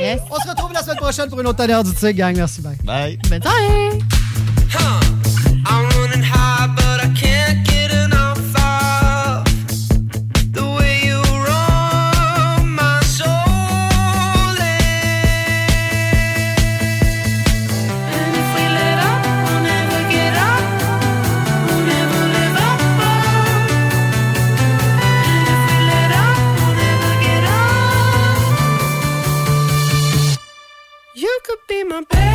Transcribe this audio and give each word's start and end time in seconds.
Yes. 0.00 0.20
On 0.30 0.40
se 0.40 0.48
retrouve 0.48 0.72
la 0.72 0.82
semaine 0.82 0.96
prochaine 0.96 1.28
pour 1.28 1.40
une 1.40 1.46
autre 1.46 1.60
année 1.62 1.82
du 1.84 1.94
Tigre, 1.94 2.18
gang. 2.18 2.34
Merci, 2.36 2.62
bye. 2.62 2.76
Bye. 2.84 3.18
Bonne 3.28 3.42
soirée. 3.42 5.09
jumping. 32.00 32.29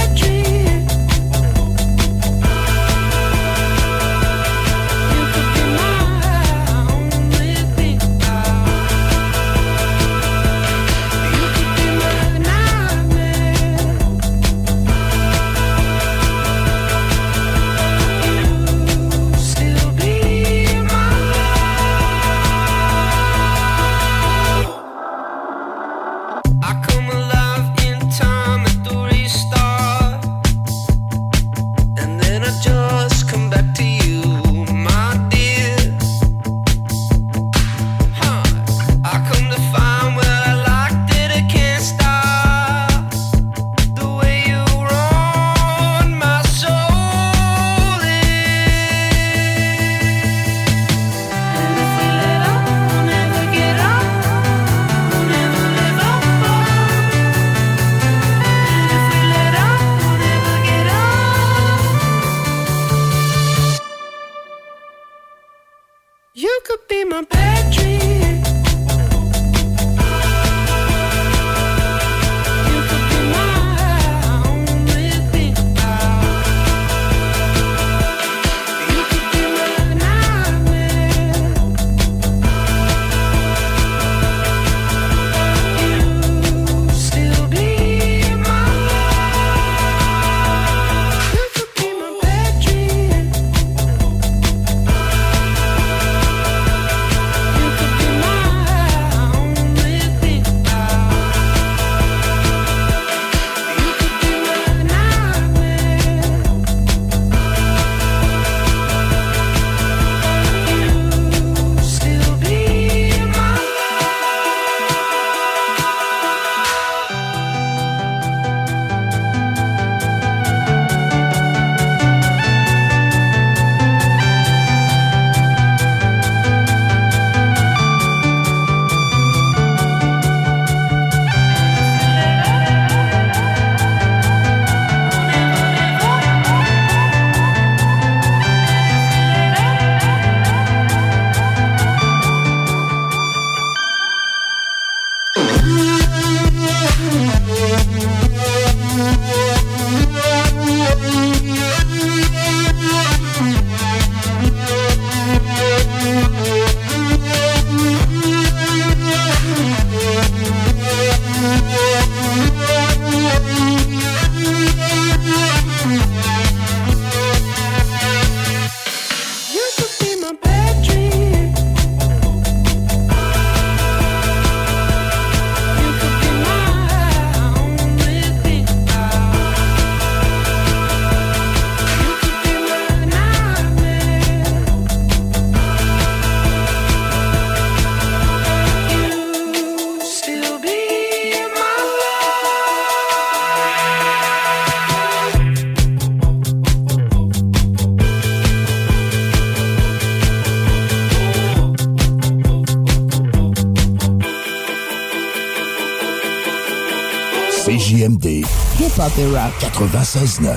Hip 209.17 209.21
Hop 209.21 209.25
et 209.25 209.25
Rock. 209.27 209.53
96.9. 209.61 210.49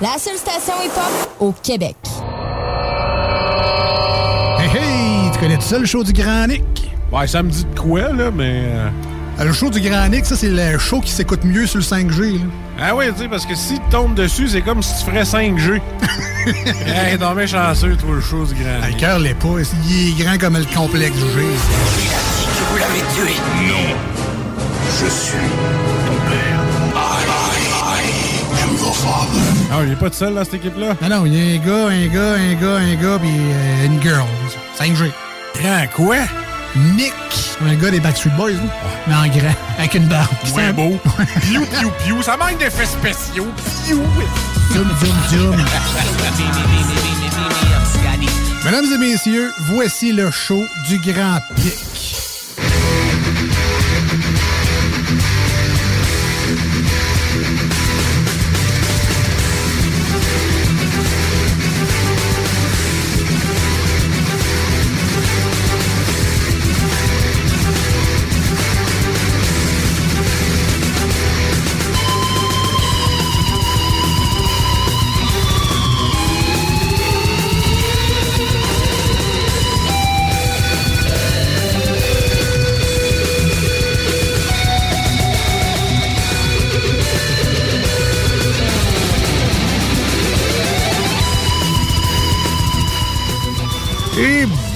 La 0.00 0.18
seule 0.18 0.36
station 0.36 0.74
hip 0.84 0.90
hop 0.96 1.30
au 1.40 1.52
Québec. 1.62 1.96
Hey, 4.58 4.68
hey! 4.76 5.30
Tu 5.32 5.38
connais 5.38 5.56
tout 5.56 5.62
ça, 5.62 5.78
le 5.78 5.86
show 5.86 6.04
du 6.04 6.12
Grand 6.12 6.46
Nick? 6.46 6.62
Ouais, 7.12 7.26
ça 7.26 7.42
me 7.42 7.50
dit 7.50 7.64
de 7.64 7.78
quoi, 7.78 8.12
là, 8.12 8.30
mais. 8.30 8.62
euh, 8.66 9.44
Le 9.44 9.52
show 9.52 9.70
du 9.70 9.80
Grand 9.80 10.08
Nick, 10.08 10.26
ça, 10.26 10.36
c'est 10.36 10.48
le 10.50 10.78
show 10.78 11.00
qui 11.00 11.10
s'écoute 11.12 11.44
mieux 11.44 11.66
sur 11.66 11.78
le 11.78 11.84
5G. 11.84 12.34
Là. 12.34 12.44
Ah 12.80 12.94
oui, 12.94 13.06
tu 13.14 13.22
sais, 13.22 13.28
parce 13.28 13.46
que 13.46 13.54
si 13.54 13.74
tu 13.74 13.88
tombes 13.90 14.14
dessus, 14.14 14.48
c'est 14.48 14.60
comme 14.62 14.82
si 14.82 14.92
tu 15.04 15.10
ferais 15.10 15.22
5G. 15.22 15.80
hey, 16.86 17.18
non, 17.18 17.34
mais 17.34 17.46
chanceux, 17.46 17.96
toi, 17.96 18.14
le 18.16 18.20
chose 18.20 18.52
grand. 18.54 18.80
Ah, 18.82 18.88
Le 18.88 18.94
cœur 18.96 19.18
l'est 19.18 19.34
pas. 19.34 19.48
Il 19.88 20.08
est 20.20 20.22
grand 20.24 20.38
comme 20.38 20.58
le 20.58 20.64
complexe 20.74 21.16
G. 21.16 21.42
Vous 22.70 22.76
l'avez 22.76 23.00
tué. 23.14 23.34
Non. 23.66 23.96
Je 25.00 25.06
suis 25.10 25.36
Ah, 29.72 29.80
il 29.84 29.92
est 29.92 29.96
pas 29.96 30.10
tout 30.10 30.16
seul, 30.16 30.34
dans 30.34 30.44
cette 30.44 30.54
équipe-là? 30.54 30.96
Non, 31.02 31.08
non, 31.08 31.26
il 31.26 31.34
y 31.34 31.40
a 31.40 31.60
un 31.60 31.64
gars, 31.64 31.88
un 31.88 32.06
gars, 32.06 32.34
un 32.34 32.54
gars, 32.54 32.76
un 32.76 32.94
gars, 32.94 33.18
puis 33.18 33.30
euh, 33.30 33.86
une 33.86 34.02
girl. 34.02 34.26
5G. 34.78 35.10
Grand 35.60 35.86
quoi? 35.94 36.16
Nick. 36.94 37.12
Un 37.66 37.74
gars 37.74 37.90
des 37.90 38.00
Backstreet 38.00 38.30
Boys, 38.36 38.52
là. 38.52 38.58
Mais 39.06 39.14
en 39.14 39.26
grand, 39.28 39.54
avec 39.78 39.94
une 39.94 40.06
barbe. 40.06 40.28
Ouais, 40.54 40.72
beau. 40.72 40.98
Piou, 41.42 41.64
piou, 41.64 41.90
piou. 42.04 42.22
Ça 42.22 42.36
manque 42.36 42.58
d'effets 42.58 42.86
spéciaux. 42.86 43.46
Piou. 43.84 44.02
Zoom, 44.72 44.88
zoom, 45.00 45.16
zoom. 45.30 45.56
Mesdames 48.64 48.92
et 48.94 48.98
messieurs, 48.98 49.52
voici 49.60 50.12
le 50.12 50.30
show 50.30 50.64
du 50.88 50.98
Grand 50.98 51.38
Pic. 51.54 51.95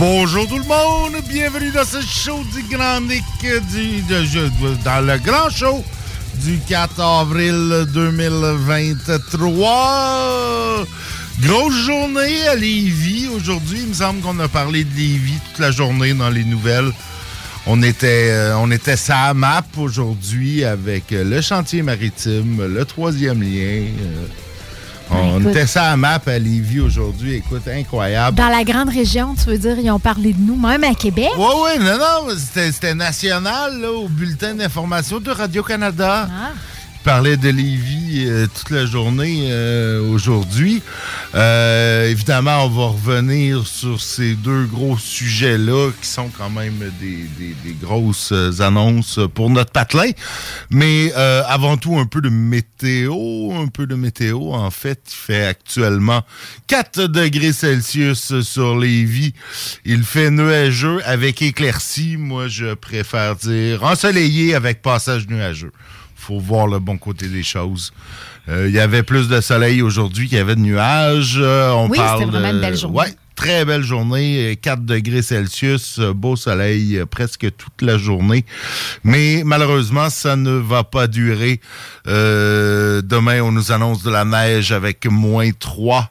Bonjour 0.01 0.49
tout 0.49 0.59
le 0.59 0.65
monde, 0.65 1.13
bienvenue 1.29 1.71
dans 1.71 1.85
ce 1.85 2.01
show 2.01 2.43
du 2.55 2.63
Grand 2.75 3.01
Nick, 3.03 3.23
du, 3.71 4.01
de- 4.03 4.25
je- 4.25 4.49
dans 4.85 5.01
le 5.07 5.19
grand 5.19 5.49
show 5.51 5.85
du 6.43 6.59
4 6.69 7.01
avril 7.01 7.87
2023. 7.93 10.85
Grosse 11.43 11.75
journée 11.87 12.49
à 12.49 12.55
Lévis 12.55 13.29
aujourd'hui. 13.35 13.81
Il 13.83 13.89
me 13.89 13.95
semble 13.95 14.21
qu'on 14.21 14.39
a 14.41 14.49
parlé 14.49 14.85
de 14.85 14.95
Lévis 14.97 15.39
toute 15.51 15.59
la 15.61 15.71
journée 15.71 16.15
dans 16.15 16.31
les 16.31 16.45
nouvelles. 16.45 16.91
On 17.67 17.83
était, 17.83 18.31
euh, 18.31 18.57
on 18.57 18.71
était 18.71 18.97
sa 18.97 19.35
map 19.35 19.63
aujourd'hui 19.77 20.65
avec 20.65 21.13
euh, 21.13 21.25
le 21.25 21.43
chantier 21.43 21.83
maritime, 21.83 22.63
le 22.75 22.85
troisième 22.87 23.43
lien. 23.43 23.83
Euh, 25.13 25.15
on 25.17 25.41
écoute. 25.41 25.51
était 25.51 25.67
ça 25.67 25.91
à 25.91 25.97
map 25.97 26.21
à 26.27 26.39
Lévis 26.39 26.81
aujourd'hui. 26.81 27.35
Écoute, 27.35 27.67
incroyable. 27.69 28.37
Dans 28.37 28.49
la 28.49 28.65
grande 28.65 28.89
région, 28.91 29.35
tu 29.35 29.51
veux 29.51 29.59
dire, 29.59 29.79
ils 29.79 29.91
ont 29.91 29.99
parlé 29.99 30.33
de 30.33 30.41
nous, 30.41 30.57
même 30.57 30.85
à 30.85 30.95
Québec. 30.95 31.31
Oui, 31.37 31.45
oui, 31.65 31.85
non, 31.85 31.99
non, 31.99 32.35
c'était 32.37 32.71
c'était 32.73 32.95
national, 32.95 33.81
là, 33.81 33.91
au 33.91 34.09
bulletin 34.09 34.55
d'information 34.55 35.21
de 35.21 35.31
Radio-Canada. 35.31 36.29
Ah. 36.31 36.51
Il 37.01 37.05
parlait 37.05 37.39
de 37.39 37.49
Lévis 37.49 38.27
euh, 38.27 38.47
toute 38.55 38.69
la 38.69 38.85
journée 38.85 39.47
euh, 39.51 40.03
aujourd'hui. 40.11 40.83
Euh, 41.35 42.11
évidemment, 42.11 42.67
on 42.67 42.69
va 42.69 42.87
revenir 42.89 43.67
sur 43.67 43.99
ces 44.03 44.35
deux 44.35 44.65
gros 44.67 44.99
sujets-là 44.99 45.93
qui 45.99 46.07
sont 46.07 46.29
quand 46.37 46.51
même 46.51 46.79
des, 47.01 47.25
des- 47.39 47.55
des 47.65 47.73
grosses 47.81 48.35
annonces 48.61 49.19
pour 49.35 49.49
notre 49.49 49.73
patelin. 49.73 50.11
Mais 50.69 51.11
euh, 51.17 51.43
avant 51.49 51.79
tout, 51.79 51.97
un 51.99 52.05
peu 52.05 52.21
de 52.21 52.29
météo. 52.29 53.51
Un 53.55 53.69
peu 53.69 53.87
de 53.87 53.95
météo. 53.95 54.53
En 54.53 54.71
fait, 54.71 55.01
il 55.09 55.15
fait 55.15 55.47
actuellement 55.47 56.21
4 56.67 57.07
degrés 57.07 57.55
Celsius 57.55 58.41
sur 58.43 58.79
Lévis. 58.79 59.33
Il 59.87 60.05
fait 60.05 60.31
nuageux 60.31 61.01
avec 61.07 61.41
éclaircie. 61.41 62.19
Moi, 62.19 62.49
je 62.49 62.75
préfère 62.75 63.37
dire 63.37 63.85
ensoleillé 63.85 64.55
avec 64.55 64.83
passage 64.83 65.27
nuageux 65.29 65.73
faut 66.31 66.39
voir 66.39 66.69
le 66.69 66.79
bon 66.79 66.97
côté 66.97 67.27
des 67.27 67.43
choses. 67.43 67.93
Euh, 68.49 68.69
Il 68.69 68.75
y 68.75 68.79
avait 68.79 69.03
plus 69.03 69.27
de 69.29 69.41
soleil 69.41 69.83
aujourd'hui 69.83 70.29
qu'il 70.29 70.39
y 70.39 70.41
avait 70.41 70.55
de 70.55 70.61
nuages. 70.61 71.39
Euh, 71.41 71.71
on 71.73 71.89
Oui, 71.89 71.99
parle 71.99 72.21
c'était 72.21 72.31
vraiment 72.31 72.51
une 72.51 72.61
belle 72.61 72.77
journée. 72.77 72.99
Ouais, 72.99 73.15
très 73.35 73.65
belle 73.65 73.83
journée. 73.83 74.53
euh, 74.53 74.55
4 74.55 74.85
degrés 74.85 75.23
Celsius, 75.23 75.99
beau 76.15 76.37
soleil 76.37 76.99
euh, 76.99 77.07
presque 77.07 77.49
toute 77.57 77.83
la 77.83 77.99
journée. 77.99 78.45
Mais 79.03 79.43
malheureusement, 79.45 80.09
ça 80.09 80.37
ne 80.37 80.53
va 80.53 80.85
pas 80.85 81.09
durer. 81.09 81.61
Euh, 82.07 83.03
demain, 83.03 83.41
on 83.43 83.51
nous 83.53 83.73
annonce 83.73 84.03
de 84.05 84.11
la 84.11 84.25
neige 84.25 84.71
avec 84.73 85.07
moins 85.07 85.51
3. 85.59 86.11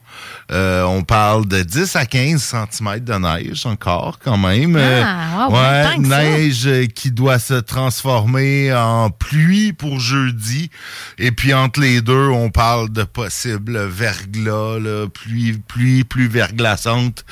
Euh, 0.50 0.82
on 0.82 1.02
parle 1.02 1.46
de 1.46 1.62
10 1.62 1.94
à 1.94 2.06
15 2.06 2.42
cm 2.42 2.98
de 3.00 3.14
neige 3.14 3.66
encore 3.66 4.18
quand 4.18 4.36
même. 4.36 4.74
Euh, 4.76 5.02
Ah, 5.04 5.48
wow, 5.48 5.52
ouais, 5.54 5.84
ça. 5.84 5.96
neige 5.98 6.66
euh, 6.66 6.86
qui 6.86 7.12
doit 7.12 7.38
se 7.38 7.54
transformer 7.54 8.72
en 8.74 9.10
pluie 9.10 9.72
pour 9.72 10.00
jeudi. 10.00 10.70
Et 11.18 11.30
puis 11.30 11.54
entre 11.54 11.80
les 11.80 12.00
deux, 12.00 12.28
on 12.28 12.50
parle 12.50 12.90
de 12.90 13.04
possible 13.04 13.78
verglas, 13.86 14.78
là, 14.80 15.06
pluie, 15.08 15.60
pluie 15.68 16.04
plus 16.04 16.26
verglaçante 16.28 17.24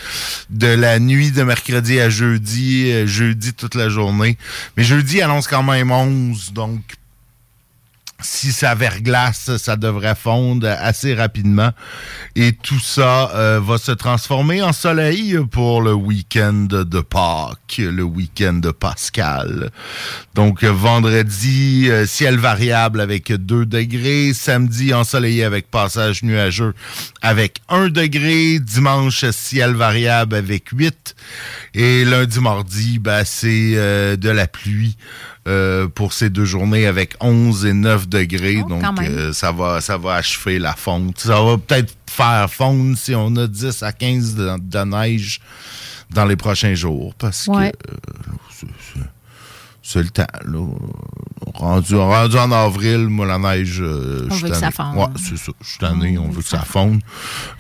de 0.51 0.69
la 0.69 0.99
nuit 1.01 1.33
de 1.33 1.43
mercredi 1.43 1.99
à 2.01 2.11
jeudi, 2.11 3.07
jeudi 3.07 3.53
toute 3.53 3.75
la 3.75 3.89
journée. 3.89 4.39
Mais 4.77 4.85
jeudi 4.85 5.23
annonce 5.23 5.49
quand 5.49 5.63
même 5.65 5.91
11, 5.91 6.53
donc 6.53 6.81
si 8.21 8.53
ça 8.53 8.75
verglace, 8.75 9.57
ça 9.59 9.77
devrait 9.77 10.17
fondre 10.17 10.67
assez 10.67 11.15
rapidement. 11.15 11.71
Et 12.35 12.53
tout 12.53 12.81
ça 12.81 13.31
euh, 13.35 13.61
va 13.61 13.79
se 13.79 13.93
transformer 13.93 14.61
en 14.63 14.73
soleil 14.73 15.39
pour 15.51 15.83
le 15.83 15.95
week-end 15.95 16.67
de 16.69 17.01
Pâques, 17.01 17.79
le 17.79 18.03
week-end 18.03 18.55
de 18.55 18.71
Pascal. 18.71 19.71
Donc 20.35 20.65
vendredi, 20.65 21.87
euh, 21.89 22.07
ciel 22.07 22.39
variable 22.39 23.01
avec 23.01 23.33
2 23.33 23.67
degrés. 23.67 24.33
Samedi, 24.35 24.93
ensoleillé 24.93 25.45
avec 25.45 25.71
passage 25.71 26.23
nuageux 26.25 26.75
avec 27.23 27.61
1 27.69 27.89
degré. 27.89 28.59
Dimanche, 28.59 29.31
ciel 29.31 29.75
variable 29.75 30.35
avec 30.35 30.69
8. 30.71 31.15
Et 31.75 32.05
lundi, 32.05 32.41
mardi, 32.41 32.99
ben, 32.99 33.23
c'est 33.25 33.75
euh, 33.77 34.17
de 34.17 34.31
la 34.31 34.47
pluie. 34.47 34.97
Euh, 35.49 35.88
pour 35.88 36.12
ces 36.12 36.31
deux 36.31 36.45
journées 36.45 36.87
avec 36.87 37.14
11 37.21 37.64
et 37.67 37.73
9 37.73 38.09
degrés. 38.09 38.62
Oh, 38.64 38.69
donc, 38.69 38.85
euh, 39.00 39.33
ça, 39.33 39.50
va, 39.50 39.81
ça 39.81 39.97
va 39.97 40.14
achever 40.14 40.59
la 40.59 40.75
fonte. 40.75 41.19
Ça 41.19 41.40
va 41.43 41.57
peut-être 41.59 41.95
faire 42.09 42.49
fondre 42.50 42.97
si 42.97 43.14
on 43.14 43.35
a 43.37 43.47
10 43.47 43.83
à 43.83 43.93
15 43.93 44.35
de, 44.35 44.50
de 44.61 44.85
neige 44.85 45.40
dans 46.11 46.25
les 46.26 46.37
prochains 46.37 46.75
jours. 46.75 47.14
Parce 47.19 47.47
Ouais. 47.49 47.73
que 47.73 47.93
euh, 47.93 48.69
c'est- 49.83 50.02
le 50.02 50.11
temps. 50.11 50.26
Là. 50.45 50.67
Rendu, 51.55 51.97
rendu 51.97 52.37
en 52.37 52.52
avril, 52.52 53.09
moi, 53.09 53.26
la 53.26 53.38
neige. 53.38 53.78
euh, 53.81 54.28
On 54.31 54.35
je 54.35 54.45
veut 54.47 54.50
que 54.52 54.57
ça 54.57 54.71
fonde. 54.71 54.97
Ouais, 54.97 55.07
c'est 55.17 55.38
ça. 55.38 55.50
Je 55.62 55.67
suis 55.69 55.78
tanné, 55.78 56.19
on, 56.19 56.28
veut 56.28 56.43
que 56.43 56.49
ça 56.49 56.61
fonde. 56.61 57.00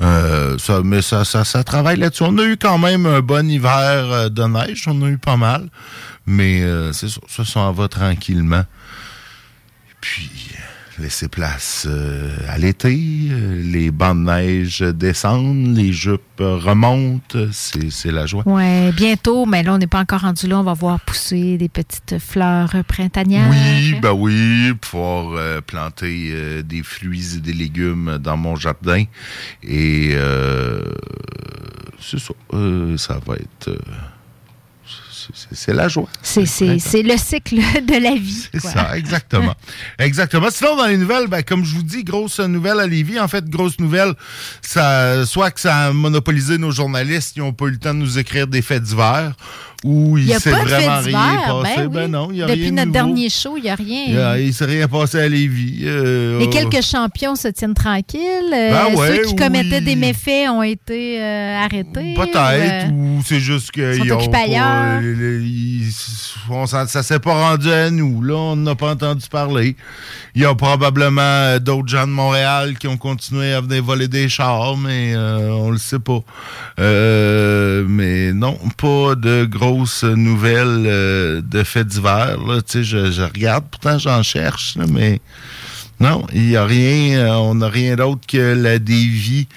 Euh, 0.02 0.56
ça, 0.58 0.82
mais 0.84 1.00
ça, 1.02 1.24
ça, 1.24 1.44
ça 1.44 1.64
travaille 1.64 1.96
là-dessus. 1.96 2.22
On 2.24 2.36
a 2.38 2.44
eu 2.44 2.56
quand 2.58 2.78
même 2.78 3.06
un 3.06 3.20
bon 3.20 3.48
hiver 3.50 4.30
de 4.30 4.42
neige. 4.44 4.84
On 4.88 5.02
a 5.02 5.08
eu 5.08 5.16
pas 5.18 5.36
mal. 5.38 5.68
Mais 6.28 6.62
euh, 6.62 6.92
c'est 6.92 7.08
ça. 7.08 7.20
Ça 7.26 7.44
s'en 7.44 7.72
va 7.72 7.88
tranquillement. 7.88 8.60
Et 9.90 9.94
puis, 10.00 10.30
laisser 10.98 11.28
place 11.28 11.86
euh, 11.88 12.36
à 12.48 12.58
l'été. 12.58 12.98
euh, 13.30 13.62
les 13.62 13.90
bancs 13.90 14.16
de 14.16 14.24
neige 14.24 14.80
descendent. 14.80 15.74
Les 15.76 15.92
jupes 15.92 16.20
remontent. 16.40 17.38
C'est 17.50 18.12
la 18.12 18.26
joie. 18.26 18.42
Ouais, 18.46 18.92
bientôt, 18.92 19.46
mais 19.46 19.62
là, 19.62 19.74
on 19.74 19.78
n'est 19.78 19.86
pas 19.86 20.00
encore 20.00 20.20
rendu 20.20 20.46
là. 20.48 20.58
On 20.58 20.64
va 20.64 20.74
voir 20.74 21.00
pousser 21.00 21.56
des 21.56 21.68
petites 21.70 22.18
fleurs 22.18 22.74
printanières. 22.86 23.48
Oui, 23.48 23.94
ben 24.02 24.12
oui, 24.12 24.74
pouvoir 24.74 25.32
euh, 25.32 25.60
planter 25.62 26.30
euh, 26.32 26.62
des 26.62 26.82
fruits 26.82 27.36
et 27.36 27.40
des 27.40 27.54
légumes 27.54 28.18
dans 28.18 28.36
mon 28.36 28.54
jardin. 28.56 29.04
Et 29.62 30.10
euh, 30.12 30.82
c'est 32.00 32.18
ça. 32.18 32.34
Ça 32.98 33.18
va 33.24 33.36
être. 33.36 33.70
C'est- 35.52 35.72
la 35.72 35.88
joie. 35.88 36.08
C'est 36.22 36.42
le 37.02 37.16
cycle 37.16 37.56
de 37.56 38.02
la 38.02 38.14
vie. 38.14 38.48
C'est 38.52 38.60
ça, 38.60 38.96
exactement. 38.96 39.54
exactement. 39.98 40.48
Sinon, 40.50 40.76
dans 40.76 40.86
les 40.86 40.96
nouvelles, 40.96 41.26
ben, 41.28 41.42
comme 41.42 41.64
je 41.64 41.74
vous 41.74 41.82
dis, 41.82 42.04
grosse 42.04 42.40
nouvelle 42.40 42.80
à 42.80 42.86
Lévis. 42.86 43.18
En 43.20 43.28
fait, 43.28 43.44
grosse 43.48 43.78
nouvelle, 43.78 44.14
ça, 44.62 45.24
soit 45.26 45.50
que 45.50 45.60
ça 45.60 45.76
a 45.86 45.92
monopolisé 45.92 46.58
nos 46.58 46.70
journalistes, 46.70 47.36
ils 47.36 47.40
n'ont 47.40 47.52
pas 47.52 47.66
eu 47.66 47.70
le 47.72 47.78
temps 47.78 47.94
de 47.94 47.98
nous 48.00 48.18
écrire 48.18 48.46
des 48.46 48.62
faits 48.62 48.82
divers, 48.82 49.34
ou 49.84 50.18
Il 50.18 50.24
il 50.24 50.26
n'y 50.28 50.34
a 50.34 50.40
s'est 50.40 50.50
pas 50.50 50.64
de 50.64 50.68
vraiment 50.68 50.80
fait 50.80 50.88
rien 50.88 51.02
divers. 51.02 51.60
passé. 51.62 51.74
Ben, 51.76 51.88
Ben, 51.88 52.04
oui. 52.04 52.10
non, 52.10 52.28
il 52.32 52.36
y 52.38 52.42
a 52.42 52.46
Depuis 52.46 52.60
rien 52.62 52.70
notre 52.72 52.86
nouveau. 52.86 52.92
dernier 52.92 53.28
show, 53.30 53.54
il 53.56 53.62
n'y 53.62 53.70
a 53.70 53.74
rien. 53.76 54.04
Il 54.08 54.18
a- 54.18 54.38
Il 54.40 54.52
s'est 54.54 54.64
rien 54.64 54.88
passé 54.88 55.20
à 55.20 55.28
Lévis. 55.28 55.82
Euh, 55.84 56.38
Les 56.40 56.46
oh. 56.46 56.50
quelques 56.50 56.82
champions 56.82 57.36
se 57.36 57.48
tiennent 57.48 57.74
tranquilles. 57.74 58.20
Euh, 58.52 58.70
Ben 58.70 58.94
ouais, 58.96 59.16
ceux 59.16 59.22
qui 59.28 59.36
commettaient 59.36 59.80
des 59.80 59.94
méfaits 59.96 60.48
ont 60.50 60.62
été 60.62 61.22
euh, 61.22 61.56
arrêtés. 61.64 62.14
Peut-être, 62.16 62.90
ou, 62.92 63.16
euh, 63.16 63.18
ou 63.18 63.22
c'est 63.24 63.38
juste 63.40 63.70
qu'ils 63.70 64.12
ont 64.12 64.26
pas, 64.28 64.46
ils- 64.46 65.90
on 66.50 66.66
ça 66.66 66.86
s'est 67.02 67.18
pas 67.20 67.34
rendu 67.50 67.70
à 67.70 67.90
nous. 67.90 68.20
Là, 68.22 68.34
on 68.34 68.56
n'a 68.56 68.74
pas 68.74 68.90
entendu 68.92 69.26
parler. 69.30 69.76
Il 70.34 70.42
y 70.42 70.44
a 70.44 70.54
probablement 70.54 71.58
d'autres 71.60 71.88
gens 71.88 72.06
de 72.06 72.12
Montréal 72.12 72.76
qui 72.78 72.88
ont 72.88 72.96
continué 72.96 73.52
à 73.52 73.60
venir 73.60 73.82
voler 73.84 74.08
des 74.08 74.28
chars, 74.28 74.76
mais 74.76 75.14
on 75.16 75.70
le 75.70 75.78
sait 75.78 75.98
pas. 75.98 76.20
Mais 77.86 78.32
non, 78.32 78.58
pas 78.76 79.14
de 79.14 79.44
grosses 79.72 80.04
nouvelles 80.04 80.84
euh, 80.86 81.40
de 81.42 81.62
faits 81.62 81.86
divers. 81.88 82.38
là. 82.46 82.60
Tu 82.62 82.78
sais, 82.78 82.84
je, 82.84 83.10
je 83.10 83.22
regarde, 83.22 83.64
pourtant 83.70 83.98
j'en 83.98 84.22
cherche, 84.22 84.76
là, 84.76 84.84
mais 84.88 85.20
non, 86.00 86.24
il 86.32 86.42
n'y 86.46 86.56
a 86.56 86.64
rien, 86.64 87.18
euh, 87.18 87.30
on 87.34 87.56
n'a 87.56 87.68
rien 87.68 87.96
d'autre 87.96 88.20
que 88.28 88.54
la 88.54 88.78
dévie 88.78 89.48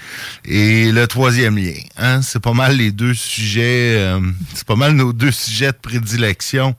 et 0.46 0.92
le 0.92 1.06
troisième 1.06 1.56
lien. 1.56 1.74
Hein? 1.98 2.22
C'est 2.24 2.42
pas 2.42 2.54
mal 2.54 2.78
les 2.78 2.92
deux 2.92 3.14
sujets, 3.14 3.96
euh, 3.98 4.20
c'est 4.56 4.66
pas 4.66 4.76
mal 4.76 4.94
nos 4.94 5.14
deux 5.14 5.32
sujets 5.32 5.72
de 5.72 5.78
prédilection 5.80 6.76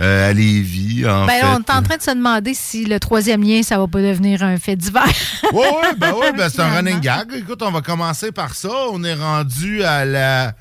euh, 0.00 0.30
à 0.30 0.32
Lévis, 0.32 1.06
en 1.06 1.26
Ben, 1.26 1.32
fait. 1.34 1.44
on 1.44 1.58
est 1.58 1.70
en 1.70 1.82
train 1.82 1.96
de 1.98 2.02
se 2.02 2.10
demander 2.12 2.54
si 2.54 2.86
le 2.86 2.98
troisième 2.98 3.42
lien, 3.42 3.62
ça 3.62 3.76
va 3.78 3.86
pas 3.86 4.00
devenir 4.00 4.42
un 4.42 4.56
fait 4.56 4.74
divers. 4.74 5.04
Oui, 5.52 5.60
oui, 5.82 5.88
ben 5.98 6.14
oui, 6.18 6.26
ben 6.36 6.48
c'est 6.48 6.62
un 6.62 6.70
running 6.74 6.98
gag. 7.00 7.28
Écoute, 7.36 7.62
on 7.62 7.70
va 7.70 7.82
commencer 7.82 8.32
par 8.32 8.54
ça. 8.54 8.70
On 8.90 9.04
est 9.04 9.14
rendu 9.14 9.82
à 9.84 10.04
la 10.06 10.54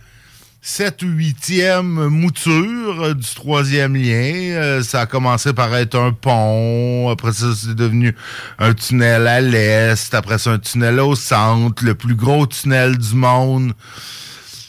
7 0.65 1.03
ou 1.03 1.07
8e 1.07 2.07
mouture 2.07 3.13
du 3.15 3.35
troisième 3.35 3.97
lien. 3.97 4.55
Euh, 4.55 4.81
ça 4.81 5.01
a 5.01 5.05
commencé 5.05 5.51
par 5.51 5.75
être 5.75 5.99
un 5.99 6.13
pont. 6.13 7.09
Après 7.09 7.33
ça, 7.33 7.47
c'est 7.53 7.75
devenu 7.75 8.15
un 8.59 8.73
tunnel 8.73 9.27
à 9.27 9.41
l'est. 9.41 10.13
Après 10.13 10.37
ça, 10.37 10.51
un 10.51 10.59
tunnel 10.59 11.01
au 11.01 11.15
centre. 11.15 11.83
Le 11.83 11.95
plus 11.95 12.15
gros 12.15 12.47
tunnel 12.47 12.97
du 12.97 13.13
monde 13.13 13.73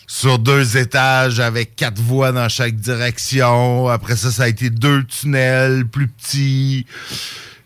sur 0.09 0.41
deux 0.41 0.77
étages 0.77 1.39
avec 1.39 1.77
quatre 1.77 2.01
voies 2.01 2.33
dans 2.33 2.49
chaque 2.49 2.75
direction. 2.75 3.87
Après 3.87 4.17
ça, 4.17 4.33
ça 4.33 4.43
a 4.43 4.49
été 4.49 4.71
deux 4.71 5.05
tunnels 5.05 5.87
plus 5.87 6.09
petits. 6.09 6.87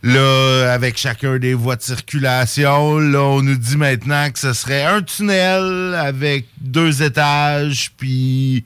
Là, 0.02 0.72
avec 0.72 0.96
chacun 0.96 1.38
des 1.38 1.54
voies 1.54 1.74
de 1.74 1.82
circulation, 1.82 2.98
là, 2.98 3.20
on 3.20 3.42
nous 3.42 3.56
dit 3.56 3.76
maintenant 3.76 4.30
que 4.30 4.38
ce 4.38 4.52
serait 4.52 4.84
un 4.84 5.02
tunnel 5.02 5.94
avec 5.94 6.46
deux 6.60 7.02
étages, 7.02 7.92
puis... 7.96 8.64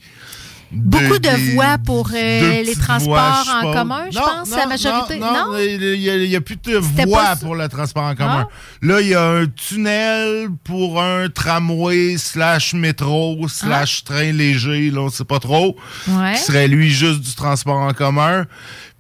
Beaucoup 0.75 1.19
de 1.19 1.53
voies 1.53 1.77
pour 1.85 2.11
euh, 2.15 2.63
les 2.63 2.75
transports 2.75 3.45
voies, 3.45 3.45
en 3.63 3.73
commun, 3.75 4.05
je 4.11 4.19
pense, 4.19 4.49
non, 4.49 4.57
la 4.57 4.67
majorité. 4.67 5.19
Non, 5.19 5.33
non, 5.33 5.59
il 5.59 6.29
n'y 6.29 6.37
a, 6.37 6.41
plus 6.41 6.57
de 6.57 6.79
voies 6.79 7.37
pour 7.43 7.55
le 7.55 7.69
transport 7.69 8.05
en 8.05 8.15
commun. 8.15 8.49
Ah. 8.49 8.55
Là, 8.81 9.01
il 9.03 9.09
y 9.09 9.15
a 9.15 9.23
un 9.23 9.47
tunnel 9.47 10.49
pour 10.65 11.03
un 11.03 11.29
tramway 11.29 12.17
slash 12.17 12.73
métro 12.73 13.47
slash 13.49 14.05
train 14.05 14.33
léger, 14.33 14.91
là, 14.91 15.03
on 15.03 15.11
sait 15.11 15.25
pas 15.25 15.41
trop. 15.41 15.77
Ouais. 16.09 16.35
Qui 16.35 16.41
serait, 16.41 16.69
lui, 16.69 16.91
juste 16.91 17.21
du 17.21 17.35
transport 17.35 17.77
en 17.77 17.93
commun. 17.93 18.47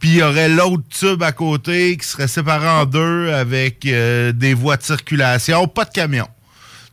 Puis 0.02 0.10
il 0.10 0.16
y 0.16 0.22
aurait 0.22 0.48
l'autre 0.48 0.82
tube 0.90 1.22
à 1.22 1.30
côté 1.30 1.96
qui 1.96 2.04
serait 2.08 2.26
séparé 2.26 2.68
en 2.68 2.84
deux 2.86 3.30
avec 3.32 3.86
euh, 3.86 4.32
des 4.32 4.52
voies 4.52 4.76
de 4.76 4.82
circulation, 4.82 5.68
pas 5.68 5.84
de 5.84 5.90
camions. 5.90 6.26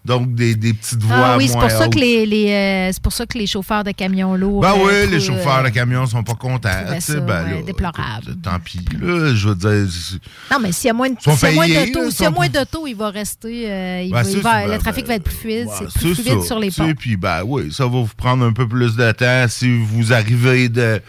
Donc, 0.06 0.34
des, 0.36 0.54
des 0.56 0.74
petites 0.74 1.02
voies 1.02 1.18
Ah 1.34 1.38
oui, 1.38 1.48
c'est 1.48 1.58
pour, 1.60 1.70
ça 1.72 1.86
hautes. 1.88 1.94
que 1.94 1.98
les, 2.00 2.26
les, 2.28 2.52
euh, 2.52 2.90
c'est 2.94 3.02
pour 3.02 3.12
ça 3.12 3.26
que 3.26 3.36
les 3.38 3.48
chauffeurs 3.48 3.84
de 3.84 3.92
camions 3.92 4.36
lourds. 4.36 4.62
Ben 4.62 4.74
euh, 4.78 5.06
oui, 5.06 5.10
les 5.12 5.20
chauffeurs 5.20 5.64
de 5.64 5.70
camions 5.70 6.06
sont 6.06 6.22
pas 6.24 6.36
contents. 6.36 6.70
ça, 7.00 7.20
ben 7.20 7.46
ouais, 7.52 7.64
déplorable. 7.64 8.38
tant 8.44 8.60
pis, 8.64 8.80
là, 9.02 9.34
je 9.34 9.50
veux 9.50 9.56
dire... 9.56 9.92
c'est- 9.92 10.20
Non, 10.54 10.60
mais 10.62 10.72
s'il 10.72 10.88
y 10.88 10.92
a 10.92 10.94
moins 10.94 11.10
de- 11.10 11.16
s'il 11.20 11.34
y 12.24 12.26
a 12.26 12.30
moins 12.32 12.48
d'auto, 12.48 12.80
moins 12.82 12.90
il 12.90 12.96
va 12.96 13.10
rester. 13.10 13.70
euh, 13.72 14.02
il 14.06 14.12
Ben, 14.12 14.22
va- 14.22 14.30
il 14.30 14.38
va- 14.40 14.60
c'est- 14.62 14.66
le 14.68 14.72
ben, 14.74 14.78
trafic 14.80 15.06
va 15.08 15.16
être 15.16 15.24
plus 15.24 15.36
fluide. 15.36 15.66
Ouais, 15.68 15.74
c'est 15.92 16.00
plus 16.00 16.16
c'est 16.16 16.22
fluide 16.22 16.42
ça, 16.42 16.46
sur 16.48 16.60
les 16.60 16.70
ponts. 16.72 16.94
Puis, 16.98 17.18
ben 17.18 17.42
oui, 17.44 17.74
ça 17.74 17.84
va 17.86 17.90
vous 17.90 18.10
prendre 18.16 18.46
un 18.46 18.54
peu 18.54 18.68
plus 18.68 18.96
de 18.96 19.12
temps 19.12 19.46
si 19.50 19.80
vous 19.80 20.14
arrivez 20.14 20.70
de, 20.70 21.02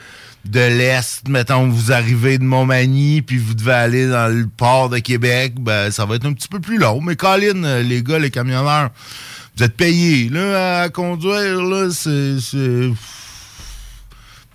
de 0.44 0.61
l'Est, 0.61 1.28
mettons, 1.28 1.68
vous 1.68 1.92
arrivez 1.92 2.38
de 2.38 2.44
Montmagny, 2.44 3.23
puis 3.23 3.37
vous 3.37 3.54
devez 3.54 3.73
aller 3.73 4.09
dans 4.09 4.32
le 4.32 4.47
port 4.47 4.88
de 4.88 4.99
Québec, 4.99 5.54
ben 5.61 5.90
ça 5.90 6.06
va 6.06 6.16
être 6.16 6.26
un 6.26 6.32
petit 6.32 6.49
peu 6.49 6.61
plus 6.61 6.78
long. 6.78 7.00
Mais 7.00 7.16
Colin, 7.16 7.64
euh, 7.64 7.82
les 7.82 8.02
gars, 8.02 8.18
les 8.18 8.30
camionneurs, 8.30 8.90
vous 9.56 9.64
êtes 9.64 9.76
payés, 9.76 10.28
là, 10.28 10.82
à 10.82 10.88
conduire, 10.88 11.62
là, 11.62 11.88
c'est... 11.90 12.40
c'est-. 12.40 12.90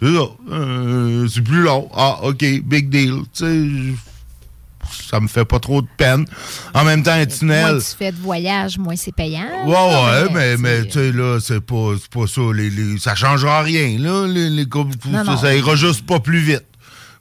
Euh, 0.04 1.27
plus 1.44 1.62
long. 1.62 1.89
Ah, 1.94 2.20
OK, 2.24 2.44
big 2.63 2.89
deal. 2.89 3.22
Tu 3.34 3.96
ça 5.10 5.20
me 5.20 5.27
fait 5.27 5.46
pas 5.46 5.60
trop 5.60 5.82
de 5.82 5.88
peine. 5.98 6.25
En 6.74 6.84
même 6.84 7.04
temps, 7.04 7.12
un 7.12 7.18
Moins 7.18 7.25
tunnel... 7.25 7.77
tu 7.80 7.96
fais 7.98 8.12
de 8.12 8.18
voyage, 8.18 8.77
moins 8.77 8.96
c'est 8.96 9.13
payant. 9.15 9.48
Ouais, 9.65 9.74
ouais, 9.74 10.30
mais, 10.34 10.56
tu 10.56 10.62
mais 10.62 10.77
sais. 10.82 10.86
tu 10.88 10.92
sais, 10.94 11.12
là, 11.12 11.39
c'est 11.39 11.62
pas, 11.62 11.94
pas 12.12 12.27
ça. 12.27 12.42
Les, 12.54 12.70
les- 12.70 12.98
ça 13.00 13.15
changera 13.15 13.62
rien, 13.62 13.98
là. 14.00 14.27
Les, 14.27 14.50
les, 14.50 14.65
Non, 14.65 14.86
ça, 15.12 15.24
non. 15.24 15.38
ça 15.38 15.56
ira 15.56 15.75
juste 15.75 16.06
pas 16.06 16.20
plus 16.20 16.39
vite. 16.39 16.63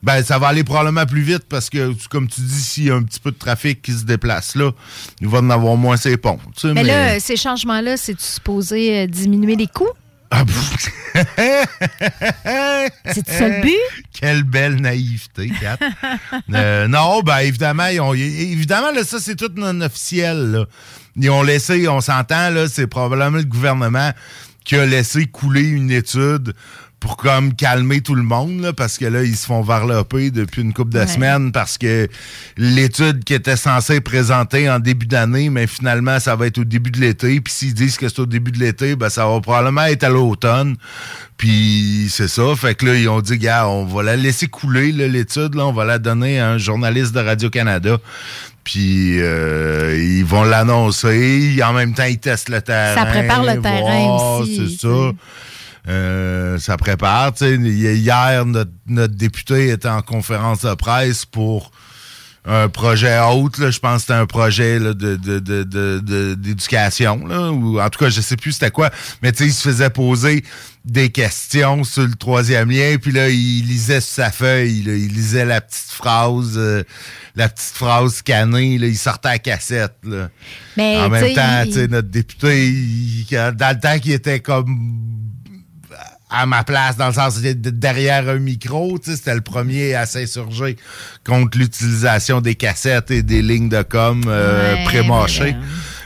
Ben, 0.03 0.23
ça 0.23 0.39
va 0.39 0.49
aller 0.49 0.65
probablement 0.65 1.07
plus 1.07 1.23
vite 1.23 1.45
parce 1.49 1.71
que, 1.71 1.93
comme 2.11 2.29
tu 2.29 2.43
dis, 2.43 2.61
s'il 2.61 2.85
y 2.85 2.91
a 2.91 2.95
un 2.95 3.03
petit 3.03 3.19
peu 3.21 3.31
de 3.31 3.39
trafic 3.39 3.81
qui 3.81 3.93
se 3.93 4.05
déplace 4.05 4.55
là, 4.55 4.71
il 5.23 5.29
va 5.29 5.39
en 5.39 5.49
avoir 5.49 5.77
moins 5.77 5.97
ces 5.97 6.19
ponts. 6.19 6.39
tu 6.55 6.69
sais, 6.69 6.75
Mais 6.75 6.85
là, 6.85 7.19
ces 7.21 7.37
changements-là, 7.37 7.97
c'est-tu 7.97 8.23
supposé 8.23 8.99
euh, 8.99 9.07
diminuer 9.07 9.57
les 9.57 9.67
coûts? 9.67 9.89
Ah. 10.37 10.45
C'est 13.13 13.29
ça 13.29 13.49
le 13.49 13.63
but? 13.63 13.73
Quelle 14.21 14.43
belle 14.43 14.77
naïveté, 14.81 15.51
Kat. 15.61 15.79
Euh, 16.53 16.89
non, 16.89 17.23
ben 17.23 17.39
évidemment, 17.39 17.87
ils 17.87 18.01
ont- 18.01 18.15
évidemment, 18.15 18.91
là, 18.93 19.05
ça, 19.05 19.19
c'est 19.21 19.37
tout 19.37 19.51
non 19.57 19.81
officiel. 19.81 20.51
là. 20.53 20.65
Ils 21.17 21.31
ont 21.31 21.43
laissé, 21.43 21.87
on 21.89 22.01
s'entend, 22.01 22.51
là, 22.51 22.67
c'est 22.69 22.87
probablement 22.89 23.37
le 23.39 23.45
gouvernement 23.45 24.11
qui 24.65 24.77
a 24.77 24.87
laissé 24.87 25.27
couler 25.27 25.63
une 25.69 25.91
étude 25.91 26.55
pour 27.05 27.19
comme 27.19 27.53
calmer 27.55 28.01
tout 28.01 28.15
le 28.15 28.23
monde, 28.23 28.63
là, 28.63 28.73
parce 28.73 28.97
que 28.97 29.05
là, 29.05 29.23
ils 29.25 29.37
se 29.37 29.45
font 29.45 29.61
varloper 29.61 30.31
depuis 30.31 30.63
une 30.63 30.73
couple 30.73 30.95
de 30.95 31.01
Ouais. 31.01 31.07
semaines 31.07 31.53
parce 31.53 31.77
que 31.77 32.09
l'étude 32.57 33.25
qui 33.25 33.35
était 33.35 33.59
censée 33.59 34.01
présenter 34.01 34.71
en 34.71 34.79
début 34.79 35.05
d'année, 35.05 35.51
mais 35.51 35.67
finalement, 35.67 36.19
ça 36.19 36.35
va 36.35 36.47
être 36.47 36.57
au 36.57 36.65
début 36.65 36.91
de 36.91 36.99
l'été. 37.01 37.43
Puis 37.43 37.53
s'ils 37.53 37.75
disent 37.75 37.99
que 37.99 38.09
c'est 38.09 38.21
au 38.21 38.25
début 38.27 38.53
de 38.53 38.59
l'été, 38.59 38.97
ben 38.97 39.11
ça 39.11 39.27
va 39.29 39.39
probablement 39.43 39.85
être 39.85 40.03
à 40.05 40.09
l'automne. 40.09 40.77
Puis 41.37 42.07
c'est 42.11 42.27
ça. 42.29 42.57
Fait 42.57 42.75
que 42.75 42.87
là, 42.87 42.95
ils 42.95 43.07
ont 43.11 43.21
dit, 43.21 43.37
gars, 43.37 43.69
on 43.69 43.85
va 43.85 44.03
la 44.03 44.17
laisser 44.17 44.47
couler, 44.47 44.91
l'étude. 44.91 45.57
Là, 45.57 45.67
on 45.67 45.73
va 45.75 45.85
la 45.85 45.99
donner 45.99 46.41
à 46.41 46.49
un 46.53 46.57
journaliste 46.59 47.13
de 47.15 47.21
Radio-Canada. 47.21 47.99
Puis 48.65 49.21
euh, 49.21 49.95
ils 50.03 50.25
vont 50.25 50.45
l'annoncer. 50.45 51.61
En 51.63 51.75
même 51.75 51.93
temps, 51.93 52.05
ils 52.05 52.17
testent 52.19 52.49
le 52.49 52.63
terrain. 52.63 52.95
Ça 52.95 53.05
prépare 53.05 53.45
le 53.45 53.61
terrain 53.61 54.39
aussi, 54.41 54.71
C'est 54.79 54.87
ça. 54.87 55.13
Euh, 55.89 56.59
ça 56.59 56.77
prépare. 56.77 57.35
Tu 57.35 57.45
sais, 57.45 57.57
hier, 57.57 58.47
notre, 58.47 58.71
notre 58.87 59.15
député 59.15 59.69
était 59.71 59.89
en 59.89 60.03
conférence 60.03 60.63
de 60.63 60.75
presse 60.75 61.25
pour 61.27 61.71
un 62.47 62.69
projet 62.69 63.19
autre. 63.21 63.61
là. 63.63 63.71
Je 63.71 63.79
pense 63.79 63.97
que 63.97 64.01
c'était 64.03 64.13
un 64.15 64.27
projet 64.27 64.79
là, 64.79 64.93
de, 64.95 65.17
de, 65.17 65.39
de, 65.39 65.63
de- 65.63 66.01
de- 66.05 66.35
d'éducation. 66.35 67.27
là, 67.27 67.51
ou 67.53 67.81
en 67.81 67.89
tout 67.91 67.99
cas, 67.99 68.11
je 68.11 68.21
sais 68.21 68.37
plus 68.37 68.53
c'était 68.53 68.71
quoi. 68.71 68.91
Mais 69.23 69.33
tu 69.33 69.39
sais, 69.45 69.47
il 69.47 69.53
se 69.53 69.63
faisait 69.63 69.89
poser 69.91 70.45
des 70.85 71.09
questions 71.11 71.85
sur 71.85 72.03
le 72.03 72.15
troisième 72.15 72.71
lien. 72.71 72.97
Puis 73.01 73.13
là, 73.13 73.29
il 73.31 73.67
lisait 73.67 74.01
sur 74.03 74.15
sa 74.15 74.31
feuille. 74.31 74.83
là, 74.83 74.93
il 74.95 75.09
lisait 75.09 75.45
la 75.47 75.61
petite 75.63 75.91
phrase. 75.91 76.55
euh, 76.57 76.83
la 77.37 77.49
petite 77.49 77.75
phrase 77.75 78.15
scannée. 78.17 78.77
Là, 78.79 78.87
il 78.89 78.97
sortait 78.99 79.29
à 79.31 79.39
cassette. 79.39 79.97
Là. 80.05 80.29
Mais, 80.77 80.99
en 80.99 81.09
même 81.11 81.35
temps, 81.35 81.63
il- 81.65 81.69
tu 81.69 81.75
sais, 81.75 81.89
notre 81.89 82.09
député, 82.09 82.69
il- 82.69 83.27
dans 83.31 83.75
le 83.75 83.81
temps 83.81 83.99
qu'il 83.99 84.13
était 84.13 84.41
comme 84.41 84.79
à 86.35 86.47
ma 86.47 86.65
place, 86.65 86.97
dans 86.97 87.07
le 87.09 87.13
sens 87.15 87.41
de- 87.41 87.53
de- 87.53 87.71
derrière 87.71 88.29
un 88.29 88.39
micro, 88.39 88.99
tu 88.99 89.11
sais, 89.11 89.17
c'était 89.17 89.35
le 89.35 89.41
premier 89.41 89.95
à 89.95 90.07
s'insurger 90.07 90.77
contre 91.27 91.59
l'utilisation 91.59 92.41
des 92.41 92.55
cassettes 92.55 93.11
et 93.11 93.23
des 93.23 93.43
lignes 93.43 93.69
de 93.69 93.83
com 93.83 94.23
euh, 94.27 94.75
Ouais, 94.75 94.85
pré-mâchées. 94.85 95.57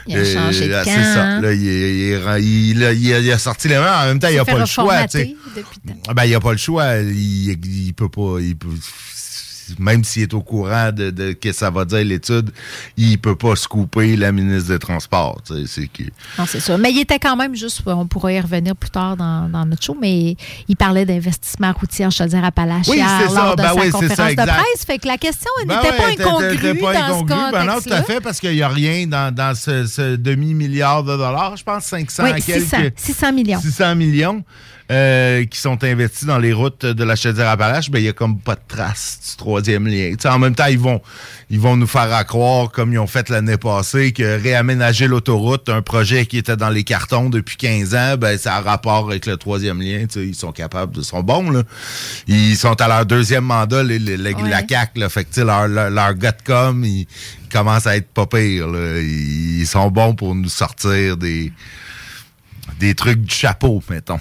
il 0.07 0.17
a 0.17 0.25
changé 0.25 0.67
de 0.67 0.71
là, 0.71 0.83
camp, 0.83 0.91
C'est 0.95 1.03
ça. 1.13 1.39
Là, 1.41 1.51
il, 1.53 1.61
il- 1.63 2.19
il- 2.39 2.81
il- 2.81 3.25
il 3.25 3.31
a, 3.31 3.37
sorti 3.37 3.67
les 3.67 3.77
mains. 3.77 4.03
En 4.03 4.05
même 4.07 4.19
temps, 4.19 4.27
il 4.29 4.35
n'a 4.37 4.45
pas 4.45 4.57
le 4.59 4.65
choix. 4.65 5.05
Ben, 6.15 6.23
il 6.25 6.31
n'a 6.31 6.39
pas 6.39 6.51
le 6.51 6.57
choix. 6.57 6.95
Il, 6.97 7.93
peut 7.95 8.09
pas. 8.09 8.37
Peut, 8.59 8.67
même 9.77 10.03
s'il 10.03 10.23
est 10.23 10.33
au 10.33 10.41
courant 10.41 10.91
de, 10.91 11.09
de 11.11 11.33
que 11.33 11.51
ça 11.51 11.69
va 11.69 11.85
dire 11.85 12.03
l'étude, 12.03 12.51
il 12.97 13.17
peut 13.19 13.35
pas 13.35 13.55
se 13.55 13.67
couper 13.67 14.15
la 14.15 14.31
ministre 14.31 14.69
des 14.69 14.79
Transports. 14.79 15.41
C'est 15.67 15.87
que... 15.87 16.03
Non, 16.37 16.45
c'est 16.47 16.59
sûr. 16.59 16.77
Mais 16.77 16.91
il 16.91 16.99
était 16.99 17.19
quand 17.19 17.35
même 17.35 17.55
juste, 17.55 17.81
on 17.85 18.07
pourra 18.07 18.33
y 18.33 18.39
revenir 18.39 18.75
plus 18.75 18.89
tard 18.89 19.17
dans, 19.17 19.49
dans 19.49 19.65
notre 19.65 19.83
show, 19.83 19.97
mais 19.99 20.35
il 20.67 20.75
parlait 20.75 21.05
d'investissement 21.05 21.73
routier 21.73 22.05
en 22.05 22.09
Chaudière-Appalaches 22.09 22.87
Oui, 22.87 22.97
c'est 23.19 23.33
ça. 23.33 23.53
Ben 23.55 23.67
sa 23.67 23.75
oui, 23.75 23.81
c'est 23.85 23.91
ça, 23.91 23.97
conférence 24.07 24.31
de 24.35 24.51
presse. 24.51 24.85
Fait 24.85 24.97
que 24.97 25.07
la 25.07 25.17
question 25.17 25.49
Ben 25.65 25.75
n'était 25.75 25.91
ouais, 25.91 26.15
pas 26.15 26.23
incongrue 26.23 26.79
pas 26.79 26.93
dans 26.93 27.15
incongru. 27.19 27.35
ce 27.47 27.51
Ben 27.51 27.63
non, 27.65 27.81
tout 27.81 27.93
à 27.93 28.03
fait, 28.03 28.21
parce 28.21 28.39
qu'il 28.39 28.53
n'y 28.53 28.61
a 28.61 28.69
rien 28.69 29.07
dans, 29.07 29.33
dans 29.33 29.55
ce, 29.55 29.85
ce 29.85 30.15
demi-milliard 30.15 31.03
de 31.03 31.15
dollars, 31.17 31.57
je 31.57 31.63
pense 31.63 31.85
500 31.85 32.23
Oui, 32.23 32.29
à 32.31 32.39
quelques... 32.39 32.61
600, 32.63 32.77
600 32.95 33.33
millions. 33.33 33.59
600 33.61 33.95
millions 33.95 34.43
euh, 34.91 35.45
qui 35.45 35.59
sont 35.59 35.83
investis 35.83 36.25
dans 36.25 36.39
les 36.39 36.51
routes 36.51 36.83
de 36.85 37.03
la 37.03 37.15
Chaudière-Appalaches, 37.15 37.91
ben 37.91 37.99
il 37.99 38.05
y 38.05 38.09
a 38.09 38.13
comme 38.13 38.39
pas 38.39 38.55
de 38.55 38.61
trace 38.67 39.19
du 39.29 39.37
troisième 39.37 39.85
lien. 39.87 40.13
En 40.25 40.39
même 40.39 40.55
temps, 40.55 40.65
ils 40.65 40.79
vont 40.79 40.99
ils 41.51 41.59
vont 41.59 41.75
nous 41.77 41.87
faire 41.87 42.11
à 42.13 42.23
croire, 42.23 42.71
comme 42.71 42.91
ils 42.93 42.97
ont 42.99 43.07
fait 43.07 43.29
l'année 43.29 43.57
passée, 43.57 44.11
que 44.13 44.41
réaménager 44.41 45.07
l'autoroute, 45.07 45.69
un 45.69 45.81
projet 45.81 46.25
qui 46.25 46.37
était 46.37 46.55
dans 46.57 46.69
les 46.69 46.83
cartons 46.83 47.29
depuis 47.29 47.57
15 47.57 47.95
ans, 47.95 48.17
ben 48.17 48.37
ça 48.37 48.55
a 48.55 48.61
rapport 48.61 49.09
avec 49.09 49.25
le 49.25 49.37
troisième 49.37 49.81
lien. 49.81 50.05
Ils 50.15 50.35
sont 50.35 50.51
capables, 50.51 50.93
ils 50.97 51.03
sont 51.03 51.21
bons 51.21 51.49
là. 51.51 51.63
Ils 52.27 52.55
sont 52.57 52.79
à 52.81 52.87
leur 52.87 53.05
deuxième 53.05 53.45
mandat, 53.45 53.83
les- 53.83 53.99
les- 53.99 54.17
les- 54.17 54.33
Ouais. 54.33 54.49
la 54.49 54.63
CAC, 54.63 54.97
là, 54.97 55.09
fait 55.09 55.25
que 55.25 55.41
leur 55.41 55.67
leur, 55.67 55.89
leur 55.89 56.13
ils, 56.13 56.85
ils 56.85 57.07
commencent 57.51 57.87
à 57.87 57.95
être 57.97 58.07
pas 58.09 58.25
pires. 58.25 58.67
là. 58.67 58.99
Ils 58.99 59.65
sont 59.67 59.89
bons 59.91 60.15
pour 60.15 60.33
nous 60.35 60.49
sortir 60.49 61.17
des 61.17 61.51
des 62.79 62.93
trucs 62.95 63.21
du 63.21 63.33
chapeau, 63.35 63.81
mettons. 63.89 64.19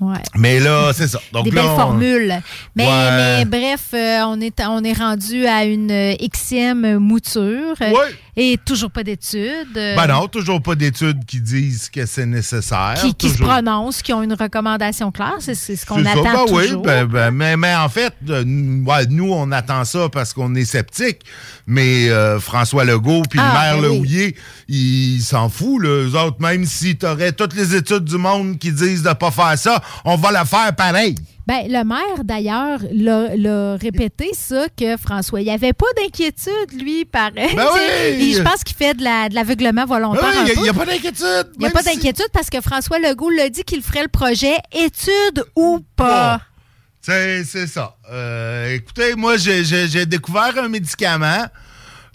Ouais. 0.00 0.18
Mais 0.36 0.58
là, 0.60 0.92
c'est 0.92 1.06
ça. 1.06 1.20
Donc 1.32 1.44
des 1.44 1.50
là, 1.52 1.62
belles 1.62 1.70
on- 1.70 1.76
formules. 1.76 2.34
Mais, 2.74 2.84
Ouais. 2.86 2.90
mais 3.38 3.44
bref, 3.44 3.86
euh, 3.94 4.22
on, 4.26 4.40
est, 4.40 4.60
on 4.66 4.82
est 4.82 4.92
rendu 4.92 5.46
à 5.46 5.64
une 5.64 5.90
euh, 5.90 6.14
Xème 6.16 6.98
mouture 6.98 7.74
Ouais. 7.80 7.92
Et 8.36 8.58
toujours 8.64 8.90
pas 8.90 9.02
d'études. 9.04 9.76
euh, 9.76 9.96
Ben 9.96 10.06
non, 10.06 10.26
toujours 10.28 10.60
pas 10.62 10.74
d'études 10.74 11.24
qui 11.24 11.40
disent 11.40 11.88
que 11.90 12.04
c'est 12.06 12.26
nécessaire. 12.26 12.94
Qui, 13.00 13.14
qui 13.14 13.30
se 13.30 13.38
prononcent, 13.38 14.02
qui 14.02 14.12
ont 14.12 14.22
une 14.22 14.34
recommandation 14.34 15.10
claire. 15.12 15.34
C'est 15.40 15.54
c'est 15.54 15.76
ce 15.76 15.86
qu'on 15.86 15.96
C'est 15.98 16.04
ça, 16.04 16.10
attend 16.12 16.22
ben 16.22 16.44
oui, 16.52 16.64
toujours. 16.66 16.82
ben, 16.82 17.04
ben, 17.06 17.30
mais, 17.30 17.56
mais 17.56 17.74
en 17.74 17.88
fait, 17.88 18.12
euh, 18.28 18.44
ouais, 18.84 19.06
nous, 19.08 19.32
on 19.32 19.50
attend 19.52 19.84
ça 19.84 20.08
parce 20.08 20.32
qu'on 20.32 20.54
est 20.54 20.64
sceptique. 20.64 21.20
Mais 21.66 22.08
euh, 22.10 22.38
François 22.40 22.84
Legault 22.84 23.22
puis 23.30 23.38
Ah, 23.42 23.46
le 23.46 23.52
maire 23.52 23.74
ben 23.82 23.88
oui. 23.88 23.94
Lehouillier, 23.96 24.36
ils 24.68 25.20
s'en 25.22 25.48
foutent, 25.48 25.82
là, 25.82 25.88
eux 26.04 26.14
autres. 26.18 26.40
Même 26.40 26.64
si 26.66 26.96
tu 26.96 27.06
aurais 27.06 27.32
toutes 27.32 27.54
les 27.54 27.74
études 27.74 28.04
du 28.04 28.18
monde 28.18 28.58
qui 28.58 28.72
disent 28.72 29.02
de 29.02 29.12
pas 29.12 29.30
faire 29.30 29.56
ça, 29.58 29.82
on 30.04 30.16
va 30.16 30.30
le 30.38 30.44
faire 30.46 30.74
pareil. 30.74 31.14
Ben, 31.46 31.66
le 31.68 31.84
maire, 31.84 32.24
d'ailleurs, 32.24 32.80
l'a 32.90 33.36
l'a 33.36 33.76
répété, 33.76 34.30
ça, 34.32 34.66
que 34.74 34.96
François, 34.96 35.40
il 35.42 35.44
n'y 35.44 35.50
avait 35.50 35.74
pas 35.74 35.86
d'inquiétude, 35.96 36.72
lui, 36.80 37.04
pareil. 37.04 37.54
Ben 37.54 37.66
oui! 37.74 37.80
Et 38.30 38.32
je 38.32 38.42
pense 38.42 38.64
qu'il 38.64 38.74
fait 38.76 38.94
de 38.94 39.02
la- 39.04 39.28
l'aveuglement 39.28 39.84
volontaire. 39.84 40.22
Ah, 40.24 40.40
un 40.40 40.46
Il 40.46 40.62
n'y 40.62 40.68
a, 40.70 40.72
pas 40.72 40.86
d'inquiétude. 40.86 41.50
Il 41.56 41.60
n'y 41.60 41.66
a 41.66 41.70
pas 41.70 41.82
si- 41.82 41.94
d'inquiétude 41.94 42.28
parce 42.32 42.48
que 42.48 42.60
François 42.62 42.98
Legault 42.98 43.28
l'a 43.30 43.50
dit 43.50 43.62
qu'il 43.62 43.82
ferait 43.82 44.02
le 44.02 44.08
projet 44.08 44.54
étude 44.72 45.44
ou 45.54 45.80
pas. 45.96 46.40
C'est 47.02 47.44
c'est 47.44 47.66
ça. 47.66 47.94
Euh, 48.10 48.74
écoutez, 48.74 49.14
moi, 49.14 49.36
j'ai 49.36 50.06
découvert 50.06 50.54
un 50.58 50.68
médicament. 50.68 51.44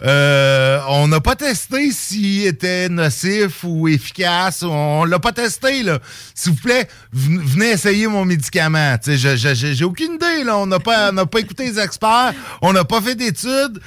Euh, 0.02 0.80
on 0.88 1.08
n'a 1.08 1.20
pas 1.20 1.36
testé 1.36 1.90
s'il 1.92 2.46
était 2.46 2.88
nocif 2.88 3.64
ou 3.64 3.86
efficace. 3.88 4.62
On 4.62 5.04
l'a 5.04 5.18
pas 5.18 5.32
testé, 5.32 5.82
là. 5.82 5.98
S'il 6.34 6.52
vous 6.52 6.58
plaît, 6.60 6.88
ven- 7.12 7.40
venez 7.42 7.70
essayer 7.72 8.06
mon 8.06 8.24
médicament. 8.24 8.96
J'ai 9.06 9.84
aucune 9.84 10.14
idée, 10.14 10.44
là. 10.44 10.56
On 10.58 10.66
n'a 10.66 10.78
pas, 10.80 11.12
on 11.12 11.26
pas 11.26 11.40
écouté 11.40 11.64
les 11.66 11.78
experts. 11.78 12.32
On 12.62 12.72
n'a 12.72 12.84
pas 12.84 13.00
fait 13.02 13.14
d'études. 13.14 13.80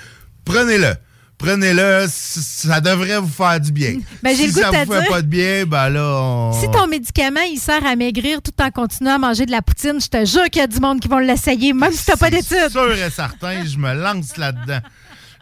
Prenez-le. 0.45 0.93
Prenez-le. 1.39 2.05
Ça 2.09 2.79
devrait 2.79 3.17
vous 3.19 3.27
faire 3.27 3.59
du 3.59 3.71
bien. 3.71 3.95
Ben, 4.21 4.35
si 4.35 4.47
le 4.47 4.53
goût 4.53 4.59
ça 4.61 4.69
te 4.71 4.85
vous 4.85 4.93
fait 4.93 4.99
dire- 5.01 5.09
pas 5.09 5.21
de 5.23 5.27
bien, 5.27 5.65
ben 5.65 5.89
là, 5.89 6.21
on... 6.21 6.53
Si 6.61 6.69
ton 6.71 6.87
médicament, 6.87 7.41
il 7.51 7.57
sert 7.57 7.83
à 7.85 7.95
maigrir 7.95 8.41
tout 8.41 8.53
en 8.61 8.69
continuant 8.69 9.15
à 9.15 9.17
manger 9.17 9.45
de 9.45 9.51
la 9.51 9.61
poutine, 9.61 9.99
je 9.99 10.07
te 10.07 10.23
jure 10.25 10.43
qu'il 10.51 10.61
y 10.61 10.63
a 10.63 10.67
du 10.67 10.79
monde 10.79 10.99
qui 11.01 11.07
vont 11.07 11.17
l'essayer, 11.17 11.73
même 11.73 11.91
si 11.91 12.05
tu 12.05 12.11
n'as 12.11 12.17
pas 12.17 12.29
d'études. 12.29 12.69
sûr 12.69 12.93
et 12.93 13.09
certain, 13.09 13.65
je 13.65 13.77
me 13.77 13.93
lance 13.93 14.37
là-dedans. 14.37 14.79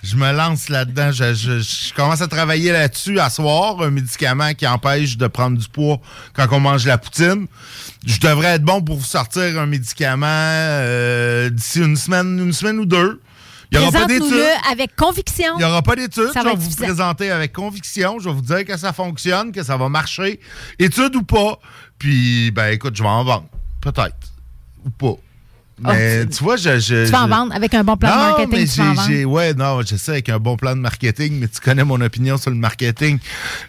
Je 0.03 0.15
me 0.15 0.31
lance 0.33 0.69
là-dedans. 0.69 1.11
Je, 1.11 1.33
je- 1.35 1.59
je 1.59 1.93
commence 1.93 2.21
à 2.21 2.27
travailler 2.27 2.71
là-dessus 2.71 3.19
à 3.19 3.29
soir, 3.29 3.81
un 3.81 3.91
médicament 3.91 4.53
qui 4.53 4.65
empêche 4.67 5.15
de 5.17 5.27
prendre 5.27 5.57
du 5.57 5.67
poids 5.67 5.99
quand 6.33 6.47
on 6.51 6.59
mange 6.59 6.85
la 6.87 6.97
poutine. 6.97 7.45
Je 8.05 8.19
devrais 8.19 8.55
être 8.55 8.63
bon 8.63 8.81
pour 8.81 8.97
vous 8.97 9.05
sortir 9.05 9.59
un 9.59 9.67
médicament 9.67 10.25
euh, 10.27 11.49
d'ici 11.51 11.79
une 11.79 11.95
semaine, 11.95 12.39
une 12.39 12.53
semaine 12.53 12.79
ou 12.79 12.85
deux. 12.85 13.21
Il 13.71 13.79
n'y 13.79 13.85
aura 13.85 13.99
pas 13.99 14.05
d'études. 14.07 14.33
Avec 14.69 14.95
conviction. 14.97 15.53
Il 15.55 15.59
n'y 15.59 15.63
aura 15.63 15.81
pas 15.81 15.95
d'études. 15.95 16.27
Je 16.35 16.39
va 16.39 16.43
vais 16.43 16.55
vous 16.55 16.61
suffisant. 16.63 16.83
présenter 16.83 17.31
avec 17.31 17.53
conviction. 17.53 18.19
Je 18.19 18.27
vais 18.27 18.35
vous 18.35 18.41
dire 18.41 18.65
que 18.65 18.75
ça 18.75 18.91
fonctionne, 18.91 19.51
que 19.53 19.63
ça 19.63 19.77
va 19.77 19.87
marcher. 19.87 20.41
Études 20.77 21.15
ou 21.15 21.23
pas. 21.23 21.57
Puis, 21.97 22.51
ben 22.51 22.67
écoute, 22.73 22.97
je 22.97 23.03
vais 23.03 23.07
en 23.07 23.23
vendre. 23.23 23.45
Peut-être. 23.79 24.17
Ou 24.83 24.89
pas. 24.89 25.13
Mais 25.83 26.25
tu 26.27 26.43
vois, 26.43 26.55
je. 26.57 26.79
je- 26.79 27.05
Tu 27.05 27.11
vas 27.11 27.23
en 27.23 27.27
vendre 27.27 27.55
avec 27.55 27.73
un 27.73 27.83
bon 27.83 27.97
plan 27.97 28.09
de 28.09 28.15
marketing. 28.15 28.49
mais 28.51 28.65
tu 28.67 28.81
vas 28.95 29.07
j'ai, 29.07 29.25
ouais, 29.25 29.53
non, 29.53 29.81
je 29.81 29.95
sais, 29.95 30.11
avec 30.11 30.29
un 30.29 30.39
bon 30.39 30.55
plan 30.57 30.75
de 30.75 30.81
marketing, 30.81 31.39
mais 31.39 31.47
tu 31.47 31.59
connais 31.59 31.83
mon 31.83 31.99
opinion 32.01 32.37
sur 32.37 32.49
le 32.51 32.57
marketing. 32.57 33.17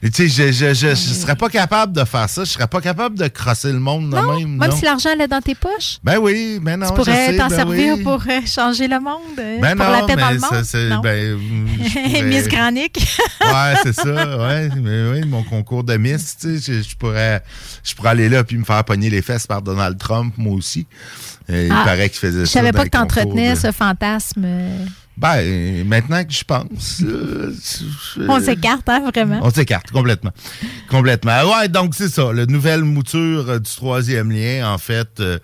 Et 0.03 0.11
tu 0.11 0.29
sais, 0.29 0.53
je, 0.53 0.53
je, 0.53 0.75
je, 0.75 0.89
je 0.91 0.95
serais 0.95 1.37
pas 1.37 1.49
capable 1.49 1.93
de 1.93 2.05
faire 2.05 2.29
ça. 2.29 2.45
Je 2.45 2.51
serais 2.51 2.67
pas 2.69 2.81
capable 2.81 3.19
de 3.19 3.29
crosser 3.29 3.73
le 3.73 3.81
monde 3.81 4.11
de 4.11 4.17
Non, 4.17 4.39
même. 4.39 4.57
même 4.57 4.71
non. 4.71 4.77
si 4.77 4.85
l'argent 4.85 5.11
est 5.19 5.29
dans 5.29 5.41
tes 5.41 5.55
poches, 5.55 5.99
Ben 6.05 6.19
oui, 6.19 6.59
ben 6.61 6.77
non. 6.79 6.89
tu 6.89 6.95
pourrais 6.95 7.37
t'en 7.37 7.49
ben 7.49 7.57
servir 7.57 7.95
oui. 7.97 8.03
pour 8.03 8.23
euh, 8.29 8.41
changer 8.47 8.89
le 8.89 9.01
monde, 9.01 9.21
euh, 9.39 9.59
Ben 9.61 9.77
pour 9.77 9.87
non, 9.87 9.93
la 9.93 10.03
paix 10.03 10.17
dans 10.17 10.27
mais 10.29 10.35
le 10.35 10.41
monde. 10.41 10.91
Non. 10.91 11.01
ben, 11.01 11.39
pourrais- 11.93 12.23
Miss 12.23 12.49
Granic. 12.49 12.99
ouais, 13.41 13.75
c'est 13.83 13.93
ça, 13.95 14.39
ouais. 14.39 14.69
Mais 14.77 15.11
oui, 15.21 15.27
mon 15.29 15.43
concours 15.43 15.85
de 15.85 15.97
Miss, 15.97 16.37
tu 16.41 16.59
sais, 16.59 16.73
je, 16.83 16.89
je 16.89 16.97
pourrais, 16.97 17.43
je 17.83 17.95
pourrais 17.95 18.11
aller 18.11 18.29
là 18.29 18.45
puis 18.45 18.57
me 18.59 18.65
faire 18.65 18.85
pogner 18.85 19.11
les 19.11 19.23
fesses 19.23 19.47
par 19.47 19.63
Donald 19.63 19.99
Trump, 19.99 20.35
moi 20.37 20.55
aussi. 20.55 20.87
Et 21.49 21.67
il 21.67 21.73
Ah, 21.73 21.83
paraît 21.85 22.09
qu'il 22.09 22.19
faisait 22.19 22.41
Je 22.41 22.45
ça. 22.47 22.53
savais 22.61 22.73
dans 22.73 22.79
pas 22.79 22.85
que 22.85 22.91
t'entretenais 22.91 23.49
concours 23.49 23.63
de- 23.63 23.67
ce 23.69 23.73
fantasme. 23.73 24.43
euh, 24.45 24.85
Ben, 25.17 25.87
maintenant 25.87 26.25
que 26.25 26.33
je 26.33 26.43
pense. 26.45 27.03
euh, 27.03 27.53
je- 28.17 28.23
On 28.29 28.41
s'écarte, 28.41 28.89
hein, 28.89 29.01
vraiment. 29.15 29.41
On 29.43 29.51
s'écarte 29.51 29.91
complètement. 29.91 30.31
Complètement. 30.89 31.43
Ouais, 31.53 31.69
donc 31.69 31.95
c'est 31.95 32.09
ça. 32.09 32.33
La 32.33 32.47
nouvelle 32.47 32.83
mouture 32.83 33.51
euh, 33.51 33.59
du 33.59 33.71
troisième 33.71 34.31
lien, 34.33 34.73
en 34.73 34.79
fait, 34.79 35.21
euh, 35.21 35.39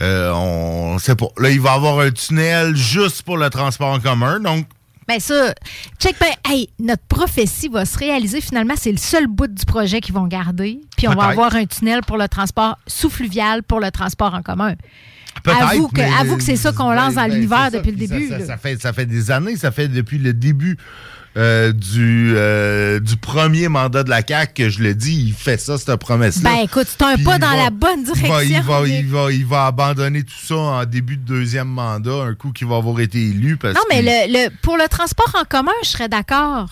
euh, 0.00 0.32
on 0.32 0.98
sait 0.98 1.14
pas. 1.14 1.26
Là, 1.38 1.50
il 1.50 1.60
va 1.60 1.72
y 1.72 1.76
avoir 1.76 1.98
un 2.00 2.10
tunnel 2.10 2.74
juste 2.74 3.22
pour 3.22 3.36
le 3.36 3.50
transport 3.50 3.92
en 3.92 4.00
commun. 4.00 4.40
Donc, 4.40 4.66
Ben 5.08 5.20
ça, 5.20 5.52
check 6.00 6.16
ben, 6.18 6.32
hey, 6.50 6.68
notre 6.80 7.04
prophétie 7.04 7.68
va 7.68 7.84
se 7.84 7.96
réaliser 7.98 8.40
finalement, 8.40 8.74
c'est 8.76 8.90
le 8.90 8.96
seul 8.98 9.26
bout 9.28 9.46
du 9.46 9.64
projet 9.64 10.00
qu'ils 10.00 10.14
vont 10.14 10.26
garder. 10.26 10.80
Puis 10.96 11.06
on 11.06 11.14
va 11.14 11.26
avoir 11.26 11.54
un 11.54 11.64
tunnel 11.66 12.00
pour 12.00 12.16
le 12.16 12.26
transport 12.28 12.76
sous-fluvial 12.88 13.62
pour 13.62 13.78
le 13.78 13.90
transport 13.92 14.34
en 14.34 14.42
commun. 14.42 14.74
Avoue 15.52 15.88
que, 15.88 16.00
avoue 16.20 16.36
que 16.36 16.42
c'est 16.42 16.56
ça 16.56 16.72
qu'on 16.72 16.90
lance 16.92 17.14
dans 17.14 17.22
Ben, 17.22 17.28
ben, 17.28 17.34
l'univers 17.34 17.70
depuis 17.70 17.90
le 17.92 17.96
début. 17.96 18.28
Ça, 18.46 18.56
fait, 18.56 18.80
ça 18.80 18.92
fait 18.92 19.06
des 19.06 19.30
années, 19.30 19.56
ça 19.56 19.70
fait 19.70 19.88
depuis 19.88 20.18
le 20.18 20.32
début 20.32 20.76
euh, 21.36 21.70
du, 21.72 22.32
euh, 22.34 22.98
du 22.98 23.16
premier 23.18 23.68
mandat 23.68 24.02
de 24.02 24.08
la 24.08 24.22
CAQ 24.26 24.54
que 24.54 24.70
je 24.70 24.82
le 24.82 24.94
dis, 24.94 25.26
il 25.28 25.34
fait 25.34 25.60
ça, 25.60 25.76
cette 25.76 25.94
promesse-là. 25.96 26.48
Ben 26.50 26.60
écoute, 26.64 26.86
c'est 26.88 27.02
un 27.04 27.16
pas 27.22 27.38
dans 27.38 27.50
va- 27.50 27.64
la 27.64 27.70
bonne 27.70 28.00
il 28.00 28.06
va- 28.06 28.14
direction. 28.44 28.56
Il 28.56 28.62
va, 28.62 28.88
il, 28.88 29.06
va, 29.06 29.32
il 29.32 29.44
va 29.46 29.66
abandonner 29.66 30.22
tout 30.22 30.32
ça 30.46 30.54
en 30.56 30.84
début 30.86 31.18
de 31.18 31.24
deuxième 31.26 31.68
mandat, 31.68 32.22
un 32.22 32.34
coup 32.34 32.52
qu'il 32.52 32.66
va 32.66 32.76
avoir 32.76 33.00
été 33.00 33.20
élu. 33.20 33.58
Parce 33.58 33.74
Non, 33.74 33.82
mais 33.90 34.00
le, 34.00 34.32
le- 34.32 34.50
pour 34.62 34.78
le 34.78 34.88
transport 34.88 35.30
en 35.38 35.44
commun, 35.44 35.72
je 35.82 35.88
serais 35.90 36.08
d'accord. 36.08 36.68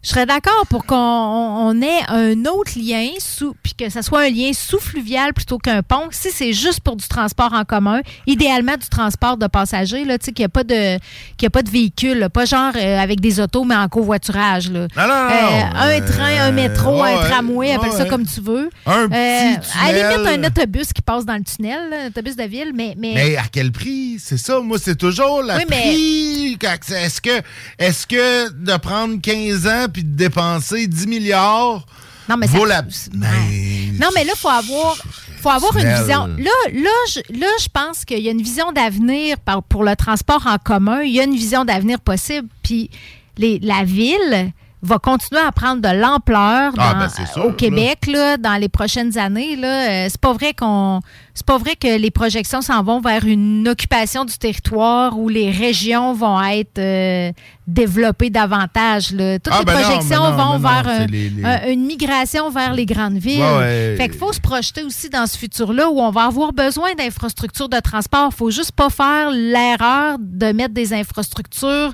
Je 0.00 0.10
serais 0.10 0.26
d'accord 0.26 0.64
pour 0.70 0.86
qu'on 0.86 0.94
on- 0.96 1.68
on 1.70 1.82
ait 1.82 2.00
un 2.08 2.44
autre 2.46 2.72
lien, 2.76 3.08
sous, 3.18 3.54
puis 3.64 3.74
que 3.76 3.90
ce 3.90 4.00
soit 4.00 4.20
un 4.20 4.30
lien 4.30 4.52
sous-fluvial 4.54 5.34
plutôt 5.34 5.58
qu'un 5.58 5.82
pont. 5.82 6.06
Si 6.12 6.30
c'est 6.30 6.52
juste 6.52 6.80
pour 6.80 6.94
du 6.94 7.06
transport 7.08 7.52
en 7.52 7.64
commun, 7.64 8.00
idéalement 8.26 8.76
du 8.76 8.88
transport 8.88 9.36
de 9.36 9.48
passagers, 9.48 10.04
là, 10.04 10.16
tu 10.16 10.26
sais, 10.26 10.32
qu'il 10.32 10.44
n'y 10.44 10.46
a, 10.46 10.50
pas 10.50 10.62
de- 10.62 10.98
qu'il 11.36 11.46
a 11.46 11.50
pas 11.50 11.62
de 11.62 11.70
véhicule, 11.70 12.18
là, 12.20 12.30
pas 12.30 12.44
genre 12.44 12.72
euh, 12.76 12.98
avec 13.00 13.20
des 13.20 13.40
autos, 13.40 13.64
mais 13.64 13.74
en 13.74 13.88
covoiturage. 13.88 14.70
Là. 14.70 14.86
Non, 14.96 15.02
non, 15.02 15.08
non, 15.08 15.30
Euh, 15.30 15.98
un 15.98 16.00
train, 16.06 16.42
un 16.46 16.52
métro, 16.52 17.02
ouais, 17.02 17.12
un 17.14 17.28
tramway, 17.28 17.56
ouais, 17.70 17.74
appelle 17.74 17.92
ça 17.92 18.04
ouais. 18.04 18.08
comme 18.08 18.24
tu 18.24 18.40
veux. 18.40 18.70
Un 18.86 19.08
petit 19.08 19.68
à 19.82 19.92
la 19.92 20.12
limite, 20.14 20.28
un 20.28 20.46
autobus 20.46 20.92
qui 20.92 21.02
passe 21.02 21.24
dans 21.26 21.34
le 21.36 21.42
tunnel, 21.42 21.90
là, 21.90 21.96
un 22.04 22.06
autobus 22.08 22.36
de 22.36 22.44
ville, 22.44 22.70
mais... 22.72 22.94
mais, 22.96 23.12
Mais 23.14 23.36
à 23.36 23.42
quel 23.50 23.72
prix? 23.72 24.18
C'est 24.20 24.38
ça, 24.38 24.60
moi, 24.60 24.78
c'est 24.80 24.96
toujours 24.96 25.42
le 25.42 25.54
Oui, 25.56 25.64
prix. 25.66 26.58
Est-ce 26.94 27.20
que, 27.20 27.42
est 27.78 28.06
que 28.06 28.50
de 28.52 28.76
prendre 28.76 29.20
15 29.20 29.66
ans 29.66 29.86
puis 29.88 30.04
de 30.04 30.16
dépenser 30.16 30.86
10 30.86 31.06
milliards 31.06 31.84
Non, 32.28 32.36
mais 32.36 32.46
ça- 32.46 32.66
la... 32.66 32.82
Non, 32.82 34.08
mais 34.14 34.24
là, 34.24 34.32
il 34.34 34.38
faut 34.38 34.48
avoir, 34.48 34.96
faut 35.40 35.50
avoir 35.50 35.76
une 35.76 35.82
vision. 36.00 36.26
Là, 36.26 36.50
là, 36.72 36.90
je, 37.12 37.38
là, 37.38 37.46
je 37.60 37.68
pense 37.72 38.04
qu'il 38.04 38.20
y 38.20 38.28
a 38.28 38.32
une 38.32 38.42
vision 38.42 38.70
d'avenir 38.72 39.36
pour 39.68 39.82
le 39.84 39.96
transport 39.96 40.46
en 40.46 40.58
commun. 40.58 41.02
Il 41.02 41.12
y 41.12 41.20
a 41.20 41.24
une 41.24 41.34
vision 41.34 41.64
d'avenir 41.64 42.00
possible. 42.00 42.48
Puis 42.62 42.90
les- 43.36 43.58
la 43.60 43.84
ville 43.84 44.52
va 44.82 44.98
continuer 44.98 45.40
à 45.40 45.50
prendre 45.50 45.82
de 45.82 45.88
l'ampleur 45.88 46.72
Ah, 46.78 46.94
ben, 46.94 47.42
au 47.42 47.52
Québec 47.52 48.06
là, 48.06 48.36
dans 48.36 48.54
les 48.54 48.68
prochaines 48.68 49.18
années. 49.18 49.56
Là, 49.56 49.88
Euh, 49.88 50.06
c'est 50.08 50.20
pas 50.20 50.32
vrai 50.32 50.54
qu'on 50.54 51.00
c'est 51.34 51.46
pas 51.46 51.58
vrai 51.58 51.74
que 51.76 51.98
les 51.98 52.10
projections 52.10 52.60
s'en 52.60 52.82
vont 52.82 53.00
vers 53.00 53.24
une 53.24 53.66
occupation 53.68 54.24
du 54.24 54.36
territoire 54.38 55.18
où 55.18 55.28
les 55.28 55.50
régions 55.50 56.12
vont 56.12 56.40
être 56.42 56.78
euh, 56.78 57.30
développées 57.66 58.30
davantage. 58.30 59.12
là. 59.12 59.38
Toutes 59.38 59.52
Ah, 59.54 59.60
les 59.60 59.64
ben 59.64 59.80
projections 59.82 60.22
ben 60.22 60.30
non, 60.30 60.36
vont 60.36 60.52
non, 60.54 60.58
vers 60.58 60.82
c'est 60.84 60.90
un- 61.02 61.06
les- 61.06 61.28
les- 61.30 61.44
un- 61.44 61.66
une 61.68 61.84
migration 61.86 62.50
vers 62.50 62.72
les 62.74 62.86
grandes 62.86 63.18
villes. 63.18 63.40
Ouais, 63.42 63.58
ouais. 63.58 63.94
Fait 63.96 64.08
qu'il 64.08 64.18
faut 64.18 64.32
se 64.32 64.40
projeter 64.40 64.82
aussi 64.84 65.08
dans 65.10 65.26
ce 65.26 65.36
futur-là 65.38 65.88
où 65.90 66.00
on 66.00 66.10
va 66.10 66.24
avoir 66.24 66.52
besoin 66.52 66.94
d'infrastructures 66.94 67.68
de 67.68 67.80
transport. 67.80 68.32
faut 68.32 68.50
juste 68.50 68.72
pas 68.72 68.90
faire 68.90 69.30
l'erreur 69.30 70.16
de 70.20 70.52
mettre 70.52 70.74
des 70.74 70.92
infrastructures 70.92 71.92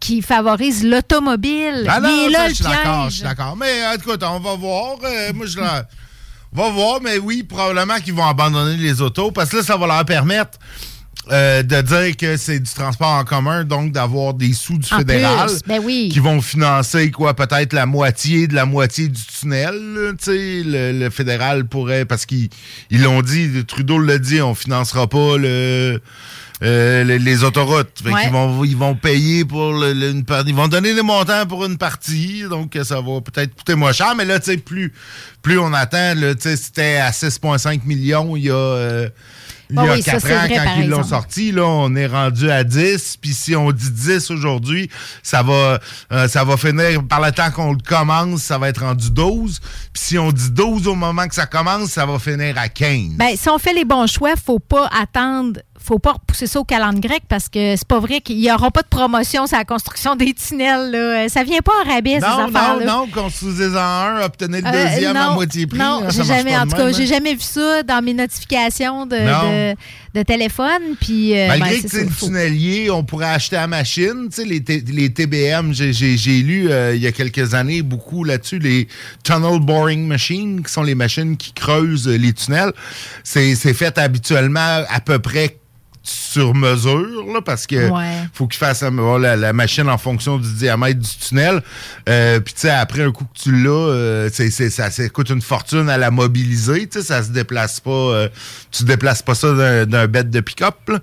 qui 0.00 0.22
favorisent 0.22 0.84
l'automobile. 0.84 1.86
Ah 1.88 2.00
non, 2.00 2.08
ça, 2.24 2.30
là 2.30 2.48
je 2.48 2.54
suis 2.54 2.64
d'accord, 2.64 3.10
je 3.10 3.14
suis 3.14 3.22
d'accord. 3.22 3.56
Mais 3.56 3.66
euh, 3.84 3.96
écoute, 3.96 4.22
on 4.22 4.40
va 4.40 4.54
voir. 4.56 4.96
Euh, 5.04 5.32
moi, 5.34 5.46
je 5.46 5.58
la- 5.58 5.86
On 6.56 6.62
va 6.62 6.70
voir, 6.70 7.00
mais 7.02 7.18
oui, 7.18 7.42
probablement 7.42 7.96
qu'ils 7.98 8.14
vont 8.14 8.26
abandonner 8.26 8.76
les 8.76 9.00
autos 9.02 9.30
parce 9.32 9.50
que 9.50 9.56
là, 9.58 9.62
ça 9.62 9.76
va 9.76 9.86
leur 9.86 10.04
permettre 10.04 10.58
euh, 11.32 11.62
de 11.62 11.80
dire 11.80 12.16
que 12.18 12.36
c'est 12.36 12.60
du 12.60 12.70
transport 12.70 13.08
en 13.08 13.24
commun, 13.24 13.64
donc 13.64 13.92
d'avoir 13.92 14.34
des 14.34 14.52
sous 14.52 14.76
du 14.76 14.86
En 14.92 14.98
fédéral 14.98 15.48
plus, 15.48 15.60
ben 15.66 15.80
oui. 15.82 16.10
qui 16.12 16.18
vont 16.18 16.40
financer 16.42 17.10
quoi, 17.10 17.34
peut-être 17.34 17.72
la 17.72 17.86
moitié 17.86 18.46
de 18.46 18.54
la 18.54 18.66
moitié 18.66 19.08
du 19.08 19.20
tunnel. 19.24 19.74
là, 19.94 20.12
Tu 20.12 20.24
sais, 20.26 20.62
le, 20.64 20.92
le 20.92 21.10
fédéral 21.10 21.64
pourrait, 21.64 22.04
parce 22.04 22.26
qu'ils 22.26 22.50
ils 22.90 23.02
l'ont 23.02 23.22
dit, 23.22 23.64
Trudeau 23.66 23.98
l'a 23.98 24.18
dit, 24.18 24.42
on 24.42 24.54
financera 24.54 25.06
pas 25.08 25.38
le. 25.38 26.00
Euh, 26.62 27.04
les, 27.04 27.18
les 27.18 27.44
autoroutes. 27.44 28.00
Fait 28.02 28.10
Ouais. 28.12 28.22
qu'ils 28.22 28.32
vont, 28.32 28.64
ils 28.64 28.76
vont 28.76 28.94
payer 28.94 29.44
pour 29.44 29.72
le- 29.72 29.92
le- 29.92 30.10
une 30.10 30.24
partie. 30.24 30.50
Ils 30.50 30.54
vont 30.54 30.68
donner 30.68 30.94
des 30.94 31.02
montants 31.02 31.46
pour 31.46 31.64
une 31.64 31.76
partie, 31.78 32.44
donc 32.48 32.78
ça 32.84 33.00
va 33.00 33.20
peut-être 33.20 33.54
coûter 33.56 33.74
moins 33.74 33.92
cher. 33.92 34.14
Mais 34.16 34.24
là, 34.24 34.38
tu 34.38 34.46
sais, 34.52 34.56
plus, 34.56 34.92
plus 35.42 35.58
on 35.58 35.72
attend, 35.72 36.14
c'était 36.38 36.96
à 36.96 37.10
6,5 37.12 37.84
millions 37.84 38.36
il 38.36 38.44
y 38.44 38.50
a, 38.50 38.54
euh, 38.54 39.08
il 39.70 39.76
y 39.76 39.78
a 39.78 39.94
oui, 39.94 40.02
ça, 40.02 40.12
4 40.12 40.26
c'est 40.26 40.34
ans 40.36 40.40
vrai, 40.46 40.54
quand 40.56 40.80
ils 40.82 40.88
l'ont 40.88 41.02
sorti. 41.02 41.50
Là, 41.50 41.64
on 41.66 41.94
est 41.96 42.06
rendu 42.06 42.50
à 42.50 42.62
10. 42.64 43.16
Puis 43.20 43.32
si 43.32 43.56
on 43.56 43.72
dit 43.72 43.90
10 43.90 44.30
aujourd'hui, 44.30 44.90
ça 45.22 45.42
va, 45.42 45.80
euh, 46.12 46.28
ça 46.28 46.44
va 46.44 46.56
finir 46.58 47.02
par 47.08 47.20
le 47.20 47.32
temps 47.32 47.50
qu'on 47.50 47.72
le 47.72 47.78
commence, 47.84 48.42
ça 48.42 48.58
va 48.58 48.68
être 48.68 48.82
rendu 48.82 49.10
12. 49.10 49.60
Puis 49.92 50.02
si 50.04 50.18
on 50.18 50.30
dit 50.32 50.50
12 50.50 50.86
au 50.86 50.94
moment 50.94 51.26
que 51.26 51.34
ça 51.34 51.46
commence, 51.46 51.88
ça 51.90 52.04
va 52.06 52.18
finir 52.18 52.56
à 52.58 52.68
15. 52.68 53.14
Ben, 53.16 53.34
si 53.36 53.48
on 53.48 53.58
fait 53.58 53.72
les 53.72 53.86
bons 53.86 54.06
choix, 54.06 54.34
faut 54.36 54.60
pas 54.60 54.88
attendre, 54.88 55.58
faut 55.84 55.98
pas 55.98 56.12
repousser 56.12 56.46
ça 56.46 56.60
au 56.60 56.64
calendrier 56.64 57.00
grec 57.08 57.22
parce 57.28 57.48
que 57.48 57.76
c'est 57.76 57.86
pas 57.86 57.98
vrai 58.00 58.20
qu'il 58.20 58.38
y 58.40 58.50
aura 58.50 58.70
pas 58.70 58.82
de 58.82 58.88
promotion 58.88 59.46
sur 59.46 59.58
la 59.58 59.64
construction 59.64 60.16
des 60.16 60.32
tunnels. 60.32 60.90
Là. 60.90 61.28
Ça 61.28 61.44
vient 61.44 61.60
pas 61.60 61.72
en 61.84 61.88
rabais, 61.92 62.14
ces 62.14 62.20
non, 62.20 62.48
non, 62.48 62.56
affaires-là. 62.56 62.86
non, 62.86 63.06
construisez-en 63.08 63.76
un, 63.78 64.22
obtenez 64.22 64.60
le 64.60 64.66
Euh, 64.66 64.70
deuxième 64.90 65.16
à 65.16 65.28
non, 65.28 65.34
moitié 65.34 65.66
prix. 65.66 65.78
Non, 65.78 66.02
j'ai 66.08 66.24
jamais, 66.24 66.56
en 66.56 66.66
tout 66.66 66.76
cas, 66.76 66.90
j'ai 66.92 67.02
hein. 67.02 67.06
jamais 67.06 67.34
vu 67.34 67.40
ça 67.40 67.82
dans 67.82 68.02
mes 68.02 68.14
notifications 68.14 69.06
de, 69.06 69.16
Non. 69.16 69.72
de, 69.74 70.20
de 70.20 70.22
téléphone. 70.22 70.96
Puis, 71.00 71.36
euh, 71.38 71.48
Malgré 71.48 71.76
ben, 71.76 71.82
que 71.82 71.88
c'est 71.88 72.04
le 72.04 72.10
tunnelier, 72.10 72.90
on 72.90 73.04
pourrait 73.04 73.30
acheter 73.30 73.56
à 73.56 73.66
machine. 73.66 74.28
Les, 74.38 74.64
les 74.86 75.12
TBM, 75.12 75.72
j'ai- 75.72 75.92
lu 76.42 76.70
euh, 76.70 76.94
il 76.94 77.02
y 77.02 77.06
a 77.06 77.12
quelques 77.12 77.54
années 77.54 77.82
beaucoup 77.82 78.24
là-dessus, 78.24 78.58
les 78.58 78.88
Tunnel 79.22 79.60
Boring 79.60 80.06
Machines, 80.06 80.62
qui 80.64 80.72
sont 80.72 80.82
les 80.82 80.94
machines 80.94 81.36
qui 81.36 81.52
creusent 81.52 82.08
euh, 82.08 82.16
les 82.16 82.32
tunnels. 82.32 82.72
C'est 83.22 83.54
fait 83.74 83.98
habituellement 83.98 84.82
à 84.88 85.00
peu 85.00 85.18
près 85.18 85.58
sur 86.04 86.54
mesure, 86.54 87.24
là, 87.32 87.40
parce 87.42 87.66
que 87.66 87.88
Ouais. 87.90 88.28
faut 88.34 88.46
qu'il 88.46 88.58
fasse 88.58 88.82
euh, 88.82 89.18
la, 89.18 89.36
la 89.36 89.52
machine 89.52 89.88
en 89.88 89.96
fonction 89.98 90.36
du 90.38 90.52
diamètre 90.52 91.00
du 91.00 91.08
tunnel. 91.08 91.62
Euh, 92.08 92.40
Puis, 92.40 92.52
tu 92.54 92.60
sais, 92.60 92.70
après 92.70 93.02
un 93.02 93.10
coup 93.10 93.24
que 93.24 93.38
tu 93.40 93.50
l'as, 93.62 93.70
euh, 93.70 94.28
ça, 94.30 94.90
ça 94.90 95.08
coûte 95.08 95.30
une 95.30 95.40
fortune 95.40 95.88
à 95.88 95.96
la 95.96 96.10
mobiliser. 96.10 96.86
Tu 96.88 96.98
sais, 97.00 97.04
ça 97.06 97.22
se 97.22 97.30
déplace 97.30 97.80
pas. 97.80 97.90
euh, 97.90 98.28
tu 98.70 98.84
déplaces 98.84 99.22
pas 99.22 99.34
ça 99.34 99.52
d'un- 99.86 100.06
bête 100.06 100.28
de 100.30 100.40
pick-up. 100.40 100.74
là. 100.88 100.98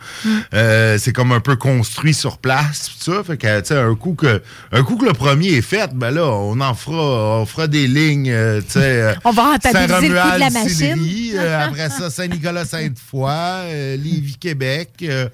Euh, 0.54 0.98
c'est 1.00 1.14
comme 1.14 1.32
un 1.32 1.40
peu 1.40 1.56
construit 1.56 2.14
sur 2.14 2.38
place. 2.38 2.92
ça. 3.00 3.24
Fait 3.26 3.38
que, 3.38 3.60
tu 3.62 3.68
sais, 3.68 3.78
un 3.80 3.96
coup 3.96 4.14
que, 4.14 4.42
un 4.72 4.84
coup 4.84 4.98
que 4.98 5.06
le 5.06 5.14
premier 5.14 5.48
est 5.54 5.62
fait, 5.62 5.92
ben 5.96 6.12
là, 6.12 6.26
on 6.28 6.60
en 6.62 6.74
fera, 6.76 7.40
on 7.42 7.46
fera 7.46 7.68
des 7.68 7.88
lignes, 7.88 8.30
euh, 8.30 8.62
tu 8.62 8.74
sais. 8.74 8.80
euh, 9.02 9.14
On 9.26 9.32
va 9.32 9.44
rentabiliser 9.54 10.10
le 10.10 10.22
coût 10.22 10.32
de 10.36 10.40
la 10.40 10.50
machine. 10.52 11.00
Euh, 11.36 11.66
après 11.68 11.90
ça, 11.90 12.10
Saint-Nicolas-Sainte-Foy, 12.10 13.30
euh, 13.32 13.98
Lévis-Québec. 13.98 14.90
Euh, 15.04 15.28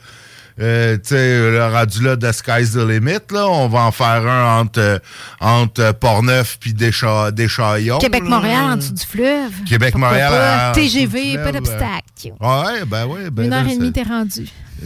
euh, 0.60 0.96
tu 0.98 1.10
sais, 1.10 1.52
le 1.52 1.68
rendu 1.68 2.02
là 2.04 2.16
de 2.16 2.32
Sky's 2.32 2.72
the 2.74 2.78
Limit, 2.78 3.20
là, 3.32 3.48
on 3.48 3.68
va 3.68 3.82
en 3.82 3.92
faire 3.92 4.26
un 4.28 4.60
entre, 4.62 4.80
euh, 4.80 5.00
entre 5.40 5.92
Portneuf 5.94 6.58
puis 6.60 6.74
Descha- 6.74 7.32
Deschaillons. 7.32 8.00
Québec-Montréal 8.00 8.64
en 8.64 8.76
dessous 8.78 8.94
du 8.94 9.06
fleuve. 9.06 9.52
Québec-Montréal, 9.68 10.72
TGV, 10.74 11.36
pas 11.36 11.50
euh, 11.50 11.52
d'obstacle. 11.52 12.34
Ouais, 12.40 12.86
ben. 12.88 13.08
Ben 13.32 13.44
Une 13.44 13.50
là, 13.52 13.60
heure 13.62 13.68
et 13.68 13.78
demie, 13.78 13.92
t'es 13.92 14.04
rendu. 14.04 14.48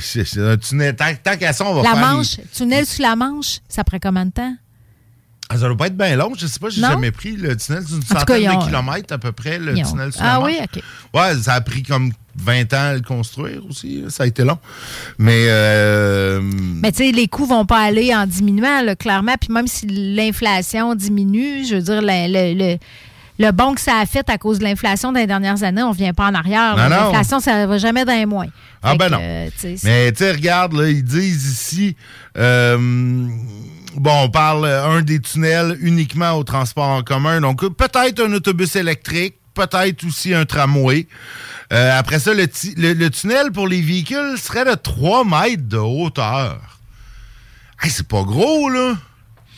c'est- 0.00 0.38
un 0.40 0.56
tunnel. 0.56 0.94
Tant, 0.96 1.06
tant 1.22 1.36
qu'à 1.36 1.52
ça, 1.52 1.64
on 1.66 1.74
va 1.74 1.82
La 1.82 1.90
faire. 1.90 1.96
les- 2.10 2.16
Manche, 2.16 2.36
tunnel 2.54 2.86
sous 2.86 3.02
la 3.02 3.16
Manche, 3.16 3.58
ça 3.68 3.84
prend 3.84 3.98
combien 3.98 4.26
de 4.26 4.30
temps? 4.32 4.54
Ah, 5.50 5.58
ça 5.58 5.66
doit 5.66 5.76
pas 5.76 5.86
être 5.88 5.96
bien 5.96 6.16
long. 6.16 6.32
Je 6.38 6.46
sais 6.46 6.58
pas, 6.58 6.70
j'ai 6.70 6.80
jamais 6.80 7.10
pris 7.10 7.36
le 7.36 7.54
tunnel. 7.56 7.82
C'est 7.86 7.94
une 7.94 8.02
tout 8.02 8.14
cas, 8.14 8.20
centaine 8.20 8.50
ont- 8.50 8.58
de 8.60 8.64
kilomètres 8.64 9.12
à 9.14 9.18
peu 9.18 9.32
près, 9.32 9.58
le 9.58 9.74
tunnel 9.74 10.10
Ah 10.18 10.38
la 10.38 10.40
oui, 10.40 10.56
Manche. 10.58 10.68
OK. 10.76 10.82
Ouais, 11.20 11.42
ça 11.42 11.52
a 11.54 11.60
pris 11.60 11.82
comme 11.82 12.12
20 12.36 12.72
ans 12.74 12.76
à 12.90 12.94
le 12.94 13.00
construire 13.00 13.60
aussi. 13.68 14.04
Ça 14.08 14.24
a 14.24 14.26
été 14.26 14.44
long. 14.44 14.58
Mais. 15.18 15.46
Euh, 15.48 16.40
Mais 16.82 16.92
tu 16.92 17.04
sais, 17.04 17.12
les 17.12 17.28
coûts 17.28 17.46
vont 17.46 17.64
pas 17.66 17.80
aller 17.80 18.14
en 18.14 18.26
diminuant, 18.26 18.82
là, 18.82 18.96
clairement. 18.96 19.34
Puis 19.40 19.52
même 19.52 19.66
si 19.66 19.86
l'inflation 19.86 20.94
diminue, 20.94 21.64
je 21.64 21.76
veux 21.76 21.82
dire, 21.82 22.00
le, 22.02 22.08
le, 22.54 22.58
le- 22.72 22.78
le 23.36 23.50
bon 23.50 23.74
que 23.74 23.80
ça 23.80 23.96
a 23.98 24.06
fait 24.06 24.30
à 24.30 24.38
cause 24.38 24.60
de 24.60 24.64
l'inflation 24.64 25.10
des 25.10 25.26
dernières 25.26 25.64
années, 25.64 25.82
on 25.82 25.90
vient 25.90 26.12
pas 26.14 26.26
en 26.28 26.34
arrière. 26.34 26.76
L'inflation, 26.76 27.40
ça 27.40 27.66
va 27.66 27.78
jamais 27.78 28.04
d'un 28.04 28.26
moins. 28.26 28.46
Ah 28.80 28.92
Fait 28.92 28.98
ben 28.98 29.06
que, 29.08 29.12
non. 29.14 29.18
euh, 29.20 29.48
Mais 29.82 30.12
tu 30.12 30.18
sais, 30.18 30.30
regarde, 30.30 30.72
là, 30.74 30.88
ils 30.88 31.02
disent 31.02 31.44
ici, 31.50 31.96
euh, 32.38 32.76
bon, 33.96 34.12
on 34.22 34.28
parle 34.30 34.66
euh, 34.66 34.84
un 34.86 35.02
des 35.02 35.18
tunnels 35.18 35.76
uniquement 35.80 36.32
au 36.34 36.44
transport 36.44 36.86
en 36.88 37.02
commun, 37.02 37.40
donc 37.40 37.60
peut-être 37.74 38.22
un 38.24 38.32
autobus 38.34 38.76
électrique, 38.76 39.34
peut-être 39.54 40.04
aussi 40.04 40.34
un 40.34 40.44
tramway. 40.44 41.06
Euh, 41.72 41.98
après 41.98 42.18
ça, 42.18 42.34
le, 42.34 42.46
ti- 42.46 42.74
le- 42.76 42.92
le 42.92 43.10
tunnel 43.10 43.50
pour 43.52 43.66
les 43.68 43.80
véhicules 43.80 44.36
serait 44.38 44.64
de 44.64 44.74
3 44.74 45.24
mètres 45.24 45.66
de 45.68 45.78
hauteur. 45.78 46.60
Hey, 47.82 47.90
c'est 47.90 48.06
pas 48.06 48.22
gros, 48.22 48.68
là. 48.68 48.94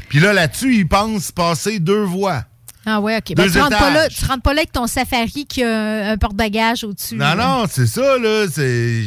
Puis 0.09 0.21
là, 0.21 0.33
là-dessus, 0.33 0.75
ils 0.77 0.89
pensent 0.89 1.33
passer 1.33 1.79
deux 1.81 2.05
voies. 2.05 2.45
Ah 2.89 3.01
ouais, 3.01 3.17
OK. 3.17 3.35
Ben, 3.35 3.51
tu, 3.51 3.59
rentres 3.59 3.77
pas 3.77 3.91
là, 3.91 4.07
étages. 4.07 4.17
tu 4.17 4.25
rentres 4.27 4.43
pas 4.43 4.55
là 4.55 4.61
avec 4.61 4.71
ton 4.71 4.87
safari 4.87 5.45
qui 5.47 5.65
a 5.65 5.69
un, 5.69 6.13
un 6.13 6.17
porte-bagages 6.17 6.85
au-dessus. 6.85 7.17
Non, 7.17 7.25
là. 7.25 7.35
non, 7.35 7.65
c'est 7.69 7.89
ça, 7.89 8.17
là. 8.19 8.47
C'est, 8.49 9.03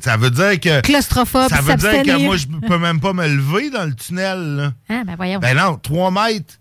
ça 0.00 0.16
veut 0.16 0.30
dire 0.30 0.60
que. 0.60 0.80
Claustrophobe, 0.82 1.48
Ça 1.48 1.60
veut 1.60 1.74
dire 1.74 2.02
que 2.04 2.22
moi, 2.22 2.36
je 2.36 2.46
peux 2.46 2.78
même 2.78 3.00
pas 3.00 3.12
me 3.12 3.26
lever 3.26 3.70
dans 3.70 3.84
le 3.84 3.94
tunnel, 3.94 4.38
là. 4.56 4.72
Ah, 4.88 5.02
ben 5.04 5.16
voyons. 5.16 5.40
Ben 5.40 5.56
non, 5.56 5.76
3 5.76 6.10
mètres 6.12 6.54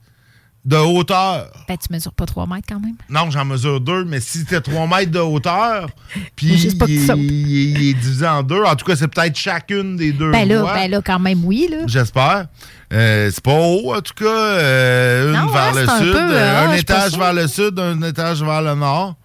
de 0.64 0.78
hauteur. 0.78 1.48
Ben, 1.68 1.76
tu 1.78 1.92
mesures 1.92 2.14
pas 2.14 2.26
3 2.26 2.46
mètres 2.46 2.68
quand 2.70 2.80
même. 2.80 2.96
Non, 3.10 3.32
j'en 3.32 3.46
mesure 3.46 3.80
deux, 3.82 4.06
mais 4.06 4.20
si 4.20 4.46
t'es 4.46 4.62
3 4.62 4.86
mètres 4.88 5.12
de 5.12 5.20
hauteur, 5.20 5.88
puis 6.36 6.48
il, 6.48 6.84
il- 6.88 7.78
il 7.82 7.90
est 7.90 7.94
divisé 7.96 8.28
en 8.28 8.44
deux, 8.44 8.64
en 8.64 8.76
tout 8.76 8.86
cas, 8.86 8.96
c'est 8.96 9.08
peut-être 9.08 9.36
chacune 9.36 9.96
des 9.98 10.12
deux 10.12 10.32
Ben 10.32 10.48
là, 10.48 10.72
ben 10.74 10.92
là, 10.92 11.02
quand 11.04 11.20
même, 11.20 11.44
oui, 11.46 11.68
là. 11.72 11.78
J'espère. 11.88 12.46
Euh, 12.94 13.32
c'est 13.34 13.44
pas 13.44 13.54
haut, 13.60 13.96
en 13.96 14.02
tout 14.02 14.14
cas. 14.14 14.26
euh, 14.26 15.34
une 15.34 15.40
Non, 15.40 15.48
vers 15.48 15.62
hein, 15.64 15.72
le 15.76 15.90
un 15.90 15.98
sud, 16.00 16.12
peu, 16.12 16.18
euh, 16.36 16.66
un 16.68 16.70
ah, 16.72 16.78
étage 16.78 17.18
vers 17.18 17.34
le 17.34 17.48
sud, 17.48 17.80
un 17.80 18.02
étage 18.02 18.44
vers 18.44 18.62
le 18.62 18.76
nord. 18.76 19.16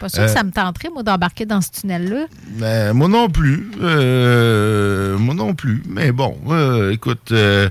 Pas 0.00 0.08
sûr 0.08 0.20
Euh, 0.22 0.26
que 0.26 0.32
ça 0.32 0.42
me 0.44 0.50
tenterait, 0.50 0.90
moi, 0.92 1.02
d'embarquer 1.02 1.46
dans 1.46 1.60
ce 1.60 1.70
tunnel-là. 1.80 2.26
Ben, 2.58 2.92
moi 2.92 3.08
non 3.08 3.28
plus. 3.28 3.70
Euh, 3.80 5.16
moi 5.18 5.34
non 5.34 5.54
plus. 5.54 5.82
Mais 5.88 6.12
bon, 6.12 6.38
euh, 6.48 6.92
écoute, 6.92 7.32
euh, 7.32 7.68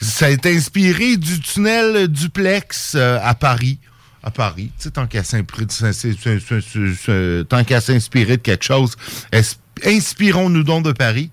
ça 0.00 0.26
a 0.26 0.30
été 0.30 0.54
inspiré 0.56 1.16
du 1.16 1.40
tunnel 1.40 2.08
duplex 2.08 2.94
euh, 2.94 3.18
à 3.22 3.34
Paris. 3.34 3.78
À 4.22 4.30
Paris. 4.32 4.70
Tu 4.78 4.84
sais, 4.84 4.90
tant 4.90 5.06
qu'à 5.06 5.22
s'inspirer 7.80 8.36
de 8.36 8.42
quelque 8.42 8.64
chose, 8.64 8.96
inspirons-nous 9.84 10.64
donc 10.64 10.84
de 10.84 10.92
Paris. 10.92 11.30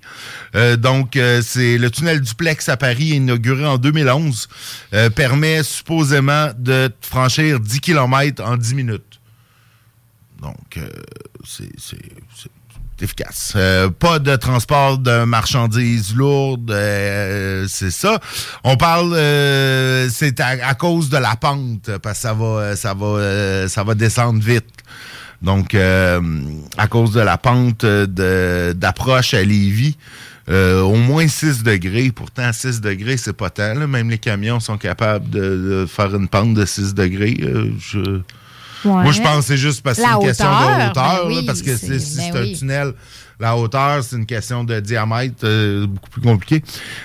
Euh, 0.56 0.78
donc, 0.78 1.16
euh, 1.16 1.42
c'est 1.44 1.78
le 1.80 1.90
tunnel 1.90 2.22
duplex 2.22 2.70
à 2.70 2.78
Paris, 2.78 3.06
inauguré 3.16 3.66
en 3.66 3.78
2011, 3.78 4.48
euh, 4.94 5.10
permet 5.10 5.64
supposément 5.64 6.50
de 6.58 6.92
franchir 7.02 7.60
10 7.60 7.80
km 7.82 8.44
en 8.44 8.56
10 8.58 8.76
minutes. 8.76 9.20
Donc, 10.42 10.78
euh, 10.78 10.90
c'est 11.44 11.98
efficace. 13.02 13.54
Euh, 13.56 13.90
pas 13.90 14.20
de 14.20 14.36
transport 14.36 14.98
de 14.98 15.26
marchandises 15.26 16.16
lourdes, 16.16 16.72
euh, 16.72 17.66
c'est 17.68 17.92
ça. 17.92 18.20
On 18.64 18.78
parle, 18.78 19.14
c'est 20.10 20.40
à, 20.40 20.74
cause 20.76 21.10
de 21.10 21.18
la 21.18 21.36
pente, 21.36 21.98
parce 22.02 22.20
que 22.20 22.22
ça 22.22 22.34
va, 22.34 22.76
ça 22.76 22.94
va, 22.94 23.68
ça 23.68 23.84
va 23.84 23.96
descendre 23.96 24.42
vite. 24.42 24.66
Donc, 25.42 25.76
à 25.76 26.88
cause 26.90 27.12
de 27.12 27.22
la 27.22 27.38
pente 27.38 27.86
d'approche 27.86 29.34
à 29.34 29.44
Lévis, 29.44 29.98
au 30.48 30.96
moins 30.96 31.28
6 31.28 31.64
degrés. 31.64 32.12
Pourtant, 32.12 32.52
6 32.54 32.80
degrés, 32.82 33.18
c'est 33.18 33.34
pas 33.34 33.50
tant. 33.50 33.76
Même 33.76 34.10
les 34.10 34.18
camions 34.18 34.60
sont 34.60 34.78
capables 34.78 35.30
de, 35.30 35.40
de 35.42 35.86
faire 35.86 36.16
une 36.16 36.30
pente 36.30 36.54
de 36.54 36.66
6 36.66 36.94
degrés. 36.94 37.38
Euh, 37.42 38.24
Moi, 38.86 39.12
je 39.12 39.22
pense 39.22 39.38
que 39.40 39.42
c'est 39.46 39.58
juste 39.58 39.82
parce 39.82 39.98
que 39.98 40.04
c'est 40.04 40.10
une 40.14 40.20
question 40.28 40.46
de 40.46 40.90
hauteur. 40.90 41.28
ben 41.28 41.36
là, 41.36 41.42
parce 41.46 41.62
que 41.62 41.76
c'est- 41.76 42.00
si 42.00 42.18
ben 42.18 42.32
c'est 42.34 42.40
oui. 42.40 42.54
un 42.54 42.58
tunnel, 42.58 42.94
la 43.40 43.58
hauteur, 43.58 44.04
c'est 44.04 44.16
une 44.16 44.26
question 44.26 44.64
de 44.64 44.80
diamètre, 44.80 45.36
euh, 45.44 45.88
beaucoup 45.88 46.10
plus 46.10 46.22
compliqué. 46.22 46.64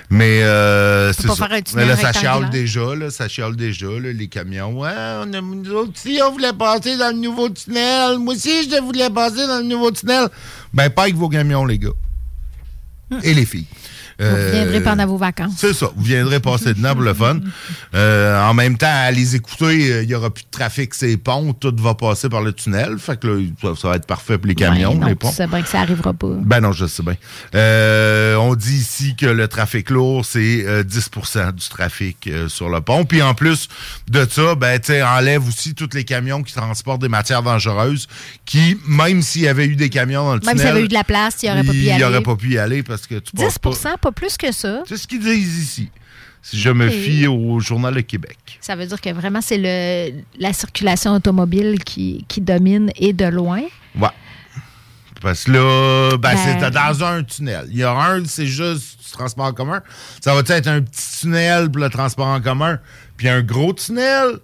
Mais 0.09 0.43
euh, 0.43 1.11
c'est 1.13 1.27
ça. 1.27 1.47
Mais 1.75 1.85
là, 1.85 1.97
ça 1.97 2.13
chiale 2.13 2.49
déjà, 2.49 2.95
là, 2.95 3.09
ça 3.09 3.27
chiale 3.27 3.55
déjà, 3.55 3.87
là, 3.87 4.13
les 4.13 4.27
camions. 4.27 4.79
Ouais, 4.79 4.89
on 4.95 5.33
a, 5.33 5.41
nous 5.41 5.71
autres 5.71 5.91
aussi, 5.95 6.19
on 6.25 6.31
voulait 6.31 6.53
passer 6.53 6.97
dans 6.97 7.13
le 7.13 7.19
nouveau 7.19 7.49
tunnel. 7.49 8.17
Moi 8.19 8.33
aussi, 8.35 8.69
je 8.69 8.81
voulais 8.81 9.09
passer 9.09 9.45
dans 9.47 9.57
le 9.57 9.65
nouveau 9.65 9.91
tunnel. 9.91 10.27
Ben, 10.73 10.89
pas 10.89 11.03
avec 11.03 11.15
vos 11.15 11.29
camions, 11.29 11.65
les 11.65 11.79
gars. 11.79 11.89
Et 13.23 13.33
les 13.33 13.45
filles. 13.45 13.65
Vous 14.21 14.27
Euh, 14.27 14.51
viendrez 14.53 14.81
pendant 14.81 15.05
vos 15.07 15.17
vacances. 15.17 15.53
c'est 15.57 15.73
ça. 15.73 15.87
Vous 15.95 16.03
viendrez 16.03 16.39
passer 16.39 16.73
dedans 16.73 16.93
pour 16.93 17.01
le 17.01 17.13
fun. 17.13 17.39
Euh, 17.95 18.39
en 18.41 18.53
même 18.53 18.77
temps, 18.77 18.87
à 18.89 19.09
les 19.11 19.35
écouter, 19.35 19.91
euh, 19.91 20.03
il 20.03 20.07
n'y 20.07 20.13
aura 20.15 20.29
plus 20.29 20.43
de 20.43 20.49
trafic, 20.51 20.93
ces 20.93 21.17
ponts. 21.17 21.53
Tout 21.53 21.73
va 21.79 21.95
passer 21.95 22.29
par 22.29 22.41
le 22.41 22.53
tunnel. 22.53 22.97
Fait 22.99 23.19
que 23.19 23.27
là, 23.27 23.41
ça, 23.61 23.69
ça 23.81 23.87
va 23.89 23.95
être 23.95 24.05
parfait 24.05 24.37
pour 24.37 24.47
les 24.47 24.55
camions, 24.55 24.91
Ouais, 24.91 24.97
non, 24.97 25.07
les 25.07 25.15
ponts. 25.15 25.31
sais 25.31 25.47
bien 25.47 25.61
que 25.61 25.67
ça 25.69 25.79
arrivera 25.81 26.13
pas. 26.13 26.27
Ben 26.41 26.59
non, 26.61 26.71
je 26.71 26.85
sais 26.85 27.03
bien. 27.03 27.15
Euh, 27.55 28.35
on 28.35 28.55
dit 28.55 28.75
ici 28.77 29.15
que 29.15 29.25
le 29.25 29.47
trafic 29.47 29.89
lourd, 29.89 30.25
c'est 30.25 30.65
euh, 30.65 30.83
10% 30.83 31.53
du 31.53 31.67
trafic 31.69 32.29
sur 32.47 32.69
le 32.69 32.81
pont. 32.81 33.05
Puis 33.05 33.21
en 33.21 33.33
plus 33.33 33.67
de 34.09 34.25
ça, 34.29 34.55
ben, 34.55 34.79
tu 34.79 35.01
enlève 35.01 35.47
aussi 35.47 35.73
tous 35.73 35.89
les 35.93 36.03
camions 36.03 36.43
qui 36.43 36.53
transportent 36.53 37.01
des 37.01 37.09
matières 37.09 37.43
dangereuses 37.43 38.07
qui, 38.45 38.77
même 38.87 39.21
s'il 39.21 39.41
y 39.43 39.47
avait 39.47 39.65
eu 39.65 39.75
des 39.75 39.89
camions 39.89 40.23
dans 40.25 40.33
le 40.35 40.39
Même 40.41 40.55
tunnel... 40.55 40.57
s'il 40.59 40.67
y 40.67 40.69
avait 40.71 40.83
eu 40.83 40.87
de 40.87 40.93
la 40.93 41.03
place, 41.03 41.35
il 41.43 41.49
aurait 41.49 41.63
pas 41.63 41.71
pu 41.71 41.77
y 41.77 41.83
Il 41.85 41.91
aller. 41.91 42.03
aurait 42.03 42.21
pas 42.21 42.35
pu 42.35 42.49
y 42.53 42.57
aller 42.57 42.83
parce 42.83 43.07
que 43.07 43.15
tu 43.15 43.31
10 43.35 43.43
passes 43.59 43.59
pas... 43.59 44.10
pas 44.11 44.21
plus 44.21 44.37
que 44.37 44.51
ça. 44.51 44.83
C'est 44.87 44.97
ce 44.97 45.07
qu'ils 45.07 45.19
disent 45.21 45.59
ici. 45.59 45.89
Si 46.43 46.57
je 46.59 46.69
me 46.71 46.89
fie 46.89 47.27
au 47.27 47.59
Journal 47.59 47.93
de 47.93 48.01
Québec. 48.01 48.37
Ça 48.61 48.75
veut 48.75 48.85
dire 48.87 48.99
que 48.99 49.11
vraiment, 49.11 49.41
c'est 49.41 49.59
le 49.59 50.21
la 50.39 50.53
circulation 50.53 51.13
automobile 51.13 51.83
qui, 51.83 52.25
qui 52.27 52.41
domine 52.41 52.91
et 52.95 53.13
de 53.13 53.25
loin. 53.25 53.61
Ouais. 53.95 54.07
Parce 55.21 55.43
que 55.43 55.51
là, 55.51 56.17
ben, 56.17 56.33
Ben- 56.33 56.59
c'est 56.59 56.71
dans 56.71 57.03
un 57.03 57.23
tunnel. 57.23 57.67
Il 57.69 57.77
y 57.77 57.83
a 57.83 57.91
un, 57.93 58.25
c'est 58.25 58.47
juste 58.47 58.97
du 59.05 59.11
transport 59.11 59.45
en 59.45 59.53
commun. 59.53 59.83
Ça 60.19 60.33
va 60.33 60.39
être 60.47 60.67
un 60.67 60.81
petit 60.81 61.19
tunnel 61.21 61.69
pour 61.69 61.83
le 61.83 61.89
transport 61.91 62.25
en 62.25 62.41
commun, 62.41 62.79
puis 63.17 63.29
un 63.29 63.43
gros 63.43 63.73
tunnel 63.73 64.39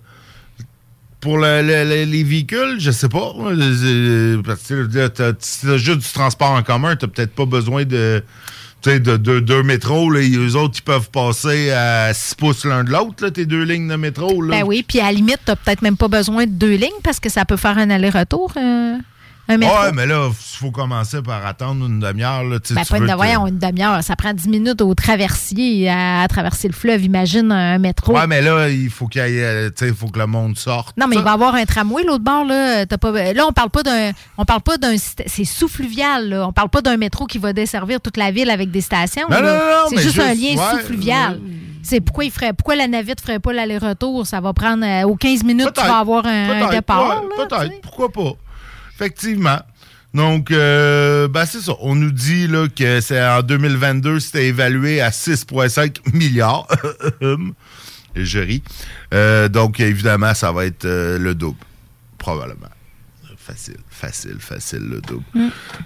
pour 1.19 1.39
le- 1.39 1.63
le- 1.63 1.83
le- 1.83 2.03
les 2.03 2.23
véhicules, 2.23 2.75
je 2.79 2.91
sais 2.91 3.09
pas. 3.09 3.33
Euh, 3.39 4.39
Parce 4.43 4.67
que 4.67 5.67
là, 5.67 5.77
juste 5.77 5.97
du 5.99 6.09
transport 6.13 6.51
en 6.51 6.61
commun, 6.61 6.95
t'as 6.95 7.07
peut-être 7.07 7.33
pas 7.33 7.45
besoin 7.47 7.85
de. 7.85 8.23
Sais, 8.81 8.99
de 8.99 9.17
deux 9.17 9.41
de 9.41 9.61
métros, 9.61 10.09
là, 10.09 10.19
eux 10.21 10.55
autres, 10.55 10.75
ils 10.77 10.83
peuvent 10.83 11.09
passer 11.09 11.71
à 11.71 12.13
6 12.13 12.35
pouces 12.35 12.65
l'un 12.65 12.83
de 12.83 12.91
l'autre, 12.91 13.29
tes 13.29 13.45
deux 13.45 13.63
lignes 13.63 13.87
de 13.87 13.95
métro. 13.95 14.41
Là. 14.41 14.57
Ben 14.57 14.63
oui, 14.65 14.83
puis 14.87 14.99
à 14.99 15.05
la 15.05 15.13
limite, 15.13 15.39
tu 15.45 15.51
peut-être 15.55 15.81
même 15.81 15.97
pas 15.97 16.07
besoin 16.07 16.45
de 16.45 16.51
deux 16.51 16.75
lignes 16.75 17.01
parce 17.03 17.19
que 17.19 17.29
ça 17.29 17.45
peut 17.45 17.57
faire 17.57 17.77
un 17.77 17.89
aller-retour, 17.89 18.53
euh, 18.57 18.97
un 19.49 19.57
métro. 19.57 19.75
Ouais, 19.75 19.91
mais 19.93 20.05
là, 20.05 20.27
il 20.29 20.57
faut 20.57 20.71
commencer 20.71 21.21
par 21.21 21.45
attendre 21.45 21.85
une 21.85 21.99
demi-heure. 21.99 22.43
Ben, 22.43 22.59
pas 22.59 22.97
une, 22.97 23.05
te- 23.07 23.47
une 23.49 23.59
demi-heure. 23.59 24.03
Ça 24.03 24.15
prend 24.15 24.33
10 24.33 24.49
minutes 24.49 24.81
au 24.81 24.93
traversier 24.95 25.89
à, 25.89 26.21
à 26.21 26.27
traverser 26.27 26.67
le 26.67 26.73
fleuve. 26.73 27.03
Imagine 27.03 27.51
un 27.51 27.77
métro. 27.77 28.13
Ouais, 28.15 28.27
mais 28.27 28.41
là, 28.41 28.69
il 28.69 28.89
faut 28.89 29.07
qu'il 29.07 29.21
y 29.21 29.37
ait, 29.37 29.43
euh, 29.43 29.69
il 29.81 29.93
faut 29.93 30.07
que 30.07 30.19
le 30.19 30.27
monde 30.27 30.57
sorte. 30.57 30.95
Non, 30.97 31.07
mais 31.07 31.15
Ça- 31.15 31.21
il 31.21 31.23
va 31.23 31.31
y 31.31 31.33
avoir 31.33 31.55
un 31.55 31.65
tramway 31.65 32.03
l'autre 32.03 32.23
bord 32.23 32.45
là. 32.45 32.85
T'as 32.85 32.97
pas, 32.97 33.11
là, 33.33 33.45
on 33.47 33.53
parle 33.53 33.69
pas 33.69 33.83
d'un, 33.83 34.11
on 34.37 34.45
parle 34.45 34.61
pas 34.61 34.77
d'un, 34.77 34.95
c'est 34.97 35.45
sous-fluvial. 35.45 36.33
On 36.47 36.51
parle 36.53 36.69
pas 36.69 36.81
d'un 36.81 36.97
métro 36.97 37.25
qui 37.25 37.37
va 37.37 37.53
desservir 37.53 38.01
toute 38.01 38.17
la 38.17 38.31
ville 38.31 38.49
avec 38.49 38.71
des 38.71 38.81
stations. 38.81 39.27
Non, 39.29 39.41
non, 39.41 39.47
non, 39.47 39.85
c'est 39.89 40.01
juste 40.01 40.19
un 40.19 40.33
lien 40.33 40.55
ouais, 40.55 40.79
sous-fluvial. 40.79 41.39
C'est 41.83 42.01
pourquoi 42.01 42.25
il 42.25 42.31
ferait, 42.31 42.51
pourquoi 42.51 42.75
la 42.75 42.87
navette 42.87 43.21
ferait 43.21 43.39
pas 43.39 43.53
l'aller-retour? 43.53 44.27
Ça 44.27 44.41
va 44.41 44.51
prendre 44.51 44.83
euh, 44.85 45.07
aux 45.07 45.15
15 45.15 45.43
minutes, 45.43 45.69
tu 45.73 45.81
vas 45.81 45.99
avoir 45.99 46.25
un, 46.25 46.49
un 46.63 46.69
départ. 46.69 47.21
Peut-être, 47.37 47.81
pourquoi 47.81 48.11
pas? 48.11 48.31
Effectivement. 48.97 49.59
Donc, 50.15 50.49
euh, 50.49 51.27
ben 51.27 51.45
c'est 51.45 51.59
ça. 51.59 51.73
On 51.81 51.93
nous 51.93 52.09
dit 52.09 52.47
là, 52.47 52.67
que 52.67 52.99
c'est 52.99 53.23
en 53.23 53.43
2022, 53.43 54.19
c'était 54.19 54.47
évalué 54.47 55.01
à 55.01 55.11
6,5 55.11 55.97
milliards. 56.15 56.67
Je 58.15 58.39
ris. 58.39 58.63
Euh, 59.13 59.49
donc, 59.49 59.79
évidemment, 59.79 60.33
ça 60.33 60.51
va 60.51 60.65
être 60.65 60.85
euh, 60.85 61.19
le 61.19 61.35
double. 61.35 61.59
Probablement. 62.17 62.69
Facile, 63.47 63.77
facile, 63.89 64.35
facile, 64.39 64.79
le 64.89 64.99
double. 64.99 65.23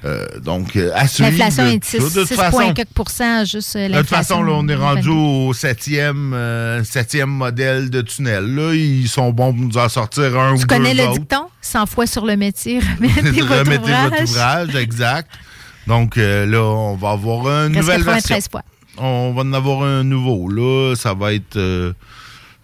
Euh, 0.03 0.25
donc, 0.39 0.75
euh, 0.75 0.91
à. 0.95 1.03
Mm. 1.03 1.07
L'inflation 1.19 1.65
est 1.67 1.77
de 1.77 1.83
tout 1.83 1.89
ça. 1.91 1.99
6, 1.99 2.13
De 2.15 2.19
toute 2.21 2.27
6 2.29 2.35
façon, 2.35 2.51
points 2.57 2.73
quelques 2.73 2.89
pourcents, 2.89 3.45
juste 3.45 3.75
euh, 3.75 3.87
de 3.87 3.97
toute 3.99 4.07
façon, 4.09 4.41
là, 4.41 4.53
on 4.53 4.67
est 4.67 4.73
rendu 4.75 5.09
22. 5.09 5.11
au 5.11 5.53
septième, 5.53 6.33
euh, 6.33 6.83
septième 6.83 7.29
modèle 7.29 7.91
de 7.91 8.01
tunnel. 8.01 8.55
Là, 8.55 8.73
ils 8.73 9.07
sont 9.07 9.31
bons 9.31 9.53
pour 9.53 9.61
nous 9.63 9.77
en 9.77 9.89
sortir 9.89 10.39
un 10.39 10.53
ou 10.53 10.57
Tu 10.57 10.61
deux 10.61 10.75
connais 10.75 10.95
le 10.95 11.03
autres. 11.03 11.19
dicton? 11.19 11.43
100 11.61 11.85
fois 11.85 12.07
sur 12.07 12.25
le 12.25 12.35
métier, 12.35 12.79
remettez 12.99 13.41
votre 13.41 13.59
Remettez 13.59 13.77
ouvrage. 13.77 14.09
votre 14.09 14.23
ouvrage, 14.23 14.75
exact. 14.77 15.31
Donc 15.85 16.17
euh, 16.17 16.47
là, 16.47 16.63
on 16.63 16.95
va 16.95 17.11
avoir 17.11 17.45
une 17.67 17.75
Reste 17.75 17.87
nouvelle 17.87 18.03
93 18.05 18.27
version. 18.29 18.49
fois. 18.51 18.63
On 18.97 19.33
va 19.33 19.41
en 19.43 19.53
avoir 19.53 19.83
un 19.83 20.03
nouveau. 20.03 20.49
Là, 20.49 20.95
ça 20.95 21.13
va 21.13 21.33
être... 21.33 21.93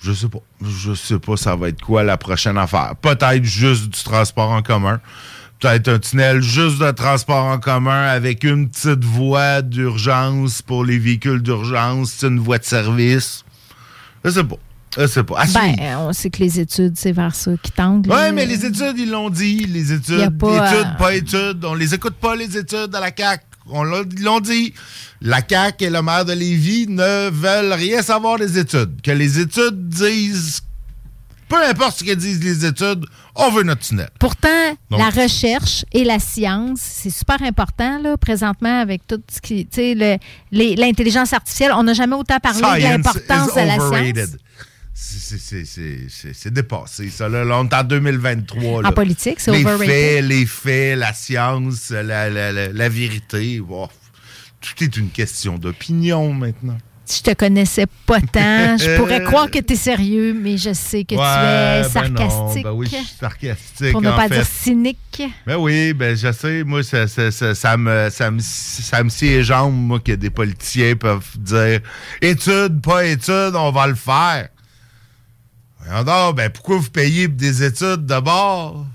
je 0.08 0.14
sais 0.14 0.30
pas. 0.30 0.40
Je 0.64 0.94
sais 0.94 1.20
pas 1.20 1.36
ça 1.36 1.56
va 1.56 1.70
être 1.70 1.82
quoi 1.82 2.04
la 2.04 2.18
prochaine 2.18 2.58
affaire. 2.58 2.96
Peut-être 3.02 3.44
juste 3.44 3.90
du 3.90 4.04
transport 4.04 4.52
en 4.52 4.62
commun. 4.62 5.02
Peut-être 5.60 5.88
un 5.88 6.00
tunnel 6.00 6.42
juste 6.42 6.80
de 6.80 6.92
transport 6.92 7.46
en 7.46 7.60
commun 7.60 8.04
avec 8.04 8.44
une 8.44 8.70
petite 8.70 9.04
voie 9.04 9.62
d'urgence 9.62 10.62
pour 10.62 10.86
les 10.86 11.00
véhicules 11.00 11.42
d'urgence, 11.42 12.14
c'est 12.18 12.28
une 12.28 12.40
voie 12.40 12.60
de 12.60 12.64
service. 12.64 13.44
Je 14.24 14.30
sais 14.30 14.44
pas. 14.44 14.58
Je 14.98 15.08
sais 15.08 15.24
pas. 15.24 15.44
Ben, 15.54 15.76
euh, 15.80 15.96
on 15.98 16.14
sait 16.14 16.30
que 16.30 16.40
les 16.40 16.60
études, 16.60 16.94
c'est 16.96 17.12
vers 17.12 17.36
ça 17.36 17.52
qui 17.62 17.72
tendent. 17.72 18.08
Ouais, 18.08 18.32
mais 18.32 18.46
les 18.46 18.66
études, 18.66 18.98
ils 18.98 19.12
l'ont 19.12 19.30
dit. 19.30 19.66
Les 19.66 19.92
études, 19.94 20.38
pas, 20.38 20.68
études, 20.68 20.88
euh, 20.88 20.98
pas 20.98 21.16
études. 21.16 21.66
On 21.66 21.76
les 21.76 21.94
écoute 21.94 22.16
pas, 22.16 22.36
les 22.36 22.58
études 22.58 22.96
à 22.96 23.00
la 23.00 23.12
CAQ. 23.16 23.44
On 23.70 23.84
l'ont 23.84 24.40
dit. 24.40 24.74
La 25.22 25.42
CAQ 25.48 25.86
et 25.86 25.90
le 25.90 26.02
maire 26.02 26.26
de 26.26 26.34
Lévis 26.34 26.86
ne 26.88 27.30
veulent 27.30 27.74
rien 27.74 28.02
savoir 28.02 28.38
des 28.38 28.58
études. 28.58 29.02
Que 29.02 29.12
les 29.12 29.40
études 29.40 29.90
disent... 29.90 30.62
Peu 31.50 31.64
importe 31.66 32.00
ce 32.00 32.04
que 32.04 32.14
disent 32.14 32.44
les 32.44 32.66
études, 32.66 33.06
on 33.34 33.50
veut 33.52 33.64
notre 33.64 33.80
tunnel. 33.82 34.10
Pourtant, 34.20 34.50
Donc- 34.92 35.00
la 35.00 35.10
recherche 35.10 35.86
et 35.94 36.04
la 36.04 36.20
science, 36.20 36.80
c'est 36.82 37.10
super 37.10 37.42
important, 37.42 38.02
là, 38.02 38.18
présentement, 38.18 38.82
avec 38.82 39.08
tout 39.08 39.22
ce 39.32 39.40
qui. 39.40 39.66
Tu 39.66 39.76
sais, 39.76 40.20
le- 40.52 40.76
l'intelligence 40.76 41.32
artificielle. 41.32 41.72
On 41.74 41.84
n'a 41.84 41.94
jamais 41.94 42.18
autant 42.18 42.38
parlé 42.42 42.60
de 42.60 42.84
l'importance 42.84 43.54
de 43.56 43.62
la 43.62 43.76
science. 43.76 44.38
C'est- 45.00 46.50
dépassé, 46.50 47.10
ça. 47.10 47.30
Là, 47.30 47.44
on 47.60 47.68
est 47.68 47.74
en 47.74 47.84
2023. 47.84 48.82
là. 48.82 48.90
En 48.90 48.92
politique, 48.92 49.40
c'est 49.40 49.52
les 49.52 49.64
overrated. 49.64 49.88
faits, 49.88 50.24
les 50.26 50.46
faits, 50.48 50.98
la 50.98 51.14
science, 51.14 51.92
la, 51.92 52.30
la- 52.30 52.52
la- 52.52 52.70
la 52.70 52.90
vérité. 52.90 53.60
wow. 53.60 53.88
Tout 54.60 54.84
est 54.84 54.98
une 54.98 55.10
question 55.10 55.60
d'opinion 55.60 56.34
maintenant. 56.34 56.78
Je 57.10 57.22
te 57.22 57.34
connaissais 57.36 57.86
pas 58.08 58.20
tant, 58.20 58.78
je 58.80 58.98
pourrais 58.98 59.24
croire 59.24 59.50
que 59.52 59.60
tu 59.60 59.74
es 59.74 59.76
sérieux, 59.78 60.34
mais 60.38 60.58
je 60.58 60.74
sais 60.74 61.04
que 61.04 61.14
tu 61.14 61.14
es 61.14 61.18
ben 61.18 61.84
sarcastique. 61.88 62.66
non, 62.66 62.72
ben 62.72 62.72
oui, 62.72 62.88
je 62.92 62.98
suis 62.98 63.16
sarcastique. 63.20 63.92
pour 63.92 64.02
ne 64.02 64.10
pas 64.10 64.28
fait. 64.28 64.36
dire 64.36 64.46
cynique. 64.46 65.22
Ben 65.46 65.56
oui, 65.58 65.94
ben 65.94 66.18
je 66.18 66.32
sais, 66.34 66.64
moi, 66.66 66.82
ça, 66.84 67.08
ça, 67.08 67.32
ça, 67.32 67.54
ça 67.56 67.78
me, 67.78 68.10
ça, 68.10 68.32
me, 68.32 68.40
ça 68.42 69.04
me 69.04 69.10
scie 69.10 69.30
les 69.30 69.44
jambes, 69.44 69.76
moi, 69.76 70.00
que 70.00 70.12
des 70.14 70.32
politiciens 70.32 70.96
peuvent 70.96 71.30
dire 71.38 71.82
études, 72.22 72.82
pas 72.82 73.06
études, 73.06 73.54
on 73.54 73.72
va 73.72 73.88
le 73.88 73.96
faire. 73.96 74.50
Donc, 76.06 76.36
ben 76.36 76.50
pourquoi 76.50 76.78
vous 76.78 76.90
payez 76.90 77.28
des 77.28 77.64
études 77.64 78.06
d'abord? 78.06 78.86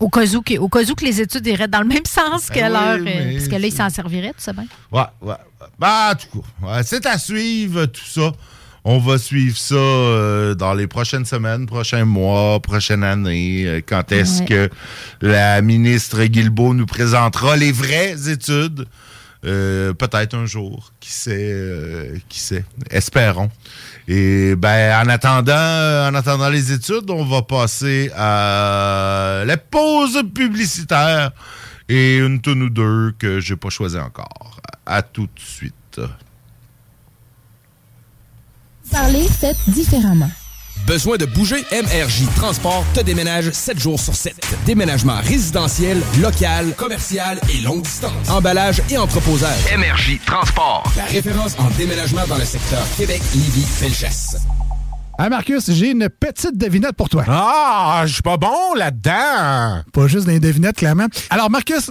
Au 0.00 0.08
cas, 0.08 0.24
où, 0.26 0.42
que- 0.42 0.58
au 0.58 0.68
cas 0.68 0.82
où 0.88 0.94
que 0.94 1.04
les 1.04 1.20
études 1.20 1.46
iraient 1.46 1.66
dans 1.68 1.80
le 1.80 1.88
même 1.88 2.04
sens 2.06 2.48
que 2.50 2.54
Ben 2.60 2.70
oui, 2.70 3.00
euh, 3.00 3.02
mais 3.04 3.32
parce 3.34 3.48
que 3.48 3.56
là, 3.56 3.66
ils 3.66 3.72
s'en 3.72 3.90
serviraient, 3.90 4.28
tu 4.36 4.44
sais 4.44 4.52
bien. 4.52 4.66
Ouais, 4.92 5.02
ouais. 5.22 5.34
Ben, 5.78 6.12
en 6.12 6.14
tout 6.14 6.40
cas, 6.62 6.82
c'est 6.84 7.04
à 7.06 7.18
suivre 7.18 7.86
tout 7.86 8.04
ça. 8.06 8.32
On 8.84 8.98
va 8.98 9.18
suivre 9.18 9.56
ça 9.58 9.74
euh, 9.74 10.54
dans 10.54 10.72
les 10.72 10.86
prochaines 10.86 11.24
semaines, 11.24 11.66
prochains 11.66 12.04
mois, 12.04 12.60
prochaine 12.60 13.02
année. 13.02 13.64
euh, 13.66 13.80
quand 13.84 14.12
est-ce 14.12 14.40
Ouais. 14.40 14.46
que 14.46 14.70
la 15.20 15.60
ministre 15.62 16.22
Guilbeault 16.24 16.74
nous 16.74 16.86
présentera 16.86 17.56
les 17.56 17.72
vraies 17.72 18.30
études? 18.30 18.86
Euh, 19.44 19.92
Peut-être 19.94 20.34
un 20.34 20.46
jour. 20.46 20.92
Qui 21.00 21.10
sait? 21.12 21.52
euh, 21.52 22.16
qui 22.28 22.40
sait? 22.40 22.64
Espérons. 22.90 23.50
Et 24.08 24.56
ben, 24.56 25.04
en 25.04 25.08
attendant, 25.08 26.08
en 26.08 26.14
attendant 26.14 26.48
les 26.48 26.72
études, 26.72 27.10
on 27.10 27.24
va 27.24 27.42
passer 27.42 28.10
à 28.16 29.42
la 29.46 29.56
pause 29.56 30.22
publicitaire 30.34 31.30
et 31.88 32.18
une 32.18 32.40
tonne 32.40 32.62
ou 32.62 32.70
deux 32.70 33.12
que 33.18 33.38
j'ai 33.40 33.56
pas 33.56 33.70
choisi 33.70 33.98
encore. 33.98 34.60
À 34.86 35.02
tout 35.02 35.26
de 35.26 35.40
suite. 35.40 36.00
Parler 38.90 39.26
fait 39.28 39.56
différemment. 39.68 40.30
Besoin 40.88 41.18
de 41.18 41.26
bouger? 41.26 41.66
MRJ 41.70 42.34
Transport 42.34 42.82
te 42.94 43.00
déménage 43.00 43.50
7 43.50 43.78
jours 43.78 44.00
sur 44.00 44.14
7. 44.14 44.34
Déménagement 44.64 45.18
résidentiel, 45.22 46.00
local, 46.22 46.72
commercial 46.78 47.38
et 47.52 47.60
longue 47.60 47.82
distance. 47.82 48.30
Emballage 48.30 48.80
et 48.88 48.96
entreposage. 48.96 49.58
MRJ 49.76 50.18
Transport. 50.24 50.90
La 50.96 51.04
référence 51.04 51.58
en 51.58 51.68
déménagement 51.76 52.26
dans 52.26 52.38
le 52.38 52.44
secteur 52.46 52.82
Québec, 52.96 53.20
Lévis, 53.34 53.66
Felchasse. 53.66 54.38
Ah, 55.18 55.28
Marcus, 55.28 55.70
j'ai 55.72 55.90
une 55.90 56.08
petite 56.08 56.56
devinette 56.56 56.96
pour 56.96 57.10
toi. 57.10 57.24
Ah, 57.28 58.04
je 58.06 58.14
suis 58.14 58.22
pas 58.22 58.38
bon 58.38 58.72
là-dedans. 58.74 59.82
Pas 59.92 60.06
juste 60.06 60.26
des 60.26 60.40
devinettes, 60.40 60.76
clairement. 60.76 61.08
Alors, 61.28 61.50
Marcus, 61.50 61.90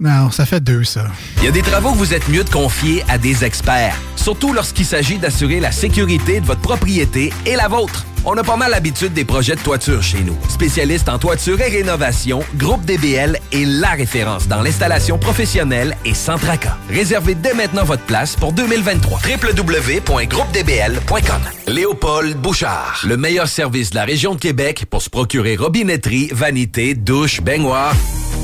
Non, 0.00 0.30
ça 0.30 0.44
fait 0.44 0.60
deux, 0.60 0.84
ça. 0.84 1.06
Il 1.38 1.44
y 1.44 1.48
a 1.48 1.50
des 1.52 1.62
travaux 1.62 1.92
que 1.92 1.98
vous 1.98 2.14
êtes 2.14 2.28
mieux 2.28 2.42
de 2.44 2.50
confier 2.50 3.04
à 3.08 3.16
des 3.16 3.44
experts, 3.44 3.96
surtout 4.16 4.52
lorsqu'il 4.52 4.86
s'agit 4.86 5.18
d'assurer 5.18 5.60
la 5.60 5.70
sécurité 5.70 6.40
de 6.40 6.46
votre 6.46 6.60
propriété 6.60 7.32
et 7.46 7.54
la 7.54 7.68
vôtre. 7.68 8.04
On 8.26 8.34
a 8.38 8.42
pas 8.42 8.56
mal 8.56 8.70
l'habitude 8.70 9.12
des 9.12 9.26
projets 9.26 9.54
de 9.54 9.60
toiture 9.60 10.02
chez 10.02 10.22
nous. 10.22 10.34
Spécialiste 10.48 11.10
en 11.10 11.18
toiture 11.18 11.60
et 11.60 11.68
rénovation, 11.68 12.40
Groupe 12.56 12.82
DBL 12.86 13.38
est 13.52 13.64
la 13.66 13.90
référence 13.90 14.48
dans 14.48 14.62
l'installation 14.62 15.18
professionnelle 15.18 15.94
et 16.06 16.14
sans 16.14 16.38
tracas. 16.38 16.78
Réservez 16.88 17.34
dès 17.34 17.52
maintenant 17.52 17.84
votre 17.84 18.04
place 18.04 18.34
pour 18.34 18.52
2023. 18.52 19.20
www.groupedbl.com 19.20 21.42
Léopold 21.66 22.38
Bouchard, 22.38 23.02
le 23.06 23.18
meilleur 23.18 23.48
service 23.48 23.90
de 23.90 23.96
la 23.96 24.04
région 24.04 24.34
de 24.34 24.40
Québec 24.40 24.86
pour 24.88 25.02
se 25.02 25.10
procurer 25.10 25.56
robinetterie, 25.56 26.30
vanité, 26.32 26.94
douche, 26.94 27.42
baignoire, 27.42 27.94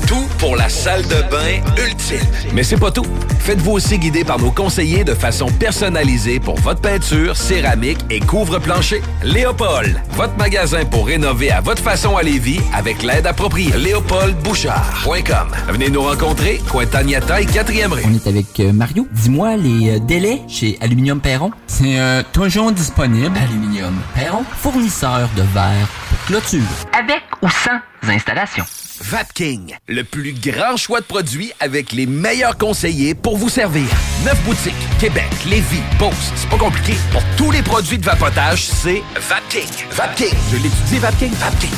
tout 0.07 0.27
pour 0.37 0.55
la 0.55 0.69
salle 0.69 1.03
de 1.03 1.21
bain 1.29 1.61
ultime. 1.77 2.19
Mais 2.53 2.63
c'est 2.63 2.77
pas 2.77 2.91
tout. 2.91 3.05
Faites-vous 3.39 3.71
aussi 3.71 3.97
guider 3.97 4.23
par 4.23 4.39
nos 4.39 4.51
conseillers 4.51 5.03
de 5.03 5.13
façon 5.13 5.47
personnalisée 5.47 6.39
pour 6.39 6.55
votre 6.59 6.81
peinture, 6.81 7.37
céramique 7.37 7.99
et 8.09 8.19
couvre-plancher. 8.19 9.01
Léopold, 9.23 9.70
votre 10.11 10.37
magasin 10.37 10.83
pour 10.85 11.07
rénover 11.07 11.51
à 11.51 11.61
votre 11.61 11.81
façon 11.81 12.17
à 12.17 12.23
Lévis 12.23 12.59
avec 12.73 13.03
l'aide 13.03 13.25
appropriée. 13.25 13.71
LéopoldBouchard.com. 13.71 15.51
Venez 15.69 15.89
nous 15.89 16.01
rencontrer, 16.01 16.59
Cointagnata 16.69 17.41
et 17.41 17.45
4e 17.45 17.87
rue. 17.93 18.01
On 18.05 18.13
est 18.13 18.27
avec 18.27 18.59
euh, 18.59 18.73
Mario. 18.73 19.07
Dis-moi 19.11 19.55
les 19.57 19.95
euh, 19.95 19.99
délais 19.99 20.41
chez 20.47 20.77
Aluminium 20.81 21.21
Perron. 21.21 21.51
C'est 21.67 21.99
euh, 21.99 22.21
toujours 22.33 22.71
disponible. 22.71 23.37
Aluminium 23.37 23.95
Perron, 24.13 24.43
fournisseur 24.57 25.29
de 25.37 25.41
verre 25.41 25.87
pour 26.09 26.25
clôture. 26.25 26.61
Avec 26.93 27.23
ou 27.41 27.47
sans 27.49 27.79
installation. 28.13 28.65
Vapking, 29.03 29.75
le 29.87 30.03
plus 30.03 30.31
grand 30.31 30.77
choix 30.77 30.99
de 30.99 31.05
produits 31.05 31.51
avec 31.59 31.91
les 31.91 32.05
meilleurs 32.05 32.55
conseillers 32.55 33.15
pour 33.15 33.35
vous 33.35 33.49
servir. 33.49 33.87
Neuf 34.23 34.39
boutiques, 34.43 34.75
Québec, 34.99 35.25
Lévis, 35.49 35.81
Beauce. 35.97 36.31
C'est 36.35 36.49
pas 36.49 36.57
compliqué. 36.57 36.93
Pour 37.11 37.23
tous 37.35 37.49
les 37.49 37.63
produits 37.63 37.97
de 37.97 38.05
vapotage, 38.05 38.67
c'est 38.67 39.01
Vapking. 39.15 39.67
Vapking. 39.91 40.37
Je 40.51 40.57
l'étudie, 40.57 40.99
Vapking. 40.99 41.31
Vapking. 41.31 41.69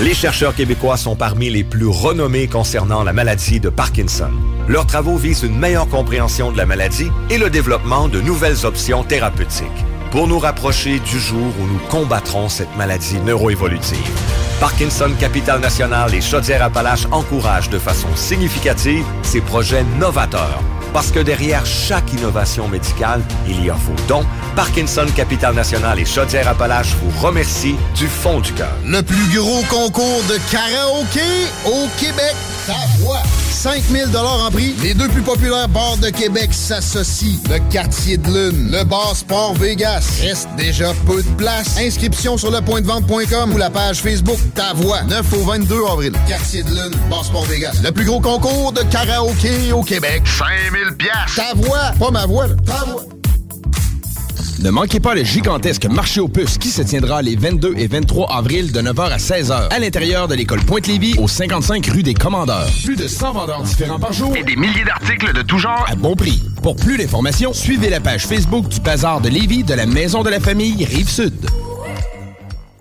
Les 0.00 0.14
chercheurs 0.14 0.56
québécois 0.56 0.96
sont 0.96 1.14
parmi 1.14 1.48
les 1.48 1.62
plus 1.62 1.86
renommés 1.86 2.48
concernant 2.48 3.04
la 3.04 3.12
maladie 3.12 3.60
de 3.60 3.68
Parkinson. 3.68 4.32
Leurs 4.66 4.86
travaux 4.86 5.16
visent 5.16 5.44
une 5.44 5.56
meilleure 5.56 5.88
compréhension 5.88 6.50
de 6.50 6.58
la 6.58 6.66
maladie 6.66 7.08
et 7.30 7.38
le 7.38 7.50
développement 7.50 8.08
de 8.08 8.20
nouvelles 8.20 8.66
options 8.66 9.04
thérapeutiques 9.04 9.84
pour 10.14 10.28
nous 10.28 10.38
rapprocher 10.38 11.00
du 11.00 11.18
jour 11.18 11.52
où 11.60 11.66
nous 11.66 11.80
combattrons 11.90 12.48
cette 12.48 12.76
maladie 12.76 13.18
neuroévolutive. 13.18 13.98
Parkinson 14.60 15.10
Capital 15.18 15.58
National 15.58 16.14
et 16.14 16.20
Chaudière-Appalaches 16.20 17.08
encouragent 17.10 17.68
de 17.68 17.80
façon 17.80 18.06
significative 18.14 19.04
ces 19.24 19.40
projets 19.40 19.82
novateurs. 19.98 20.60
Parce 20.92 21.10
que 21.10 21.18
derrière 21.18 21.66
chaque 21.66 22.12
innovation 22.12 22.68
médicale, 22.68 23.22
il 23.48 23.64
y 23.64 23.70
a 23.70 23.74
vos 23.74 24.06
dons. 24.06 24.24
Parkinson 24.54 25.06
Capital 25.16 25.52
National 25.52 25.98
et 25.98 26.04
Chaudière-Appalaches 26.04 26.94
vous 27.02 27.20
remercient 27.20 27.74
du 27.96 28.06
fond 28.06 28.38
du 28.38 28.52
cœur. 28.52 28.76
Le 28.86 29.02
plus 29.02 29.36
gros 29.36 29.64
concours 29.68 30.22
de 30.28 30.38
karaoké 30.52 31.50
au 31.66 31.88
Québec. 31.98 32.36
Ta 32.66 32.72
voix. 33.00 33.22
5000 33.50 34.16
en 34.16 34.50
prix. 34.50 34.74
Les 34.82 34.94
deux 34.94 35.08
plus 35.08 35.20
populaires 35.22 35.68
bars 35.68 35.96
de 35.98 36.08
Québec 36.08 36.48
s'associent. 36.52 37.38
Le 37.50 37.58
Quartier 37.70 38.16
de 38.16 38.26
Lune, 38.26 38.70
le 38.70 38.84
Bar 38.84 39.14
Sport 39.14 39.54
Vegas. 39.54 40.04
Reste 40.22 40.48
déjà 40.56 40.92
peu 41.06 41.22
de 41.22 41.28
place. 41.36 41.76
Inscription 41.78 42.38
sur 42.38 42.50
lepointdevente.com 42.50 43.52
ou 43.52 43.58
la 43.58 43.68
page 43.70 44.00
Facebook 44.00 44.38
Ta 44.54 44.72
Voix. 44.74 45.02
9 45.02 45.32
au 45.34 45.44
22 45.44 45.76
avril. 45.92 46.12
Quartier 46.26 46.62
de 46.62 46.70
Lune, 46.70 46.98
Bar 47.10 47.24
Sport 47.24 47.44
Vegas. 47.44 47.76
Le 47.82 47.92
plus 47.92 48.04
gros 48.06 48.20
concours 48.20 48.72
de 48.72 48.82
karaoké 48.84 49.72
au 49.72 49.82
Québec. 49.82 50.22
5000 50.26 50.96
pièces. 50.96 51.34
Ta 51.36 51.52
voix, 51.54 51.92
pas 51.98 52.10
ma 52.10 52.24
voix. 52.24 52.46
là. 52.46 52.54
Ta 52.64 52.84
voix. 52.90 53.02
Ne 54.60 54.70
manquez 54.70 55.00
pas 55.00 55.14
le 55.14 55.24
gigantesque 55.24 55.86
marché 55.86 56.20
aux 56.20 56.28
puces 56.28 56.58
qui 56.58 56.68
se 56.68 56.80
tiendra 56.82 57.22
les 57.22 57.36
22 57.36 57.74
et 57.76 57.86
23 57.88 58.32
avril 58.32 58.72
de 58.72 58.80
9h 58.80 59.10
à 59.10 59.16
16h 59.16 59.68
à 59.68 59.78
l'intérieur 59.78 60.28
de 60.28 60.34
l'école 60.34 60.60
Pointe-Lévis 60.60 61.16
au 61.18 61.26
55 61.28 61.84
rue 61.86 62.02
des 62.02 62.14
Commandeurs. 62.14 62.68
Plus 62.84 62.96
de 62.96 63.08
100 63.08 63.32
vendeurs 63.32 63.62
différents 63.62 63.98
par 63.98 64.12
jour 64.12 64.34
et 64.36 64.44
des 64.44 64.56
milliers 64.56 64.84
d'articles 64.84 65.32
de 65.32 65.42
tout 65.42 65.58
genre 65.58 65.84
à 65.90 65.96
bon 65.96 66.14
prix. 66.14 66.40
Pour 66.62 66.76
plus 66.76 66.96
d'informations, 66.96 67.52
suivez 67.52 67.90
la 67.90 68.00
page 68.00 68.26
Facebook 68.26 68.68
du 68.68 68.80
Bazar 68.80 69.20
de 69.20 69.28
Lévis 69.28 69.64
de 69.64 69.74
la 69.74 69.86
Maison 69.86 70.22
de 70.22 70.30
la 70.30 70.40
Famille 70.40 70.84
Rive-Sud. 70.84 71.34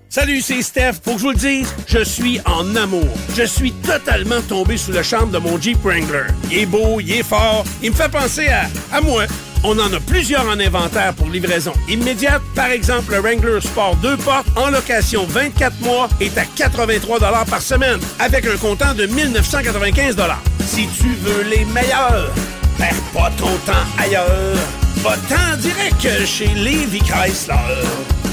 Salut, 0.09 0.41
c'est 0.41 0.61
Steph. 0.61 0.93
Faut 1.03 1.13
que 1.13 1.17
je 1.17 1.23
vous 1.23 1.31
le 1.31 1.37
dise, 1.37 1.73
je 1.87 2.03
suis 2.03 2.39
en 2.45 2.75
amour. 2.75 3.07
Je 3.35 3.43
suis 3.43 3.71
totalement 3.71 4.41
tombé 4.47 4.77
sous 4.77 4.91
le 4.91 5.01
charme 5.01 5.31
de 5.31 5.39
mon 5.39 5.59
Jeep 5.59 5.79
Wrangler. 5.83 6.27
Il 6.51 6.57
est 6.59 6.65
beau, 6.67 6.99
il 6.99 7.11
est 7.11 7.23
fort, 7.23 7.63
il 7.81 7.89
me 7.89 7.95
fait 7.95 8.11
penser 8.11 8.47
à, 8.47 8.69
à 8.95 9.01
moi. 9.01 9.23
On 9.63 9.79
en 9.79 9.93
a 9.93 9.99
plusieurs 9.99 10.45
en 10.47 10.59
inventaire 10.59 11.13
pour 11.13 11.29
livraison 11.29 11.71
immédiate. 11.87 12.41
Par 12.53 12.67
exemple, 12.67 13.13
le 13.13 13.19
Wrangler 13.19 13.61
Sport 13.61 13.95
2 13.97 14.17
portes 14.17 14.47
en 14.57 14.69
location 14.69 15.25
24 15.25 15.79
mois 15.81 16.09
est 16.19 16.37
à 16.37 16.43
83 16.43 17.19
par 17.45 17.61
semaine 17.61 17.99
avec 18.19 18.45
un 18.45 18.57
comptant 18.57 18.93
de 18.93 19.05
1995 19.05 20.17
Si 20.65 20.87
tu 20.87 21.15
veux 21.15 21.43
les 21.43 21.65
meilleurs, 21.65 22.29
perds 22.77 23.01
pas 23.13 23.31
ton 23.37 23.55
temps 23.65 23.87
ailleurs. 23.97 24.57
Va-t'en 24.97 25.57
direct 25.57 26.25
chez 26.25 26.47
Levi 26.47 26.99
Chrysler. 26.99 28.32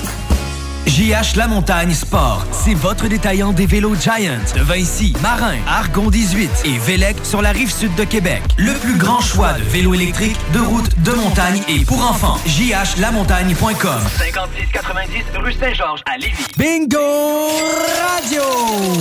JH 0.91 1.37
La 1.37 1.47
Montagne 1.47 1.95
Sport, 1.95 2.45
c'est 2.51 2.75
votre 2.75 3.07
détaillant 3.07 3.53
des 3.53 3.65
vélos 3.65 3.95
Giant 3.95 4.41
de 4.57 4.61
Vinci, 4.61 5.13
Marin, 5.23 5.55
Argon 5.69 6.11
18 6.11 6.51
et 6.65 6.79
Vélec 6.79 7.17
sur 7.23 7.43
la 7.43 7.53
rive 7.53 7.73
sud 7.73 7.95
de 7.95 8.03
Québec. 8.03 8.43
Le 8.57 8.73
plus 8.75 8.97
grand 8.97 9.21
choix 9.21 9.53
de 9.53 9.63
vélos 9.63 9.95
électriques, 9.95 10.37
de 10.53 10.59
route, 10.59 11.01
de 11.03 11.13
montagne 11.13 11.63
et 11.69 11.85
pour 11.85 12.03
enfants. 12.03 12.39
JHLamontagne.com 12.45 14.01
5690 14.19 15.25
rue 15.37 15.53
Saint-Georges 15.53 16.03
à 16.13 16.19
Lévis. 16.19 16.45
Bingo 16.59 16.99
Radio! 18.19 18.43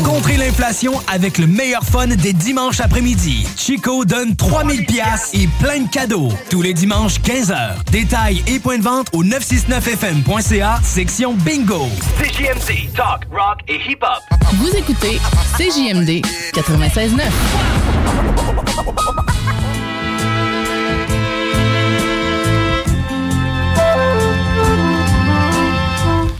Contrez 0.05 0.37
l'inflation 0.37 0.93
avec 1.11 1.39
le 1.39 1.47
meilleur 1.47 1.83
fun 1.83 2.05
des 2.05 2.33
dimanches 2.33 2.81
après-midi. 2.81 3.47
Chico 3.57 4.05
donne 4.05 4.35
3000 4.35 4.85
pièces 4.85 5.31
et 5.33 5.49
plein 5.59 5.79
de 5.79 5.89
cadeaux. 5.89 6.29
Tous 6.51 6.61
les 6.61 6.75
dimanches 6.75 7.19
15h. 7.21 7.83
Détails 7.91 8.43
et 8.45 8.59
points 8.59 8.77
de 8.77 8.83
vente 8.83 9.07
au 9.11 9.23
969fm.ca, 9.23 10.79
section 10.83 11.33
Bingo. 11.33 11.78
CJMD, 11.87 12.93
talk, 12.93 13.25
rock 13.31 13.61
et 13.69 13.79
hip-hop. 13.79 14.21
Vous 14.55 14.75
écoutez 14.75 15.17
CJMD 15.55 16.21
96.9. 16.53 17.21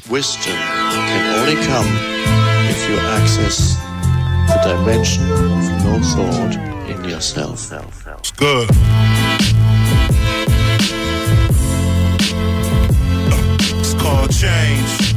Wisdom 0.10 0.52
can 0.52 1.40
only 1.40 1.56
come 1.66 1.88
if 2.70 2.90
you 2.90 3.00
access 3.00 3.78
the 4.48 4.60
dimension 4.62 5.24
of 5.32 5.84
no 5.86 6.00
thought 6.02 6.56
in 6.90 7.02
yourself. 7.06 7.72
It's 8.18 8.32
good. 8.32 8.70
It's 13.80 13.94
called 13.94 14.32
change. 14.34 15.09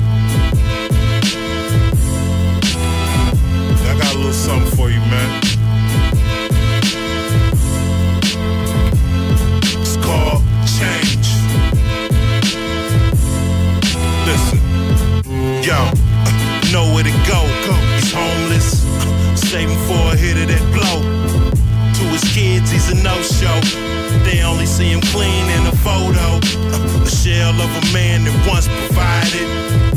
Got 4.12 4.14
a 4.14 4.18
little 4.18 4.32
something 4.32 4.76
for 4.76 4.90
you, 4.90 5.00
man. 5.00 5.40
It's 9.80 9.96
called 9.96 10.42
change. 10.66 11.28
Listen, 14.26 14.58
yo, 15.62 15.78
know 16.72 16.92
where 16.94 17.04
to 17.04 17.12
go. 17.26 17.40
He's 17.94 18.12
homeless, 18.12 18.82
saving 19.34 19.78
for 19.86 20.12
a 20.12 20.16
hit 20.16 20.36
of 20.36 20.48
that 20.48 20.64
blow. 20.72 21.02
To 21.94 22.04
his 22.12 22.24
kids, 22.32 22.70
he's 22.70 22.90
a 22.90 23.02
they 24.32 24.42
only 24.42 24.64
see 24.64 24.88
him 24.88 25.00
clean 25.12 25.44
in 25.50 25.66
a 25.66 25.76
photo. 25.84 26.40
A 27.04 27.10
shell 27.10 27.52
of 27.52 27.68
a 27.68 27.84
man 27.92 28.24
that 28.24 28.36
once 28.48 28.66
provided. 28.66 29.46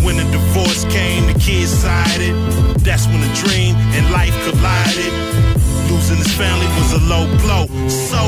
When 0.03 0.17
the 0.17 0.27
divorce 0.27 0.83
came, 0.91 1.25
the 1.31 1.39
kids 1.39 1.71
sided. 1.71 2.35
That's 2.83 3.07
when 3.07 3.21
the 3.23 3.31
dream 3.33 3.75
and 3.95 4.03
life 4.11 4.35
collided. 4.43 5.13
Losing 5.87 6.19
his 6.19 6.33
family 6.35 6.67
was 6.75 6.91
a 6.99 7.01
low 7.07 7.25
blow. 7.39 7.65
So 7.87 8.19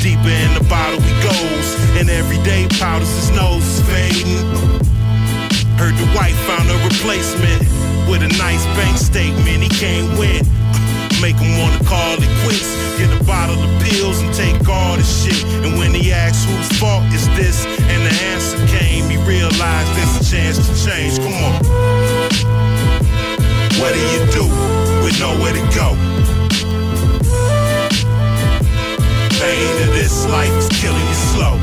deeper 0.00 0.32
in 0.32 0.52
the 0.56 0.64
bottle 0.72 1.00
he 1.00 1.12
goes. 1.20 1.66
And 2.00 2.08
every 2.08 2.40
day 2.42 2.66
powders 2.80 3.12
his 3.20 3.30
nose 3.36 3.84
fading. 3.92 4.40
Heard 5.76 5.96
the 6.00 6.08
wife 6.16 6.36
found 6.48 6.64
a 6.72 6.78
replacement 6.88 7.60
with 8.08 8.24
a 8.24 8.32
nice 8.40 8.64
bank 8.72 8.96
statement. 8.96 9.60
He 9.62 9.68
can't 9.68 10.08
win 10.18 10.48
Make 11.20 11.36
him 11.36 11.58
wanna 11.58 11.84
call 11.84 12.16
it 12.16 12.32
quits. 12.42 12.64
Get 12.96 13.12
a 13.12 13.22
bottle 13.24 13.62
of 13.62 13.82
pills 13.82 14.20
and 14.22 14.32
take 14.34 14.56
all 14.66 14.96
the 14.96 15.02
shit. 15.02 15.44
And 15.64 15.76
when 15.76 15.92
he 15.92 16.12
asks 16.12 16.44
whose 16.44 16.78
fault 16.80 17.04
is 17.12 17.28
this, 17.36 17.66
and 17.66 18.06
the 18.06 18.14
answer 18.32 18.56
came, 18.66 19.04
he 19.10 19.18
realized 19.18 19.90
there's 19.96 20.16
a 20.16 20.24
chance 20.24 20.56
to 20.56 20.72
change. 20.88 21.18
Come 21.18 21.34
on. 21.44 21.60
What 23.80 23.92
do 23.92 24.00
you 24.00 24.22
do 24.32 24.44
with 25.04 25.20
nowhere 25.20 25.52
to 25.52 25.64
go? 25.76 25.88
Pain 29.40 29.88
of 29.88 29.92
this 29.92 30.24
life 30.26 30.56
is 30.56 30.68
killing 30.80 31.06
you 31.06 31.18
slow. 31.32 31.56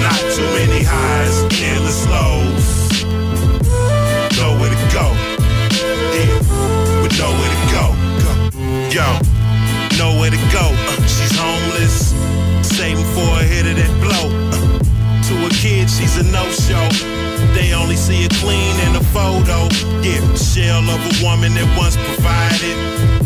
Not 0.00 0.20
too 0.34 0.48
many 0.56 0.84
highs, 0.84 1.36
endless 1.60 2.06
lows. 2.08 2.79
Yo, 8.90 9.06
nowhere 10.02 10.34
to 10.34 10.40
go. 10.50 10.66
Uh, 10.66 11.06
she's 11.06 11.30
homeless, 11.38 12.10
saving 12.66 13.06
for 13.14 13.38
a 13.38 13.44
hit 13.46 13.62
of 13.70 13.78
that 13.78 13.94
blow. 14.02 14.26
Uh, 14.50 14.82
to 15.30 15.46
a 15.46 15.50
kid, 15.50 15.86
she's 15.86 16.18
a 16.18 16.26
no-show. 16.26 16.90
They 17.54 17.72
only 17.72 17.94
see 17.94 18.26
her 18.26 18.34
clean 18.42 18.74
in 18.90 18.98
a 18.98 19.04
photo. 19.14 19.70
Yeah, 20.02 20.18
shell 20.34 20.82
of 20.90 20.98
a 20.98 21.12
woman 21.22 21.54
that 21.54 21.70
once 21.78 21.94
provided. 21.94 22.74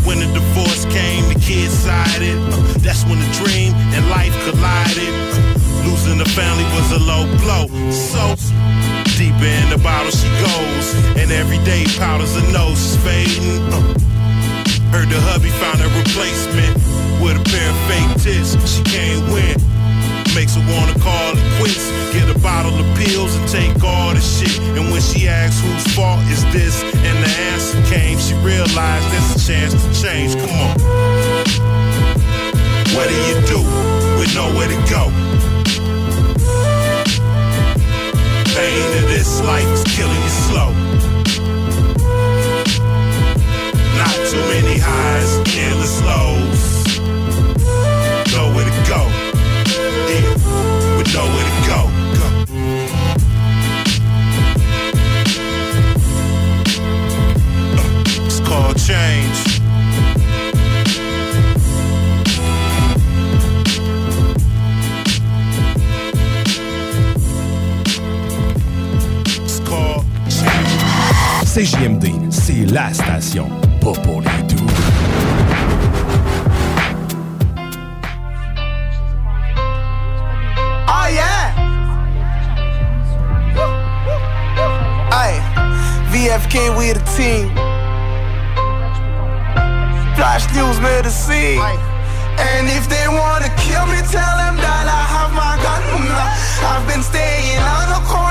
When 0.05 0.21
the 0.21 0.29
divorce 0.37 0.85
came, 0.93 1.25
the 1.33 1.39
kids 1.41 1.73
sided. 1.73 2.37
Uh, 2.53 2.61
that's 2.85 3.01
when 3.09 3.17
the 3.17 3.31
dream 3.33 3.73
and 3.97 4.05
life 4.13 4.37
collided. 4.45 5.17
Uh, 5.33 5.89
losing 5.89 6.21
the 6.21 6.29
family 6.37 6.65
was 6.77 6.93
a 6.93 7.01
low 7.01 7.25
blow. 7.41 7.65
So 7.89 8.37
deeper 9.17 9.49
in 9.49 9.73
the 9.73 9.81
bottle 9.81 10.13
she 10.13 10.29
goes, 10.45 10.93
and 11.17 11.33
every 11.33 11.57
day 11.65 11.89
powders 11.97 12.37
her 12.37 12.53
nose 12.53 12.77
is 12.77 12.97
fading. 13.01 14.14
Heard 14.95 15.09
the 15.09 15.19
hubby 15.19 15.51
found 15.59 15.83
a 15.83 15.91
replacement 15.91 16.71
with 17.19 17.35
a 17.35 17.43
pair 17.43 17.67
of 17.67 17.75
fake 17.83 18.15
tits. 18.23 18.55
She 18.63 18.81
can't 18.87 19.27
win. 19.27 19.59
Makes 20.31 20.55
her 20.55 20.63
wanna 20.71 20.95
call 21.03 21.35
it 21.35 21.43
quits. 21.59 21.91
Get 22.15 22.31
a 22.31 22.39
bottle 22.39 22.71
of 22.71 22.87
pills 22.95 23.35
and 23.35 23.43
take 23.51 23.75
all 23.83 24.15
the 24.15 24.23
shit. 24.23 24.55
And 24.79 24.87
when 24.95 25.01
she 25.01 25.27
asks 25.27 25.59
whose 25.59 25.83
fault 25.93 26.23
is 26.31 26.47
this, 26.55 26.79
and 26.79 27.17
the 27.19 27.31
answer 27.51 27.75
came, 27.91 28.17
she 28.23 28.35
realized 28.39 29.03
there's 29.11 29.35
a 29.35 29.39
chance 29.43 29.75
to 29.75 29.89
change. 29.99 30.31
Come 30.39 30.55
on. 30.63 30.79
What 32.95 33.11
do 33.11 33.17
you 33.27 33.35
do 33.51 33.59
with 34.15 34.31
nowhere 34.31 34.71
to 34.71 34.79
go? 34.87 35.11
Pain 38.55 39.03
of 39.03 39.11
this 39.11 39.43
life 39.43 39.67
is 39.75 39.83
killing 39.91 40.23
you 40.23 40.33
slow. 40.47 40.84
Too 44.75 44.81
many 44.81 44.91
highs, 44.91 45.37
endless 45.55 46.01
lows. 46.01 46.97
Nowhere 48.33 48.65
to 48.65 48.71
go. 48.87 49.01
Yeah, 50.09 50.97
with 50.97 51.13
nowhere 51.13 51.45
to 51.45 51.53
go. 51.67 51.79
go. 52.15 52.27
Uh, 57.77 58.25
It's 58.25 58.39
called 58.41 58.77
change. 58.77 59.55
CJMD, 71.45 72.11
c'est 72.31 72.65
la 72.65 72.93
station, 72.93 73.47
pas 73.85 74.01
pour 74.01 74.21
les 74.21 74.41
doux. 74.49 74.65
Oh 80.87 81.07
yeah. 81.17 81.53
Hey, 85.11 85.35
VFK 86.11 86.75
we 86.75 86.93
the 86.93 87.03
team. 87.15 87.53
Flash 90.15 90.45
news 90.55 90.79
scene. 91.11 91.61
And 92.37 92.67
if 92.67 92.89
they 92.89 93.07
wanna 93.07 93.49
kill 93.65 93.85
me, 93.85 93.99
tell 94.09 94.35
them 94.41 94.55
that 94.65 94.85
I 94.99 95.03
have 95.15 95.31
my 95.43 95.55
gun. 95.63 95.83
I've 96.71 96.87
been 96.87 97.03
staying 97.03 97.59
on 97.59 97.85
the 97.93 98.01
corner 98.09 98.24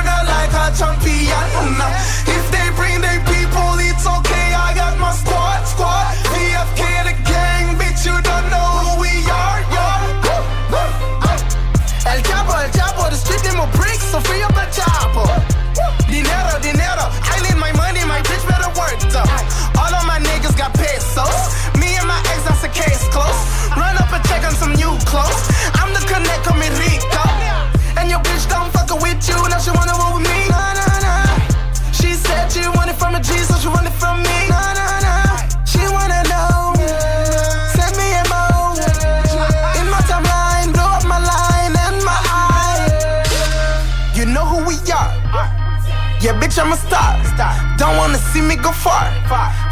bitch, 46.54 46.62
I'm 46.62 46.72
a 46.72 46.76
star. 46.76 47.76
Don't 47.76 47.96
wanna 47.96 48.18
see 48.18 48.40
me 48.40 48.56
go 48.56 48.70
far. 48.70 49.10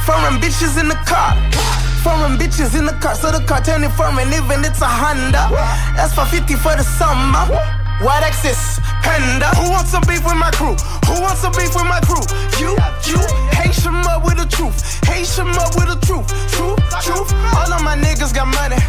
Foreign 0.05 0.41
bitches 0.41 0.80
in 0.80 0.89
the 0.89 0.99
car. 1.07 1.35
Foreign 2.03 2.37
bitches 2.37 2.76
in 2.78 2.87
the 2.87 2.93
car, 2.95 3.14
so 3.14 3.30
the 3.30 3.45
car 3.47 3.61
turning 3.62 3.91
foreign, 3.91 4.28
even 4.33 4.64
it's 4.64 4.80
a 4.83 4.87
Honda. 4.87 5.49
That's 5.95 6.14
for 6.14 6.24
50 6.24 6.55
for 6.55 6.74
the 6.74 6.83
summer. 6.83 7.47
White 8.03 8.24
Axis, 8.24 8.80
Panda. 9.03 9.47
Who 9.62 9.70
wants 9.70 9.91
some 9.91 10.03
beef 10.09 10.24
with 10.24 10.35
my 10.35 10.51
crew? 10.51 10.74
Who 11.07 11.22
wants 11.22 11.43
some 11.43 11.53
beef 11.53 11.70
with 11.74 11.87
my 11.87 12.01
crew? 12.03 12.22
You, 12.59 12.74
you, 13.07 13.20
hate 13.55 13.78
them 13.85 14.03
up 14.11 14.24
with 14.24 14.39
the 14.39 14.47
truth. 14.51 14.74
Hate 15.07 15.30
them 15.39 15.55
up 15.55 15.76
with 15.76 15.87
the 15.87 15.99
truth. 16.03 16.26
Truth, 16.51 16.83
truth. 17.07 17.30
All 17.55 17.70
of 17.70 17.83
my 17.83 17.95
niggas 17.95 18.35
got 18.35 18.51
money. 18.51 18.83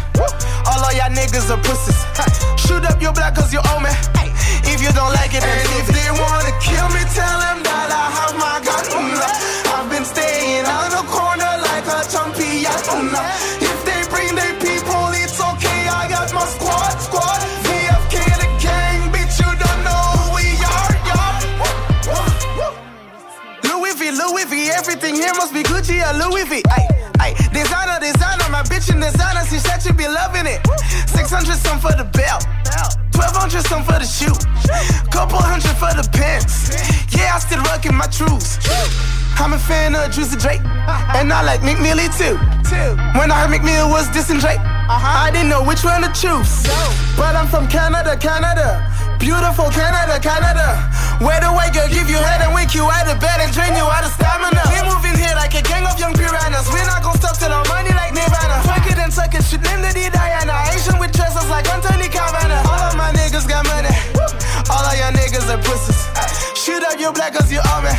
All 0.66 0.82
of 0.82 0.92
y'all 0.98 1.14
niggas 1.14 1.46
are 1.50 1.62
pussies. 1.62 2.02
Shoot 2.58 2.84
up 2.84 3.00
your 3.00 3.12
block 3.12 3.36
cause 3.36 3.52
you 3.52 3.60
owe 3.62 3.78
me. 3.78 4.23
If 4.74 4.82
you 4.82 4.90
don't 4.90 5.14
like 5.14 5.30
it, 5.30 5.38
then 5.38 5.54
and 5.54 5.70
if 5.78 5.86
they 5.86 6.10
wanna 6.10 6.50
kill 6.58 6.88
me, 6.90 6.98
tell 7.14 7.38
them 7.46 7.62
that 7.62 7.88
I 7.94 8.06
have 8.18 8.34
my 8.34 8.58
gun. 8.58 8.82
I've 9.70 9.86
been 9.86 10.02
staying 10.02 10.66
on 10.66 10.90
the 10.90 11.06
corner 11.06 11.52
like 11.62 11.86
a 11.86 12.02
champion. 12.10 12.74
If 13.62 13.78
they 13.86 14.02
bring 14.10 14.34
their 14.34 14.50
people, 14.58 15.14
it's 15.14 15.38
okay. 15.38 15.86
I 15.86 16.10
got 16.10 16.26
my 16.34 16.42
squad, 16.50 16.90
squad. 16.98 17.38
VFK 17.62 18.18
the 18.42 18.50
gang, 18.58 19.14
bitch, 19.14 19.38
you 19.38 19.46
don't 19.46 19.80
know 19.86 20.02
who 20.18 20.42
we 20.42 20.58
are, 20.66 20.94
y'all. 21.06 22.74
Louis 23.70 23.94
V, 23.94 24.10
Louis 24.10 24.46
V, 24.50 24.74
everything 24.74 25.14
here 25.14 25.34
must 25.38 25.54
be 25.54 25.62
Gucci 25.62 26.02
or 26.02 26.18
Louis 26.18 26.50
V. 26.50 26.66
Ay, 26.74 26.82
ay, 27.22 27.30
designer, 27.54 28.02
designer, 28.02 28.50
my 28.50 28.66
bitch 28.66 28.90
in 28.90 28.98
designer, 28.98 29.46
she 29.46 29.62
said 29.62 29.78
she 29.78 29.94
be 29.94 30.10
loving 30.10 30.50
it. 30.50 30.58
600 31.14 31.62
some 31.62 31.78
for 31.78 31.94
the 31.94 32.10
belt, 32.10 32.42
1200 33.14 33.66
some 33.66 33.84
for 33.84 33.98
the 33.98 34.06
shoe, 34.06 34.34
couple 35.10 35.38
hundred 35.38 35.76
for 35.78 35.94
the 35.94 36.02
pants. 36.10 36.74
Yeah, 37.14 37.34
I 37.34 37.38
still 37.38 37.62
rocking 37.62 37.94
my 37.94 38.06
truths. 38.06 38.58
I'm 39.38 39.52
a 39.52 39.58
fan 39.58 39.94
of 39.94 40.10
Juicy 40.10 40.36
Drake, 40.36 40.62
and 41.14 41.32
I 41.32 41.42
like 41.42 41.62
Neely 41.62 42.08
too. 42.18 42.38
When 43.18 43.30
I 43.30 43.46
heard 43.46 43.50
McNeil 43.50 43.90
was 43.90 44.08
dissing 44.08 44.40
Drake, 44.40 44.58
uh-huh. 44.58 45.26
I 45.26 45.30
didn't 45.30 45.48
know 45.48 45.62
which 45.62 45.84
one 45.84 46.02
to 46.02 46.10
choose. 46.10 46.66
But 47.16 47.36
I'm 47.36 47.46
from 47.46 47.68
Canada, 47.68 48.16
Canada. 48.16 48.82
Beautiful 49.18 49.70
Canada, 49.70 50.18
Canada. 50.20 50.90
Where 51.22 51.40
the 51.40 51.52
way 51.54 51.70
girl 51.70 51.88
give 51.88 52.10
you 52.10 52.18
head 52.18 52.42
and 52.42 52.52
wink 52.54 52.74
you 52.74 52.84
out 52.90 53.06
of 53.06 53.20
bed 53.20 53.40
and 53.40 53.52
drain 53.54 53.74
you 53.76 53.86
out 53.86 54.04
of 54.04 54.12
stamina. 54.12 54.62
We 54.72 54.80
moving 54.88 55.16
here 55.16 55.34
like 55.36 55.54
a 55.54 55.62
gang 55.62 55.86
of 55.86 55.98
young 55.98 56.14
piranhas. 56.14 56.66
We're 56.72 56.84
not 56.86 57.02
gonna 57.02 57.18
stop 57.18 57.38
till 57.38 57.52
our 57.52 57.64
money 57.70 57.94
like 57.94 58.12
Nirvana. 58.12 58.62
Fuck 58.66 58.86
it 58.90 58.98
and 58.98 59.12
suck 59.12 59.34
it, 59.34 59.44
shit 59.44 59.62
name 59.62 59.82
the 59.82 60.10
Diana. 60.12 60.54
Asian 60.74 60.98
with 60.98 61.12
dresses 61.12 61.48
like 61.48 61.70
Anthony 61.70 62.08
Cavana. 62.10 62.60
All 62.66 62.82
of 62.90 62.96
my 62.96 63.12
niggas 63.14 63.46
got 63.48 63.64
money. 63.70 63.94
All 64.68 64.84
of 64.84 64.94
your 64.98 65.12
niggas 65.14 65.46
are 65.48 65.60
pussies. 65.62 66.00
Shoot 66.58 66.82
up 66.82 66.98
your 66.98 67.12
black 67.12 67.34
as 67.36 67.52
you 67.52 67.60
all 67.72 67.82
man. 67.82 67.96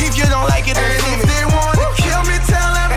If 0.00 0.16
you 0.16 0.24
don't 0.24 0.48
like 0.48 0.66
it, 0.68 0.74
then 0.74 0.88
leave 1.04 1.20
me. 1.20 1.22
If 1.22 1.30
they 1.30 1.44
wanna 1.44 1.86
kill 2.00 2.22
me, 2.24 2.36
tell 2.48 2.72
them. 2.74 2.87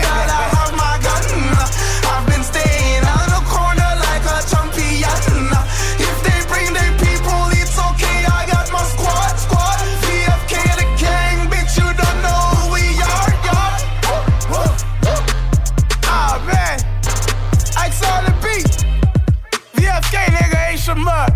Ain't 20.92 21.06
Shamar. 21.06 21.28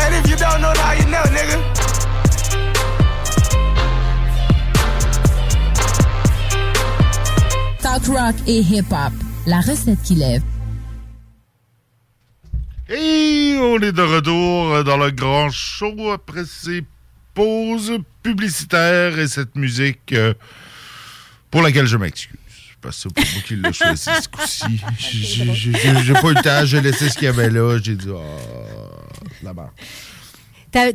and 0.00 0.14
if 0.14 0.30
you 0.30 0.36
don't 0.36 0.60
know 0.60 0.72
now, 0.72 0.92
you 0.92 1.06
know, 1.06 1.22
nigga. 1.32 1.58
Talk 7.80 8.08
rock 8.08 8.34
et 8.46 8.62
hip-hop. 8.62 9.12
La 9.46 9.60
recette 9.60 10.02
qui 10.02 10.14
lève. 10.14 10.42
Et 12.88 13.56
on 13.58 13.78
est 13.80 13.92
de 13.92 14.02
retour 14.02 14.84
dans 14.84 14.98
le 14.98 15.10
grand 15.10 15.50
show 15.50 16.10
après 16.12 16.44
ces 16.44 16.84
pauses 17.34 17.98
publicitaires 18.22 19.18
et 19.18 19.26
cette 19.26 19.56
musique 19.56 20.12
euh, 20.12 20.34
pour 21.50 21.62
laquelle 21.62 21.86
je 21.86 21.96
m'excuse. 21.96 22.43
Parce 22.84 23.02
que 23.02 23.08
c'est 23.08 23.14
pas 23.14 23.22
moi 23.32 23.42
qui 23.46 23.56
l'ai 23.56 23.72
choisi 23.72 24.10
ce 24.22 24.28
coup-ci. 24.28 24.64
J'ai- 24.98 26.12
pas 26.12 26.28
eu 26.28 26.34
le 26.34 26.42
temps, 26.42 26.64
j'ai 26.66 26.80
laissé 26.82 27.08
ce 27.08 27.14
qu'il 27.14 27.24
y 27.24 27.28
avait 27.28 27.48
là. 27.50 27.78
J'ai 27.82 27.94
dit, 27.96 28.08
ah, 28.14 28.20
la 29.42 29.52
barre. 29.54 29.72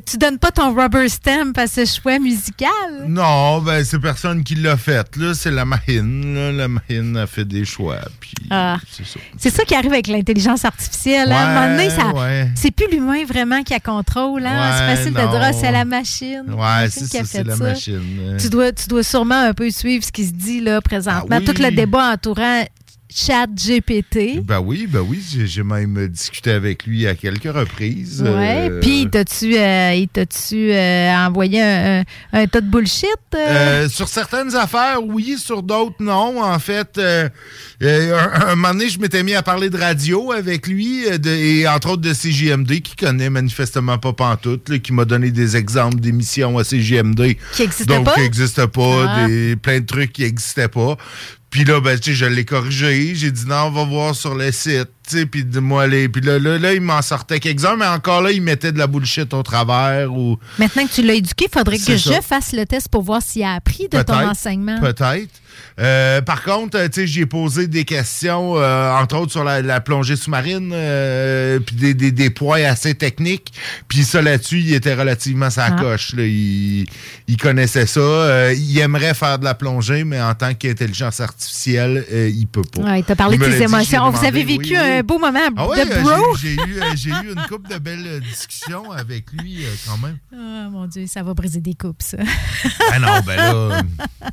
Tu 0.05 0.17
donnes 0.17 0.37
pas 0.39 0.51
ton 0.51 0.73
rubber 0.75 1.07
stamp 1.07 1.53
à 1.57 1.65
ce 1.67 1.85
choix 1.85 2.19
musical? 2.19 2.69
Non, 3.07 3.59
ben 3.61 3.83
c'est 3.85 3.99
personne 3.99 4.43
qui 4.43 4.55
l'a 4.55 4.75
fait. 4.75 5.15
Là, 5.15 5.33
c'est 5.33 5.51
la 5.51 5.63
machine. 5.63 6.35
là. 6.35 6.51
La 6.51 6.67
machine 6.67 7.15
a 7.15 7.25
fait 7.27 7.45
des 7.45 7.63
choix. 7.63 7.99
Puis 8.19 8.33
Ah. 8.49 8.77
c'est 8.91 9.05
ça. 9.05 9.19
C'est 9.37 9.49
ça 9.49 9.63
qui 9.63 9.75
arrive 9.75 9.93
avec 9.93 10.07
l'intelligence 10.07 10.65
artificielle. 10.65 11.31
hein. 11.31 11.35
à 11.35 11.47
un 11.47 11.53
moment 11.53 11.77
donné, 11.77 11.87
Ouais, 11.89 11.95
ça, 11.95 12.07
ouais. 12.13 12.49
c'est 12.55 12.71
plus 12.71 12.87
l'humain 12.91 13.23
vraiment 13.25 13.63
qui 13.63 13.73
a 13.73 13.79
contrôle. 13.79 14.45
hein. 14.45 14.51
Ouais, 14.71 14.77
c'est 14.77 14.95
facile 14.97 15.13
de 15.13 15.19
dire, 15.31 15.41
Ah, 15.41 15.53
c'est 15.53 15.71
la 15.71 15.85
machine. 15.85 16.43
Ouais, 16.49 16.55
machine 16.57 16.91
c'est 17.05 17.09
qui 17.09 17.17
a 17.17 17.21
ça, 17.21 17.25
c'est 17.31 17.37
fait 17.37 17.43
la 17.45 17.55
ça. 17.55 17.63
machine. 17.63 18.37
Tu 18.39 18.49
dois, 18.49 18.71
tu 18.73 18.87
dois 18.89 19.03
sûrement 19.03 19.41
un 19.43 19.53
peu 19.53 19.69
suivre 19.71 20.03
ce 20.03 20.11
qui 20.11 20.25
se 20.25 20.33
dit 20.33 20.59
là 20.59 20.81
présentement. 20.81 21.27
Ah 21.31 21.37
oui. 21.39 21.45
Tout 21.45 21.61
le 21.61 21.71
débat 21.71 22.11
entourant 22.13 22.63
chat 23.13 23.47
GPT. 23.53 24.41
Ben 24.43 24.59
oui, 24.59 24.87
ben 24.87 24.99
oui, 25.01 25.19
j'ai- 25.45 25.63
même 25.63 26.07
discuté 26.07 26.51
avec 26.51 26.85
lui 26.85 27.07
à 27.07 27.15
quelques 27.15 27.51
reprises. 27.51 28.21
Ouais. 28.21 28.69
Euh, 28.69 28.79
Puis, 28.79 29.07
t'as-tu 29.11 29.57
euh, 29.57 29.93
il 29.95 30.07
t'a-tu, 30.07 30.71
euh, 30.71 31.13
envoyé 31.27 31.61
un, 31.61 31.99
un- 32.01 32.03
un 32.33 32.47
tas 32.47 32.61
de 32.61 32.67
bullshit? 32.69 33.07
euh? 33.35 33.89
Sur 33.89 34.07
certaines 34.07 34.55
affaires, 34.55 34.99
oui, 35.03 35.37
sur 35.37 35.63
d'autres, 35.63 35.95
non. 35.99 36.41
En 36.43 36.59
fait, 36.59 36.99
un, 36.99 37.29
un 37.81 38.55
moment 38.55 38.73
donné, 38.73 38.89
je 38.89 38.99
m'étais 38.99 39.23
mis 39.23 39.33
à 39.35 39.41
parler 39.43 39.69
de 39.69 39.77
radio 39.77 40.31
avec 40.31 40.67
lui, 40.67 41.05
de- 41.19 41.29
et 41.29 41.67
entre 41.67 41.89
autres 41.91 42.01
de 42.01 42.13
CJMD, 42.13 42.81
qui 42.81 42.95
connaît 42.95 43.29
manifestement 43.29 43.97
pas 43.97 44.13
Pantoute, 44.13 44.69
là, 44.69 44.79
qui 44.79 44.93
m'a 44.93 45.05
donné 45.05 45.31
des 45.31 45.57
exemples 45.57 45.99
d'émissions 45.99 46.57
à 46.57 46.63
CJMD. 46.63 47.37
Qui 47.53 47.63
existaient 47.63 47.85
Donc, 47.95 48.05
pas? 48.05 48.13
qui 48.15 48.21
n'existaient 48.21 48.67
pas, 48.67 49.05
Ah. 49.07 49.27
des, 49.27 49.55
plein 49.55 49.79
de 49.79 49.85
trucs 49.85 50.13
qui 50.13 50.23
n'existaient 50.23 50.67
pas. 50.67 50.97
Puis 51.49 51.63
là, 51.63 51.81
ben, 51.81 51.99
tu 51.99 52.11
sais, 52.11 52.15
je 52.15 52.25
l'ai 52.25 52.45
corrigé. 52.45 53.15
J'ai 53.15 53.31
dit 53.31 53.45
non, 53.45 53.65
on 53.65 53.71
va 53.71 53.83
voir 53.83 54.15
sur 54.15 54.35
le 54.35 54.51
site. 54.51 54.89
Puis 55.31 55.45
les. 55.89 56.09
Puis 56.09 56.21
là, 56.21 56.39
là, 56.39 56.57
là, 56.57 56.73
il 56.73 56.81
m'en 56.81 57.01
sortait 57.01 57.39
quelques-uns, 57.39 57.75
mais 57.77 57.85
encore 57.87 58.21
là, 58.21 58.31
il 58.31 58.41
mettait 58.41 58.71
de 58.71 58.77
la 58.77 58.87
bullshit 58.87 59.33
au 59.33 59.43
travers 59.43 60.11
ou. 60.13 60.37
Maintenant 60.57 60.85
que 60.85 60.91
tu 60.93 61.01
l'as 61.01 61.13
éduqué, 61.15 61.45
il 61.51 61.57
faudrait 61.57 61.77
que 61.77 61.97
je 61.97 62.21
fasse 62.21 62.53
le 62.53 62.65
test 62.65 62.89
pour 62.89 63.03
voir 63.03 63.21
s'il 63.21 63.43
a 63.43 63.53
appris 63.53 63.87
de 63.89 64.01
ton 64.01 64.27
enseignement. 64.29 64.79
Peut-être. 64.79 65.29
Euh, 65.79 66.21
par 66.21 66.43
contre, 66.43 66.77
euh, 66.77 66.87
tu 66.87 67.01
sais, 67.01 67.07
j'ai 67.07 67.25
posé 67.25 67.67
des 67.67 67.83
questions, 67.85 68.57
euh, 68.57 68.91
entre 68.93 69.17
autres 69.17 69.31
sur 69.31 69.43
la, 69.43 69.61
la 69.61 69.81
plongée 69.81 70.15
sous-marine, 70.15 70.69
puis 71.65 71.75
des, 71.75 71.93
des, 71.93 72.11
des 72.11 72.29
points 72.29 72.63
assez 72.63 72.95
techniques. 72.95 73.51
Puis 73.87 74.03
ça, 74.03 74.21
là-dessus, 74.21 74.59
il 74.59 74.73
était 74.73 74.93
relativement 74.93 75.49
sa 75.49 75.65
Ah. 75.65 75.71
coche. 75.71 76.13
là. 76.15 76.23
Il, 76.25 76.85
il 77.27 77.37
connaissait 77.37 77.85
ça. 77.85 78.53
Il 78.53 78.79
aimerait 78.79 79.13
faire 79.13 79.39
de 79.39 79.43
la 79.45 79.53
plongée, 79.53 80.03
mais 80.03 80.21
en 80.21 80.33
tant 80.33 80.53
qu'intelligence 80.53 81.19
artificielle, 81.19 82.05
il 82.11 82.47
peut 82.47 82.61
pas. 82.61 82.81
Ouais, 82.81 82.99
il 82.99 83.03
t'a 83.03 83.15
parlé 83.15 83.35
Il 83.35 83.39
de 83.39 83.45
tes 83.45 83.57
dit, 83.57 83.63
émotions. 83.63 84.09
Vous 84.11 84.25
avez 84.25 84.43
vécu 84.43 84.71
oui. 84.71 84.77
un 84.77 84.98
beau 85.03 85.19
moment 85.19 85.39
Ah 85.55 85.67
ouais, 85.67 85.85
de 85.85 85.91
euh, 85.91 86.01
bro? 86.01 86.35
j'ai- 86.37 86.55
eu, 86.55 86.81
euh, 86.81 86.95
eu 86.95 87.33
une 87.33 87.41
couple 87.47 87.69
de 87.69 87.77
belles 87.77 88.05
euh, 88.07 88.19
discussions 88.19 88.91
avec 88.91 89.31
lui 89.33 89.63
quand 89.85 89.97
même. 89.97 90.17
Ah, 90.33 90.69
mon 90.69 90.87
Dieu, 90.87 91.05
ça 91.07 91.23
va 91.23 91.33
briser 91.33 91.61
des 91.61 91.73
coupes, 91.75 92.01
ça. 92.01 92.17
Ah 92.91 92.99
non, 92.99 93.19
ben 93.25 93.35
là, 93.35 93.81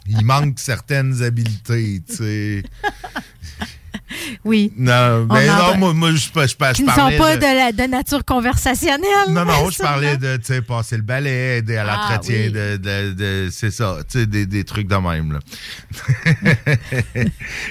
il 0.06 0.24
manque 0.24 0.58
certaines 0.58 1.22
habiletés, 1.22 2.02
tu 2.08 2.14
sais. 2.16 2.62
Oui. 4.44 4.72
Non, 4.76 5.26
On 5.28 5.34
mais 5.34 5.48
en- 5.50 5.56
non, 5.72 5.76
moi, 5.78 5.92
moi 5.94 6.10
je, 6.12 6.16
je, 6.16 6.22
je, 6.34 6.82
ne 6.82 6.88
sont 6.90 7.16
pas 7.18 7.36
de- 7.36 7.40
de, 7.40 7.46
la- 7.46 7.72
de 7.72 7.90
nature 7.90 8.24
conversationnelle. 8.24 9.28
Non, 9.30 9.44
non, 9.44 9.70
je 9.70 9.78
parlais 9.78 10.16
de, 10.16 10.36
tu 10.36 10.44
sais, 10.44 10.62
passer 10.62 10.96
le 10.96 11.02
balai, 11.02 11.58
aider 11.58 11.76
à 11.76 11.86
Ah, 11.88 12.08
l'entretien 12.10 12.36
oui. 12.46 12.52
de, 12.52 12.76
de, 12.76 13.12
de- 13.12 13.48
c'est 13.50 13.70
ça, 13.70 13.98
tu 14.10 14.20
sais, 14.20 14.26
des, 14.26 14.46
des 14.46 14.64
trucs 14.64 14.86
de 14.88 14.96
même, 14.96 15.32
là. 15.32 15.38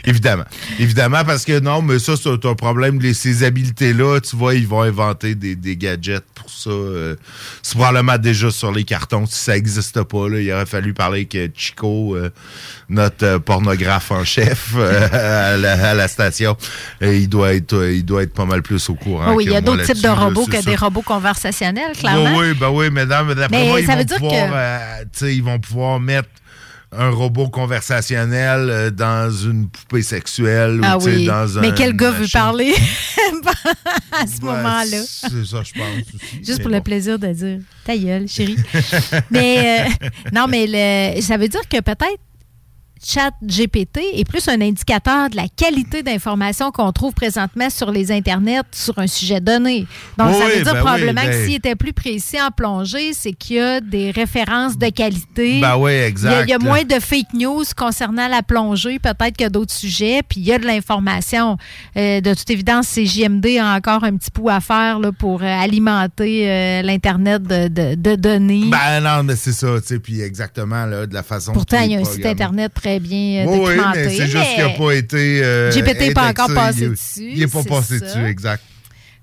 évidemment. 0.06 0.44
Évidemment, 0.80 1.24
parce 1.26 1.46
que 1.46 1.60
non, 1.60 1.82
mais 1.82 2.00
ça, 2.00 2.14
c'est 2.22 2.46
un 2.46 2.56
problème. 2.56 3.00
Les, 3.00 3.14
ces 3.14 3.44
habiletés-là, 3.44 4.20
tu 4.22 4.36
vois, 4.36 4.56
ils 4.56 4.68
vont 4.68 4.82
inventer 4.82 5.36
des, 5.36 5.56
des 5.56 5.78
gadgets 5.78 6.26
pour 6.34 6.50
ça. 6.50 6.70
euh, 6.70 7.16
c'est 7.62 7.76
probablement 7.78 8.18
déjà 8.18 8.52
sur 8.52 8.72
les 8.72 8.84
cartons. 8.84 9.26
Si 9.26 9.40
ça 9.40 9.54
n'existe 9.54 10.02
pas, 10.04 10.30
là, 10.30 10.40
il 10.40 10.52
aurait 10.52 10.66
fallu 10.66 10.94
parler 10.94 11.20
avec 11.20 11.36
euh, 11.36 11.48
Chico, 11.56 12.16
euh, 12.16 12.30
notre 12.90 13.38
pornographe 13.40 14.12
en 14.12 14.24
chef 14.24 14.74
euh, 14.76 15.54
à, 15.54 15.58
la, 15.58 15.90
à 15.92 15.94
la 15.94 16.08
station. 16.08 16.26
Et 17.02 17.18
il, 17.20 17.30
doit 17.30 17.54
être, 17.54 17.74
euh, 17.74 17.94
il 17.94 18.04
doit 18.06 18.24
être 18.24 18.34
pas 18.34 18.46
mal 18.46 18.62
plus 18.62 18.90
au 18.90 18.96
courant. 18.96 19.34
oui, 19.34 19.46
il 19.46 19.52
y 19.52 19.56
a 19.56 19.62
d'autres 19.62 19.84
types 19.86 19.98
de 19.98 20.04
là, 20.04 20.14
robots 20.16 20.46
que 20.46 20.56
ça. 20.58 20.62
des 20.64 20.76
robots 20.76 21.02
conversationnels, 21.02 21.94
clairement. 21.98 22.38
Oui, 22.40 22.48
oui, 22.50 22.58
ben 22.60 22.70
oui, 22.70 22.90
mesdames, 22.90 23.34
d'après 23.34 23.68
moi, 23.68 23.80
ils 23.80 23.86
ça 23.86 23.94
vont, 23.94 24.00
veut 24.00 24.06
dire 24.06 24.18
pouvoir, 24.18 24.50
que- 24.50 25.24
euh, 25.26 25.32
ils 25.32 25.44
vont 25.44 25.60
pouvoir 25.60 26.00
mettre 26.00 26.30
un 26.98 27.10
robot 27.10 27.50
conversationnel 27.50 28.70
euh, 28.70 28.90
dans 28.90 29.30
une 29.30 29.68
poupée 29.68 30.02
sexuelle 30.02 30.80
Ah 30.84 30.98
ou 30.98 31.04
oui. 31.04 31.26
dans 31.26 31.58
un. 31.58 31.62
Mais 31.62 31.74
quel 31.74 31.94
gars 31.94 32.12
veut 32.12 32.28
parler? 32.32 32.74
À 34.12 34.26
ce 34.28 34.40
Ben, 34.40 34.46
moment-là? 34.48 34.86
C'est 35.04 35.46
ça, 35.46 35.62
je 35.64 35.74
pense 35.74 35.98
aussi. 36.14 36.38
Juste 36.46 36.62
pour 36.62 36.70
bon. 36.70 36.78
le 36.78 36.82
plaisir 36.82 37.20
de 37.20 37.28
dire 37.28 37.60
ta 37.84 37.98
gueule, 37.98 38.28
chérie. 38.28 38.56
mais 39.32 39.82
euh, 40.02 40.08
non, 40.34 40.48
mais 40.48 40.66
le- 41.16 41.22
ça 41.22 41.38
veut 41.38 41.48
dire 41.48 41.62
que 41.70 41.80
peut-être 41.82 42.20
Chat 43.08 43.32
GPT 43.44 44.00
est 44.16 44.28
plus 44.28 44.48
un 44.48 44.60
indicateur 44.62 45.30
de 45.30 45.36
la 45.36 45.48
qualité 45.48 46.02
d'information 46.02 46.72
qu'on 46.72 46.92
trouve 46.92 47.14
présentement 47.14 47.70
sur 47.70 47.92
les 47.92 48.12
internets 48.12 48.62
sur 48.72 48.98
un 48.98 49.06
sujet 49.06 49.40
donné. 49.40 49.86
Donc, 50.18 50.34
ça 50.34 50.46
veut 50.48 50.64
dire 50.64 50.74
ben 50.74 50.80
probablement 50.80 51.22
oui, 51.22 51.28
que 51.28 51.32
ben- 51.34 51.46
s'il 51.46 51.54
était 51.56 51.76
plus 51.76 51.94
précis 51.94 52.42
en 52.42 52.50
plongée, 52.50 53.14
c'est 53.14 53.34
qu'il 53.34 53.58
y 53.58 53.60
a 53.60 53.80
des 53.80 54.10
références 54.10 54.78
de 54.80 54.90
qualité. 54.90 55.60
Ben 55.62 55.78
oui, 55.78 55.92
Il 55.92 55.98
y 55.98 56.02
a- 56.02 56.08
exact. 56.08 56.44
Il 56.48 56.50
y, 56.50 56.54
a 56.54 56.58
moins 56.60 56.84
de 56.84 57.00
fake 57.00 57.34
news 57.36 57.64
concernant 57.78 58.28
la 58.28 58.42
plongée, 58.42 58.98
peut-être 58.98 59.38
que 59.38 59.50
d'autres 59.50 59.74
sujets, 59.74 60.22
puis 60.28 60.40
il 60.40 60.46
y 60.48 60.52
a 60.54 60.58
de 60.58 60.66
l'information. 60.66 61.58
Euh, 61.98 62.22
de 62.22 62.34
toute 62.34 62.50
évidence, 62.50 62.88
CJMD 62.88 63.60
a 63.60 63.76
encore 63.76 64.04
un 64.04 64.16
petit 64.18 64.32
bout 64.34 64.50
à 64.50 64.60
faire 64.62 65.00
là, 65.00 65.12
pour 65.12 65.44
euh, 65.44 65.46
alimenter 65.46 66.50
euh, 66.50 66.82
l'Internet 66.82 67.44
de, 67.44 67.68
de- 67.68 67.96
de 67.96 68.16
données. 68.16 68.66
Ben 68.72 69.00
non, 69.02 69.22
mais 69.24 69.36
c'est 69.36 69.52
ça, 69.54 69.68
tu 69.82 69.88
sais, 69.88 70.00
puis 70.00 70.22
exactement, 70.22 70.86
là, 70.86 71.06
de 71.06 71.14
la 71.14 71.22
façon. 71.24 71.54
Pourtant, 71.54 71.82
il 71.82 71.92
y 71.92 71.96
a 71.96 72.00
un 72.00 72.04
site. 72.04 72.26
Internet 72.26 72.72
très 72.74 72.95
bien 73.00 73.46
euh, 73.48 73.58
Oui, 73.58 73.76
mais 73.94 74.10
c'est 74.10 74.28
juste 74.28 74.48
qu'il 74.56 74.64
n'a 74.64 74.70
pas 74.70 74.92
été. 74.94 75.42
euh, 75.44 75.72
GPT 75.72 76.00
n'est 76.00 76.14
pas 76.14 76.30
encore 76.30 76.54
passé 76.54 76.82
Il 76.84 76.90
dessus, 76.92 77.30
Il 77.34 77.40
n'est 77.40 77.48
pas 77.48 77.64
passé 77.64 78.00
ça. 78.00 78.06
dessus, 78.06 78.26
exact. 78.26 78.64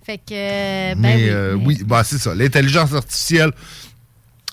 Fait 0.05 0.19
que, 0.19 0.33
euh, 0.33 0.95
ben 0.97 1.01
mais 1.01 1.15
oui, 1.17 1.29
euh, 1.31 1.57
mais- 1.59 1.65
oui, 1.67 1.83
ben, 1.87 2.03
c'est 2.03 2.19
ça. 2.19 2.35
L'intelligence 2.35 2.93
artificielle 2.93 3.53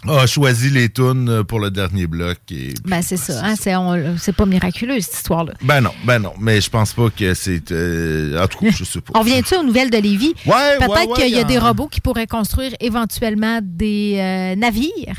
a 0.08 0.26
choisi 0.28 0.70
les 0.70 0.90
tunes 0.90 1.44
pour 1.44 1.60
le 1.60 1.72
dernier 1.72 2.08
bloc. 2.08 2.38
Et... 2.52 2.74
Ben, 2.86 3.02
c'est 3.02 3.18
ça. 3.18 3.42
hein, 3.44 3.56
c'est, 3.58 4.32
pas 4.34 4.46
miraculeux, 4.46 5.00
cette 5.02 5.16
histoire-là. 5.16 5.54
Ben 5.62 5.82
non, 5.82 5.92
ben 6.06 6.20
non. 6.20 6.34
Mais 6.40 6.62
je 6.62 6.70
pense 6.70 6.94
pas 6.94 7.10
que 7.10 7.34
c'est. 7.34 7.72
euh, 7.72 8.42
en 8.42 8.48
tout 8.48 8.60
cas, 8.60 8.72
je 8.72 8.84
sais 8.84 9.02
pas. 9.02 9.12
On 9.20 9.22
revient-tu 9.22 9.56
aux 9.56 9.64
nouvelles 9.64 9.90
de 9.90 9.98
Lévis? 9.98 10.34
Ouais, 10.46 10.54
Peut-être 10.78 10.90
ouais, 10.90 11.08
ouais, 11.08 11.22
qu'il 11.24 11.36
y 11.36 11.40
a 11.40 11.44
des 11.44 11.58
robots 11.58 11.88
qui 11.88 12.00
pourraient 12.02 12.28
construire 12.28 12.72
éventuellement 12.80 13.60
des 13.62 14.16
euh, 14.18 14.56
navires 14.56 15.16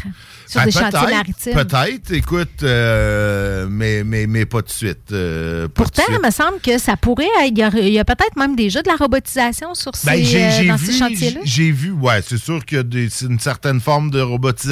sur 0.47 0.61
Ah, 0.61 0.65
des 0.65 0.73
chantiers 0.73 1.01
maritimes. 1.15 1.53
Peut-être, 1.55 2.13
écoute, 2.13 2.63
euh, 2.63 3.67
mais, 3.71 4.03
mais, 4.03 4.27
mais 4.27 4.47
pas 4.47 4.63
de 4.63 4.71
suite. 4.71 5.13
euh, 5.13 5.69
Pourtant, 5.75 6.03
il 6.09 6.19
me 6.27 6.31
semble 6.31 6.59
que 6.61 6.79
ça 6.79 6.97
pourrait. 6.97 7.27
Il 7.47 7.59
y 7.59 7.99
a, 7.99 8.05
peut-être 8.05 8.37
même 8.37 8.57
déjà 8.57 8.83
de 8.83 8.89
la 8.89 8.97
robotisation 8.97 9.75
sur 9.75 9.95
ces, 9.95 10.07
Ben, 10.07 10.21
euh, 10.21 10.25
j'ai 10.59 10.67
dans 10.69 10.77
vu, 10.77 10.87
ces 10.87 10.99
chantiers-là. 10.99 11.41
j'ai 11.45 11.71
vu, 11.71 11.91
ouais, 11.93 12.21
c'est 12.27 12.39
sûr 12.39 12.65
qu'il 12.65 12.79
y 12.79 12.81
a 12.81 12.83
des- 12.83 13.09
une 13.23 13.39
certaine 13.39 13.81
forme 13.81 14.11
de 14.11 14.21
robotisation 14.21 14.70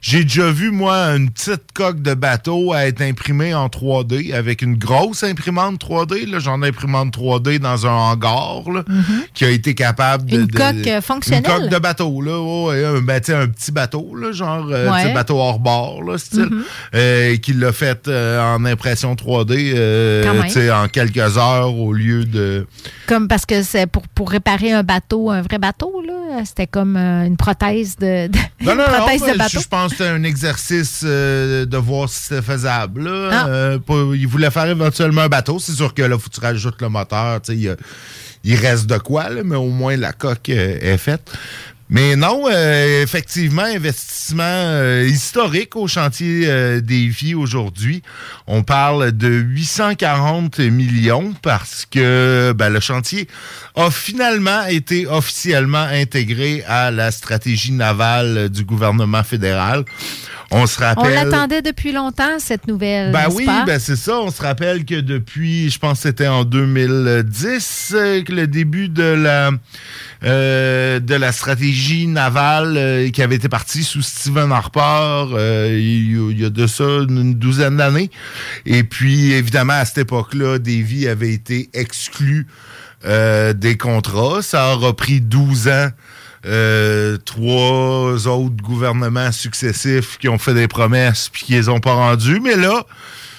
J'ai 0.00 0.22
déjà 0.24 0.50
vu, 0.50 0.70
moi, 0.70 0.96
une 1.16 1.30
petite 1.30 1.62
coque 1.74 2.02
de 2.02 2.14
bateau 2.14 2.72
à 2.72 2.86
être 2.86 3.00
imprimée 3.02 3.54
en 3.54 3.66
3D 3.68 4.32
avec 4.34 4.62
une 4.62 4.76
grosse 4.76 5.22
imprimante 5.22 5.80
3D. 5.82 6.30
Là, 6.30 6.38
j'en 6.38 6.62
ai 6.62 6.68
imprimante 6.68 7.16
3D 7.16 7.58
dans 7.58 7.86
un 7.86 7.90
hangar 7.92 8.62
là, 8.72 8.84
qui 9.34 9.44
a 9.44 9.50
été 9.50 9.74
capable 9.74 10.26
de... 10.30 10.40
Une 10.40 10.46
de- 10.46 10.52
coque, 10.58 10.86
euh, 10.86 11.00
fonctionnelle? 11.00 11.44
Une 11.46 11.60
coque 11.62 11.70
de 11.70 11.78
bateau, 11.78 12.20
là. 12.22 12.40
ouais, 12.40 12.84
un, 12.84 13.00
ben, 13.00 13.20
un 13.28 13.46
petit 13.48 13.72
bateau, 13.72 14.14
là, 14.14 14.32
genre 14.32 14.66
euh, 14.70 14.90
Ouais. 14.90 15.12
bateau 15.12 15.38
hors 15.38 15.58
bord, 15.58 16.02
là, 16.02 16.18
style. 16.18 16.48
Euh, 16.94 17.36
qui 17.36 17.52
l'a 17.52 17.72
fait 17.72 18.08
euh, 18.08 18.40
en 18.40 18.64
impression 18.64 19.14
3D 19.14 19.72
euh, 19.74 20.24
Quand 20.24 20.34
même. 20.34 20.44
tu 20.44 20.50
sais, 20.50 20.70
en 20.70 20.88
quelques 20.88 21.38
heures 21.38 21.74
au 21.74 21.92
lieu 21.92 22.24
de... 22.24 22.66
Comme 23.06 23.28
parce 23.28 23.46
que 23.46 23.62
c'est 23.62 23.86
pour, 23.86 24.02
pour 24.08 24.30
réparer 24.30 24.72
un 24.72 24.82
bateau, 24.82 25.30
un 25.30 25.42
vrai 25.42 25.58
bateau, 25.58 26.02
là. 26.06 26.12
C'était 26.44 26.66
comme 26.66 26.96
une 26.96 27.36
prothèse 27.36 27.96
de, 27.96 28.26
de- 28.28 28.38
Non, 28.62 28.74
non, 28.74 28.84
non, 28.90 29.01
prothèse 29.04 29.32
de 29.32 29.38
bateau. 29.38 29.60
je, 29.60 29.68
pense 29.68 29.92
que 29.92 29.98
c'était 29.98 30.10
un 30.10 30.22
exercice 30.22 31.02
euh, 31.04 31.64
de 31.64 31.76
voir 31.76 32.08
si 32.08 32.22
c'était 32.22 32.42
faisable. 32.42 33.04
là. 33.04 33.28
Ah. 33.32 33.46
Euh, 33.48 33.78
il 34.16 34.26
voulait 34.26 34.50
faire 34.50 34.66
éventuellement 34.66 35.22
un 35.22 35.28
bateau. 35.28 35.58
C'est 35.58 35.72
sûr 35.72 35.94
que 35.94 36.02
là, 36.02 36.18
faut 36.18 36.28
que 36.28 36.34
tu 36.34 36.40
rajoutes 36.40 36.80
le 36.80 36.88
moteur. 36.88 37.40
Il, 37.48 37.76
il 38.44 38.56
reste 38.56 38.86
de 38.86 38.98
quoi, 38.98 39.28
là, 39.28 39.42
mais 39.44 39.56
au 39.56 39.68
moins 39.68 39.96
la 39.96 40.12
coque 40.12 40.48
est 40.48 40.98
faite. 40.98 41.30
Mais 41.92 42.16
non, 42.16 42.44
euh, 42.48 43.02
effectivement, 43.02 43.64
investissement 43.64 44.42
euh, 44.46 45.06
historique 45.06 45.76
au 45.76 45.86
chantier 45.86 46.44
euh, 46.46 46.80
des 46.80 47.08
vies 47.08 47.34
aujourd'hui. 47.34 48.00
On 48.46 48.62
parle 48.62 49.12
de 49.12 49.28
840 49.28 50.58
millions 50.60 51.34
parce 51.42 51.84
que 51.84 52.54
ben, 52.56 52.70
le 52.70 52.80
chantier 52.80 53.28
a 53.76 53.90
finalement 53.90 54.64
été 54.64 55.06
officiellement 55.06 55.82
intégré 55.82 56.64
à 56.66 56.90
la 56.90 57.10
stratégie 57.10 57.72
navale 57.72 58.48
du 58.48 58.64
gouvernement 58.64 59.22
fédéral. 59.22 59.84
On 60.54 60.66
se 60.66 60.78
On 60.80 60.84
rappelle. 60.84 61.14
l'attendait 61.14 61.62
depuis 61.62 61.92
longtemps, 61.92 62.38
cette 62.38 62.68
nouvelle. 62.68 63.10
Ben 63.10 63.28
oui, 63.32 63.46
ben 63.66 63.78
c'est 63.78 63.96
ça. 63.96 64.18
On 64.20 64.30
se 64.30 64.42
rappelle 64.42 64.84
que 64.84 65.00
depuis, 65.00 65.70
je 65.70 65.78
pense 65.78 65.98
que 66.02 66.08
c'était 66.08 66.28
en 66.28 66.44
2010, 66.44 67.92
euh, 67.94 68.22
que 68.22 68.32
le 68.32 68.46
début 68.46 68.88
de 68.88 69.02
la 69.02 69.50
euh, 70.24 71.00
de 71.00 71.14
la 71.14 71.32
stratégie 71.32 72.06
navale 72.06 72.76
euh, 72.76 73.10
qui 73.10 73.22
avait 73.22 73.36
été 73.36 73.48
partie 73.48 73.82
sous 73.82 74.02
Stephen 74.02 74.52
Harper 74.52 75.32
euh, 75.34 75.68
il, 75.80 76.38
y 76.38 76.44
a- 76.44 76.46
a 76.46 76.50
de 76.50 76.66
ça 76.66 76.84
une 76.84 77.34
douzaine 77.34 77.78
d'années. 77.78 78.10
Et 78.66 78.84
puis, 78.84 79.32
évidemment, 79.32 79.72
à 79.72 79.84
cette 79.84 79.98
époque-là, 79.98 80.58
Davy 80.58 81.08
avait 81.08 81.32
été 81.32 81.70
exclu 81.72 82.46
euh, 83.04 83.52
des 83.52 83.76
contrats. 83.76 84.42
Ça 84.42 84.74
aura 84.74 84.94
pris 84.94 85.20
12 85.20 85.68
ans. 85.68 85.88
Euh, 86.44 87.18
trois 87.24 88.26
autres 88.26 88.62
gouvernements 88.62 89.30
successifs 89.30 90.18
qui 90.18 90.28
ont 90.28 90.38
fait 90.38 90.54
des 90.54 90.66
promesses 90.66 91.28
puis 91.28 91.44
qui 91.44 91.52
les 91.52 91.68
ont 91.68 91.78
pas 91.78 91.94
rendues. 91.94 92.40
Mais 92.40 92.56
là, 92.56 92.84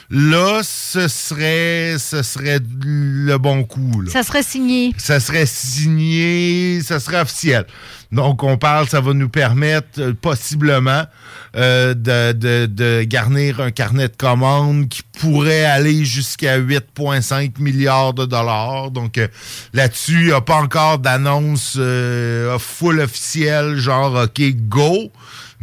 là, 0.09 0.61
ce 0.63 1.07
serait, 1.07 1.95
ce 1.99 2.21
serait 2.23 2.59
le 2.83 3.37
bon 3.37 3.63
coup. 3.63 4.01
là. 4.01 4.11
Ça 4.11 4.23
serait 4.23 4.43
signé. 4.43 4.93
Ça 4.97 5.19
serait 5.19 5.45
signé, 5.45 6.81
ça 6.81 6.99
serait 6.99 7.21
officiel. 7.21 7.65
Donc, 8.11 8.43
on 8.43 8.57
parle, 8.57 8.87
ça 8.87 9.01
va 9.01 9.13
nous 9.13 9.29
permettre 9.29 9.87
euh, 9.99 10.13
possiblement 10.13 11.03
euh, 11.55 11.95
de, 11.95 12.31
de- 12.33 12.65
de 12.67 13.03
garnir 13.03 13.59
un 13.59 13.71
carnet 13.71 14.07
de 14.07 14.15
commandes 14.15 14.87
qui 14.87 15.01
pourrait 15.19 15.65
aller 15.65 16.05
jusqu'à 16.05 16.59
8,5 16.59 17.59
milliards 17.59 18.13
de 18.13 18.25
dollars. 18.25 18.91
Donc, 18.91 19.17
euh, 19.17 19.27
là-dessus, 19.73 20.19
il 20.21 20.25
n'y 20.27 20.31
a 20.31 20.41
pas 20.41 20.57
encore 20.61 20.99
d'annonce 20.99 21.75
euh, 21.79 22.59
full 22.59 22.99
officielle, 22.99 23.77
genre 23.77 24.13
OK, 24.25 24.41
go. 24.67 25.11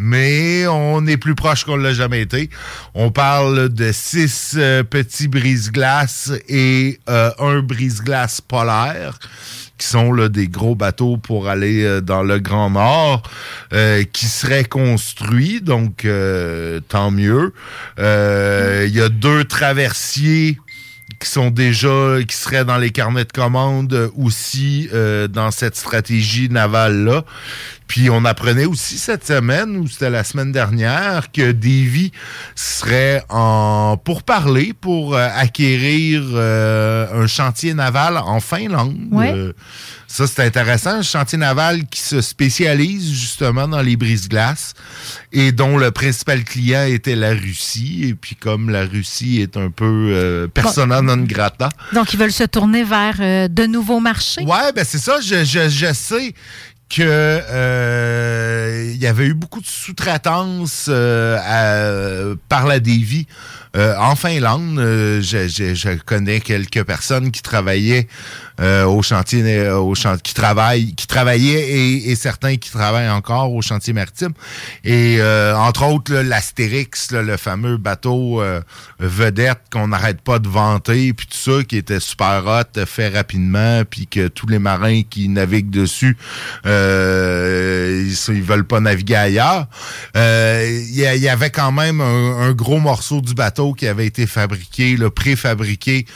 Mais 0.03 0.67
on 0.67 1.07
est 1.07 1.19
plus 1.19 1.35
proche 1.35 1.65
qu'on 1.65 1.77
l'a 1.77 1.93
jamais 1.93 2.23
été. 2.23 2.49
On 2.95 3.11
parle 3.11 3.69
de 3.69 3.93
six 3.93 4.55
euh, 4.57 4.83
petits 4.83 5.29
brise-glaces 5.29 6.33
et 6.49 6.99
euh, 7.11 7.31
un 7.39 7.61
brise-glace 7.61 8.41
polaire 8.41 9.19
qui 9.77 9.87
sont 9.87 10.13
là, 10.13 10.31
des 10.31 10.49
gros 10.49 10.75
bateaux 10.75 11.19
pour 11.19 11.49
aller 11.49 11.85
euh, 11.85 12.01
dans 12.01 12.23
le 12.23 12.39
Grand 12.39 12.71
Nord, 12.71 13.23
euh, 13.75 14.05
qui 14.11 14.25
seraient 14.25 14.65
construits, 14.65 15.61
donc 15.61 16.07
euh, 16.07 16.81
tant 16.89 17.11
mieux. 17.11 17.53
Il 17.99 18.95
y 18.95 19.01
a 19.03 19.09
deux 19.11 19.45
traversiers 19.45 20.59
qui 21.19 21.29
sont 21.29 21.51
déjà, 21.51 22.17
qui 22.27 22.35
seraient 22.35 22.65
dans 22.65 22.79
les 22.79 22.91
carnets 22.91 23.27
de 23.27 23.33
commandes 23.33 23.93
euh, 23.93 24.09
aussi 24.17 24.89
dans 25.31 25.51
cette 25.51 25.77
stratégie 25.77 26.49
navale-là. 26.49 27.25
Puis 27.91 28.09
on 28.09 28.25
apprenait 28.25 28.67
aussi 28.67 28.99
cette 28.99 29.27
semaine, 29.27 29.77
ou 29.77 29.89
c'était 29.89 30.11
la 30.11 30.23
semaine 30.23 30.53
dernière, 30.53 31.33
que 31.33 31.51
Davy 31.51 32.13
serait 32.55 33.25
en 33.29 33.97
pour 34.05 34.23
parler 34.23 34.73
pour 34.81 35.17
euh, 35.17 35.29
acquérir 35.35 36.23
euh, 36.35 37.25
un 37.25 37.27
chantier 37.27 37.75
naval 37.75 38.17
en 38.17 38.39
Finlande. 38.39 38.97
Ouais. 39.11 39.33
Euh, 39.35 39.53
ça, 40.07 40.29
c'est 40.29 40.45
intéressant. 40.45 40.99
Un 40.99 41.03
chantier 41.03 41.37
naval 41.37 41.85
qui 41.87 42.01
se 42.01 42.21
spécialise 42.21 43.11
justement 43.13 43.67
dans 43.67 43.83
les 43.83 43.97
brise-glaces 43.97 44.75
et 45.33 45.51
dont 45.51 45.77
le 45.77 45.91
principal 45.91 46.45
client 46.45 46.85
était 46.85 47.17
la 47.17 47.31
Russie. 47.31 48.05
Et 48.05 48.15
puis, 48.15 48.37
comme 48.37 48.71
la 48.71 48.85
Russie 48.85 49.41
est 49.41 49.57
un 49.57 49.71
peu 49.71 50.49
persona 50.55 51.03
non 51.03 51.25
grata, 51.25 51.71
Donc, 51.93 52.13
ils 52.13 52.19
veulent 52.21 52.33
se 52.33 52.45
tourner 52.45 52.85
vers 52.85 53.49
de 53.49 53.67
nouveaux 53.67 54.01
marchés. 54.01 54.43
Ouais, 54.43 54.73
ben 54.75 54.85
c'est 54.85 54.99
ça. 54.99 55.21
Je, 55.21 55.45
je, 55.45 55.69
je 55.69 55.93
sais 55.93 56.35
que 56.91 57.03
euh, 57.03 58.91
il 58.93 59.01
y 59.01 59.07
avait 59.07 59.27
eu 59.27 59.35
beaucoup 59.35 59.61
de 59.61 59.67
sous-traitance 59.67 60.87
euh, 60.89 62.35
par 62.49 62.67
la 62.67 62.81
Davy 62.81 63.27
euh, 63.77 63.95
en 63.99 64.17
Finlande. 64.17 64.79
Euh, 64.79 65.21
je, 65.23 65.49
je- 65.49 65.97
connais 66.05 66.41
quelques 66.41 66.83
personnes 66.85 67.31
qui 67.31 67.43
travaillaient 67.43 68.07
euh, 68.61 68.85
au 68.85 69.03
chantier, 69.03 69.43
euh, 69.45 69.79
au 69.79 69.95
chantier, 69.95 70.23
qui 70.23 70.35
travaillent, 70.35 70.95
qui 70.95 71.07
travaillaient 71.07 71.69
et, 71.69 72.11
et 72.11 72.15
certains 72.17 72.57
qui 72.57 72.71
travaillent 72.71 73.09
encore 73.11 73.53
au 73.53 73.63
chantier 73.63 73.93
maritime. 73.93 74.33
Et 74.85 75.19
euh, 75.21 75.55
entre 75.57 75.85
autres, 75.87 76.15
l'Astérix, 76.15 77.11
le 77.13 77.37
fameux 77.37 77.77
bateau 77.77 78.43
euh, 78.43 78.61
vedette 78.99 79.61
qu'on 79.73 79.89
n'arrête 79.89 80.21
pas 80.21 80.39
de 80.39 80.49
vanter, 80.49 81.13
puis 81.13 81.27
tout 81.27 81.39
ça, 81.39 81.63
qui 81.65 81.77
était 81.77 82.01
super 82.01 82.43
hot, 82.47 82.85
fait 82.87 83.09
rapidement, 83.09 83.83
puis 83.89 84.07
que 84.07 84.29
tous 84.29 84.47
les 84.47 84.59
marins 84.59 85.03
qui 85.09 85.29
naviguent 85.29 85.71
dessus, 85.71 86.17
ils, 86.65 88.17
ils 88.29 88.43
veulent 88.43 88.67
pas 88.67 88.81
naviguer 88.81 89.17
ailleurs. 89.17 89.67
Il 90.15 90.91
y, 90.95 91.01
y 91.03 91.29
avait 91.29 91.51
quand 91.51 91.73
même 91.73 92.01
un 92.01 92.53
gros 92.53 92.79
morceau 92.81 93.21
du 93.21 93.35
bateau 93.35 93.60
qui 93.77 93.87
avait 93.87 94.07
été 94.07 94.27
fabriqué, 94.27 94.97
là, 94.97 95.11
préfabriqué 95.11 96.07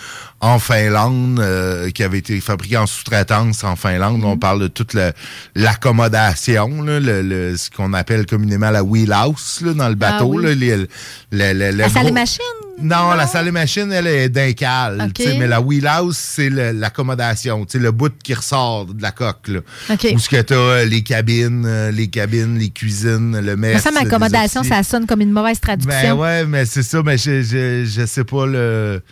en 0.41 0.59
Finlande, 0.59 1.39
euh, 1.41 1.91
qui 1.91 2.03
avait 2.03 2.19
été 2.19 2.41
fabriqué 2.41 2.77
en 2.77 2.87
sous-traitance 2.87 3.65
en 3.65 3.77
Finlande. 3.77 4.23
On 4.25 4.37
parle 4.37 4.61
de 4.61 4.69
toute 4.69 4.95
le- 4.95 5.13
l'accommodation, 5.55 6.83
le, 6.83 6.99
le- 7.01 7.57
ce 7.57 7.71
qu'on 7.71 7.93
appelle 7.93 8.27
communément 8.27 8.71
la 8.71 8.83
wheelhouse 8.83 9.61
là, 9.63 9.75
dans 9.75 9.89
le 9.89 9.95
bateau. 9.95 10.33
Ah 10.35 10.37
oui. 10.37 10.45
là, 10.45 10.55
les- 10.55 10.77
le- 10.77 10.89
le- 11.33 11.53
le- 11.53 11.71
le 11.71 11.77
La 11.79 11.89
salle 11.89 12.03
gros- 12.03 12.05
des 12.07 12.13
machines? 12.13 12.41
Non, 12.81 13.15
la 13.15 13.27
salle 13.27 13.47
des 13.47 13.51
machines, 13.51 13.91
elle 13.93 14.07
est 14.07 14.29
d'un 14.29 14.53
cale. 14.53 15.11
Tu 15.15 15.23
Mais 15.39 15.47
la 15.47 15.61
wheelhouse, 15.61 16.17
c'est 16.17 16.51
l'accommodation. 16.51 17.65
tu 17.65 17.79
Le 17.79 17.93
bout 17.93 18.13
qui 18.23 18.35
ressort 18.35 18.87
de 18.87 19.01
la 19.01 19.11
coque. 19.13 19.49
Là. 19.49 19.61
OK. 19.91 20.09
Où 20.15 20.19
ce 20.19 20.29
que 20.29 20.41
t'as 20.41 20.55
euh, 20.55 20.85
les 20.85 21.03
cabines, 21.03 21.65
euh, 21.67 21.91
les 21.91 22.09
cabines, 22.09 22.59
les 22.59 22.71
cuisines, 22.71 23.39
le 23.41 23.57
Mais 23.57 23.75
mess. 23.75 23.83
ça, 23.83 23.91
accommodation, 23.99 24.63
ça 24.63 24.83
sonne 24.83 25.07
comme 25.07 25.21
une 25.21 25.33
mauvaise 25.33 25.59
Ben 25.61 25.77
traduction. 25.79 26.19
ouais, 26.21 26.45
mais 26.47 26.67
c'est 26.67 26.83
ça, 26.83 27.03
mais 27.05 27.17
je, 27.17 27.43
je, 27.43 27.85
je 27.85 28.07
sais 28.07 28.25
pas 28.25 28.47
le. 28.47 29.03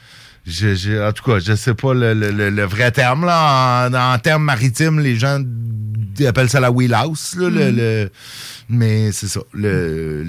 Je, 0.46 0.74
je- 0.74 1.06
en 1.08 1.12
tout 1.12 1.22
cas, 1.24 1.38
je 1.38 1.54
sais 1.54 1.74
pas 1.74 1.94
le, 1.94 2.14
le- 2.14 2.30
le- 2.32 2.50
le 2.50 2.64
vrai 2.64 2.90
terme. 2.90 3.24
Là. 3.26 3.88
En, 3.88 3.94
en 3.94 4.18
termes 4.18 4.44
maritimes, 4.44 4.98
les 5.00 5.16
gens 5.16 5.38
appellent 6.26 6.50
ça 6.50 6.60
la 6.60 6.70
wheelhouse. 6.70 7.34
Là, 7.38 7.48
le, 7.48 7.70
le- 7.70 8.10
mais 8.68 9.12
c'est 9.12 9.28
ça. 9.28 9.40
Le, 9.52 10.24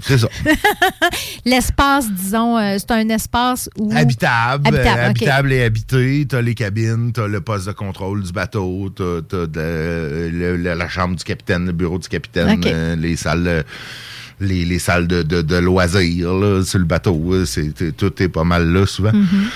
c'est 0.00 0.18
ça. 0.18 0.28
L'espace, 1.44 2.10
disons, 2.10 2.56
euh, 2.58 2.76
c'est 2.78 2.90
un 2.92 3.08
espace 3.08 3.68
où... 3.78 3.90
Habitable, 3.94 4.68
Habitable, 4.68 5.00
euh, 5.00 5.06
habitable 5.08 5.52
et 5.52 5.62
habité. 5.64 6.26
T'as 6.28 6.40
les 6.40 6.54
cabines, 6.54 7.12
t'as 7.12 7.26
le 7.26 7.40
poste 7.40 7.66
de 7.66 7.72
contrôle 7.72 8.22
du 8.22 8.32
bateau, 8.32 8.90
t'as, 8.94 9.20
le- 9.54 10.56
la 10.56 10.88
chambre 10.88 11.16
du 11.16 11.24
capitaine, 11.24 11.66
le 11.66 11.72
bureau 11.72 11.98
du 11.98 12.08
capitaine, 12.08 12.60
euh, 12.66 12.96
les 12.96 13.16
salles, 13.16 13.64
les, 14.40 14.64
les 14.64 14.78
salles 14.78 15.06
de, 15.06 15.22
de, 15.22 15.42
de 15.42 15.56
loisirs 15.56 16.32
là, 16.34 16.62
sur 16.64 16.78
le 16.78 16.84
bateau. 16.84 17.20
euh, 17.32 17.44
C'est, 17.44 17.96
tout 17.96 18.22
est 18.22 18.28
pas 18.28 18.44
mal 18.44 18.72
là 18.72 18.86
souvent. 18.86 19.12
Mhm. 19.12 19.48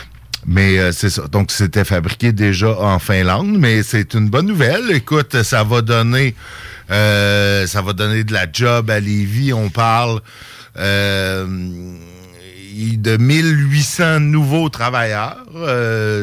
Mais 0.46 0.78
euh, 0.78 0.92
c'est 0.92 1.10
ça. 1.10 1.26
Donc, 1.26 1.50
c'était 1.50 1.84
fabriqué 1.84 2.30
déjà 2.32 2.70
en 2.80 2.98
Finlande, 3.00 3.56
mais 3.58 3.82
c'est 3.82 4.14
une 4.14 4.28
bonne 4.28 4.46
nouvelle. 4.46 4.92
Écoute, 4.92 5.42
ça 5.42 5.64
va 5.64 5.82
donner 5.82 6.34
euh, 6.88 7.66
ça 7.66 7.82
va 7.82 7.92
donner 7.92 8.22
de 8.22 8.32
la 8.32 8.46
job 8.52 8.90
à 8.90 9.00
Lévis. 9.00 9.52
On 9.52 9.70
parle 9.70 10.20
euh, 10.78 11.44
de 12.76 13.16
1800 13.16 14.20
nouveaux 14.20 14.68
travailleurs. 14.68 15.44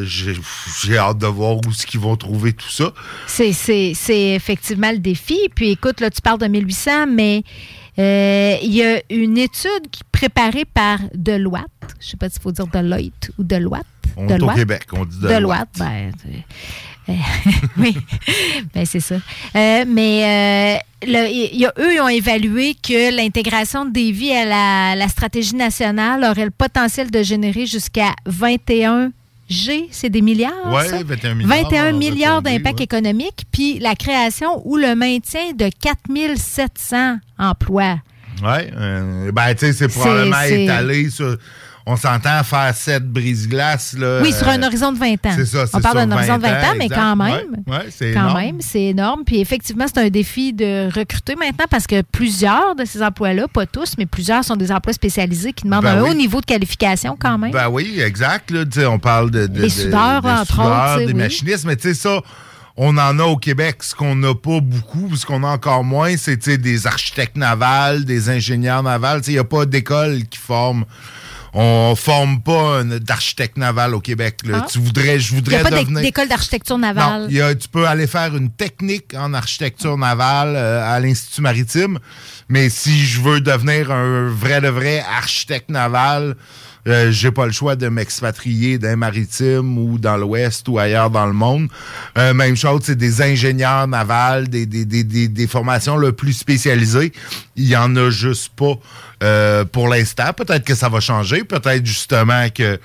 J'ai, 0.06 0.98
hâte 0.98 1.18
de 1.18 1.28
voir 1.28 1.58
où 1.58 1.70
est-ce 1.70 1.86
qu'ils 1.86 2.00
vont 2.00 2.16
trouver 2.16 2.54
tout 2.54 2.70
ça. 2.70 2.94
C'est 3.28 3.50
effectivement 4.08 4.92
le 4.92 5.00
défi. 5.00 5.50
Puis 5.54 5.72
écoute, 5.72 6.00
là, 6.00 6.10
tu 6.10 6.22
parles 6.22 6.40
de 6.40 6.48
1800, 6.48 7.08
mais 7.08 7.44
Euh, 8.00 8.58
Il 8.64 8.74
y 8.74 8.84
a 8.84 9.02
une 9.10 9.38
étude 9.38 9.90
qui- 9.92 10.02
préparée 10.12 10.66
par 10.66 11.00
Deloitte. 11.14 11.66
Je 12.00 12.06
ne 12.08 12.10
sais 12.12 12.18
pas 12.18 12.30
s'il 12.30 12.42
faut 12.42 12.52
dire 12.52 12.68
Deloitte 12.68 13.32
ou 13.38 13.44
Deloitte. 13.44 13.86
On 14.18 14.28
est 14.28 14.34
au 14.34 14.38
Deloitte. 14.38 14.56
Québec, 14.58 14.84
on 14.94 15.06
dit 15.06 15.18
Deloitte. 15.20 15.36
Deloitte. 15.36 15.70
ben, 15.80 16.12
euh, 17.10 17.14
oui, 17.78 17.98
ben, 18.74 18.86
c'est 18.86 19.00
ça. 19.02 19.16
Euh, 19.16 19.84
mais 19.88 20.78
euh, 21.06 21.08
le- 21.08 21.30
il 21.30 21.58
y 21.60 21.66
a, 21.66 21.74
eux, 21.78 21.94
ils 21.96 22.00
ont 22.02 22.08
évalué 22.08 22.76
que 22.76 23.14
l'intégration 23.16 23.86
de 23.86 23.92
Davy 23.92 24.32
à 24.32 24.46
la, 24.46 24.96
la 24.96 25.08
stratégie 25.10 25.56
nationale 25.56 26.24
aurait 26.24 26.46
le 26.46 26.52
potentiel 26.52 27.12
de 27.12 27.22
générer 27.22 27.66
jusqu'à 27.66 28.14
21 28.26 29.12
G, 29.54 29.88
c'est 29.92 30.10
des 30.10 30.22
milliards. 30.22 30.52
Ça? 30.86 31.04
21 31.04 31.36
milliards, 31.36 31.58
21 31.64 31.82
on 31.82 31.86
va 31.86 31.92
milliards 31.94 32.42
d'impact 32.42 32.80
ouais. 32.80 32.84
économique, 32.84 33.46
puis 33.52 33.80
la 33.80 33.96
création 33.96 34.62
ou 34.66 34.78
le 34.78 34.96
maintien 34.96 35.54
de 35.54 35.70
4700 35.82 37.18
emplois. 37.38 38.00
Oui. 38.42 39.32
ben, 39.32 39.54
tu 39.54 39.68
sais, 39.68 39.74
c'est 39.74 39.88
probablement 39.88 40.42
étalé 40.42 41.10
sur. 41.10 41.38
On 41.86 41.98
s'entend 41.98 42.42
faire 42.46 42.74
sept 42.74 43.04
brise-glaces. 43.06 43.94
là, 43.98 44.22
Oui, 44.22 44.32
sur 44.32 44.48
euh, 44.48 44.52
un 44.52 44.64
horizon 44.64 44.94
de 44.94 44.98
20 45.00 45.26
ans. 45.26 45.34
c'est 45.36 45.46
ça, 45.46 45.66
On 45.74 45.82
parle 45.82 45.98
d'un 46.08 46.12
horizon 46.16 46.38
de 46.38 46.42
20 46.44 46.50
ans, 46.50 46.74
mais 46.78 46.88
quand 46.88 47.16
même. 47.18 47.34
Ouais, 47.68 47.74
ouais, 47.78 47.86
c'est 47.90 48.14
quand 48.14 48.22
énorme. 48.30 48.40
même, 48.40 48.56
c'est 48.62 48.84
énorme. 48.84 49.24
Puis 49.26 49.42
effectivement, 49.42 49.86
c'est 49.94 50.00
un 50.00 50.10
défi 50.10 50.54
de 50.54 50.86
recruter 50.98 51.36
maintenant 51.36 51.66
parce 51.70 51.86
que 51.86 52.02
plusieurs 52.04 52.76
de 52.76 52.86
ces 52.86 53.04
emplois-là, 53.04 53.48
pas 53.50 53.66
tous, 53.66 53.96
mais 53.98 54.06
plusieurs 54.06 54.44
sont 54.46 54.56
des 54.56 54.72
emplois 54.72 54.94
spécialisés 54.94 55.52
qui 55.52 55.66
demandent 55.66 55.84
Ben 55.84 55.98
un 55.98 56.04
oui. 56.04 56.10
haut 56.12 56.14
niveau 56.14 56.40
de 56.40 56.46
qualification 56.46 57.18
quand 57.20 57.38
même. 57.38 57.52
Ben 57.52 57.68
oui, 57.70 58.00
exact. 58.00 58.50
Là, 58.52 58.64
on 58.90 59.00
parle 59.00 59.30
de, 59.32 59.48
de- 59.48 59.58
Les 59.62 59.68
de- 59.68 59.74
soudeurs, 59.74 60.22
de 60.22 60.30
entre 60.30 60.46
soudeurs, 60.54 60.66
autres, 60.68 60.94
tu 60.94 61.00
sais, 61.02 61.06
des 61.08 61.14
oui. 61.14 61.20
machinistes, 61.20 61.66
mais 61.66 61.76
tu 61.76 61.90
sais, 61.90 61.94
ça, 61.96 62.22
on 62.78 62.98
en 62.98 63.20
a 63.20 63.24
au 63.24 63.36
Québec. 63.36 63.84
Ce 63.84 63.94
qu'on 63.94 64.16
n'a 64.16 64.34
pas 64.34 64.62
beaucoup, 64.62 65.14
ce 65.18 65.26
qu'on 65.26 65.44
a 65.44 65.48
encore 65.48 65.84
moins, 65.84 66.16
c'est 66.16 66.48
des 66.48 66.88
architectes 66.88 67.36
navals, 67.36 68.06
des 68.06 68.30
ingénieurs 68.30 68.84
navals. 68.84 69.22
Il 69.28 69.34
n'y 69.34 69.40
a 69.40 69.44
pas 69.44 69.66
d'école 69.66 70.24
qui 70.30 70.40
forme. 70.40 70.86
On 71.56 71.96
forme 71.96 72.42
pas 72.42 72.84
d'architecte 72.84 73.58
naval 73.58 73.94
au 73.94 74.00
Québec. 74.02 74.40
là. 74.44 74.62
Ah. 74.64 74.68
Tu 74.72 74.80
voudrais, 74.80 75.20
je 75.20 75.30
Il 75.32 75.36
n'y 75.36 75.40
voudrais 75.42 75.58
a 75.58 75.64
pas 75.64 76.02
d'école 76.02 76.28
d'architecture 76.28 76.78
Non, 76.78 76.88
navale. 76.88 77.28
il 77.30 77.36
y 77.38 77.42
a- 77.42 77.54
tu 77.54 77.68
peux 77.68 77.88
aller 77.88 78.08
faire 78.08 78.36
une 78.36 78.50
technique 78.50 79.14
en 79.16 79.34
architecture 79.36 79.96
navale 79.98 80.56
euh, 80.56 80.84
à 80.96 81.00
l'Institut 81.00 81.42
maritime, 81.42 82.00
mais 82.50 82.70
si 82.70 83.06
je 83.06 83.22
veux 83.22 83.40
devenir 83.40 83.92
un 83.92 84.30
vrai 84.30 84.62
de 84.62 84.68
vrai 84.70 85.04
architecte 85.16 85.70
naval, 85.70 86.36
euh, 86.88 87.12
j'ai 87.12 87.32
pas 87.32 87.46
le 87.46 87.52
choix 87.52 87.76
de 87.76 87.88
m'expatrier 87.88 88.78
d'un 88.78 88.96
maritime 88.96 89.78
ou 89.78 89.98
dans 89.98 90.18
l'Ouest 90.18 90.68
ou 90.68 90.80
ailleurs 90.80 91.10
dans 91.10 91.26
le 91.26 91.34
monde. 91.34 91.70
Euh, 92.18 92.34
même 92.34 92.58
chose, 92.58 92.82
c'est 92.84 92.98
des 92.98 93.22
ingénieurs 93.22 93.88
navals, 93.88 94.50
des, 94.50 94.66
des, 94.66 94.86
des, 94.86 95.04
des, 95.04 95.48
formations 95.48 95.96
le 95.96 96.12
plus 96.12 96.34
spécialisées. 96.34 97.14
Il 97.56 97.68
y 97.68 97.78
en 97.78 97.96
a 97.96 98.10
juste 98.10 98.52
pas 98.56 98.74
euh, 99.24 99.64
pour 99.64 99.88
l'instant. 99.88 100.34
Peut-être 100.34 100.66
que 100.66 100.76
ça 100.76 100.90
va 100.90 101.00
changer. 101.00 101.44
Peut-être 101.44 101.86
justement 101.86 102.50
que 102.50 102.80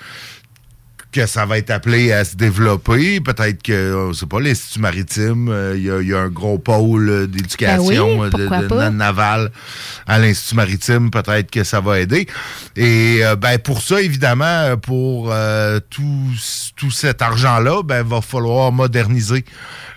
que 1.10 1.26
ça 1.26 1.46
va 1.46 1.58
être 1.58 1.70
appelé 1.70 2.12
à 2.12 2.24
se 2.24 2.36
développer. 2.36 3.20
Peut-être 3.20 3.62
que, 3.62 3.72
euh, 3.72 4.12
c'est 4.12 4.28
pas, 4.28 4.40
l'Institut 4.40 4.80
maritime, 4.80 5.48
euh, 5.48 5.74
il 5.76 5.84
y, 5.84 5.90
a- 5.90 6.00
il 6.00 6.08
y 6.08 6.14
a 6.14 6.18
un 6.20 6.28
gros 6.28 6.58
pôle 6.58 7.08
euh, 7.08 7.26
d'éducation 7.26 7.86
Ben 8.18 8.20
oui, 8.20 8.26
euh, 8.26 8.30
de, 8.30 8.36
pourquoi 8.36 8.62
de 8.62 8.66
pas? 8.68 8.90
naval 8.90 9.50
à 10.06 10.18
l'Institut 10.18 10.56
maritime. 10.56 11.10
Peut-être 11.10 11.50
que 11.50 11.64
ça 11.64 11.80
va 11.80 12.00
aider. 12.00 12.26
Et 12.76 13.20
euh, 13.24 13.36
ben 13.36 13.58
pour 13.58 13.80
ça, 13.82 14.00
évidemment, 14.02 14.44
euh, 14.44 14.76
pour 14.76 15.30
euh, 15.32 15.80
tout, 15.90 16.04
tout 16.76 16.90
cet 16.90 17.22
argent-là, 17.22 17.82
ben 17.82 18.02
va 18.06 18.20
falloir 18.20 18.70
moderniser 18.72 19.44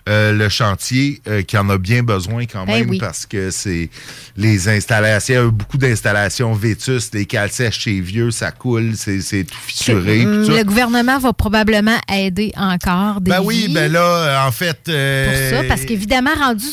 euh, 0.10 0.32
le 0.34 0.50
chantier 0.50 1.22
euh, 1.28 1.42
qui 1.44 1.58
en 1.58 1.70
a 1.70 1.78
bien 1.78 2.02
besoin 2.04 2.46
quand 2.46 2.66
Ben 2.66 2.80
même 2.80 2.90
oui. 2.90 2.98
parce 2.98 3.26
que 3.26 3.52
c'est 3.52 3.90
les 4.36 4.68
installations, 4.70 5.34
il 5.34 5.38
y 5.38 5.40
a 5.40 5.50
beaucoup 5.52 5.78
d'installations 5.78 6.54
vétustes, 6.54 7.14
des 7.14 7.26
cales 7.26 7.52
sèches, 7.52 7.82
c'est 7.84 8.00
vieux, 8.00 8.32
ça 8.32 8.52
coule, 8.52 8.94
c'est 8.96 9.20
tout 9.44 9.56
fissuré. 9.66 10.22
Ça. 10.24 10.28
Le 10.58 10.64
gouvernement 10.64 11.20
va 11.20 11.34
probablement 11.34 11.98
aider 12.12 12.52
encore 12.58 13.22
des 13.22 13.30
Ben 13.32 13.42
oui, 13.44 13.70
ben 13.74 13.92
là, 13.92 14.00
euh, 14.02 14.48
en 14.48 14.52
fait. 14.52 14.80
euh, 14.90 15.50
pour 15.52 15.58
ça, 15.60 15.64
parce 15.68 15.86
qu'évidemment, 15.86 16.32
rendu 16.36 16.66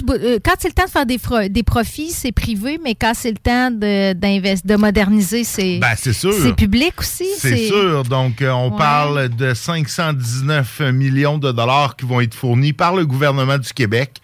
quand 0.45 0.55
c'est 0.59 0.68
le 0.68 0.74
temps 0.74 0.85
de 0.87 0.91
faire 0.91 1.07
des, 1.07 1.49
des 1.51 1.62
profits, 1.62 2.11
c'est 2.11 2.33
privé, 2.33 2.79
mais 2.83 2.95
quand 2.95 3.12
c'est 3.14 3.31
le 3.33 3.37
temps 3.39 3.70
de, 3.70 4.12
de 4.14 4.76
moderniser, 4.76 5.45
c'est 5.45 5.79
Ben, 5.79 5.95
c'est 5.97 6.12
sûr. 6.14 6.33
c'est 6.43 6.55
public 6.57 6.95
aussi. 6.99 7.26
C'est 7.39 7.66
sûr. 7.66 8.05
Donc, 8.05 8.37
on 8.43 8.70
Ouais. 8.70 8.76
parle 8.79 9.29
de 9.31 9.53
519 9.55 10.81
millions 10.93 11.39
de 11.39 11.53
dollars 11.53 11.97
qui 11.97 12.07
vont 12.07 12.20
être 12.20 12.35
fournis 12.35 12.72
par 12.72 12.95
le 12.95 13.05
gouvernement 13.05 13.17
du 13.58 13.72
Québec. 13.72 14.20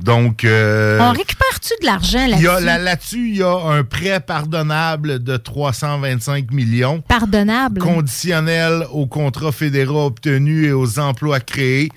Donc, 0.00 0.44
euh, 0.44 0.98
On 1.00 1.10
récupère-tu 1.10 1.72
de 1.80 1.86
l'argent 1.86 2.24
là-dessus? 2.28 2.64
là- 2.64 2.78
là-dessus, 2.78 3.28
il 3.30 3.36
y 3.38 3.42
a 3.42 3.56
un 3.56 3.82
prêt 3.82 4.20
pardonnable 4.20 5.22
de 5.22 5.36
325 5.36 6.52
millions. 6.52 7.00
Pardonnable? 7.00 7.80
Conditionnel 7.80 8.86
aux 8.92 9.06
contrats 9.06 9.50
fédéraux 9.50 10.06
obtenus 10.06 10.68
et 10.68 10.72
aux 10.72 11.00
emplois 11.00 11.40
créés, 11.40 11.90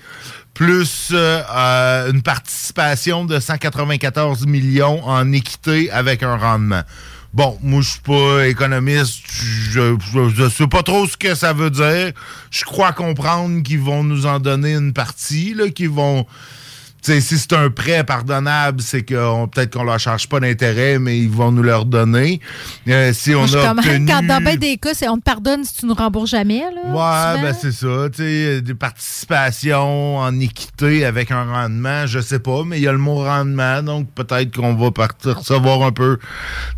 plus 0.52 1.10
euh, 1.12 1.42
euh, 1.54 2.10
une 2.12 2.22
participation 2.22 3.24
de 3.24 3.38
194 3.38 4.46
millions 4.46 5.00
en 5.06 5.30
équité 5.32 5.88
avec 5.92 6.24
un 6.24 6.36
rendement. 6.36 6.82
Bon, 7.32 7.58
moi, 7.62 7.80
je 7.80 7.90
suis 7.92 8.00
pas 8.00 8.46
économiste. 8.46 9.22
Je, 9.70 9.96
je 10.34 10.48
sais 10.50 10.66
pas 10.66 10.82
trop 10.82 11.06
ce 11.06 11.16
que 11.16 11.34
ça 11.34 11.54
veut 11.54 11.70
dire. 11.70 12.12
Je 12.50 12.64
crois 12.64 12.92
comprendre 12.92 13.62
qu'ils 13.62 13.80
vont 13.80 14.04
nous 14.04 14.26
en 14.26 14.38
donner 14.38 14.74
une 14.74 14.92
partie, 14.92 15.56
qu'ils 15.74 15.88
vont... 15.88 16.26
Si 17.02 17.20
c'est 17.20 17.52
un 17.52 17.68
prêt 17.68 18.04
pardonnable, 18.04 18.80
c'est 18.80 19.02
que 19.02 19.46
peut-être 19.46 19.72
qu'on 19.72 19.82
leur 19.82 19.98
charge 19.98 20.28
pas 20.28 20.38
d'intérêt, 20.38 21.00
mais 21.00 21.18
ils 21.18 21.30
vont 21.30 21.50
nous 21.50 21.62
leur 21.62 21.84
donner. 21.84 22.40
Euh, 22.88 23.12
si 23.12 23.34
on 23.34 23.42
a 23.42 23.72
obtenu... 23.72 24.06
Quand 24.06 24.22
dans 24.22 24.40
bien 24.40 24.56
des 24.56 24.76
cas, 24.76 24.94
c'est 24.94 25.08
on 25.08 25.16
te 25.18 25.22
pardonne 25.22 25.64
si 25.64 25.74
tu 25.74 25.86
nous 25.86 25.94
rembourses 25.94 26.30
jamais. 26.30 26.60
Là, 26.60 27.34
Ouais, 27.34 27.42
ben 27.42 27.54
c'est 27.60 27.72
ça. 27.72 28.08
Tu 28.10 28.22
sais, 28.22 28.60
des 28.60 28.74
participations 28.74 30.18
en 30.18 30.38
équité 30.38 31.04
avec 31.04 31.32
un 31.32 31.44
rendement, 31.44 32.06
je 32.06 32.20
sais 32.20 32.38
pas, 32.38 32.62
mais 32.64 32.78
il 32.78 32.84
y 32.84 32.88
a 32.88 32.92
le 32.92 32.98
mot 32.98 33.16
rendement, 33.16 33.82
donc 33.82 34.08
peut-être 34.14 34.54
qu'on 34.54 34.74
va 34.74 34.90
partir 34.92 35.38
recevoir 35.38 35.82
un 35.82 35.92
peu 35.92 36.18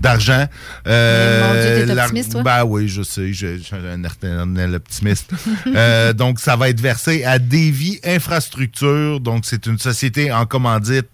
d'argent. 0.01 0.47
Euh, 0.87 1.85
mon 1.85 1.85
Dieu, 1.85 2.01
optimiste, 2.01 2.33
toi? 2.33 2.43
Ben 2.43 2.65
oui, 2.65 2.89
je 2.89 3.03
sais, 3.03 3.33
je, 3.33 3.59
je 3.59 3.63
suis 3.63 3.77
un 3.77 4.03
éternel 4.03 4.75
optimiste. 4.75 5.33
Euh, 5.75 6.13
donc, 6.13 6.41
ça 6.41 6.57
va 6.57 6.69
être 6.69 6.81
versé 6.81 7.25
à 7.25 7.39
Davy 7.39 7.99
Infrastructure, 8.05 9.19
donc 9.19 9.45
c'est 9.45 9.67
une 9.67 9.79
société 9.79 10.14
en 10.33 10.47
commandite 10.47 11.09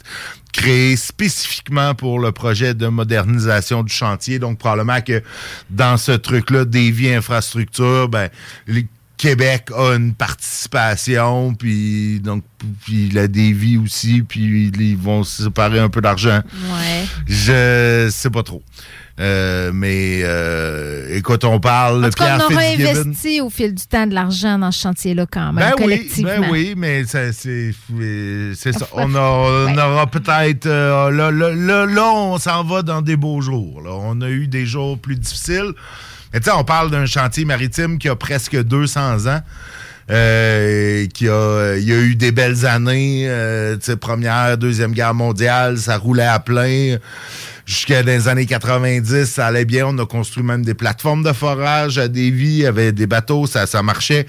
créée 0.52 0.96
spécifiquement 0.96 1.94
pour 1.94 2.18
le 2.18 2.32
projet 2.32 2.74
de 2.74 2.88
modernisation 2.88 3.82
du 3.82 3.92
chantier. 3.92 4.38
Donc, 4.38 4.58
probablement 4.58 5.00
que 5.00 5.22
dans 5.70 5.96
ce 5.96 6.12
truc-là, 6.12 6.64
Davy 6.64 7.12
Infrastructure, 7.12 8.08
ben, 8.08 8.28
les- 8.66 8.86
Québec 9.16 9.68
a 9.76 9.96
une 9.96 10.14
participation, 10.14 11.52
puis 11.54 12.20
donc 12.20 12.42
puis 12.86 13.10
la 13.10 13.28
Davy 13.28 13.76
aussi, 13.76 14.22
puis 14.22 14.68
ils 14.74 14.96
vont 14.96 15.24
se 15.24 15.42
séparer 15.44 15.78
un 15.78 15.90
peu 15.90 16.00
d'argent. 16.00 16.40
Ouais. 16.54 17.04
Je 17.26 18.08
sais 18.10 18.30
pas 18.30 18.42
trop. 18.42 18.62
Euh, 19.20 19.70
mais 19.74 20.20
euh, 20.24 21.14
écoute, 21.14 21.44
on 21.44 21.60
parle 21.60 21.98
En 22.04 22.06
de 22.08 22.12
tout 22.12 22.24
cas, 22.24 22.38
on 22.40 22.52
aura 22.52 22.62
investi 22.62 23.40
au 23.42 23.50
fil 23.50 23.74
du 23.74 23.84
temps 23.86 24.06
de 24.06 24.14
l'argent 24.14 24.58
dans 24.58 24.72
ce 24.72 24.80
chantier-là 24.80 25.26
quand 25.30 25.52
même, 25.52 25.74
Ben 25.78 25.84
oui, 25.84 26.10
ben 26.22 26.44
oui, 26.50 26.74
mais 26.76 27.04
ça, 27.04 27.30
c'est 27.32 27.72
euh, 28.00 28.54
c'est 28.56 28.72
ça. 28.72 28.86
On, 28.94 29.14
a- 29.14 29.20
on 29.20 29.66
Ouais. 29.74 29.82
aura 29.82 30.06
peut-être 30.06 30.64
euh, 30.64 31.10
là, 31.10 31.30
là, 31.30 31.84
là, 31.86 32.12
on 32.14 32.38
s'en 32.38 32.64
va 32.64 32.80
dans 32.82 33.02
des 33.02 33.16
beaux 33.16 33.42
jours. 33.42 33.82
là. 33.84 33.90
On 33.92 34.20
a 34.22 34.28
eu 34.30 34.46
des 34.46 34.64
jours 34.64 34.98
plus 34.98 35.16
difficiles. 35.16 35.72
Mais 36.32 36.40
tu 36.40 36.44
sais, 36.48 36.56
on 36.56 36.64
parle 36.64 36.90
d'un 36.90 37.04
chantier 37.06 37.44
maritime 37.44 37.98
qui 37.98 38.08
a 38.08 38.16
presque 38.16 38.56
200 38.62 39.26
ans. 39.26 39.40
euh, 40.12 41.06
qui 41.14 41.28
a, 41.28 41.76
il 41.76 41.84
y 41.84 41.92
a 41.92 41.98
eu 42.00 42.16
des 42.16 42.32
belles 42.32 42.66
années, 42.66 43.26
euh, 43.28 43.76
première, 44.00 44.58
deuxième 44.58 44.90
guerre 44.92 45.14
mondiale, 45.14 45.78
ça 45.78 45.98
roulait 45.98 46.24
à 46.26 46.40
plein. 46.40 46.96
Jusqu'à 47.70 48.02
les 48.02 48.26
années 48.26 48.46
90, 48.46 49.26
ça 49.26 49.46
allait 49.46 49.64
bien. 49.64 49.86
On 49.86 49.98
a 49.98 50.04
construit 50.04 50.42
même 50.42 50.64
des 50.64 50.74
plateformes 50.74 51.22
de 51.22 51.32
forage 51.32 51.98
à 51.98 52.08
Davy, 52.08 52.46
il 52.46 52.56
y 52.56 52.66
avait 52.66 52.90
des 52.90 53.06
bateaux, 53.06 53.46
ça, 53.46 53.64
ça 53.64 53.80
marchait. 53.80 54.26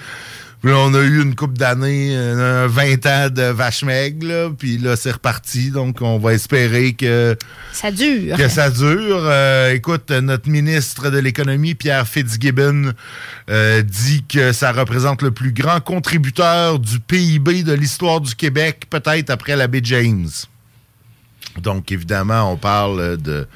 Puis 0.61 0.69
là, 0.69 0.77
on 0.77 0.93
a 0.93 0.99
eu 0.99 1.23
une 1.23 1.33
couple 1.33 1.57
d'années, 1.57 2.11
euh, 2.15 2.67
20 2.69 3.05
ans 3.07 3.29
de 3.31 3.41
vache 3.41 3.83
maigre, 3.83 4.27
là, 4.27 4.49
puis 4.55 4.77
là, 4.77 4.95
c'est 4.95 5.09
reparti. 5.09 5.71
Donc, 5.71 6.03
on 6.03 6.19
va 6.19 6.33
espérer 6.33 6.93
que 6.93 7.35
Ça 7.73 7.89
dure. 7.89 8.37
que 8.37 8.47
ça 8.47 8.69
dure. 8.69 9.23
Euh, 9.23 9.73
écoute, 9.73 10.11
notre 10.11 10.47
ministre 10.47 11.09
de 11.09 11.17
l'économie, 11.17 11.73
Pierre 11.73 12.07
Fitzgibbon, 12.07 12.93
euh, 13.49 13.81
dit 13.81 14.23
que 14.29 14.51
ça 14.51 14.71
représente 14.71 15.23
le 15.23 15.31
plus 15.31 15.51
grand 15.51 15.79
contributeur 15.79 16.77
du 16.77 16.99
PIB 16.99 17.63
de 17.63 17.73
l'histoire 17.73 18.21
du 18.21 18.35
Québec, 18.35 18.85
peut-être 18.87 19.31
après 19.31 19.55
la 19.55 19.65
baie 19.65 19.81
James. 19.83 20.29
Donc, 21.59 21.91
évidemment, 21.91 22.51
on 22.51 22.57
parle 22.57 23.17
de, 23.17 23.47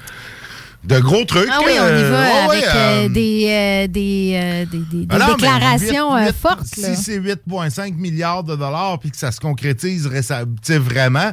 de 0.83 0.99
gros 0.99 1.23
trucs. 1.25 1.49
Ah 1.51 1.59
oui, 1.65 1.71
on 1.79 1.85
y 1.85 1.89
Euh, 1.89 2.09
va 2.11 2.21
ouais, 2.21 2.55
avec 2.57 2.63
ouais, 2.65 2.69
euh, 2.75 3.05
euh, 3.05 3.09
des, 3.09 3.45
euh, 3.49 3.87
des, 3.87 4.33
euh, 4.35 4.65
des, 4.65 4.79
des- 4.79 5.07
ah 5.09 5.17
non, 5.19 5.35
déclarations 5.35 6.15
huit- 6.15 6.21
euh, 6.23 6.27
huit- 6.27 6.35
fortes. 6.35 6.77
là. 6.77 6.95
Si 6.95 7.01
c'est 7.03 7.17
8,5 7.19 7.95
milliards 7.95 8.43
de 8.43 8.55
dollars 8.55 8.99
puis 8.99 9.11
que 9.11 9.17
ça 9.17 9.31
se 9.31 9.39
concrétise 9.39 10.07
vraiment, 10.77 11.31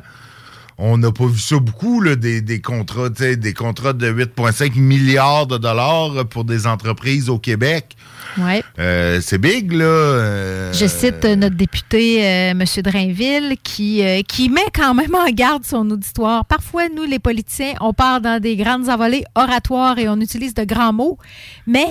on 0.79 0.99
n'a 0.99 1.13
pas 1.13 1.27
vu 1.27 1.39
ça 1.39 1.59
beaucoup, 1.59 2.01
là, 2.01 2.17
des, 2.17 2.41
des 2.41 2.61
contrats, 2.61 3.09
des 3.11 3.55
contrats 3.55 3.93
de 3.93 4.11
8,5 4.13 4.79
milliards 4.79 5.47
de 5.47 5.59
dollars 5.59 6.27
pour 6.31 6.45
des 6.45 6.67
entreprises 6.67 7.29
au 7.29 7.39
Québec. 7.39 7.97
Ouais. 8.39 8.63
Euh, 8.79 9.21
c'est 9.21 9.39
big, 9.39 9.73
là. 9.73 9.85
euh, 9.85 10.73
Je 10.73 10.87
cite 10.87 11.25
euh, 11.25 11.37
notre 11.37 11.57
député, 11.57 12.21
M. 12.21 12.65
Drainville, 12.83 13.57
qui, 13.63 14.03
qui 14.27 14.49
met 14.49 14.61
quand 14.75 14.95
même 14.95 15.15
en 15.15 15.31
garde 15.31 15.65
son 15.65 15.91
auditoire. 15.91 16.45
Parfois, 16.47 16.85
nous, 16.95 17.05
les 17.05 17.19
politiciens, 17.19 17.75
on 17.81 17.93
part 17.93 18.21
dans 18.21 18.41
des 18.41 18.57
grandes 18.57 18.89
envolées 18.89 19.25
oratoires 19.35 19.99
et 19.99 20.09
on 20.09 20.19
utilise 20.21 20.55
de 20.55 20.65
grands 20.65 20.93
mots, 20.95 21.19
mais 21.67 21.87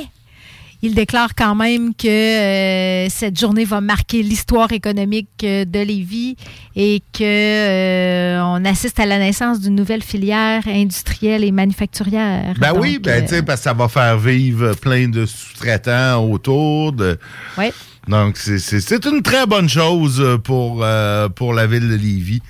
il 0.84 0.96
déclare 0.96 1.36
quand 1.36 1.54
même 1.56 1.94
que 1.94 2.08
euh, 2.08 3.08
cette 3.10 3.40
journée 3.40 3.66
va 3.66 3.82
marquer 3.82 4.24
l'histoire 4.24 4.72
économique 4.72 5.30
euh, 5.44 5.64
de 5.66 5.80
Lévis 5.80 6.36
et 6.76 7.02
que 7.14 7.24
euh, 7.24 8.42
on 8.44 8.66
assiste 8.66 9.00
à 9.00 9.06
la 9.06 9.20
naissance 9.20 9.60
d'une 9.60 9.76
nouvelle 9.76 10.02
filière 10.02 10.64
industrielle 10.68 11.44
et 11.44 11.52
manufacturière. 11.52 12.56
Ben 12.60 12.74
oui, 12.76 12.98
ben, 13.00 13.24
tu 13.24 13.36
sais, 13.36 13.44
parce 13.44 13.60
que 13.60 13.64
ça 13.66 13.74
va 13.74 13.88
faire 13.88 14.18
vivre 14.18 14.74
plein 14.76 15.08
de 15.08 15.26
sous-traitants 15.26 16.24
autour. 16.30 16.94
De... 16.94 17.18
ouais. 17.58 17.72
Donc, 18.08 18.38
c'est- 18.38 19.06
une 19.06 19.22
très 19.22 19.46
bonne 19.46 19.70
chose 19.70 20.40
pour, 20.44 20.80
euh, 20.84 21.30
pour 21.30 21.54
la 21.54 21.68
ville 21.68 21.88
de 21.88 21.96
Lévis. 21.96 22.42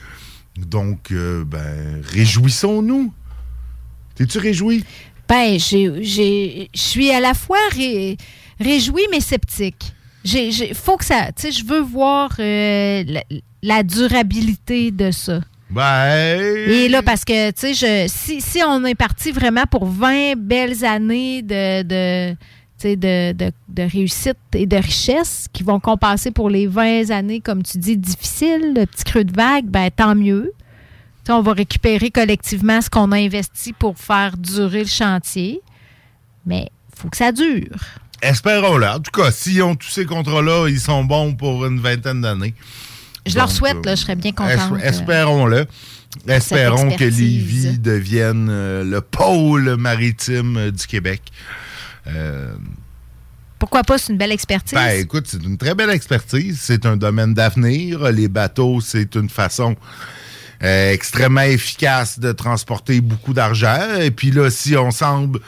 Donc, 0.58 1.12
euh, 1.12 1.44
ben, 1.46 2.02
réjouissons-nous. 2.14 3.14
T'es-tu 4.16 4.38
réjoui? 4.38 4.86
Ben, 5.32 5.58
je 5.58 6.68
suis 6.76 7.10
à 7.12 7.22
la 7.22 7.34
fois 7.34 7.58
ré- 7.72 8.18
réjouie 8.60 9.08
mais 9.12 9.22
sceptique. 9.22 9.94
J'ai- 10.26 10.74
faut 10.74 10.98
que 10.98 11.06
ça, 11.06 11.28
tu 11.36 11.44
sais, 11.44 11.52
je 11.52 11.66
veux 11.66 11.80
voir 11.80 12.32
euh, 12.40 13.04
la, 13.08 13.24
la 13.64 13.82
durabilité 13.84 14.92
de 14.92 15.10
ça. 15.12 15.40
Ben. 15.70 16.38
Et 16.68 16.90
là, 16.90 17.02
parce 17.02 17.24
que, 17.24 17.50
tu 17.52 17.74
sais, 17.74 17.74
je- 17.74 18.12
si, 18.14 18.42
si 18.42 18.60
on 18.68 18.84
est 18.84 18.94
parti 18.94 19.32
vraiment 19.32 19.64
pour 19.72 19.86
20 19.86 20.36
belles 20.38 20.84
années 20.84 21.42
de, 21.42 21.82
de, 21.84 22.36
de- 22.84 23.52
de 23.70 23.84
réussite 23.84 24.36
et 24.54 24.66
de 24.66 24.76
richesse 24.76 25.48
qui 25.54 25.64
vont 25.64 25.80
compenser 25.80 26.32
pour 26.32 26.50
les 26.50 26.68
20 26.68 27.10
années, 27.12 27.40
comme 27.40 27.64
tu 27.64 27.78
dis, 27.78 27.96
difficiles, 27.98 28.74
le 28.76 28.86
petit 28.86 29.06
creux 29.06 29.24
de 29.24 29.34
vague, 29.34 29.66
ben 29.66 29.90
tant 29.96 30.14
mieux. 30.14 30.52
On 31.32 31.42
va 31.42 31.54
récupérer 31.54 32.12
collectivement 32.12 32.82
ce 32.82 32.90
qu'on 32.90 33.12
a 33.12 33.18
investi 33.18 33.74
pour 33.74 33.98
faire 33.98 34.38
durer 34.38 34.82
le 34.84 34.90
chantier. 34.90 35.62
Mais 36.46 36.70
il 36.94 37.00
faut 37.02 37.10
que 37.10 37.18
ça 37.18 37.32
dure. 37.32 37.78
Espérons-le. 38.22 38.88
En 38.88 39.00
tout 39.00 39.12
cas, 39.12 39.32
s'ils 39.32 39.62
ont 39.64 39.76
tous 39.76 39.90
ces 39.90 40.06
contrats-là, 40.06 40.68
ils 40.70 40.80
sont 40.80 41.04
bons 41.04 41.34
pour 41.34 41.66
une 41.66 41.80
vingtaine 41.80 42.22
d'années. 42.22 42.54
Je 43.26 43.36
leur 43.36 43.52
souhaite, 43.52 43.86
là, 43.86 43.96
je 43.96 44.02
serais 44.02 44.16
bien 44.16 44.32
contente. 44.32 44.80
Es- 44.82 44.88
Espérons-le. 44.88 45.66
Espérons 46.28 46.90
que. 46.96 47.04
Lévis 47.04 47.80
devienne 47.80 48.48
euh, 48.50 48.84
le 48.84 49.02
pôle 49.02 49.76
maritime 49.78 50.58
euh, 50.58 50.72
du 50.72 50.86
Québec. 50.86 51.22
Euh, 52.08 52.54
Pourquoi 53.60 53.84
pas, 53.84 53.98
c'est 53.98 54.12
une 54.12 54.18
belle 54.18 54.32
expertise. 54.32 54.74
ben, 54.74 55.00
écoute, 55.00 55.26
c'est 55.28 55.42
une 55.44 55.58
très 55.58 55.74
belle 55.76 55.92
expertise. 55.92 56.60
C'est 56.62 56.86
un 56.86 56.98
domaine 56.98 57.34
d'avenir. 57.34 58.12
Les 58.12 58.28
bateaux, 58.28 58.82
c'est 58.82 59.16
une 59.16 59.30
façon 59.30 59.72
euh, 59.72 59.76
extrêmement 60.62 61.42
efficace 61.42 62.20
de 62.20 62.32
transporter 62.32 63.02
beaucoup 63.02 63.34
d'argent. 63.34 63.96
Et 64.00 64.12
puis 64.12 64.32
là, 64.32 64.50
si 64.50 64.76
on 64.78 64.92
semble 64.92 65.40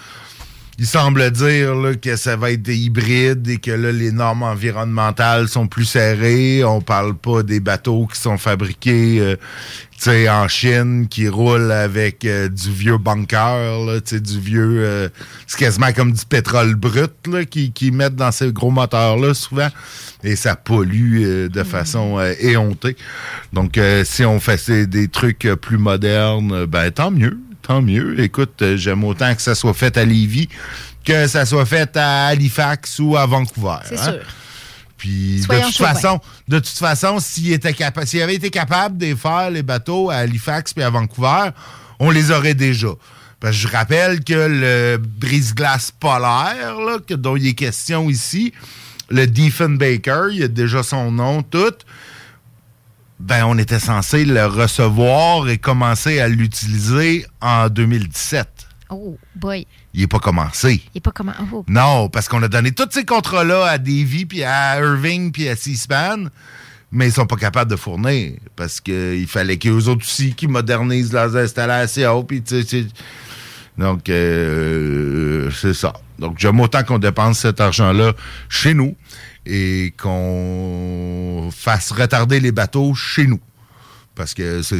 il 0.79 0.87
semble 0.87 1.29
dire 1.31 1.75
là, 1.75 1.93
que 1.95 2.15
ça 2.15 2.35
va 2.35 2.51
être 2.51 2.67
hybride 2.67 3.47
et 3.47 3.57
que 3.57 3.71
là, 3.71 3.91
les 3.91 4.11
normes 4.11 4.43
environnementales 4.43 5.47
sont 5.47 5.67
plus 5.67 5.85
serrées. 5.85 6.63
On 6.63 6.81
parle 6.81 7.15
pas 7.15 7.43
des 7.43 7.59
bateaux 7.59 8.07
qui 8.11 8.19
sont 8.19 8.37
fabriqués 8.37 9.19
euh, 9.19 9.35
en 10.29 10.47
Chine, 10.49 11.07
qui 11.09 11.29
roulent 11.29 11.71
avec 11.71 12.25
euh, 12.25 12.49
du 12.49 12.71
vieux 12.71 12.97
bunker, 12.97 13.85
là, 13.85 13.99
du 14.01 14.39
vieux... 14.39 14.77
euh, 14.79 15.09
c'est 15.47 15.59
quasiment 15.59 15.93
comme 15.93 16.11
du 16.11 16.25
pétrole 16.25 16.75
brut 16.75 17.11
qui, 17.49 17.71
qui 17.71 17.91
mettent 17.91 18.15
dans 18.15 18.31
ces 18.31 18.51
gros 18.51 18.71
moteurs-là 18.71 19.33
souvent. 19.33 19.69
Et 20.23 20.35
ça 20.35 20.55
pollue 20.55 21.23
euh, 21.23 21.49
de 21.49 21.63
façon 21.63 22.17
euh, 22.19 22.33
éhontée. 22.39 22.97
Donc, 23.53 23.77
euh, 23.77 24.03
si 24.03 24.25
on 24.25 24.39
fait 24.39 24.57
ces- 24.57 24.87
des 24.87 25.07
trucs 25.07 25.47
plus 25.61 25.77
modernes, 25.77 26.65
ben 26.65 26.91
tant 26.91 27.11
mieux 27.11 27.37
tant 27.67 27.81
mieux. 27.81 28.19
Écoute, 28.19 28.61
euh, 28.61 28.77
j'aime 28.77 29.03
autant 29.03 29.33
que 29.33 29.41
ça 29.41 29.55
soit 29.55 29.73
fait 29.73 29.97
à 29.97 30.05
Lévis 30.05 30.49
que 31.05 31.27
ça 31.27 31.45
soit 31.45 31.65
fait 31.65 31.97
à 31.97 32.27
Halifax 32.27 32.99
ou 32.99 33.17
à 33.17 33.25
Vancouver. 33.25 33.75
C'est 33.85 33.99
hein. 33.99 34.03
sûr. 34.03 34.19
Puis 34.97 35.41
de 35.41 35.61
toute 35.65 35.75
façon, 35.75 36.21
de 36.47 36.59
toute 36.59 36.77
façon, 36.77 37.19
s'il 37.19 37.51
était 37.51 37.73
capa- 37.73 38.05
s'il 38.05 38.21
avait 38.21 38.35
été 38.35 38.49
capable 38.49 38.97
de 38.97 39.13
faire 39.15 39.49
les 39.49 39.63
bateaux 39.63 40.09
à 40.09 40.15
Halifax 40.15 40.73
puis 40.73 40.81
à 40.83 40.89
Vancouver, 40.89 41.49
on 41.99 42.09
les 42.09 42.31
aurait 42.31 42.53
déjà. 42.53 42.87
Parce 43.41 43.57
que 43.57 43.61
je 43.63 43.67
rappelle 43.67 44.23
que 44.23 44.33
le 44.33 44.97
brise-glace 44.97 45.91
polaire, 45.91 46.79
là, 46.79 46.99
que- 47.05 47.15
dont 47.15 47.35
il 47.35 47.47
est 47.47 47.53
question 47.53 48.09
ici, 48.09 48.53
le 49.09 49.27
Diefenbaker, 49.27 50.29
il 50.31 50.43
a 50.43 50.47
déjà 50.47 50.83
son 50.83 51.11
nom, 51.11 51.43
tout. 51.43 51.73
Ben, 53.19 53.45
on 53.45 53.57
était 53.57 53.79
censé 53.79 54.25
le 54.25 54.45
recevoir 54.45 55.47
et 55.49 55.57
commencer 55.57 56.19
à 56.19 56.27
l'utiliser 56.27 57.25
en 57.41 57.69
2017. 57.69 58.47
Oh, 58.89 59.17
boy. 59.35 59.65
Il 59.93 60.01
n'est 60.01 60.07
pas 60.07 60.19
commencé. 60.19 60.81
Il 60.87 60.91
n'est 60.95 61.01
pas 61.01 61.11
comment. 61.11 61.33
oh. 61.51 61.63
Non, 61.67 62.09
parce 62.09 62.27
qu'on 62.27 62.43
a 62.43 62.47
donné 62.47 62.71
tous 62.71 62.89
ces 62.91 63.05
contrats-là 63.05 63.65
à 63.65 63.77
Davy, 63.77 64.25
puis 64.25 64.43
à 64.43 64.77
Irving, 64.79 65.31
puis 65.31 65.47
à 65.47 65.55
C-SPAN, 65.55 66.25
mais 66.91 67.07
ils 67.07 67.11
sont 67.13 67.25
pas 67.25 67.37
capables 67.37 67.71
de 67.71 67.75
fournir. 67.75 68.33
Parce 68.55 68.81
qu'il 68.81 69.27
fallait 69.27 69.57
qu'eux 69.57 69.87
autres 69.87 70.05
aussi 70.05 70.35
qui 70.35 70.47
modernisent 70.47 71.13
leurs 71.13 71.35
installations, 71.35 72.23
puis 72.23 72.43
Donc, 73.77 74.09
euh, 74.09 75.49
c'est 75.51 75.73
ça. 75.73 75.93
Donc, 76.19 76.37
j'aime 76.37 76.59
autant 76.59 76.83
qu'on 76.83 76.99
dépense 76.99 77.39
cet 77.39 77.61
argent-là 77.61 78.13
chez 78.49 78.73
nous 78.73 78.95
et 79.45 79.93
qu'on 80.01 81.49
fasse 81.55 81.91
retarder 81.91 82.39
les 82.39 82.51
bateaux 82.51 82.93
chez 82.93 83.27
nous. 83.27 83.39
Parce 84.15 84.33
que 84.35 84.61
c'est. 84.61 84.79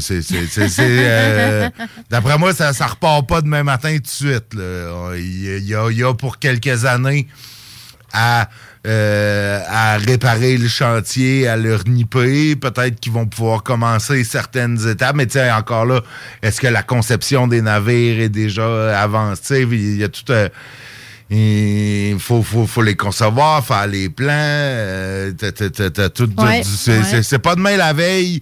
euh, 0.79 1.69
D'après 2.09 2.37
moi, 2.37 2.53
ça 2.53 2.71
ne 2.71 2.89
repart 2.89 3.27
pas 3.27 3.41
demain 3.41 3.63
matin 3.63 3.95
tout 3.95 4.01
de 4.03 4.07
suite. 4.07 4.53
là. 4.53 5.13
Il 5.15 5.63
y, 5.63 5.73
a- 5.75 5.89
il 5.89 5.97
y 5.97 6.03
pour 6.13 6.37
quelques 6.37 6.85
années 6.85 7.27
à, 8.13 8.47
euh, 8.85 9.59
à 9.67 9.97
réparer 9.97 10.55
le 10.57 10.67
chantier, 10.67 11.47
à 11.47 11.57
le 11.57 11.75
reniper. 11.75 12.55
Peut-être 12.55 12.99
qu'ils 12.99 13.11
vont 13.11 13.25
pouvoir 13.25 13.63
commencer 13.63 14.23
certaines 14.23 14.87
étapes. 14.87 15.15
Mais 15.15 15.25
sais, 15.33 15.51
encore 15.51 15.85
là, 15.87 16.01
est-ce 16.43 16.61
que 16.61 16.67
la 16.67 16.83
conception 16.83 17.47
des 17.47 17.63
navires 17.63 18.21
est 18.21 18.29
déjà 18.29 18.99
avancée? 19.01 19.67
Il 19.71 19.97
y 19.97 20.03
a 20.03 20.09
tout. 20.09 20.31
euh, 20.31 20.47
il 21.29 22.17
faut, 22.19 22.43
faut, 22.43 22.67
faut 22.67 22.81
les 22.81 22.95
concevoir, 22.95 23.65
faire 23.65 23.87
les 23.87 24.09
plans. 24.09 24.27
euh, 24.31 25.31
t'as- 25.37 25.51
t'as- 25.51 25.69
t'as- 25.69 25.89
t'as 25.89 26.09
tout- 26.09 26.29
Ouais, 26.37 26.61
c'est 26.63 27.31
ouais. 27.33 27.39
pas 27.39 27.55
demain 27.55 27.77
la 27.77 27.93
veille. 27.93 28.41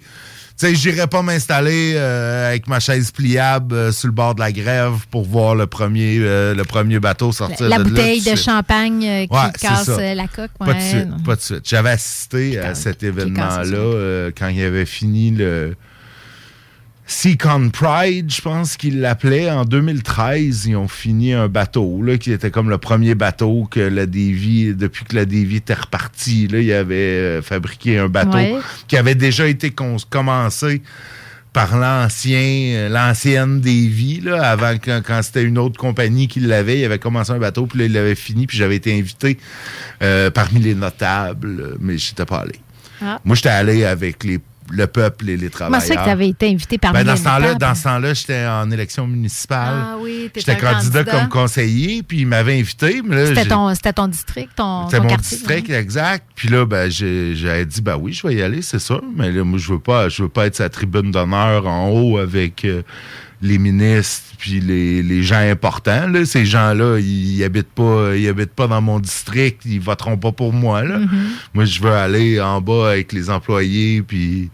Tu 0.60 0.68
sais, 0.68 0.76
j'irai 0.76 1.08
pas 1.08 1.24
m'installer 1.24 1.94
euh, 1.96 2.50
avec 2.50 2.68
ma 2.68 2.80
chaise 2.80 3.10
pliable 3.10 3.74
euh, 3.74 3.92
sur 3.92 4.08
le 4.10 4.14
bord 4.14 4.36
de 4.36 4.42
la 4.42 4.52
grève 4.52 4.94
pour 5.10 5.24
voir 5.26 5.56
le 5.56 5.66
premier, 5.66 6.18
euh, 6.20 6.54
le 6.54 6.64
premier 6.66 7.00
bateau 7.00 7.32
sortir 7.32 7.68
La 7.68 7.78
de 7.80 7.84
là 7.84 7.90
bouteille 7.90 8.22
de 8.22 8.36
champagne 8.36 9.00
qui 9.28 9.34
Ouais, 9.36 9.52
casse 9.60 9.88
la 9.88 10.28
coque. 10.28 10.52
Pas 10.60 10.74
de 10.74 10.80
suite, 10.82 11.10
non. 11.10 11.20
pas 11.24 11.36
de 11.36 11.42
suite. 11.42 11.62
J'avais 11.64 11.90
assisté 11.92 12.60
à 12.60 12.76
cet 12.76 13.02
événement-là 13.02 14.30
quand 14.38 14.50
il 14.50 14.62
avait 14.64 14.86
fini 14.86 15.32
le 15.32 15.76
Seacon 17.12 17.70
Pride, 17.72 18.32
je 18.34 18.42
pense 18.42 18.78
qu'ils 18.78 19.02
l'appelaient. 19.02 19.52
En 19.52 19.66
2013, 19.66 20.66
ils 20.68 20.78
ont 20.78 20.88
fini 20.88 21.34
un 21.34 21.50
bateau, 21.50 22.02
là, 22.02 22.18
qui 22.18 22.32
était 22.32 22.52
comme 22.52 22.70
le 22.70 22.78
premier 22.78 23.16
bateau 23.16 23.68
que 23.70 23.82
la 23.82 24.06
Davy, 24.06 24.74
depuis 24.74 25.04
que 25.04 25.18
la 25.18 25.26
Davy 25.26 25.58
était 25.58 25.74
repartie, 25.74 26.48
là, 26.48 26.60
il 26.60 26.72
avait 26.72 26.96
euh, 26.96 27.42
fabriqué 27.42 27.98
un 27.98 28.08
bateau 28.08 28.38
Ouais. 28.38 28.56
qui 28.88 28.96
avait 28.96 29.16
déjà 29.16 29.46
été 29.46 29.72
commencé 29.72 30.82
par 31.52 31.78
l'ancien, 31.78 32.40
euh, 32.40 32.90
l'ancienne 32.90 33.60
Davy, 33.60 34.22
là, 34.24 34.50
avant 34.50 34.76
quand, 34.82 35.02
quand 35.06 35.22
c'était 35.22 35.44
une 35.44 35.58
autre 35.58 35.78
compagnie 35.78 36.30
qui 36.30 36.40
l'avait, 36.40 36.80
il 36.80 36.86
avait 36.86 36.98
commencé 36.98 37.32
un 37.32 37.40
bateau, 37.40 37.68
puis 37.68 37.80
là, 37.80 37.86
il 37.86 37.92
l'avait 37.92 38.16
fini, 38.16 38.48
puis 38.48 38.58
j'avais 38.58 38.78
été 38.78 38.98
invité 38.98 39.38
euh, 40.02 40.32
parmi 40.32 40.62
les 40.62 40.76
notables, 40.76 41.76
mais 41.82 41.98
j'étais 41.98 42.26
pas 42.26 42.38
allé. 42.40 42.56
Ah. 43.02 43.20
Moi, 43.26 43.36
j'étais 43.36 43.50
allé 43.50 43.84
avec 43.84 44.24
les, 44.24 44.40
le 44.72 44.88
peuple 44.88 45.30
et 45.30 45.38
les 45.38 45.50
travailleurs. 45.50 45.82
ça 45.82 45.96
que 45.96 46.04
tu 46.04 46.10
avais 46.10 46.30
été 46.30 46.48
invité 46.50 46.78
parmi 46.78 46.98
Ben, 47.00 47.04
dans 47.06 47.16
ce 47.16 47.24
temps-là, 47.24 47.54
dans 47.56 47.76
ce 47.76 47.84
temps-là, 47.84 48.14
j'étais 48.14 48.46
en 48.46 48.70
élection 48.72 49.06
municipale. 49.08 49.74
Ah 49.76 49.96
oui, 50.00 50.30
J'étais 50.36 50.56
candidat, 50.56 51.04
candidat. 51.04 51.04
comme 51.06 51.30
conseiller, 51.30 52.04
puis 52.04 52.22
il 52.22 52.28
m'avait 52.28 52.60
invité. 52.60 53.02
C'était 53.28 53.46
ton, 53.46 53.72
ton 53.96 54.08
district, 54.08 54.50
ton, 54.56 54.88
c'était 54.90 55.02
mon 55.02 55.10
quartier. 55.10 55.38
district, 55.38 55.70
exact. 55.70 56.26
Puis 56.36 56.50
là, 56.50 56.66
ben, 56.66 56.90
j'ai- 56.90 57.36
j'avais 57.36 57.66
dit, 57.66 57.82
ben 57.82 57.98
oui, 57.98 58.14
je 58.14 58.26
vais 58.28 58.36
y 58.36 58.42
aller, 58.42 58.62
c'est 58.62 58.80
sûr. 58.80 59.04
Mais 59.16 59.32
là, 59.32 59.44
moi, 59.44 59.60
je 59.60 59.72
veux 59.74 59.80
pas, 59.80 60.10
je 60.10 60.24
veux 60.24 60.30
pas 60.30 60.46
être 60.48 60.56
sa 60.56 60.70
tribune 60.70 61.12
d'honneur 61.12 61.68
en 61.68 61.90
haut 61.90 62.18
avec 62.18 62.66
euh, 62.66 62.82
les 63.42 63.58
ministres 63.58 64.36
puis 64.38 64.60
les, 64.60 65.02
les 65.04 65.24
gens 65.24 65.40
importants. 65.40 66.08
Là. 66.08 66.26
Ces 66.26 66.46
gens-là, 66.46 67.00
ils, 67.00 67.38
ils 67.38 67.44
habitent 67.44 67.72
pas, 67.74 68.16
ils 68.16 68.28
habitent 68.28 68.54
pas 68.54 68.68
dans 68.68 68.82
mon 68.82 69.00
district, 69.00 69.62
ils 69.66 69.80
voteront 69.80 70.18
pas 70.18 70.32
pour 70.32 70.54
moi. 70.54 70.84
Là. 70.84 71.00
Mm-hmm. 71.00 71.08
Moi, 71.54 71.66
je 71.66 71.82
veux 71.82 71.92
aller 71.94 72.40
en 72.40 72.62
bas 72.62 72.92
avec 72.92 73.14
les 73.14 73.30
employés, 73.30 74.02
puis 74.04 74.50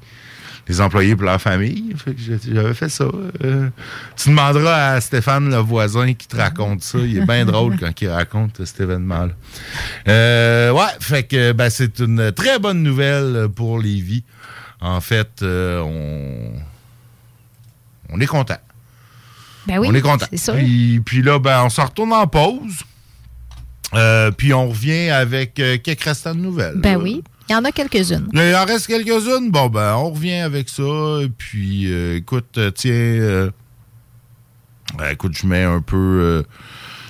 les 0.69 0.81
employés 0.81 1.15
pour 1.15 1.25
leur 1.25 1.41
famille. 1.41 1.93
Fait 1.95 2.13
que 2.13 2.19
j'ai- 2.19 2.53
j'avais 2.53 2.73
fait 2.73 2.89
ça. 2.89 3.05
Euh, 3.43 3.69
tu 4.17 4.29
demanderas 4.29 4.93
à 4.95 5.01
Stéphane, 5.01 5.49
le 5.49 5.57
voisin, 5.57 6.13
qui 6.13 6.27
te 6.27 6.35
raconte 6.35 6.83
ça. 6.83 6.97
Il 6.99 7.17
est 7.17 7.25
bien 7.25 7.45
drôle 7.51 7.77
quand 7.79 7.91
il 8.01 8.09
raconte 8.09 8.65
cet 8.65 8.81
événement-là. 8.81 9.31
Euh, 10.09 10.71
ouais, 10.71 10.81
fait 10.99 11.23
que 11.23 11.53
ben, 11.53 11.69
c'est 11.69 11.99
une 11.99 12.31
très 12.33 12.59
bonne 12.59 12.83
nouvelle 12.83 13.47
pour 13.55 13.79
Lévis. 13.79 14.23
En 14.81 14.99
fait, 15.01 15.41
euh, 15.41 15.79
on, 15.79 16.51
on 18.09 18.19
est 18.19 18.25
content. 18.27 18.57
Ben 19.67 19.79
oui, 19.79 19.87
on 19.89 19.93
est 19.95 20.01
content. 20.01 20.25
Puis, 20.55 21.01
puis 21.05 21.21
là, 21.21 21.39
ben, 21.39 21.63
on 21.63 21.69
s'en 21.69 21.85
retourne 21.85 22.13
en 22.13 22.25
pause. 22.27 22.83
Euh, 23.93 24.31
puis 24.31 24.53
on 24.53 24.69
revient 24.69 25.09
avec 25.09 25.59
euh, 25.59 25.77
quelques 25.77 26.03
restants 26.03 26.35
de 26.35 26.39
nouvelles. 26.39 26.75
Ben 26.77 26.93
là. 26.97 27.03
oui, 27.03 27.23
il 27.49 27.53
y 27.53 27.55
en 27.55 27.63
a 27.63 27.71
quelques-unes. 27.71 28.27
Il 28.33 28.55
en 28.55 28.65
reste 28.65 28.87
quelques-unes? 28.87 29.49
Bon, 29.51 29.67
ben, 29.67 29.95
on 29.95 30.11
revient 30.11 30.39
avec 30.41 30.67
ça. 30.69 30.83
Et 31.21 31.29
Puis, 31.29 31.91
euh, 31.91 32.17
écoute, 32.17 32.59
tiens. 32.75 33.49
ben, 34.97 35.09
écoute, 35.11 35.37
je 35.37 35.45
mets 35.47 35.63
un 35.63 35.81
peu. 35.81 36.43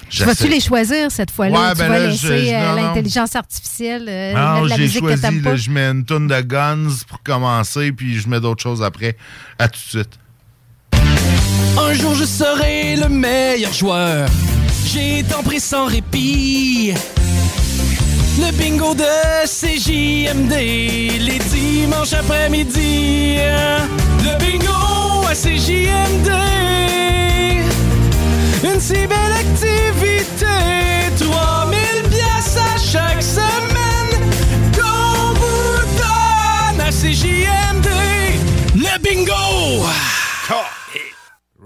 Tu 0.10 0.24
vas-tu 0.24 0.48
les 0.48 0.62
choisir 0.62 1.12
cette 1.12 1.32
fois-là? 1.32 1.60
Ouais, 1.60 1.72
tu 1.74 1.80
ben 1.80 1.90
vas 1.90 2.00
là, 2.00 2.10
je- 2.12 2.28
laisser 2.30 2.46
je- 2.48 2.54
euh, 2.54 2.76
l'intelligence 2.76 3.36
artificielle 3.36 4.06
euh, 4.08 4.34
Non, 4.34 4.64
la 4.64 4.78
j'ai 4.78 4.88
que 4.88 5.00
choisi, 5.00 5.42
là, 5.42 5.56
je 5.58 5.70
mets 5.70 5.90
une 5.90 6.06
tonne 6.06 6.28
de 6.28 6.42
guns 6.42 6.88
pour 7.10 7.22
commencer, 7.24 7.92
puis 7.92 8.18
je 8.18 8.30
mets 8.30 8.40
d'autres 8.40 8.64
choses 8.64 8.82
après. 8.82 9.18
À 9.60 9.68
tout 9.68 9.80
de 9.84 9.90
suite. 9.90 10.18
Un 11.78 11.94
jour 11.94 12.16
je 12.16 12.26
serai 12.26 12.96
le 12.96 13.10
meilleur 13.10 13.74
joueur. 13.74 14.28
J'ai 14.86 15.24
tant 15.24 15.44
pris 15.44 15.60
sans 15.60 15.86
répit. 15.86 16.94
Le 18.40 18.52
bingo 18.52 18.94
de 18.94 19.04
CJMD, 19.46 20.52
les 20.52 21.40
dimanches 21.50 22.14
après-midi. 22.14 23.38
Le 24.24 24.38
bingo 24.38 25.26
à 25.30 25.34
CJMD. 25.34 26.30
Une 28.64 28.80
si 28.80 29.08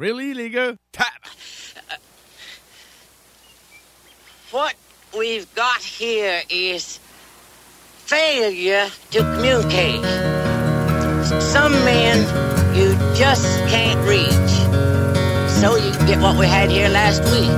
Really, 0.02 0.34
les 0.34 0.49
gars? 0.49 0.78
What 4.49 4.74
we've 5.16 5.54
got 5.54 5.80
here 5.80 6.41
is 6.49 6.99
failure 8.08 8.89
to 9.12 9.20
communicate. 9.20 10.02
Some 11.39 11.74
men 11.86 12.18
you 12.76 12.95
just 13.14 13.45
can't 13.70 14.02
reach. 14.10 14.54
So 15.62 15.76
you 15.76 15.91
get 16.08 16.20
what 16.20 16.36
we 16.36 16.47
had 16.47 16.72
here 16.72 16.89
last 16.89 17.22
week, 17.26 17.54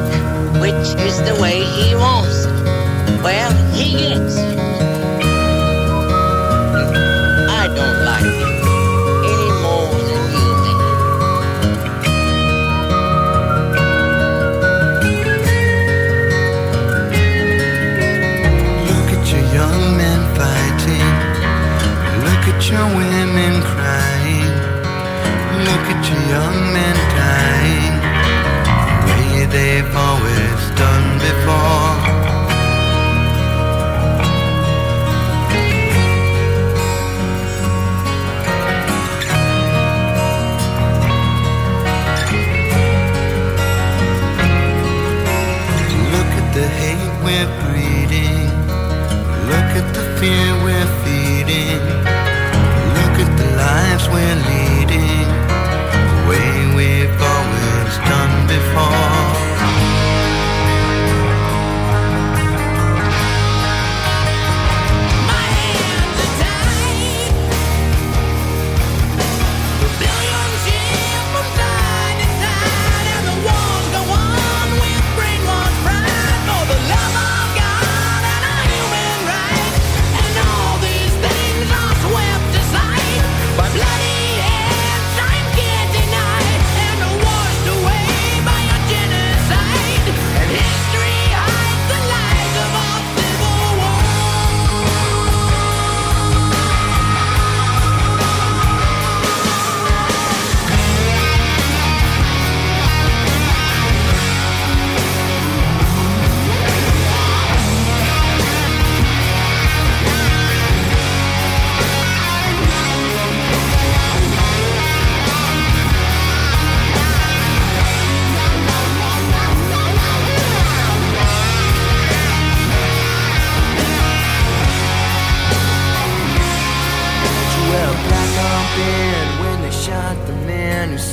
which 0.62 0.88
is 1.08 1.20
the 1.24 1.42
way 1.42 1.64
he 1.64 1.96
wants 1.96 2.44
it. 2.44 3.24
Well, 3.24 3.54
he 3.72 3.94
gets 3.94 4.36
it. 4.36 4.58
I 7.48 7.68
don't 7.74 8.04
like 8.04 8.26
it 8.26 8.33
at 22.64 22.72
your 22.72 22.88
women 22.96 23.62
crying. 23.62 24.54
Look 25.68 25.86
at 25.94 26.02
your 26.10 26.22
young 26.32 26.58
men 26.72 26.96
dying. 27.20 27.96
The 29.06 29.12
way 29.12 29.46
they've 29.46 29.96
always 29.96 30.23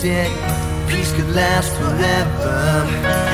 peace 0.00 1.12
could 1.12 1.28
last 1.36 1.76
forever. 1.76 2.56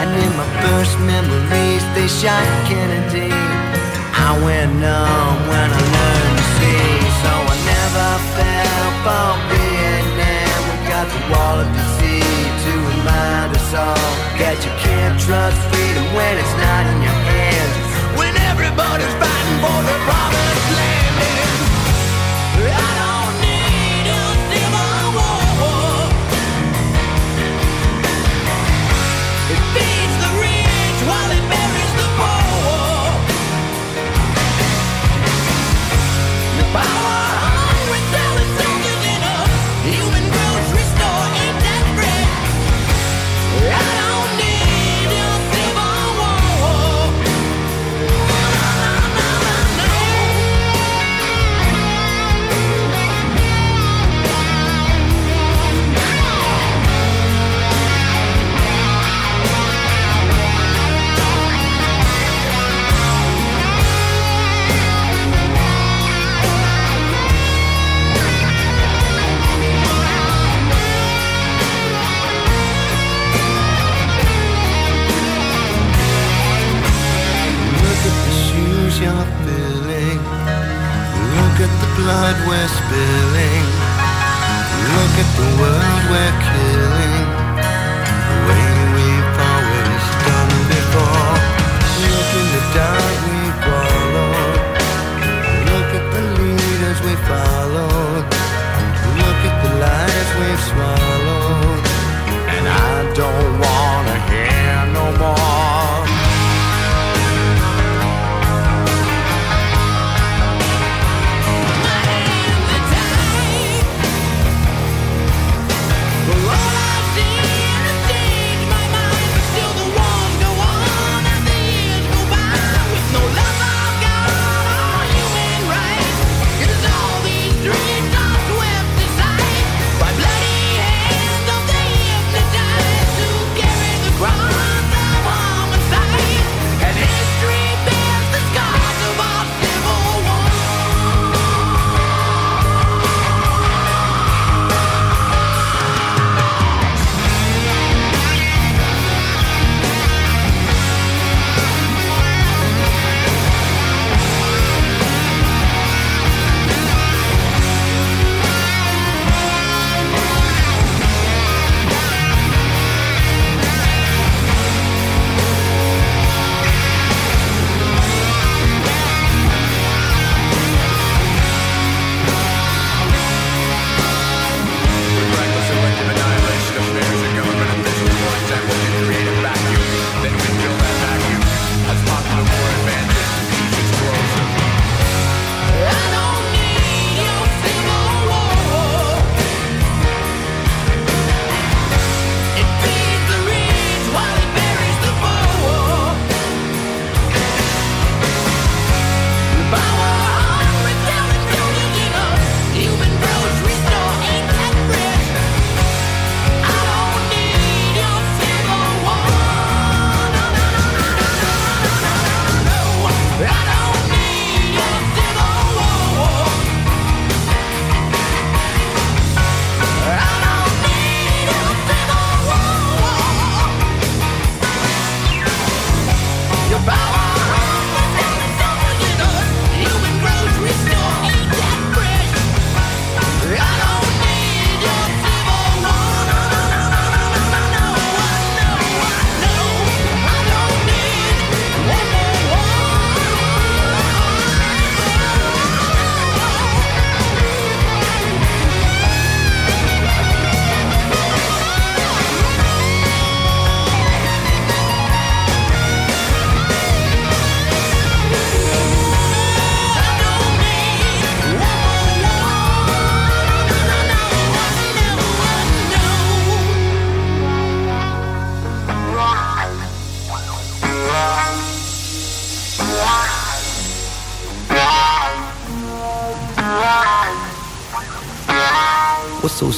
And 0.02 0.10
in 0.18 0.32
my 0.34 0.48
first 0.66 0.98
memories, 0.98 1.84
they 1.94 2.08
shot 2.10 2.42
Kennedy. 2.66 3.30
I 3.30 4.34
went 4.42 4.74
numb 4.82 5.36
when 5.46 5.68
I 5.70 5.82
learned 5.94 6.38
to 6.42 6.46
see, 6.58 6.90
so 7.22 7.32
I 7.38 7.56
never 7.70 8.08
fell 8.34 8.88
for 9.06 9.28
Vietnam. 9.46 10.58
We 10.66 10.76
got 10.90 11.06
the 11.06 11.22
wall 11.30 11.56
of 11.62 11.68
deceit 11.70 12.50
to 12.66 12.72
remind 12.98 13.54
us 13.54 13.70
all 13.70 14.10
that 14.42 14.58
you 14.58 14.72
can't 14.82 15.14
trust 15.22 15.58
freedom 15.70 16.06
when 16.18 16.34
it's 16.34 16.56
not 16.58 16.82
in 16.90 16.98
your 16.98 17.20
hands. 17.30 17.74
When 18.18 18.34
everybody's 18.50 19.14
fighting 19.22 19.58
for 19.62 19.78
the 19.86 19.96
promised 20.02 20.70
land. 20.74 21.06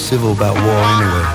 Civil 0.08 0.32
about 0.32 0.54
war 0.54 0.64
anyway? 0.64 1.26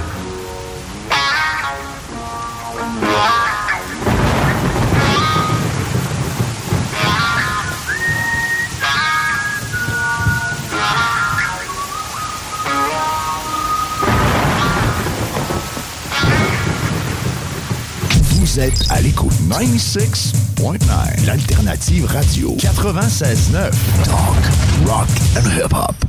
Vous 18.31 18.59
êtes 18.59 18.73
à 18.89 19.01
l'écoute 19.01 19.31
96.9, 19.51 21.27
l'alternative 21.27 22.05
radio 22.05 22.57
96.9. 22.57 23.71
Talk, 24.03 24.87
rock 24.87 25.07
and 25.37 25.47
hip-hop. 25.47 26.02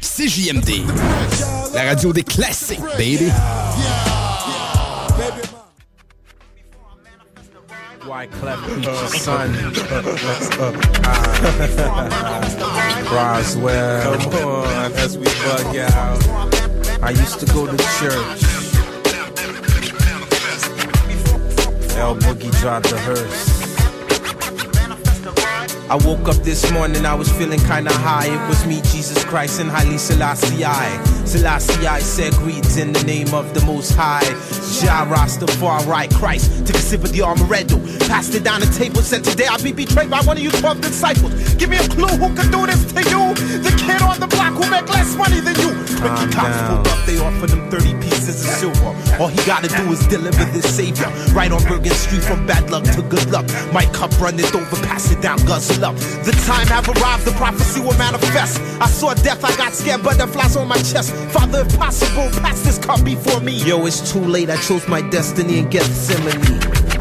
CJMD, 0.00 0.84
la 1.74 1.82
radio 1.84 2.12
des 2.12 2.22
classiques, 2.22 2.80
baby. 2.96 3.30
Wyclef 8.06 8.58
Preacher's 8.60 8.88
uh, 8.88 9.04
uh, 9.04 9.08
son. 9.08 9.52
Roswell. 13.12 14.18
Come 14.18 14.34
on, 14.44 14.92
as 14.94 15.18
we 15.18 15.24
bug 15.24 15.76
out. 15.76 16.28
I 17.02 17.10
used 17.10 17.40
to 17.40 17.46
go 17.52 17.66
to 17.66 17.76
church. 17.98 18.42
El 21.96 22.14
Boogie 22.16 22.50
dropped 22.60 22.88
the 22.90 22.98
hearse. 22.98 23.57
I 25.90 25.96
woke 25.96 26.28
up 26.28 26.36
this 26.44 26.70
morning, 26.70 27.06
I 27.06 27.14
was 27.14 27.32
feeling 27.32 27.60
kinda 27.60 27.90
high. 27.90 28.26
It 28.26 28.48
was 28.48 28.66
me, 28.66 28.82
Jesus 28.92 29.24
Christ, 29.24 29.58
and 29.58 29.70
Haile 29.70 29.98
Selassie 29.98 30.62
I. 30.62 31.02
Selassie 31.24 31.86
I 31.86 32.00
said, 32.00 32.34
Greetings 32.34 32.76
in 32.76 32.92
the 32.92 33.02
name 33.04 33.32
of 33.32 33.54
the 33.54 33.64
Most 33.64 33.94
High. 33.94 34.28
Jah 34.80 35.06
Rastafari 35.10 36.12
Christ. 36.14 36.66
Took 36.66 36.76
a 36.76 36.78
sip 36.78 37.02
of 37.04 37.12
the 37.12 37.20
amaretto, 37.20 37.78
passed 38.08 38.34
it 38.34 38.44
down 38.44 38.60
the 38.60 38.66
table, 38.66 39.02
said, 39.02 39.24
Today 39.24 39.46
I'll 39.46 39.62
be 39.62 39.72
betrayed 39.72 40.10
by 40.10 40.20
one 40.22 40.36
of 40.36 40.42
you 40.42 40.50
12 40.50 40.80
disciples. 40.80 41.32
Give 41.54 41.68
me 41.68 41.78
a 41.78 41.88
clue 41.88 42.06
who 42.06 42.34
could 42.36 42.50
do 42.52 42.66
this 42.66 42.92
to 42.92 43.02
you. 43.10 43.34
The 43.62 43.74
kid 43.76 44.02
on 44.02 44.20
the 44.20 44.28
block 44.28 44.54
who 44.54 44.70
make 44.70 44.88
less 44.88 45.16
money 45.16 45.40
than 45.40 45.56
you. 45.58 45.74
Ricky 45.98 46.30
Cops 46.30 46.58
pulled 46.70 46.86
up, 46.86 47.06
they 47.06 47.18
offered 47.18 47.50
him 47.50 47.68
30 47.70 47.98
pieces 48.00 48.44
of 48.44 48.50
silver. 48.54 48.94
All 49.18 49.26
he 49.26 49.36
gotta 49.44 49.66
do 49.66 49.90
is 49.90 50.06
deliver 50.06 50.44
this 50.54 50.76
savior. 50.76 51.10
Right 51.34 51.50
on 51.50 51.62
Bergen 51.64 51.92
Street 51.92 52.22
from 52.22 52.46
bad 52.46 52.70
luck 52.70 52.84
to 52.94 53.02
good 53.02 53.28
luck. 53.30 53.46
My 53.72 53.84
cup 53.86 54.14
runneth 54.20 54.54
over, 54.54 54.76
pass 54.86 55.10
it 55.10 55.20
down, 55.20 55.38
guzzle 55.44 55.84
up. 55.84 55.96
The 56.22 56.32
time 56.46 56.68
have 56.68 56.88
arrived, 56.88 57.24
the 57.24 57.32
prophecy 57.32 57.80
will 57.80 57.98
manifest. 57.98 58.60
I 58.80 58.86
saw 58.86 59.14
death, 59.14 59.44
I 59.44 59.56
got 59.56 59.72
scared, 59.72 60.04
butterflies 60.04 60.56
on 60.56 60.68
my 60.68 60.78
chest. 60.78 61.12
Father, 61.34 61.62
if 61.62 61.76
possible, 61.76 62.30
pass 62.40 62.62
this 62.62 62.78
cup 62.78 63.04
before 63.04 63.40
me. 63.40 63.54
Yo, 63.64 63.84
it's 63.86 64.12
too 64.12 64.20
late, 64.20 64.50
I 64.50 64.56
chose 64.68 64.86
my 64.86 65.00
destiny 65.00 65.60
in 65.60 65.70
Gethsemane. 65.70 66.97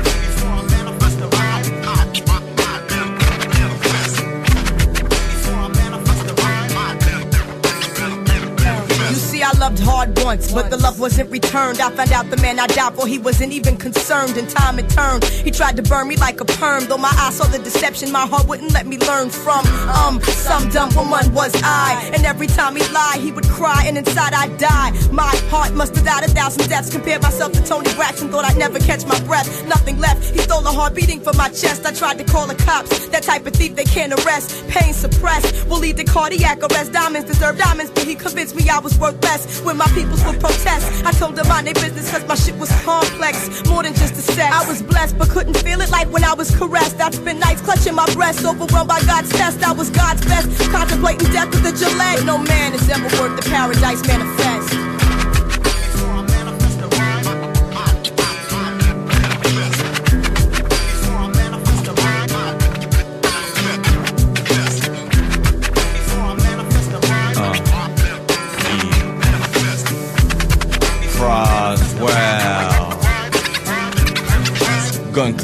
Loved 9.68 9.80
hard 9.80 10.20
once, 10.24 10.54
but 10.54 10.70
the 10.70 10.78
love 10.78 10.98
wasn't 10.98 11.30
returned. 11.30 11.82
I 11.82 11.90
found 11.92 12.14
out 12.14 12.30
the 12.30 12.38
man 12.38 12.58
I 12.58 12.68
died 12.68 12.94
for, 12.96 13.06
he 13.06 13.20
wasn't 13.20 13.52
even 13.52 13.76
concerned. 13.76 14.38
And 14.38 14.48
time 14.50 14.78
had 14.78 14.90
turned. 14.90 15.26
He 15.26 15.52
tried 15.52 15.76
to 15.76 15.84
burn 15.84 16.08
me 16.08 16.16
like 16.16 16.40
a 16.40 16.46
perm. 16.46 16.86
Though 16.86 16.98
my 16.98 17.14
eyes 17.20 17.36
saw 17.36 17.48
the 17.48 17.60
deception, 17.60 18.10
my 18.10 18.26
heart 18.26 18.48
wouldn't 18.48 18.72
let 18.72 18.88
me 18.88 18.98
learn 18.98 19.30
from. 19.30 19.66
Um, 19.90 20.22
some 20.22 20.70
dumb 20.70 20.96
woman 20.96 21.34
was 21.34 21.52
I. 21.64 22.12
And 22.14 22.26
every 22.26 22.48
time 22.48 22.78
he 22.78 22.88
lied, 22.94 23.20
he 23.20 23.32
would 23.34 23.50
cry, 23.50 23.84
and 23.86 23.98
inside 23.98 24.34
I'd 24.34 24.58
die. 24.58 24.92
My 25.12 25.36
heart 25.52 25.74
must 25.74 25.96
have 25.98 26.06
died 26.06 26.24
a 26.24 26.30
thousand 26.30 26.70
deaths. 26.70 26.90
Compared 26.90 27.22
myself 27.22 27.52
to 27.52 27.62
Tony 27.66 27.94
Braxton, 27.96 28.30
thought 28.30 28.46
I'd 28.46 28.58
never 28.58 28.80
catch 28.80 29.06
my 29.06 29.20
breath. 29.24 29.48
Nothing 29.68 30.00
left. 30.00 30.24
He 30.34 30.40
stole 30.40 30.66
a 30.66 30.72
heart 30.72 30.96
beating 30.96 31.20
from 31.20 31.36
my 31.36 31.50
chest. 31.50 31.86
I 31.86 31.92
tried 31.92 32.20
to 32.20 32.24
call 32.24 32.48
the 32.48 32.56
cops. 32.56 33.08
That 33.10 33.24
type 33.24 33.46
of 33.46 33.54
thief 33.54 33.76
they 33.76 33.84
can't 33.84 34.14
arrest. 34.14 34.66
Pain 34.70 34.94
suppressed. 34.94 35.68
Will 35.68 35.80
lead 35.80 35.98
to 35.98 36.06
cardiac 36.06 36.60
arrest. 36.64 36.94
Diamonds 36.94 37.28
deserve 37.28 37.58
diamonds, 37.58 37.92
but 37.92 38.06
he 38.06 38.16
convinced 38.16 38.56
me 38.56 38.70
I 38.70 38.80
was 38.80 38.98
worth 38.98 39.22
less. 39.24 39.57
When 39.64 39.78
my 39.78 39.88
peoples 39.88 40.24
would 40.26 40.40
protest, 40.40 41.06
I 41.06 41.12
told 41.12 41.36
them 41.36 41.48
mind 41.48 41.68
their 41.68 41.74
business 41.74 42.12
cause 42.12 42.26
my 42.28 42.36
shit 42.36 42.56
was 42.58 42.72
complex. 42.84 43.50
More 43.68 43.84
than 43.84 43.94
just 43.94 44.14
a 44.14 44.22
sex. 44.22 44.54
I 44.54 44.68
was 44.68 44.82
blessed, 44.82 45.18
but 45.18 45.30
couldn't 45.30 45.58
feel 45.58 45.82
it 45.82 45.90
like 45.90 46.12
when 46.12 46.24
I 46.24 46.34
was 46.34 46.56
caressed. 46.56 47.00
I'd 47.00 47.14
spend 47.14 47.40
nights 47.40 47.62
clutching 47.62 47.96
my 47.96 48.08
breast, 48.14 48.46
overwhelmed 48.46 48.88
by 48.88 49.02
God's 49.04 49.30
test. 49.30 49.64
I 49.64 49.72
was 49.72 49.90
God's 49.90 50.24
best, 50.26 50.48
contemplating 50.72 51.32
death 51.32 51.50
with 51.50 51.64
the 51.64 51.74
Gillette. 51.74 52.26
No 52.26 52.38
man 52.38 52.74
is 52.74 52.90
ever 52.90 53.10
worth 53.22 53.36
the 53.36 53.50
paradise 53.50 54.06
manifest. 54.08 54.47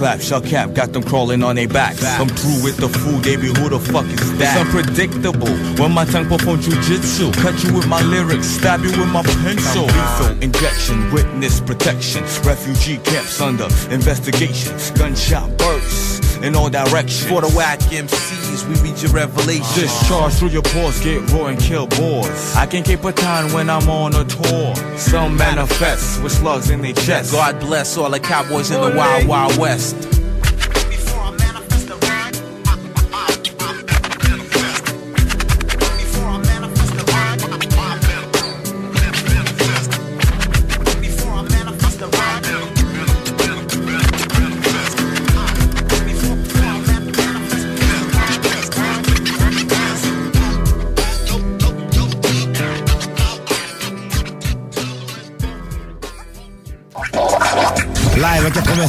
Clap, 0.03 0.19
shell 0.19 0.41
cap, 0.41 0.73
got 0.73 0.91
them 0.91 1.01
crawling 1.01 1.41
on 1.43 1.55
their 1.55 1.67
backs. 1.67 2.03
Come 2.17 2.27
through 2.27 2.61
with 2.61 2.75
the 2.75 2.89
food, 2.89 3.23
they 3.23 3.37
be 3.37 3.47
who 3.47 3.69
the 3.69 3.79
fuck 3.79 4.03
is 4.03 4.37
that? 4.37 4.51
It's 4.51 4.75
unpredictable 4.75 5.55
when 5.81 5.93
my 5.93 6.03
tongue 6.03 6.27
perform 6.27 6.59
jujitsu. 6.59 7.31
Cut 7.41 7.55
you 7.63 7.73
with 7.73 7.87
my 7.87 8.01
lyrics, 8.01 8.47
stab 8.47 8.81
you 8.81 8.91
with 8.91 9.11
my 9.13 9.23
pencil. 9.23 9.85
Lethal 9.85 10.43
injection, 10.43 11.09
witness 11.13 11.61
protection. 11.61 12.23
Refugee 12.43 12.97
camps 12.97 13.39
under 13.39 13.69
investigation. 13.91 14.73
Gunshot 14.95 15.57
bursts 15.57 16.02
in 16.43 16.55
all 16.55 16.69
directions. 16.69 17.25
For 17.25 17.41
the 17.41 17.49
whack 17.49 17.79
MCs, 17.79 18.67
we 18.67 18.75
read 18.87 19.01
your 19.01 19.11
revelation. 19.11 19.63
Discharge 19.81 20.33
through 20.33 20.49
your 20.49 20.61
pores, 20.61 21.01
get 21.01 21.27
raw 21.31 21.47
and 21.47 21.59
kill 21.59 21.87
boys. 21.87 22.55
I 22.55 22.65
can 22.65 22.83
keep 22.83 23.03
a 23.05 23.11
time 23.11 23.51
when 23.53 23.69
I'm 23.69 23.89
on 23.89 24.13
a 24.13 24.25
tour. 24.25 24.75
Some 24.97 25.37
manifest 25.37 26.21
with 26.21 26.33
slugs 26.33 26.69
in 26.69 26.81
their 26.81 26.93
chest. 26.93 27.31
God 27.31 27.59
bless 27.59 27.97
all 27.97 28.09
the 28.09 28.19
cowboys 28.19 28.69
in 28.69 28.81
the 28.81 28.95
wild, 28.95 29.27
wild 29.27 29.57
west. 29.57 30.22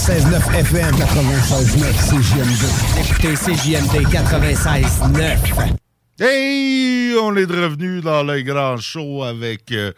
96.9 0.04 0.54
FM, 0.54 0.94
96.9 0.96 1.80
CJMD. 2.10 2.64
Écoutez 3.00 3.34
CJMD 3.36 4.06
96.9. 4.12 5.72
Hey, 6.20 7.14
on 7.18 7.34
est 7.36 7.46
revenu 7.46 8.02
dans 8.02 8.22
le 8.22 8.42
grand 8.42 8.76
show 8.76 9.22
avec 9.22 9.72
euh, 9.72 9.92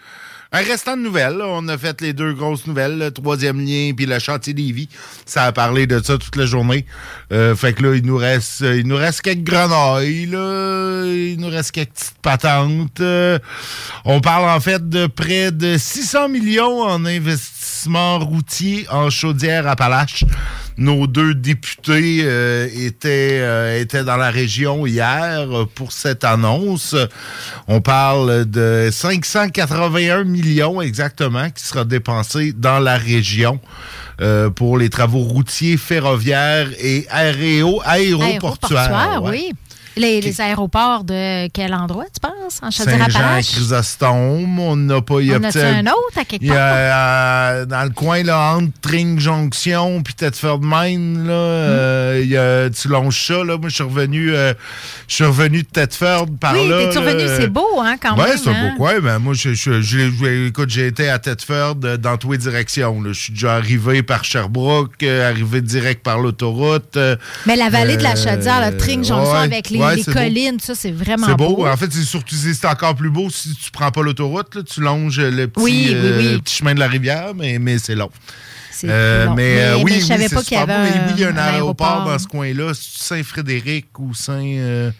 un 0.53 0.63
restant 0.63 0.97
de 0.97 1.03
nouvelles. 1.03 1.41
On 1.43 1.67
a 1.69 1.77
fait 1.77 2.01
les 2.01 2.13
deux 2.13 2.33
grosses 2.33 2.67
nouvelles, 2.67 2.99
le 2.99 3.11
troisième 3.11 3.61
lien 3.61 3.93
puis 3.97 4.07
le 4.07 4.19
chantier 4.19 4.55
des 4.55 4.73
vies. 4.73 4.89
Ça 5.25 5.45
a 5.45 5.53
parlé 5.53 5.87
de 5.87 6.03
ça 6.03 6.19
toute 6.19 6.37
la 6.37 6.47
journée. 6.47 6.87
Euh, 7.33 7.55
fait 7.55 7.73
que 7.73 7.83
là, 7.83 7.95
il 7.95 8.05
nous 8.05 8.17
reste, 8.17 8.61
il 8.61 8.87
nous 8.87 8.97
reste 8.97 9.23
quelques 9.23 9.45
grenailles, 9.45 10.27
là. 10.27 11.05
Il 11.05 11.39
nous 11.41 11.49
reste 11.49 11.73
quelques 11.73 11.91
petites 11.91 12.19
patentes. 12.23 13.01
Euh, 13.01 13.39
on 14.05 14.21
parle 14.21 14.49
en 14.49 14.61
fait 14.61 14.89
de 14.89 15.07
près 15.07 15.53
de 15.53 15.77
600 15.77 16.29
millions 16.29 16.83
en 16.83 17.05
investissement 17.05 18.19
routier 18.19 18.87
en 18.91 19.11
Chaudière-Appalaches. 19.11 20.25
Nos 20.79 21.07
deux 21.07 21.35
députés 21.35 22.21
euh, 22.23 22.69
étaient, 22.75 23.39
euh, 23.41 23.81
étaient 23.81 24.05
dans 24.05 24.17
la 24.17 24.31
région 24.31 24.87
hier 24.87 25.47
euh, 25.51 25.65
pour 25.75 25.93
cette 25.93 26.23
annonce. 26.23 26.95
On 27.67 27.81
parle 27.81 28.45
de 28.45 28.91
581 28.93 30.25
millions 30.25 30.83
exactement 30.83 31.49
qui 31.51 31.65
sera 31.65 31.85
dépensé 31.85 32.53
dans 32.53 32.79
la 32.79 32.99
région 32.99 33.59
euh, 34.21 34.49
pour 34.49 34.79
les 34.79 34.89
travaux 34.89 35.21
routiers, 35.21 35.77
ferroviaires 35.77 36.69
et 36.79 37.07
aéro, 37.11 37.83
aéroportuaires. 37.85 38.95
Aéroportuaire, 38.95 39.23
ouais. 39.23 39.31
oui. 39.31 39.53
Les, 39.97 40.21
les 40.21 40.41
aéroports 40.43 41.05
de 41.05 41.49
quel 41.49 41.73
endroit, 41.75 42.05
tu 42.13 42.21
penses? 42.21 42.61
En? 42.63 42.71
Saint-Jean-Chrysostome, 42.71 44.59
on 44.59 44.77
n'a 44.77 45.01
pas... 45.01 45.21
il 45.21 45.29
y 45.29 45.33
a 45.33 45.39
On 45.39 45.41
peut-être- 45.41 45.57
un 45.65 45.87
autre 45.87 46.19
à 46.19 46.25
quelque 46.25 46.43
il 46.43 46.49
y 46.49 46.53
a, 46.53 46.55
part? 46.55 46.75
euh, 46.77 47.65
dans 47.67 47.83
le 47.85 47.91
coin, 47.91 48.23
là, 48.23 48.55
entre 48.57 48.73
Tring 48.83 49.19
Jonction 49.19 50.03
puis 50.03 50.15
Thetford 50.15 50.61
Mine, 50.63 51.27
là, 51.27 51.33
euh, 51.33 52.21
il 52.23 52.29
y 52.29 52.37
a, 52.37 52.69
tu 52.71 52.89
longes 52.89 53.27
ça, 53.27 53.43
là? 53.45 53.57
Moi, 53.57 53.69
je 53.69 53.75
suis 53.77 53.85
revenu, 53.85 54.35
euh, 54.35 54.53
je 55.09 55.15
suis 55.15 55.25
revenu 55.25 55.63
de 55.63 55.69
Thetford 55.69 56.27
par 56.41 56.53
Oui, 56.55 56.69
là. 56.69 56.79
t'es-tu 56.85 57.03
là, 57.05 57.13
revenu? 57.13 57.29
C'est 57.39 57.49
beau, 57.49 57.67
hein, 57.81 57.97
quand 58.01 58.17
ouais, 58.19 58.29
même. 58.29 58.37
c'est 58.39 58.51
hein? 58.51 58.71
beau 58.73 58.77
coin. 58.77 59.01
Ben, 59.01 59.19
moi, 59.19 59.35
je, 59.35 59.55
je, 59.55 59.81
je- 59.81 60.11
je- 60.11 60.47
écoute, 60.49 60.69
j'ai 60.71 60.87
été 60.89 61.09
à 61.09 61.19
Thetford 61.19 61.77
euh, 61.85 61.97
dans 61.97 62.17
toutes 62.19 62.33
les 62.33 62.39
directions. 62.39 63.01
là. 63.01 63.13
Je 63.13 63.21
suis 63.21 63.33
déjà 63.33 63.55
arrivé 63.55 64.03
par 64.03 64.25
Sherbrooke, 64.25 65.03
arrivé 65.03 65.61
direct 65.63 66.03
par 66.03 66.19
l'autoroute. 66.19 66.99
Mais 67.47 67.57
la 67.57 67.71
vallée 67.71 67.97
de 67.97 68.03
la 68.03 68.15
Chaudière, 68.15 68.71
le 68.71 68.77
Tring 68.77 69.05
Jonction 69.05 69.33
ouais, 69.33 69.39
avec 69.39 69.71
les, 69.71 69.79
ouais, 69.87 69.97
les 69.97 70.03
beau. 70.05 70.13
collines, 70.13 70.61
ça, 70.61 70.75
c'est 70.75 70.91
vraiment 70.93 71.27
C'est 71.27 71.37
beau. 71.37 71.57
beau. 71.57 71.67
En 71.67 71.77
fait, 71.77 71.93
c'est 71.93 72.03
surtout 72.05 72.35
c'est 72.35 72.65
encore 72.67 72.95
plus 72.95 73.11
beau 73.11 73.29
si 73.31 73.55
tu 73.55 73.71
prends 73.71 73.91
pas 73.91 74.03
l'autoroute. 74.03 74.55
là. 74.55 74.63
Tu 74.63 74.81
longes 74.81 75.21
le 75.21 75.47
petit, 75.49 75.63
Oui, 75.65 75.87
oui, 75.89 75.95
euh, 75.95 76.19
oui. 76.35 76.41
petit 76.41 76.57
chemin 76.57 76.75
de 76.75 76.81
la 76.81 76.89
rivière, 76.89 77.35
mais, 77.35 77.59
mais 77.59 77.79
c'est 77.79 77.95
long. 77.95 78.11
Euh, 78.85 79.29
mais, 79.35 79.59
euh, 79.61 79.77
Mais- 79.79 79.85
oui, 79.85 79.85
mais 79.87 79.91
je 79.93 80.03
oui, 80.03 80.07
savais 80.07 80.29
pas 80.29 80.43
qu'il 80.43 80.57
y 80.59 80.61
avait 80.61 80.67
beau. 80.75 80.83
Mais 80.83 80.91
oui, 81.07 81.13
il 81.17 81.21
y 81.21 81.25
a 81.25 81.29
un, 81.29 81.33
un 81.33 81.37
aéroport, 81.39 81.87
aéroport. 81.89 82.05
dans 82.13 82.19
ce 82.19 82.27
coin-là. 82.27 82.73
Saint-Frédéric 82.75 83.99
ou 83.99 84.13
Saint. 84.15 84.43
euh, 84.45 84.91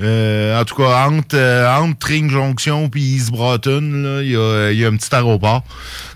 euh, 0.00 0.60
en 0.60 0.64
tout 0.64 0.74
cas, 0.74 1.06
entre, 1.08 1.34
euh, 1.36 1.74
entre 1.78 1.98
Tring 1.98 2.28
Jonction 2.30 2.88
puis 2.90 3.02
East 3.02 3.30
Broughton, 3.30 3.80
là, 3.80 4.22
il 4.22 4.30
y 4.30 4.36
a, 4.36 4.70
il 4.72 4.78
y 4.78 4.84
a 4.84 4.88
un 4.88 4.96
petit 4.96 5.14
aéroport. 5.14 5.62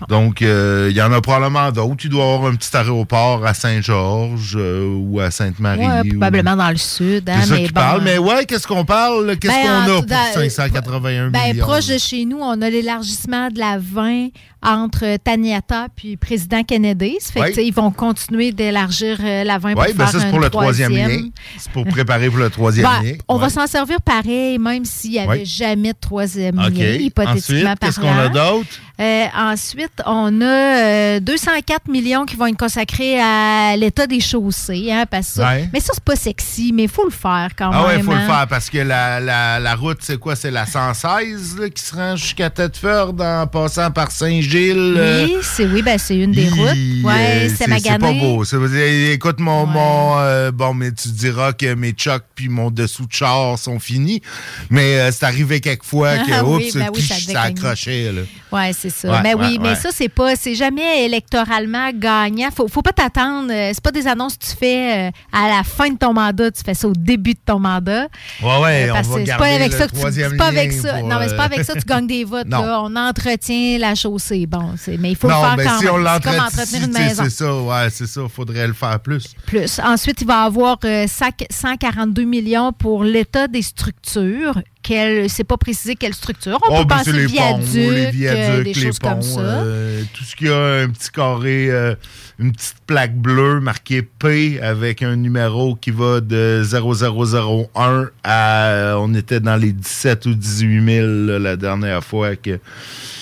Donc, 0.07 0.41
euh, 0.41 0.87
il 0.91 0.95
y 0.95 1.01
en 1.01 1.11
a 1.11 1.19
probablement 1.21 1.71
d'autres. 1.71 2.05
Il 2.05 2.09
doit 2.11 2.23
y 2.25 2.33
avoir 2.33 2.51
un 2.51 2.55
petit 2.55 2.75
aéroport 2.77 3.45
à 3.45 3.53
Saint-Georges 3.53 4.55
euh, 4.55 4.85
ou 4.85 5.19
à 5.19 5.31
Sainte-Marie. 5.31 5.79
Ouais, 5.85 6.01
ou- 6.05 6.09
probablement 6.09 6.55
dans 6.55 6.69
le 6.69 6.77
sud. 6.77 7.27
Hein, 7.29 7.39
C'est 7.41 7.47
ça 7.47 7.55
mais 7.55 7.67
bon, 7.67 7.73
parle. 7.73 8.01
Mais 8.03 8.17
ouais, 8.17 8.45
qu'est-ce 8.45 8.67
qu'on 8.67 8.85
parle? 8.85 9.35
Qu'est-ce 9.37 9.53
Ben, 9.53 9.85
qu'on 9.87 9.91
a 9.91 9.95
pour 9.95 10.05
dans- 10.05 10.33
581 10.33 11.29
Ben, 11.31 11.53
millions? 11.53 11.65
proche 11.65 11.87
de 11.87 11.97
chez 11.97 12.25
nous, 12.25 12.39
on 12.39 12.61
a 12.61 12.69
l'élargissement 12.69 13.49
de 13.49 13.59
la 13.59 13.77
20 13.79 14.27
entre 14.63 15.17
Taniata 15.17 15.87
puis 15.95 16.17
président 16.17 16.63
Kennedy. 16.63 17.15
Ça 17.19 17.33
fait 17.33 17.39
Ouais. 17.39 17.51
que, 17.51 17.61
ils 17.61 17.73
vont 17.73 17.89
continuer 17.89 18.51
d'élargir 18.51 19.17
euh, 19.23 19.43
la 19.43 19.57
20 19.57 19.73
pour 19.73 19.81
Oui, 19.81 19.87
ben 19.95 20.05
faire 20.05 20.13
ça, 20.13 20.19
c'est 20.23 20.29
pour 20.29 20.39
le 20.39 20.51
troisième 20.51 20.91
lien. 20.93 21.29
C'est 21.57 21.71
pour 21.71 21.83
préparer 21.85 22.29
pour 22.29 22.37
le 22.37 22.49
troisième 22.51 22.87
Ben, 23.01 23.03
lien. 23.11 23.17
on 23.27 23.37
va 23.37 23.45
Ouais. 23.47 23.49
s'en 23.51 23.65
servir 23.71 24.01
pareil, 24.01 24.57
même 24.59 24.85
s'il 24.85 25.11
n'y 25.11 25.19
avait 25.19 25.27
Ouais. 25.39 25.45
jamais 25.45 25.93
de 25.93 25.97
troisième 25.99 26.55
lien, 26.57 26.69
hypothétiquement 26.69 27.71
Ensuite, 27.71 27.79
qu'est-ce 27.79 27.99
qu'on 27.99 28.07
parlant. 28.07 28.21
a 28.25 28.29
d'autre? 28.29 28.69
Euh, 29.01 29.25
ensuite, 29.35 29.91
on 30.05 30.41
a 30.41 30.45
euh, 30.45 31.19
204 31.19 31.87
millions 31.89 32.25
qui 32.25 32.35
vont 32.35 32.45
être 32.47 32.57
consacrés 32.57 33.19
à 33.19 33.75
l'état 33.75 34.05
des 34.05 34.19
chaussées. 34.19 34.91
Hein, 34.91 35.05
parce 35.09 35.35
que 35.35 35.41
Ouais. 35.41 35.69
Mais 35.73 35.79
ça, 35.79 35.91
c'est 35.93 36.03
pas 36.03 36.15
sexy, 36.15 36.71
mais 36.73 36.83
il 36.83 36.89
faut 36.89 37.05
le 37.05 37.09
faire 37.11 37.49
quand 37.57 37.71
Ah 37.73 37.77
même. 37.79 37.85
ouais, 37.87 37.97
il 37.97 38.03
faut 38.03 38.11
le 38.11 38.17
hein. 38.17 38.27
faire 38.27 38.47
parce 38.47 38.69
que 38.69 38.77
la, 38.77 39.19
la, 39.19 39.59
la 39.59 39.75
route, 39.75 39.97
c'est 40.01 40.17
quoi? 40.19 40.35
C'est 40.35 40.51
la 40.51 40.65
116 40.67 41.57
là, 41.59 41.69
qui 41.69 41.81
se 41.83 41.95
rend 41.95 42.15
jusqu'à 42.15 42.49
Thetford 42.51 43.15
en 43.19 43.47
passant 43.47 43.89
par 43.89 44.11
Saint-Gilles. 44.11 44.95
euh, 44.97 45.25
Oui, 45.25 45.37
c'est 45.41 45.65
oui, 45.65 45.81
ben, 45.81 45.97
c'est 45.97 46.17
une 46.17 46.31
des 46.31 46.49
routes. 46.49 46.59
Ouais, 47.03 47.13
euh, 47.13 47.49
c'est 47.49 47.55
C'est 47.63 47.67
magané. 47.67 47.97
pas 47.97 48.13
beau. 48.13 48.43
Ça 48.45 48.57
veut 48.59 48.69
dire, 48.69 49.11
écoute, 49.13 49.39
mon. 49.39 49.65
mon 49.65 50.19
euh, 50.19 50.51
bon, 50.51 50.73
mais 50.75 50.91
tu 50.91 51.09
diras 51.09 51.53
que 51.53 51.73
mes 51.73 51.95
chocs 51.97 52.23
puis 52.35 52.49
mon 52.49 52.69
dessous 52.69 53.07
de 53.07 53.11
char 53.13 53.57
sont 53.57 53.79
finis. 53.79 54.21
Mais 54.69 54.99
euh, 54.99 55.11
c'est 55.11 55.25
arrivé 55.25 55.59
quelques 55.59 55.85
fois 55.85 56.17
que, 56.25 56.31
Ah 56.31 56.43
oui, 56.45 56.65
oups, 56.67 56.75
ben 56.75 56.89
oui, 56.93 57.01
puis 57.07 57.23
ça 57.33 57.41
accrochait. 57.41 58.11
Ouais, 58.51 58.71
c'est 58.77 58.90
ça. 58.91 59.11
Ouais, 59.11 59.19
mais 59.23 59.33
oui, 59.33 59.41
ouais, 59.53 59.57
mais 59.59 59.69
ouais. 59.69 59.75
ça, 59.75 59.89
c'est 59.91 60.09
pas, 60.09 60.35
c'est 60.35 60.55
jamais 60.55 61.05
électoralement 61.05 61.89
gagnant. 61.93 62.49
Faut, 62.55 62.67
faut 62.67 62.81
pas 62.81 62.91
t'attendre. 62.93 63.51
euh, 63.51 63.71
C'est 63.73 63.83
pas 63.83 63.91
des 63.91 64.07
annonces 64.07 64.37
que 64.37 64.45
tu 64.45 64.55
fais 64.55 65.07
euh, 65.07 65.11
à 65.31 65.47
la 65.49 65.63
fin 65.63 65.89
de 65.89 65.97
ton 65.97 66.13
mandat. 66.13 66.51
Tu 66.51 66.61
fais 66.63 66.73
ça 66.73 66.87
au 66.87 66.93
début 66.93 67.33
de 67.33 67.39
ton 67.45 67.59
mandat. 67.59 68.07
Ouais, 68.43 68.59
ouais, 68.61 68.89
Euh, 68.89 68.91
on 68.91 68.95
va 68.95 69.03
c'est 69.03 69.37
pas 69.37 69.45
avec 69.45 69.71
ça 69.73 69.87
que 69.87 69.91
tu, 69.95 70.11
c'est 70.11 70.37
pas 70.37 70.45
avec 70.47 70.71
ça. 70.71 70.93
pour, 70.99 71.07
non, 71.07 71.19
mais 71.19 71.29
c'est 71.29 71.35
pas 71.37 71.43
avec 71.45 71.63
ça 71.63 71.73
que 71.73 71.79
tu 71.79 71.85
gagnes 71.85 72.07
des 72.07 72.23
votes. 72.23 72.47
Là. 72.49 72.81
On 72.83 72.95
entretient 72.95 73.77
la 73.79 73.95
chaussée. 73.95 74.45
Bon, 74.45 74.73
c'est, 74.77 74.97
mais 74.97 75.11
il 75.11 75.15
faut 75.15 75.27
non, 75.29 75.35
le 75.41 75.47
faire 75.47 75.57
mais 75.57 75.63
quand 75.65 75.77
si 75.79 75.85
même. 75.85 75.93
on 75.93 75.97
l'entretient, 75.97 76.31
comme 76.33 76.45
entretenir 76.47 76.83
une 76.87 76.93
maison. 76.93 77.23
c'est 77.23 77.29
ça, 77.29 77.55
ouais, 77.61 77.89
c'est 77.89 78.07
ça, 78.07 78.21
faudrait 78.33 78.67
le 78.67 78.73
faire 78.73 78.99
plus. 78.99 79.25
Plus. 79.45 79.79
Ensuite, 79.83 80.21
il 80.21 80.27
va 80.27 80.43
avoir 80.43 80.77
euh, 80.85 81.05
sac- 81.07 81.45
142 81.49 82.23
millions 82.23 82.73
pour 82.73 83.03
l'état 83.03 83.47
des 83.47 83.61
structures. 83.61 84.61
Quelle, 84.83 85.29
c'est 85.29 85.43
pas 85.43 85.57
précisé 85.57 85.95
quelle 85.95 86.13
structure. 86.15 86.57
On 86.67 86.75
Oh, 86.75 86.81
peut 86.81 86.87
penser 86.87 87.11
les 87.11 87.27
viaduc, 87.27 87.65
ponts, 87.65 87.91
les 87.91 88.05
euh, 88.07 88.09
viaducs, 88.11 88.63
des 88.65 88.73
les 88.73 88.85
choses 88.87 88.99
comme 88.99 89.13
ponts, 89.15 89.21
ça. 89.21 89.39
euh, 89.41 90.01
tout 90.13 90.23
ce 90.23 90.35
qui 90.35 90.47
a 90.49 90.57
un 90.83 90.89
petit 90.89 91.11
carré, 91.11 91.69
euh, 91.69 91.93
une 92.39 92.51
petite 92.51 92.77
plaque 92.87 93.15
bleue 93.15 93.59
marquée 93.59 94.01
P 94.01 94.59
avec 94.59 95.03
un 95.03 95.15
numéro 95.15 95.75
qui 95.75 95.91
va 95.91 96.19
de 96.21 96.63
0001 96.63 98.09
à, 98.23 98.95
on 98.97 99.13
était 99.13 99.39
dans 99.39 99.55
les 99.55 99.71
17 99.71 100.25
ou 100.25 100.33
18 100.33 100.85
000 100.95 101.07
là, 101.07 101.39
la 101.39 101.55
dernière 101.55 102.03
fois 102.03 102.35
que 102.35 102.59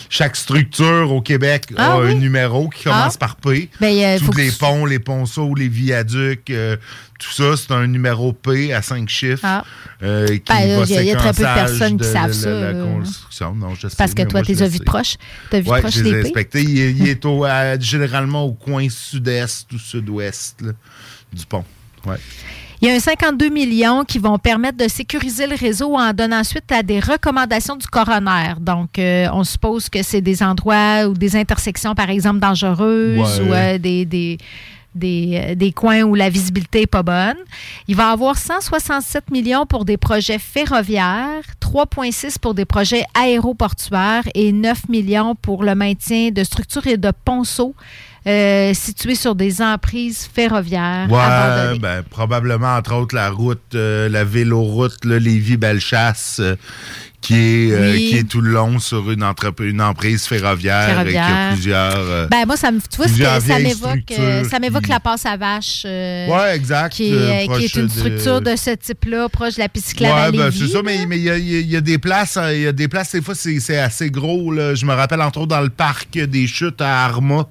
chaque 0.09 0.35
structure 0.37 1.11
au 1.11 1.21
Québec 1.21 1.65
Ah 1.77 1.93
a 1.95 1.99
oui? 2.01 2.11
un 2.11 2.13
numéro 2.15 2.69
qui 2.69 2.85
commence 2.85 3.15
Ah. 3.15 3.19
par 3.19 3.35
P. 3.35 3.69
Ben, 3.79 3.95
euh, 3.95 4.17
Tous 4.19 4.31
les 4.35 4.51
ponts, 4.51 4.85
les 4.85 4.99
ponceaux, 4.99 5.53
les 5.53 5.67
viaducs, 5.67 6.49
euh, 6.49 6.77
tout 7.19 7.31
ça, 7.31 7.55
c'est 7.57 7.71
un 7.73 7.85
numéro 7.85 8.33
P 8.33 8.73
à 8.73 8.81
cinq 8.81 9.07
chiffres. 9.09 9.41
Ah. 9.43 9.63
euh, 10.01 10.25
qui 10.27 10.41
Ben, 10.47 10.79
va 10.79 10.85
il 10.85 11.05
y 11.05 11.11
a- 11.11 11.15
très 11.17 11.33
peu 11.33 11.43
de 11.43 11.53
personnes 11.53 11.97
qui 11.99 12.07
savent 12.07 12.31
ça, 12.31 12.49
La, 12.49 12.71
là. 12.71 12.83
construction. 12.85 13.53
Non, 13.55 13.75
je 13.75 13.87
sais, 13.89 13.95
Parce 13.97 14.13
que 14.13 14.23
toi, 14.23 14.41
tu 14.41 14.53
les 14.53 14.63
as 14.63 14.67
vus 14.67 14.79
de 14.79 14.83
proche. 14.85 15.15
Tu 15.49 15.57
as 15.57 15.59
vu 15.59 15.65
de 15.65 15.69
Ouais, 15.69 15.81
proche 15.81 15.93
je 15.95 16.03
les 16.03 16.09
ai 16.09 16.13
les 16.13 16.21
P? 16.21 16.27
inspectés. 16.29 16.61
Il, 16.63 16.79
est- 16.79 16.91
il 16.93 17.07
est 17.09 17.25
au, 17.25 17.43
à- 17.43 17.77
généralement 17.77 18.43
au 18.45 18.53
coin 18.53 18.87
sud-est 18.89 19.71
ou 19.73 19.77
sud-ouest 19.77 20.63
du 21.33 21.45
pont. 21.45 21.65
Ouais. 22.05 22.15
Il 22.81 22.87
y 22.87 22.91
a 22.91 22.95
un 22.95 22.99
52 23.01 23.49
millions 23.49 24.05
qui 24.05 24.19
vont 24.19 24.39
permettre 24.39 24.77
de 24.77 24.87
sécuriser 24.87 25.47
le 25.47 25.55
réseau 25.57 25.95
en 25.97 26.13
donnant 26.13 26.45
suite 26.45 26.71
à 26.71 26.81
des 26.81 27.01
recommandations 27.01 27.75
du 27.75 27.85
coroner. 27.87 28.53
Donc, 28.61 28.97
euh, 28.97 29.27
on 29.33 29.43
suppose 29.43 29.89
que 29.89 30.01
c'est 30.01 30.21
des 30.21 30.41
endroits 30.41 31.05
ou 31.09 31.13
des 31.13 31.35
intersections, 31.35 31.93
par 31.93 32.09
exemple, 32.09 32.39
dangereuses 32.39 33.39
Ouais. 33.41 33.45
ou 33.49 33.53
euh, 33.53 33.77
des, 33.77 34.05
des, 34.05 34.37
des, 34.95 35.41
euh, 35.51 35.55
des 35.55 35.71
coins 35.71 36.01
où 36.01 36.15
la 36.15 36.29
visibilité 36.29 36.81
n'est 36.81 36.87
pas 36.87 37.03
bonne. 37.03 37.37
Il 37.87 37.95
va 37.95 38.09
avoir 38.09 38.37
167 38.37 39.31
millions 39.31 39.65
pour 39.65 39.85
des 39.85 39.97
projets 39.97 40.39
ferroviaires, 40.39 41.43
3,6 41.61 42.39
pour 42.39 42.53
des 42.53 42.65
projets 42.65 43.03
aéroportuaires 43.13 44.23
et 44.33 44.51
9 44.51 44.89
millions 44.89 45.35
pour 45.35 45.63
le 45.63 45.75
maintien 45.75 46.31
de 46.31 46.43
structures 46.43 46.87
et 46.87 46.97
de 46.97 47.11
ponceaux 47.25 47.75
euh, 48.27 48.73
situés 48.73 49.15
sur 49.15 49.33
des 49.33 49.61
emprises 49.61 50.29
ferroviaires. 50.31 51.07
Ouais, 51.09 51.79
ben, 51.79 52.03
probablement, 52.03 52.75
entre 52.75 52.93
autres, 52.93 53.15
la 53.15 53.29
route, 53.29 53.75
euh, 53.75 54.09
la 54.09 54.25
véloroute, 54.25 55.05
là, 55.05 55.19
Lévis-Bellechasse, 55.19 56.39
euh, 56.41 56.55
qui, 57.21 57.35
est, 57.35 57.71
euh, 57.73 57.91
Oui. 57.93 58.09
qui 58.09 58.17
est 58.17 58.23
tout 58.23 58.39
le 58.41 58.51
long 58.51 58.79
sur 58.79 59.11
une, 59.11 59.23
une 59.59 59.81
emprise 59.81 60.25
ferroviaire, 60.25 61.01
et 61.01 61.11
qui 61.11 61.17
a 61.17 61.23
Ferroviaire. 61.25 61.49
plusieurs. 61.53 61.95
euh, 61.97 62.27
Ben 62.27 62.45
moi, 62.45 62.55
ça 62.57 62.71
me, 62.71 62.79
tu 62.79 62.95
vois, 62.97 63.07
ça 63.41 63.59
m'évoque, 63.59 64.11
euh, 64.17 64.43
ça 64.49 64.59
m'évoque 64.59 64.87
la 64.87 64.99
passe 64.99 65.25
à 65.25 65.35
vache. 65.35 65.83
euh, 65.85 66.27
Ouais, 66.27 66.55
exact, 66.55 66.93
Qui, 66.93 67.09
est- 67.09 67.13
euh, 67.13 67.37
qui 67.37 67.43
est 67.43 67.45
proche 67.47 67.75
une 67.75 67.89
structure 67.89 68.41
de 68.41 68.55
ce 68.55 68.71
type-là, 68.71 69.27
proche 69.29 69.55
de 69.55 69.59
la 69.59 69.67
à 69.67 70.29
Ouais, 70.31 70.37
ben, 70.37 70.51
c'est 70.51 70.67
ça, 70.67 70.81
mais 70.83 71.05
mais 71.05 71.17
il 71.17 71.23
y, 71.23 71.29
a- 71.29 71.37
il 71.37 71.47
y 71.51 71.55
a- 71.55 71.59
il 71.59 71.69
y 71.69 71.75
a 71.75 71.81
des 71.81 71.97
places, 71.97 72.37
euh, 72.37 72.55
il 72.55 72.61
y 72.61 72.67
a 72.67 72.71
des 72.71 72.87
places, 72.87 73.11
des 73.11 73.21
fois, 73.21 73.35
c'est 73.35 73.59
c'est 73.59 73.77
assez 73.79 74.09
gros. 74.09 74.51
Là. 74.51 74.73
Je 74.75 74.85
me 74.85 74.93
rappelle, 74.93 75.21
entre 75.21 75.39
autres, 75.39 75.47
dans 75.49 75.61
le 75.61 75.69
parc 75.69 76.17
des 76.17 76.47
chutes 76.47 76.81
à 76.81 77.03
Arma, 77.05 77.47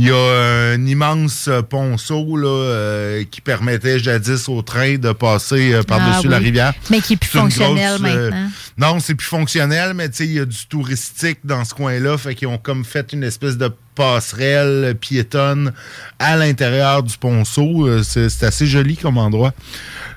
il 0.00 0.06
y 0.06 0.10
a 0.10 0.72
un 0.72 0.86
immense 0.86 1.50
ponceau 1.68 2.34
là, 2.34 2.48
euh, 2.48 3.24
qui 3.30 3.42
permettait 3.42 3.98
jadis 3.98 4.48
au 4.48 4.62
train 4.62 4.96
de 4.96 5.12
passer 5.12 5.74
euh, 5.74 5.82
par-dessus 5.82 6.26
Ah 6.28 6.30
la 6.30 6.38
rivière. 6.38 6.72
Mais 6.90 7.02
qui 7.02 7.12
est 7.12 7.16
plus 7.18 7.28
fonctionnel 7.28 7.98
grosse, 7.98 8.10
euh, 8.10 8.30
maintenant. 8.30 8.50
non, 8.78 8.98
c'est 8.98 9.14
plus 9.14 9.26
fonctionnel, 9.26 9.92
mais 9.92 10.08
tu 10.08 10.16
sais, 10.16 10.24
il 10.24 10.32
y 10.32 10.40
a 10.40 10.46
du 10.46 10.66
touristique 10.70 11.40
dans 11.44 11.66
ce 11.66 11.74
coin-là. 11.74 12.16
Fait 12.16 12.34
qu'ils 12.34 12.48
ont 12.48 12.56
comme 12.56 12.82
fait 12.86 13.12
une 13.12 13.24
espèce 13.24 13.58
de 13.58 13.70
passerelle 13.94 14.96
piétonne 14.98 15.74
à 16.18 16.34
l'intérieur 16.34 17.02
du 17.02 17.18
ponceau. 17.18 18.02
C'est 18.02 18.42
assez 18.42 18.66
joli 18.66 18.96
comme 18.96 19.18
endroit. 19.18 19.52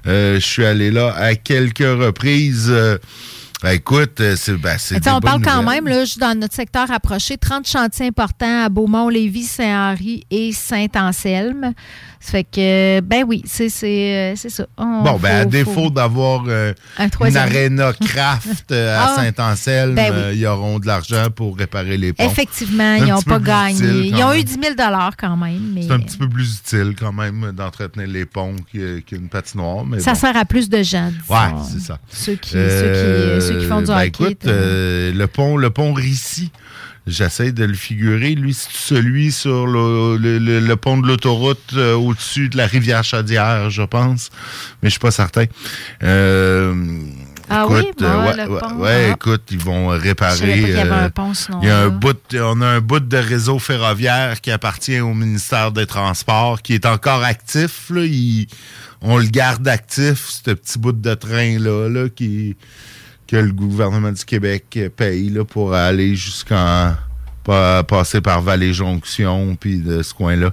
Je 0.05 0.39
suis 0.39 0.63
allé 0.63 0.91
là 0.91 1.13
à 1.13 1.35
quelques 1.35 1.79
reprises. 1.79 2.73
Ben, 3.63 3.71
écoute, 3.71 4.19
euh, 4.19 4.35
c'est 4.37 4.57
ben, 4.57 4.75
on 5.15 5.21
parle 5.21 5.41
quand 5.41 5.63
même, 5.63 5.87
là, 5.87 6.01
juste 6.01 6.19
dans 6.19 6.37
notre 6.37 6.53
secteur 6.53 6.91
approché, 6.91 7.37
30 7.37 7.65
chantiers 7.65 8.07
importants 8.07 8.65
à 8.65 8.67
Beaumont, 8.67 9.07
Lévis, 9.07 9.43
Saint-Henri 9.45 10.25
et 10.29 10.51
Saint-Anselme. 10.51 11.71
Ça 12.19 12.31
fait 12.31 12.43
que, 12.45 12.99
ben 13.01 13.23
oui, 13.27 13.41
c'est 13.45 13.67
euh, 13.83 14.35
ça. 14.35 14.65
On- 14.77 15.01
Bon, 15.03 15.17
ben, 15.17 15.35
à 15.35 15.43
faut- 15.43 15.49
défaut 15.49 15.71
faut- 15.73 15.89
d'avoir 15.89 16.43
euh, 16.47 16.73
Un 16.97 17.07
une 17.25 17.37
arena 17.37 17.91
craft 17.93 18.71
euh, 18.71 18.97
à 18.97 19.03
Ah, 19.11 19.15
Saint-Anselme, 19.15 19.95
ben 19.95 20.11
oui. 20.13 20.17
euh, 20.21 20.33
ils 20.33 20.45
auront 20.45 20.79
de 20.79 20.87
l'argent 20.87 21.27
pour 21.35 21.57
réparer 21.57 21.97
les 21.97 22.13
ponts. 22.13 22.23
Effectivement, 22.25 22.83
Un 22.83 22.97
ils 22.97 23.07
n'ont 23.07 23.21
pas 23.21 23.39
gagné. 23.39 24.07
Ils 24.07 24.23
ont 24.23 24.29
même. 24.29 24.39
eu 24.39 24.43
10 24.43 24.53
000 24.61 24.73
quand 25.17 25.35
même, 25.37 25.71
mais 25.73 25.81
C'est 25.83 25.91
un 25.91 25.99
petit 25.99 26.17
peu 26.17 26.29
plus 26.29 26.59
utile 26.59 26.95
quand 26.97 27.11
même 27.11 27.51
d'entretenir 27.53 28.07
les 28.07 28.25
ponts 28.25 28.55
qu'une 28.71 29.27
patinoire. 29.29 29.85
Mais 29.85 29.99
ça 29.99 30.13
bon. 30.13 30.19
sert 30.19 30.37
à 30.37 30.45
plus 30.45 30.69
de 30.69 30.81
gens. 30.81 31.11
Ouais, 31.29 31.37
c'est 31.69 31.81
ça. 31.81 31.97
Ceux 32.09 32.35
qui, 32.35 32.55
Euh, 32.55 33.39
ceux 33.41 33.41
qui, 33.41 33.47
ceux 33.52 33.52
qui 33.59 33.65
font 33.67 33.79
du 33.81 33.87
ben, 33.87 33.97
hockey. 33.97 34.07
écoute, 34.07 34.45
euh, 34.47 35.11
le 35.13 35.27
pont, 35.27 35.57
le 35.57 35.69
pont 35.69 35.93
Rissy, 35.93 36.51
j'essaie 37.07 37.51
de 37.51 37.65
le 37.65 37.73
figurer. 37.73 38.35
Lui, 38.35 38.53
c'est 38.53 38.69
celui 38.71 39.31
sur 39.31 39.67
le, 39.67 40.17
le- 40.17 40.39
le- 40.39 40.59
le 40.59 40.75
pont 40.75 40.97
de 40.97 41.07
l'autoroute 41.07 41.73
euh, 41.75 41.93
au-dessus 41.95 42.49
de 42.49 42.57
la 42.57 42.65
rivière 42.67 43.03
Chaudière, 43.03 43.69
je 43.69 43.83
pense. 43.83 44.29
Mais 44.81 44.89
je 44.89 44.93
suis 44.93 44.99
pas 44.99 45.11
certain. 45.11 45.45
Euh, 46.03 46.73
Ah 47.49 47.65
écoute, 47.69 47.95
oui, 47.99 48.05
euh, 48.05 48.25
ouais, 48.25 48.37
le 48.37 48.59
pont, 48.59 48.75
ouais, 48.77 49.05
ah. 49.09 49.13
écoute, 49.13 49.43
ils 49.51 49.59
vont 49.59 49.87
réparer. 49.89 50.35
Je 50.35 50.39
savais 50.39 50.61
pas 50.61 50.67
qu'il 50.67 50.75
y 50.75 50.79
avait 50.79 50.89
euh, 50.91 51.05
un 51.05 51.09
pont, 51.09 51.33
sinon, 51.33 51.59
Il 51.61 51.67
y 51.67 51.71
a 51.71 51.79
un 51.79 51.83
là. 51.85 51.89
bout, 51.89 52.17
on 52.35 52.61
a 52.61 52.67
un 52.67 52.79
bout 52.81 52.99
de 53.01 53.17
réseau 53.17 53.59
ferroviaire 53.59 54.39
qui 54.41 54.49
appartient 54.51 54.99
au 55.01 55.13
ministère 55.13 55.71
des 55.73 55.85
Transports, 55.85 56.61
qui 56.61 56.73
est 56.73 56.85
encore 56.85 57.23
actif. 57.23 57.89
Là. 57.89 58.05
Il- 58.05 58.47
on 59.05 59.17
le 59.17 59.25
garde 59.25 59.67
actif, 59.67 60.29
ce 60.45 60.51
petit 60.51 60.79
bout 60.79 60.93
de 60.93 61.13
train-là, 61.13 61.89
là, 61.89 62.07
qui, 62.07 62.55
que 63.33 63.37
le 63.39 63.51
gouvernement 63.51 64.11
du 64.11 64.23
Québec 64.23 64.79
paye 64.95 65.29
là, 65.31 65.43
pour 65.43 65.73
aller 65.73 66.15
jusqu'en 66.15 66.93
pa- 67.43 67.83
passer 67.83 68.21
par 68.21 68.43
Vallée-Jonction, 68.43 69.55
puis 69.55 69.79
de 69.79 70.03
ce 70.03 70.13
coin-là. 70.13 70.51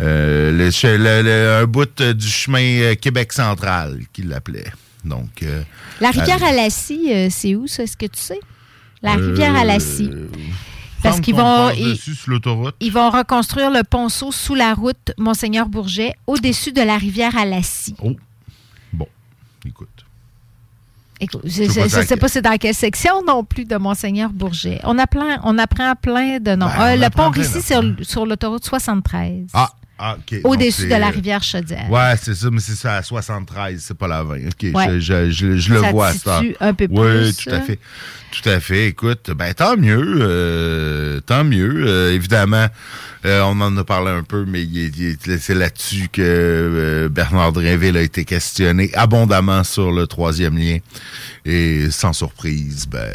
Euh, 0.00 0.50
le 0.50 0.70
che- 0.70 0.96
le- 0.98 1.22
le- 1.22 1.62
un 1.62 1.64
bout 1.66 2.00
euh, 2.00 2.12
du 2.14 2.26
chemin 2.26 2.58
euh, 2.80 2.94
Québec 2.96 3.32
central, 3.32 4.00
qu'il 4.12 4.28
l'appelait. 4.30 4.66
Donc, 5.04 5.44
euh, 5.44 5.62
La 6.00 6.10
rivière 6.10 6.42
à 6.42 6.50
Lassie, 6.50 7.06
euh, 7.12 7.28
c'est 7.30 7.54
où, 7.54 7.68
ça? 7.68 7.84
Est-ce 7.84 7.96
que 7.96 8.06
tu 8.06 8.18
sais? 8.20 8.40
La 9.00 9.14
rivière 9.14 9.54
à 9.54 9.64
Lassie. 9.64 10.10
Parce 11.04 11.20
qu'ils 11.20 11.36
vont, 11.36 11.70
ils, 12.80 12.90
vont 12.92 13.10
reconstruire 13.10 13.70
le 13.70 13.84
ponceau 13.84 14.32
sous 14.32 14.56
la 14.56 14.74
route 14.74 15.12
Monseigneur-Bourget, 15.18 16.14
au-dessus 16.26 16.72
de 16.72 16.82
la 16.82 16.98
rivière 16.98 17.36
à 17.38 17.44
Lassie. 17.44 17.94
Oh. 18.02 18.16
Bon, 18.92 19.06
écoute. 19.64 19.97
Écoute, 21.20 21.40
je 21.44 21.62
ne 21.64 21.88
pas 21.88 22.02
sais 22.04 22.16
pas 22.16 22.28
c'est 22.28 22.42
dans 22.42 22.56
quelle 22.56 22.74
section 22.74 23.24
non 23.26 23.42
plus 23.44 23.64
de 23.64 23.76
Monseigneur-Bourget. 23.76 24.80
On, 24.84 24.98
apprend- 24.98 25.38
on 25.44 25.58
apprend 25.58 25.94
plein 26.00 26.38
de 26.38 26.52
noms. 26.54 26.66
Ben, 26.66 26.92
Euh, 26.92 26.96
le 26.96 27.10
pont 27.10 27.30
Rissy 27.30 27.60
sur, 27.62 27.82
sur 28.02 28.24
l'autoroute 28.26 28.64
73. 28.64 29.46
Ah, 29.52 29.70
ah, 29.98 30.16
OK. 30.18 30.38
Au-dessus 30.44 30.84
de 30.86 30.94
la 30.94 31.08
rivière 31.10 31.42
Chaudière. 31.42 31.90
Ouais, 31.90 32.14
c'est 32.22 32.34
ça, 32.34 32.48
mais 32.52 32.60
c'est 32.60 32.76
ça 32.76 32.96
à 32.98 33.02
73, 33.02 33.82
c'est 33.84 33.98
pas 33.98 34.06
la 34.06 34.22
20. 34.22 34.36
OK, 34.46 34.66
Ouais. 34.74 35.00
je, 35.00 35.00
je- 35.00 35.30
je- 35.30 35.56
je 35.56 35.74
le 35.74 35.80
vois 35.90 36.12
ça. 36.12 36.40
un 36.60 36.72
peu 36.72 36.86
Oui, 36.88 37.10
plus, 37.32 37.36
tout 37.36 37.50
là. 37.50 37.56
à 37.56 37.60
fait. 37.62 37.78
Tout 38.30 38.48
à 38.48 38.60
fait. 38.60 38.86
Écoute, 38.88 39.30
ben 39.34 39.52
tant 39.54 39.76
mieux. 39.76 40.18
euh, 40.20 41.18
tant 41.20 41.44
mieux. 41.44 41.84
Euh, 41.86 42.12
évidemment, 42.14 42.66
euh, 43.24 43.42
on 43.42 43.60
en 43.60 43.76
a 43.76 43.84
parlé 43.84 44.10
un 44.10 44.22
peu, 44.22 44.44
mais 44.46 44.66
c'est 45.38 45.54
là-dessus 45.54 46.08
que 46.12 46.22
euh, 46.22 47.08
Bernard 47.08 47.52
Drinville 47.52 47.96
a 47.96 48.02
été 48.02 48.24
questionné 48.24 48.90
abondamment 48.94 49.64
sur 49.64 49.90
le 49.90 50.06
troisième 50.06 50.56
lien. 50.56 50.78
Et 51.50 51.90
sans 51.90 52.12
surprise, 52.12 52.86
ben, 52.90 53.08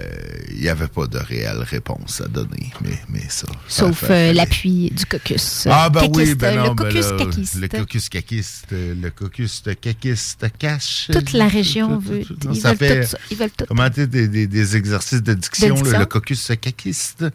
il 0.55 0.61
n'y 0.61 0.68
avait 0.68 0.88
pas 0.88 1.05
de 1.05 1.19
réelle 1.19 1.60
réponse 1.61 2.19
à 2.19 2.27
donner. 2.27 2.72
Mais, 2.81 2.97
mais 3.10 3.22
ça. 3.30 3.45
Sauf 3.68 4.05
euh, 4.10 4.34
l'appui 4.34 4.89
du 4.89 5.05
caucus. 5.05 5.68
ah, 5.69 5.88
ben 5.91 6.10
oui, 6.15 6.34
ben 6.34 6.55
non, 6.55 6.64
le 6.64 6.69
ben 6.73 6.76
caucus 6.85 7.11
là, 7.11 7.18
caquiste. 7.18 7.55
Le 7.61 7.68
caucus 7.68 8.10
caquiste, 8.10 8.65
euh, 8.73 8.95
le 8.99 9.11
caucus 9.11 9.61
de 9.61 9.73
caquiste 9.73 10.45
cache. 10.57 11.10
Toute 11.11 11.34
la 11.34 11.47
région 11.47 11.99
veut. 11.99 12.23
Non, 12.43 12.53
Ils 12.53 12.61
ça 12.61 12.69
veulent 12.73 12.77
fait- 12.89 13.01
tout 13.03 13.07
ça. 13.10 13.18
Ils 13.30 13.38
veulent 13.38 13.51
tout. 13.55 13.65
Comment 13.68 13.89
des, 13.89 14.07
des, 14.07 14.47
des 14.47 14.76
exercices 14.77 15.22
de 15.22 15.34
diction, 15.35 15.68
De 15.69 15.73
diction. 15.76 15.91
là, 15.91 15.99
le 15.99 16.05
caucus 16.07 16.51
caquiste. 16.60 17.26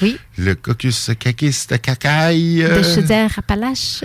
Oui. 0.00 0.16
le 0.38 0.54
caucus 0.54 1.10
caquiste 1.18 1.78
cacaille. 1.82 2.56
De 2.56 2.62
euh, 2.62 2.94
Chaudière-Appalaches. 2.94 4.04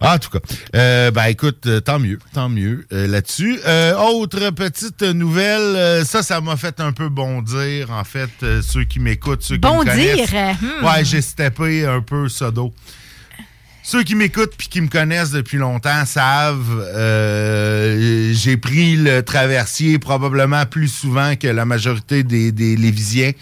Ah, 0.00 0.16
en 0.16 0.18
tout 0.18 0.30
cas, 0.30 0.40
euh, 0.74 1.12
ben 1.12 1.26
écoute, 1.26 1.66
euh, 1.68 1.80
tant 1.80 2.00
mieux, 2.00 2.18
tant 2.32 2.48
mieux 2.48 2.84
euh, 2.92 3.06
là-dessus. 3.06 3.60
Euh, 3.64 3.96
autre 3.96 4.50
petite 4.50 5.02
nouvelle, 5.02 5.76
euh, 5.84 6.04
ça, 6.04 6.22
ça 6.22 6.40
m'a 6.40 6.56
fait 6.56 6.80
un 6.80 6.92
peu 6.92 7.08
bondir, 7.08 7.90
en 7.90 8.04
fait, 8.04 8.30
euh, 8.42 8.62
ceux 8.62 8.84
qui 8.84 8.98
m'écoutent, 8.98 9.42
ceux 9.42 9.56
qui 9.56 9.60
Bondir, 9.60 9.94
me 9.94 10.00
connaissent. 10.00 10.28
euh, 10.34 10.52
hmm. 10.82 10.84
Ouais, 10.84 11.04
j'ai 11.04 11.20
steppé 11.22 11.86
un 11.86 12.00
peu 12.00 12.28
d'eau. 12.50 12.72
Ceux 13.86 14.02
qui 14.02 14.14
m'écoutent 14.14 14.54
puis 14.56 14.68
qui 14.68 14.80
me 14.80 14.88
connaissent 14.88 15.32
depuis 15.32 15.58
longtemps 15.58 16.06
savent, 16.06 16.82
euh, 16.94 18.32
j'ai 18.32 18.56
pris 18.56 18.96
le 18.96 19.20
traversier 19.22 19.98
probablement 19.98 20.64
plus 20.64 20.88
souvent 20.88 21.36
que 21.36 21.48
la 21.48 21.66
majorité 21.66 22.22
des, 22.22 22.50
des 22.50 22.76
Lévisiens. 22.76 23.32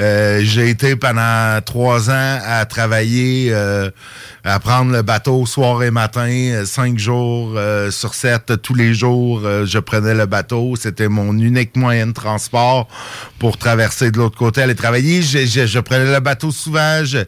Euh, 0.00 0.40
j'ai 0.42 0.68
été 0.68 0.96
pendant 0.96 1.60
trois 1.64 2.10
ans 2.10 2.38
à 2.44 2.64
travailler, 2.66 3.50
euh, 3.52 3.88
à 4.42 4.58
prendre 4.58 4.90
le 4.90 5.02
bateau 5.02 5.46
soir 5.46 5.80
et 5.84 5.92
matin, 5.92 6.28
euh, 6.28 6.64
cinq 6.66 6.98
jours 6.98 7.52
euh, 7.56 7.92
sur 7.92 8.14
sept, 8.14 8.60
tous 8.62 8.74
les 8.74 8.94
jours, 8.94 9.42
euh, 9.44 9.64
je 9.64 9.78
prenais 9.78 10.14
le 10.14 10.26
bateau. 10.26 10.74
C'était 10.74 11.06
mon 11.08 11.38
unique 11.38 11.76
moyen 11.76 12.08
de 12.08 12.12
transport 12.12 12.88
pour 13.38 13.58
traverser 13.58 14.10
de 14.10 14.18
l'autre 14.18 14.36
côté, 14.36 14.60
aller 14.62 14.74
travailler. 14.74 15.22
Je, 15.22 15.46
je- 15.46 15.66
je 15.66 15.78
prenais 15.78 16.12
le 16.12 16.18
bateau 16.18 16.50
souvent, 16.50 17.04
je, 17.04 17.18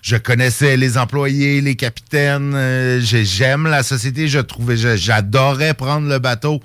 je 0.00 0.16
connaissais 0.16 0.78
les 0.78 0.96
employés, 0.96 1.60
les 1.60 1.74
capitaines. 1.74 2.13
Euh, 2.18 3.00
j'ai- 3.00 3.24
J'aime 3.24 3.66
la 3.66 3.82
société, 3.82 4.28
je 4.28 4.38
trouvais, 4.38 4.76
j'adorais 4.96 5.74
prendre 5.74 6.08
le 6.08 6.18
bateau. 6.18 6.60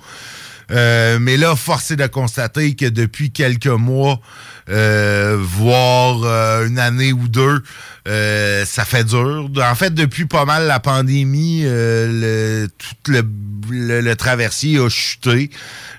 Euh, 0.70 1.18
mais 1.20 1.36
là, 1.36 1.56
force 1.56 1.90
est 1.90 1.96
de 1.96 2.06
constater 2.06 2.76
que 2.76 2.86
depuis 2.86 3.32
quelques 3.32 3.66
mois, 3.66 4.20
euh, 4.68 5.36
voire 5.40 6.62
une 6.64 6.78
année 6.78 7.12
ou 7.12 7.26
deux, 7.26 7.62
ça 8.06 8.84
fait 8.84 9.02
dur. 9.04 9.50
En 9.60 9.74
fait, 9.74 9.92
depuis 9.92 10.26
pas 10.26 10.44
mal 10.44 10.68
la 10.68 10.78
pandémie, 10.78 11.62
le, 11.64 12.68
tout 12.78 13.12
le, 13.12 14.14
traversier 14.14 14.78
a 14.78 14.88
chuté. 14.88 15.50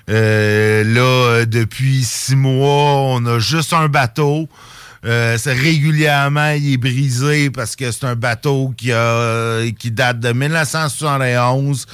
Là, 0.08 1.44
depuis 1.44 2.02
six 2.02 2.36
mois, 2.36 2.94
on 3.14 3.26
a 3.26 3.38
juste 3.38 3.74
un 3.74 3.88
bateau. 3.88 4.48
Euh, 5.04 5.36
c'est 5.36 5.52
régulièrement, 5.52 6.50
il 6.50 6.74
est 6.74 6.76
brisé 6.76 7.50
parce 7.50 7.74
que 7.74 7.90
c'est 7.90 8.04
un 8.04 8.14
bateau 8.14 8.72
qui 8.76 8.92
a 8.92 9.62
qui 9.76 9.90
date 9.90 10.20
de 10.20 10.32
1971. 10.32 11.86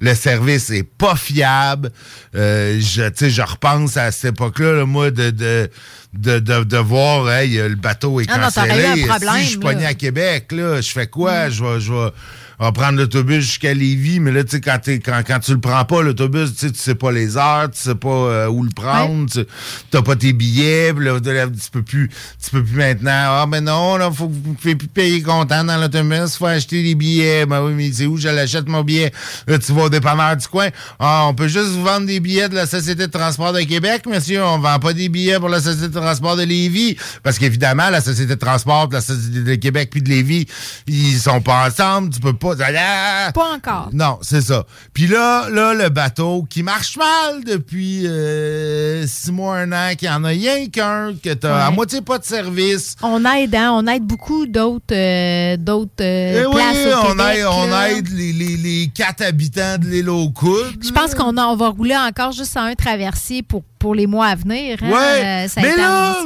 Le 0.00 0.14
service 0.14 0.70
est 0.70 0.82
pas 0.82 1.14
fiable. 1.16 1.90
Euh, 2.34 2.80
je, 2.80 3.28
je 3.28 3.42
repense 3.42 3.96
à 3.96 4.10
cette 4.10 4.32
époque-là, 4.34 4.72
là, 4.72 4.84
moi, 4.84 5.10
de, 5.10 5.30
de, 5.30 5.70
de, 6.14 6.38
de, 6.40 6.64
de 6.64 6.76
voir, 6.78 7.30
hey, 7.30 7.56
le 7.56 7.76
bateau 7.76 8.20
est 8.20 8.26
Ah 8.28 8.38
non, 8.38 8.44
cancellé. 8.44 8.84
un 9.04 9.06
problème, 9.06 9.34
si 9.36 9.42
je 9.44 9.48
suis 9.50 9.58
pogné 9.58 9.86
à 9.86 9.94
Québec, 9.94 10.50
là, 10.52 10.80
je 10.80 10.90
fais 10.90 11.06
quoi? 11.06 11.48
Je 11.48 11.62
vais, 11.62 11.80
je 11.80 11.92
vais, 11.92 12.08
va 12.58 12.72
prendre 12.72 12.98
l'autobus 12.98 13.44
jusqu'à 13.44 13.74
Lévis, 13.74 14.20
mais 14.20 14.32
là, 14.32 14.42
tu 14.44 14.52
sais, 14.52 14.60
quand, 14.60 14.78
quand, 14.86 15.22
quand 15.26 15.38
tu 15.40 15.52
le 15.52 15.60
prends 15.60 15.84
pas, 15.84 16.02
l'autobus, 16.02 16.54
tu 16.54 16.66
sais, 16.66 16.72
tu 16.72 16.78
sais 16.78 16.94
pas 16.94 17.12
les 17.12 17.36
heures, 17.36 17.70
tu 17.70 17.80
sais 17.80 17.94
pas 17.94 18.08
euh, 18.08 18.48
où 18.48 18.62
le 18.62 18.70
prendre, 18.70 19.30
tu 19.30 19.44
t'as 19.90 20.02
pas 20.02 20.16
tes 20.16 20.32
billets, 20.32 20.92
là, 20.92 21.18
là, 21.22 21.46
tu 21.46 21.70
peux 21.70 21.82
plus, 21.82 22.08
tu 22.42 22.50
peux 22.50 22.64
plus 22.64 22.76
maintenant, 22.76 23.10
ah, 23.12 23.46
ben 23.46 23.64
non, 23.64 23.96
là, 23.96 24.10
faut 24.10 24.28
que 24.28 24.34
vous 24.34 24.54
pouvez 24.54 24.76
plus 24.76 24.88
payer 24.88 25.22
comptant 25.22 25.64
dans 25.64 25.76
l'autobus, 25.76 26.36
faut 26.36 26.46
acheter 26.46 26.82
des 26.82 26.94
billets, 26.94 27.46
ben 27.46 27.62
oui, 27.62 27.72
mais 27.74 27.92
c'est 27.92 28.06
où 28.06 28.16
je 28.16 28.28
l'achète 28.28 28.68
mon 28.68 28.82
billet? 28.82 29.12
Là, 29.46 29.58
tu 29.58 29.72
vas 29.72 29.82
au 29.84 29.90
dépanneur 29.90 30.36
du 30.36 30.46
coin, 30.46 30.68
ah, 30.98 31.26
on 31.28 31.34
peut 31.34 31.48
juste 31.48 31.68
vous 31.68 31.84
vendre 31.84 32.06
des 32.06 32.20
billets 32.20 32.48
de 32.48 32.54
la 32.54 32.66
Société 32.66 33.06
de 33.06 33.12
transport 33.12 33.52
de 33.52 33.60
Québec, 33.62 34.06
monsieur, 34.06 34.42
on 34.42 34.58
vend 34.58 34.78
pas 34.78 34.92
des 34.92 35.08
billets 35.08 35.38
pour 35.38 35.48
la 35.48 35.60
Société 35.60 35.88
de 35.88 36.00
transport 36.00 36.36
de 36.36 36.42
Lévis, 36.42 36.96
parce 37.22 37.38
qu'évidemment, 37.38 37.90
la 37.90 38.00
Société 38.00 38.34
de 38.34 38.40
transport 38.40 38.88
de 38.88 38.94
la 38.94 39.00
Société 39.00 39.40
de 39.40 39.54
Québec 39.56 39.90
puis 39.90 40.00
de 40.00 40.08
Lévis, 40.08 40.46
ils 40.86 41.18
sont 41.18 41.40
pas 41.40 41.66
ensemble, 41.66 42.10
tu 42.10 42.20
peux 42.20 42.32
pas... 42.32 42.45
Ah! 42.76 43.30
Pas 43.34 43.52
encore. 43.54 43.90
Non, 43.92 44.18
c'est 44.22 44.40
ça. 44.40 44.64
Puis 44.92 45.06
là, 45.06 45.48
là, 45.50 45.74
le 45.74 45.88
bateau 45.88 46.44
qui 46.48 46.62
marche 46.62 46.96
mal 46.96 47.44
depuis 47.44 48.06
euh, 48.06 49.06
six 49.06 49.32
mois, 49.32 49.56
un 49.58 49.72
an, 49.72 49.94
qu'il 49.96 50.08
y 50.08 50.10
en 50.10 50.24
a 50.24 50.28
rien 50.28 50.66
qu'un, 50.68 51.14
que 51.22 51.32
t'as 51.34 51.66
à 51.66 51.70
moitié 51.70 52.00
pas 52.00 52.18
de 52.18 52.24
service. 52.24 52.96
On 53.02 53.24
aide, 53.24 53.54
hein? 53.54 53.70
On 53.72 53.86
aide 53.86 54.04
beaucoup 54.04 54.46
d'autres 54.46 54.84
euh, 54.94 55.56
d'autres 55.56 55.92
euh, 56.02 56.42
Eh 56.42 56.46
oui, 56.46 56.54
places 56.54 56.94
au 56.94 56.98
on 57.06 57.10
Québec, 57.12 57.36
aide, 57.38 57.46
on 57.50 57.80
aide 57.82 58.08
les, 58.10 58.32
les, 58.32 58.56
les 58.56 58.90
quatre 58.94 59.22
habitants 59.22 59.78
de 59.78 59.86
l'île 59.86 60.10
aux 60.10 60.30
coudes. 60.30 60.84
Je 60.84 60.90
pense 60.90 61.14
qu'on 61.14 61.36
a- 61.36 61.46
on 61.46 61.56
va 61.56 61.68
rouler 61.68 61.96
encore 61.96 62.32
juste 62.32 62.56
à 62.56 62.62
un 62.62 62.74
traversier 62.74 63.42
pour, 63.42 63.62
pour 63.78 63.94
les 63.94 64.06
mois 64.06 64.26
à 64.26 64.34
venir. 64.34 64.78
hein. 64.82 64.90
Ouais. 64.90 65.44
Euh, 65.44 65.48
ça 65.48 65.60
mais 65.62 65.76
là, 65.76 66.16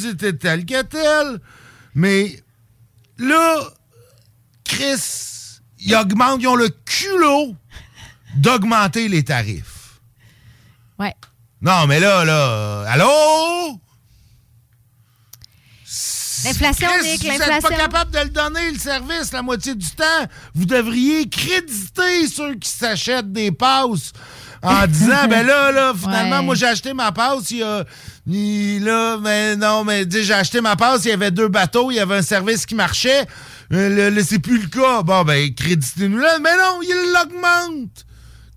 c'était 0.00 0.32
tel 0.32 0.64
que 0.64 0.82
tel. 0.82 1.38
Mais 1.94 2.40
là, 3.18 3.56
Chris, 4.64 4.94
ils 5.80 5.94
augmentent, 5.96 6.40
ils 6.42 6.48
ont 6.48 6.54
le 6.56 6.68
culot 6.68 7.54
d'augmenter 8.36 9.08
les 9.08 9.24
tarifs. 9.24 10.00
Ouais. 10.98 11.14
Non, 11.62 11.86
mais 11.86 12.00
là, 12.00 12.24
là, 12.24 12.84
allô? 12.88 13.80
L'inflation, 16.44 16.88
Nick, 17.02 17.20
vous 17.22 17.28
n'êtes 17.28 17.38
l'inflation. 17.40 17.68
pas 17.68 17.76
capable 17.76 18.10
de 18.12 18.18
le 18.20 18.30
donner, 18.30 18.70
le 18.70 18.78
service, 18.78 19.30
la 19.32 19.42
moitié 19.42 19.74
du 19.74 19.90
temps. 19.90 20.04
Vous 20.54 20.64
devriez 20.64 21.28
créditer 21.28 22.26
ceux 22.34 22.54
qui 22.54 22.70
s'achètent 22.70 23.30
des 23.30 23.52
passes 23.52 24.12
en 24.62 24.86
disant, 24.86 25.26
ben 25.28 25.46
là, 25.46 25.70
là, 25.70 25.92
finalement, 25.94 26.38
Ouais. 26.38 26.44
moi, 26.44 26.54
j'ai 26.54 26.66
acheté 26.66 26.94
ma 26.94 27.12
passe, 27.12 27.50
il 27.50 27.58
y 27.58 27.62
a... 27.62 27.84
il- 28.26 28.82
là, 28.84 29.18
mais 29.18 29.54
non, 29.56 29.84
mais 29.84 30.06
dis, 30.06 30.24
j'ai 30.24 30.32
acheté 30.32 30.62
ma 30.62 30.76
passe, 30.76 31.04
il 31.04 31.08
y 31.08 31.12
avait 31.12 31.30
deux 31.30 31.48
bateaux, 31.48 31.90
il 31.90 31.96
y 31.96 32.00
avait 32.00 32.16
un 32.16 32.22
service 32.22 32.64
qui 32.64 32.74
marchait. 32.74 33.26
Euh, 33.72 33.88
le- 33.88 34.10
le- 34.10 34.22
c'est 34.24 34.38
plus 34.40 34.60
le 34.62 34.68
cas. 34.68 35.02
Bon, 35.02 35.22
ben, 35.24 35.54
créditez-nous 35.54 36.18
là. 36.18 36.38
Mais 36.40 36.56
non, 36.56 36.80
il 36.82 37.12
l'augmente. 37.14 38.04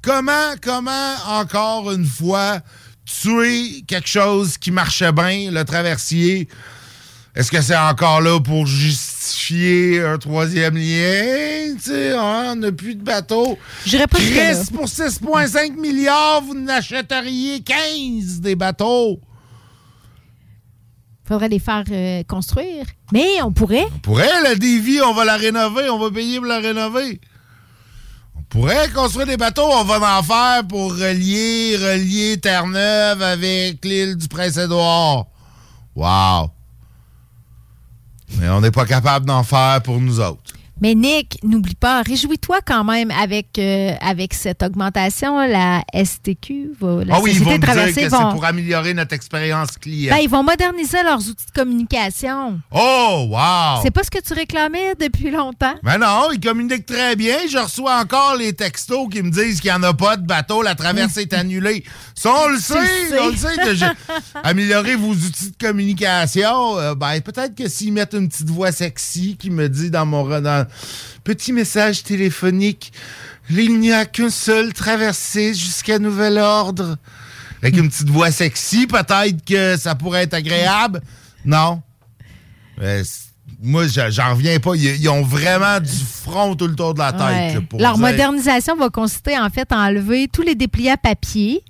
Comment, 0.01 0.55
comment, 0.61 1.13
encore 1.27 1.91
une 1.91 2.05
fois, 2.05 2.59
tuer 3.05 3.83
quelque 3.87 4.09
chose 4.09 4.57
qui 4.57 4.71
marchait 4.71 5.11
bien, 5.11 5.51
le 5.51 5.63
traversier? 5.63 6.47
Est-ce 7.35 7.49
que 7.51 7.61
c'est 7.61 7.75
encore 7.77 8.21
là 8.21 8.39
pour 8.39 8.67
justifier 8.67 10.01
un 10.03 10.17
troisième 10.19 10.75
lien? 10.75 11.73
Tu 11.75 11.81
sais, 11.91 12.11
hein, 12.11 12.51
on 12.51 12.55
n'a 12.57 12.71
plus 12.71 12.93
de 12.95 13.03
bateau. 13.03 13.57
J'irais 13.85 14.05
pas. 14.07 14.17
Chris, 14.19 14.65
pour 14.73 14.87
6,5 14.87 15.75
milliards, 15.79 16.41
vous 16.41 16.53
n'achèteriez 16.53 17.61
15 17.61 18.39
des 18.41 18.55
bateaux. 18.55 19.19
Faudrait 21.23 21.49
les 21.49 21.59
faire 21.59 21.83
euh, 21.91 22.23
construire. 22.23 22.85
Mais 23.11 23.41
on 23.41 23.51
pourrait. 23.51 23.87
On 23.95 23.99
pourrait, 23.99 24.43
la 24.43 24.55
Davy, 24.55 24.99
on 25.05 25.13
va 25.13 25.25
la 25.25 25.37
rénover, 25.37 25.89
on 25.89 25.99
va 25.99 26.11
payer 26.11 26.37
pour 26.37 26.47
la 26.47 26.59
rénover. 26.59 27.19
On 28.37 28.43
pourrait 28.43 28.89
construire 28.89 29.27
des 29.27 29.37
bateaux, 29.37 29.67
on 29.67 29.83
va 29.83 30.19
en 30.19 30.23
faire 30.23 30.67
pour 30.67 30.91
relier, 30.91 31.77
relier 31.77 32.37
Terre-Neuve 32.39 33.21
avec 33.21 33.83
l'île 33.83 34.15
du 34.15 34.27
Prince-Édouard. 34.27 35.27
Wow! 35.95 36.49
Mais 38.39 38.49
on 38.49 38.61
n'est 38.61 38.71
pas 38.71 38.85
capable 38.85 39.25
d'en 39.25 39.43
faire 39.43 39.81
pour 39.83 39.99
nous 39.99 40.19
autres. 40.19 40.42
Mais 40.81 40.95
Nick, 40.95 41.39
n'oublie 41.43 41.75
pas, 41.75 42.01
réjouis-toi 42.01 42.59
quand 42.65 42.83
même 42.83 43.11
avec, 43.11 43.57
euh, 43.57 43.93
avec 44.01 44.33
cette 44.33 44.63
augmentation. 44.63 45.39
La 45.47 45.83
STQ, 45.93 46.71
va, 46.79 47.05
la 47.05 47.15
ah 47.15 47.19
oui, 47.21 47.31
ils 47.35 47.43
vont 47.43 47.57
dire 47.57 47.59
que 47.59 47.93
c'est 47.93 48.09
pour 48.09 48.43
améliorer 48.43 48.93
notre 48.93 49.13
expérience 49.13 49.77
client. 49.77 50.13
ben, 50.13 50.21
ils 50.21 50.29
vont 50.29 50.43
moderniser 50.43 51.03
leurs 51.03 51.19
outils 51.19 51.45
de 51.45 51.51
communication. 51.59 52.59
oh, 52.71 53.27
wow! 53.29 53.81
C'est 53.83 53.91
pas 53.91 54.03
ce 54.03 54.11
que 54.11 54.19
tu 54.19 54.33
réclamais 54.33 54.95
depuis 54.99 55.29
longtemps? 55.31 55.75
Ben 55.83 55.97
non, 55.99 56.29
ils 56.33 56.39
communiquent 56.39 56.85
très 56.85 57.15
bien. 57.15 57.37
Je 57.49 57.57
reçois 57.59 57.99
encore 57.99 58.35
les 58.35 58.53
textos 58.53 59.07
qui 59.09 59.21
me 59.21 59.29
disent 59.29 59.61
qu'il 59.61 59.69
n'y 59.71 59.77
en 59.77 59.83
a 59.83 59.93
pas 59.93 60.17
de 60.17 60.25
bateau, 60.25 60.61
la 60.63 60.75
traversée 60.75 61.21
est 61.21 61.33
annulée. 61.33 61.83
Ça, 62.15 62.31
on 62.45 62.47
le 62.49 62.57
sait, 62.59 62.75
on 63.21 63.29
le 63.29 63.37
sait. 63.37 63.55
que 63.55 63.85
Améliorer 64.43 64.95
vos 64.95 65.11
outils 65.13 65.51
de 65.51 65.65
communication, 65.65 66.77
euh, 66.79 66.95
ben 66.95 67.21
peut-être 67.21 67.55
que 67.55 67.69
s'ils 67.69 67.93
mettent 67.93 68.13
une 68.15 68.27
petite 68.27 68.49
voix 68.49 68.71
sexy 68.71 69.37
qui 69.37 69.49
me 69.49 69.69
dit 69.69 69.91
dans 69.91 70.05
mon 70.05 70.23
dans- 70.41 70.67
petit 71.23 71.53
message 71.53 72.03
téléphonique, 72.03 72.91
il 73.49 73.79
n'y 73.79 73.91
a 73.91 74.05
qu'une 74.05 74.29
seule 74.29 74.73
traversée 74.73 75.53
jusqu'à 75.53 75.99
nouvel 75.99 76.37
ordre. 76.37 76.97
Avec 77.61 77.77
une 77.77 77.89
petite 77.89 78.09
voix 78.09 78.31
sexy, 78.31 78.87
peut-être 78.87 79.43
que 79.45 79.77
ça 79.77 79.95
pourrait 79.95 80.23
être 80.23 80.33
agréable. 80.33 81.01
Non. 81.45 81.81
Euh, 82.81 83.03
c- 83.03 83.19
moi, 83.61 83.85
j'en 83.87 84.31
reviens 84.35 84.59
pas. 84.59 84.75
Ils, 84.75 85.01
ils 85.01 85.07
ont 85.09 85.21
vraiment 85.23 85.79
du 85.79 85.87
front 85.89 86.55
tout 86.55 86.67
le 86.67 86.75
tour 86.75 86.93
de 86.93 86.99
la 86.99 87.11
tête. 87.13 87.21
Ouais. 87.21 87.53
là, 87.53 87.61
pour 87.69 87.79
Leur 87.79 87.93
dire- 87.93 88.01
modernisation 88.01 88.75
va 88.75 88.89
consister 88.89 89.37
en 89.39 89.49
fait 89.49 89.71
à 89.71 89.77
enlever 89.77 90.27
tous 90.27 90.41
les 90.41 90.55
dépliants 90.55 90.97
papier 91.01 91.63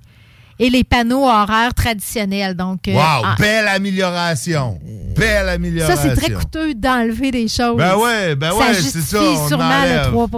et 0.58 0.70
les 0.70 0.84
panneaux 0.84 1.24
horaires 1.24 1.74
traditionnels. 1.74 2.54
Donc, 2.54 2.86
euh, 2.88 2.92
Wow, 2.94 3.24
en- 3.26 3.34
belle 3.38 3.68
amélioration. 3.68 4.78
Belle 5.16 5.46
ça, 5.46 5.52
amélioration. 5.52 5.96
c'est 6.02 6.14
très 6.16 6.32
coûteux 6.32 6.74
d'enlever 6.74 7.30
des 7.30 7.48
choses. 7.48 7.76
Ben 7.76 7.96
ouais, 7.96 8.34
ben 8.36 8.52
ouais, 8.52 8.74
c'est 8.74 9.00
ça, 9.00 9.20
on 9.22 9.48
sûrement 9.48 9.64
enlève. 9.64 10.06
le 10.06 10.10
3 10.10 10.28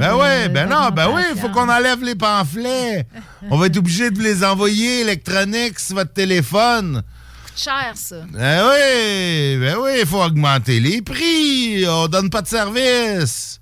Ben 0.00 0.16
ouais, 0.16 0.48
ben 0.48 0.68
non, 0.68 0.88
ben 0.94 1.08
oui, 1.14 1.22
il 1.34 1.40
faut 1.40 1.48
qu'on 1.48 1.68
enlève 1.68 2.02
les 2.02 2.14
pamphlets. 2.14 3.06
On 3.50 3.56
va 3.58 3.66
être 3.66 3.76
obligé 3.78 4.10
de 4.10 4.16
vous 4.16 4.22
les 4.24 4.44
envoyer 4.44 5.00
électroniques 5.00 5.78
sur 5.78 5.96
votre 5.96 6.12
téléphone. 6.12 7.02
cher, 7.56 7.92
ça. 7.94 8.16
Ben 8.32 8.62
oui, 8.64 9.56
ben 9.58 9.76
oui, 9.82 9.90
il 10.00 10.06
faut 10.06 10.22
augmenter 10.22 10.78
les 10.80 11.02
prix. 11.02 11.84
On 11.88 12.06
donne 12.08 12.30
pas 12.30 12.42
de 12.42 12.46
service. 12.48 13.60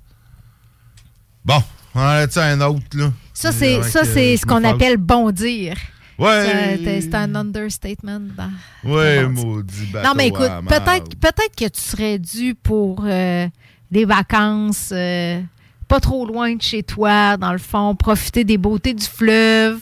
Bon, 1.44 1.62
on 1.94 2.00
en 2.00 2.04
a 2.08 2.26
un 2.42 2.60
autre, 2.60 2.84
là? 2.94 3.12
Ça, 3.32 3.52
c'est 3.52 3.82
ça, 3.82 4.02
je 4.02 4.36
ce 4.36 4.44
qu'on 4.46 4.64
appelle 4.64 4.96
bondir. 4.96 5.76
Ouais. 6.18 6.80
C'est- 7.02 7.14
un 7.14 7.34
understatement. 7.34 8.20
dans- 8.20 8.90
Ouais, 8.90 9.24
bondir. 9.24 9.44
maudit 9.46 9.86
bateau 9.92 10.08
Non, 10.08 10.14
mais 10.16 10.28
écoute, 10.28 10.48
peut-être 10.68 11.16
peut-être 11.20 11.56
que 11.56 11.68
tu 11.68 11.80
serais 11.80 12.18
dû 12.18 12.54
pour 12.54 13.02
euh, 13.04 13.46
des 13.90 14.04
vacances 14.04 14.90
euh, 14.92 15.40
pas 15.88 16.00
trop 16.00 16.26
loin 16.26 16.54
de 16.54 16.62
chez 16.62 16.82
toi, 16.82 17.36
dans 17.36 17.52
le 17.52 17.58
fond, 17.58 17.94
profiter 17.94 18.44
des 18.44 18.58
beautés 18.58 18.94
du 18.94 19.04
fleuve, 19.04 19.78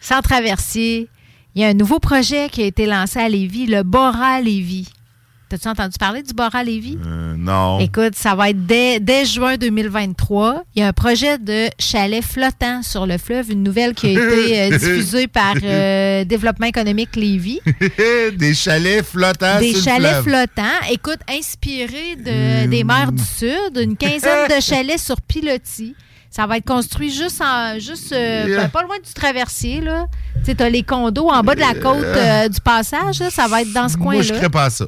sans 0.00 0.20
traversier. 0.22 1.08
Il 1.54 1.62
y 1.62 1.64
a 1.64 1.68
un 1.68 1.74
nouveau 1.74 1.98
projet 2.00 2.48
qui 2.50 2.62
a 2.62 2.66
été 2.66 2.86
lancé 2.86 3.18
à 3.20 3.28
Lévis, 3.28 3.66
le 3.66 3.82
Bora 3.82 4.40
Lévis. 4.40 4.88
T'as-tu 5.54 5.68
entendu 5.68 5.96
parler 6.00 6.20
du 6.24 6.34
Bora 6.34 6.64
Lévis? 6.64 6.98
Euh, 7.06 7.36
non. 7.38 7.78
Écoute, 7.78 8.16
ça 8.16 8.34
va 8.34 8.50
être 8.50 8.66
dès, 8.66 8.98
dès 8.98 9.24
juin 9.24 9.56
2023. 9.56 10.64
Il 10.74 10.80
y 10.80 10.82
a 10.82 10.88
un 10.88 10.92
projet 10.92 11.38
de 11.38 11.68
chalet 11.78 12.24
flottant 12.24 12.82
sur 12.82 13.06
le 13.06 13.18
fleuve, 13.18 13.52
une 13.52 13.62
nouvelle 13.62 13.94
qui 13.94 14.08
a 14.08 14.10
été 14.10 14.60
euh, 14.62 14.70
diffusée 14.78 15.28
par 15.28 15.54
euh, 15.62 16.24
Développement 16.24 16.66
économique 16.66 17.14
Lévis. 17.14 17.60
des 18.36 18.52
chalets 18.54 19.04
flottants 19.04 19.60
Des 19.60 19.74
sur 19.74 19.78
le 19.78 19.84
chalets 19.84 20.22
fleuve. 20.22 20.24
flottants. 20.24 20.90
Écoute, 20.90 21.20
inspirés 21.30 22.16
de, 22.16 22.66
des 22.66 22.82
mers 22.82 23.12
du 23.12 23.22
Sud, 23.22 23.78
une 23.80 23.96
quinzaine 23.96 24.48
de 24.48 24.60
chalets 24.60 24.98
sur 24.98 25.20
pilotis. 25.20 25.94
Ça 26.30 26.48
va 26.48 26.56
être 26.56 26.64
construit 26.66 27.14
juste 27.14 27.40
en 27.40 27.78
juste 27.78 28.12
euh, 28.12 28.44
Yeah. 28.48 28.62
ben, 28.62 28.68
pas 28.68 28.82
loin 28.82 28.96
du 28.96 29.12
traversier 29.14 29.80
là. 29.80 30.06
Tu 30.40 30.46
sais, 30.46 30.56
t'as 30.56 30.68
les 30.68 30.82
condos 30.82 31.28
en 31.30 31.42
bas 31.44 31.54
de 31.54 31.60
la 31.60 31.74
côte 31.74 32.02
euh, 32.02 32.48
du 32.48 32.60
passage, 32.60 33.20
là. 33.20 33.30
ça 33.30 33.46
va 33.46 33.62
être 33.62 33.72
dans 33.72 33.88
ce 33.88 33.96
Moi, 33.96 34.14
je 34.14 34.18
coin-là. 34.30 34.34
ferais 34.40 34.50
pas 34.50 34.68
ça. 34.68 34.86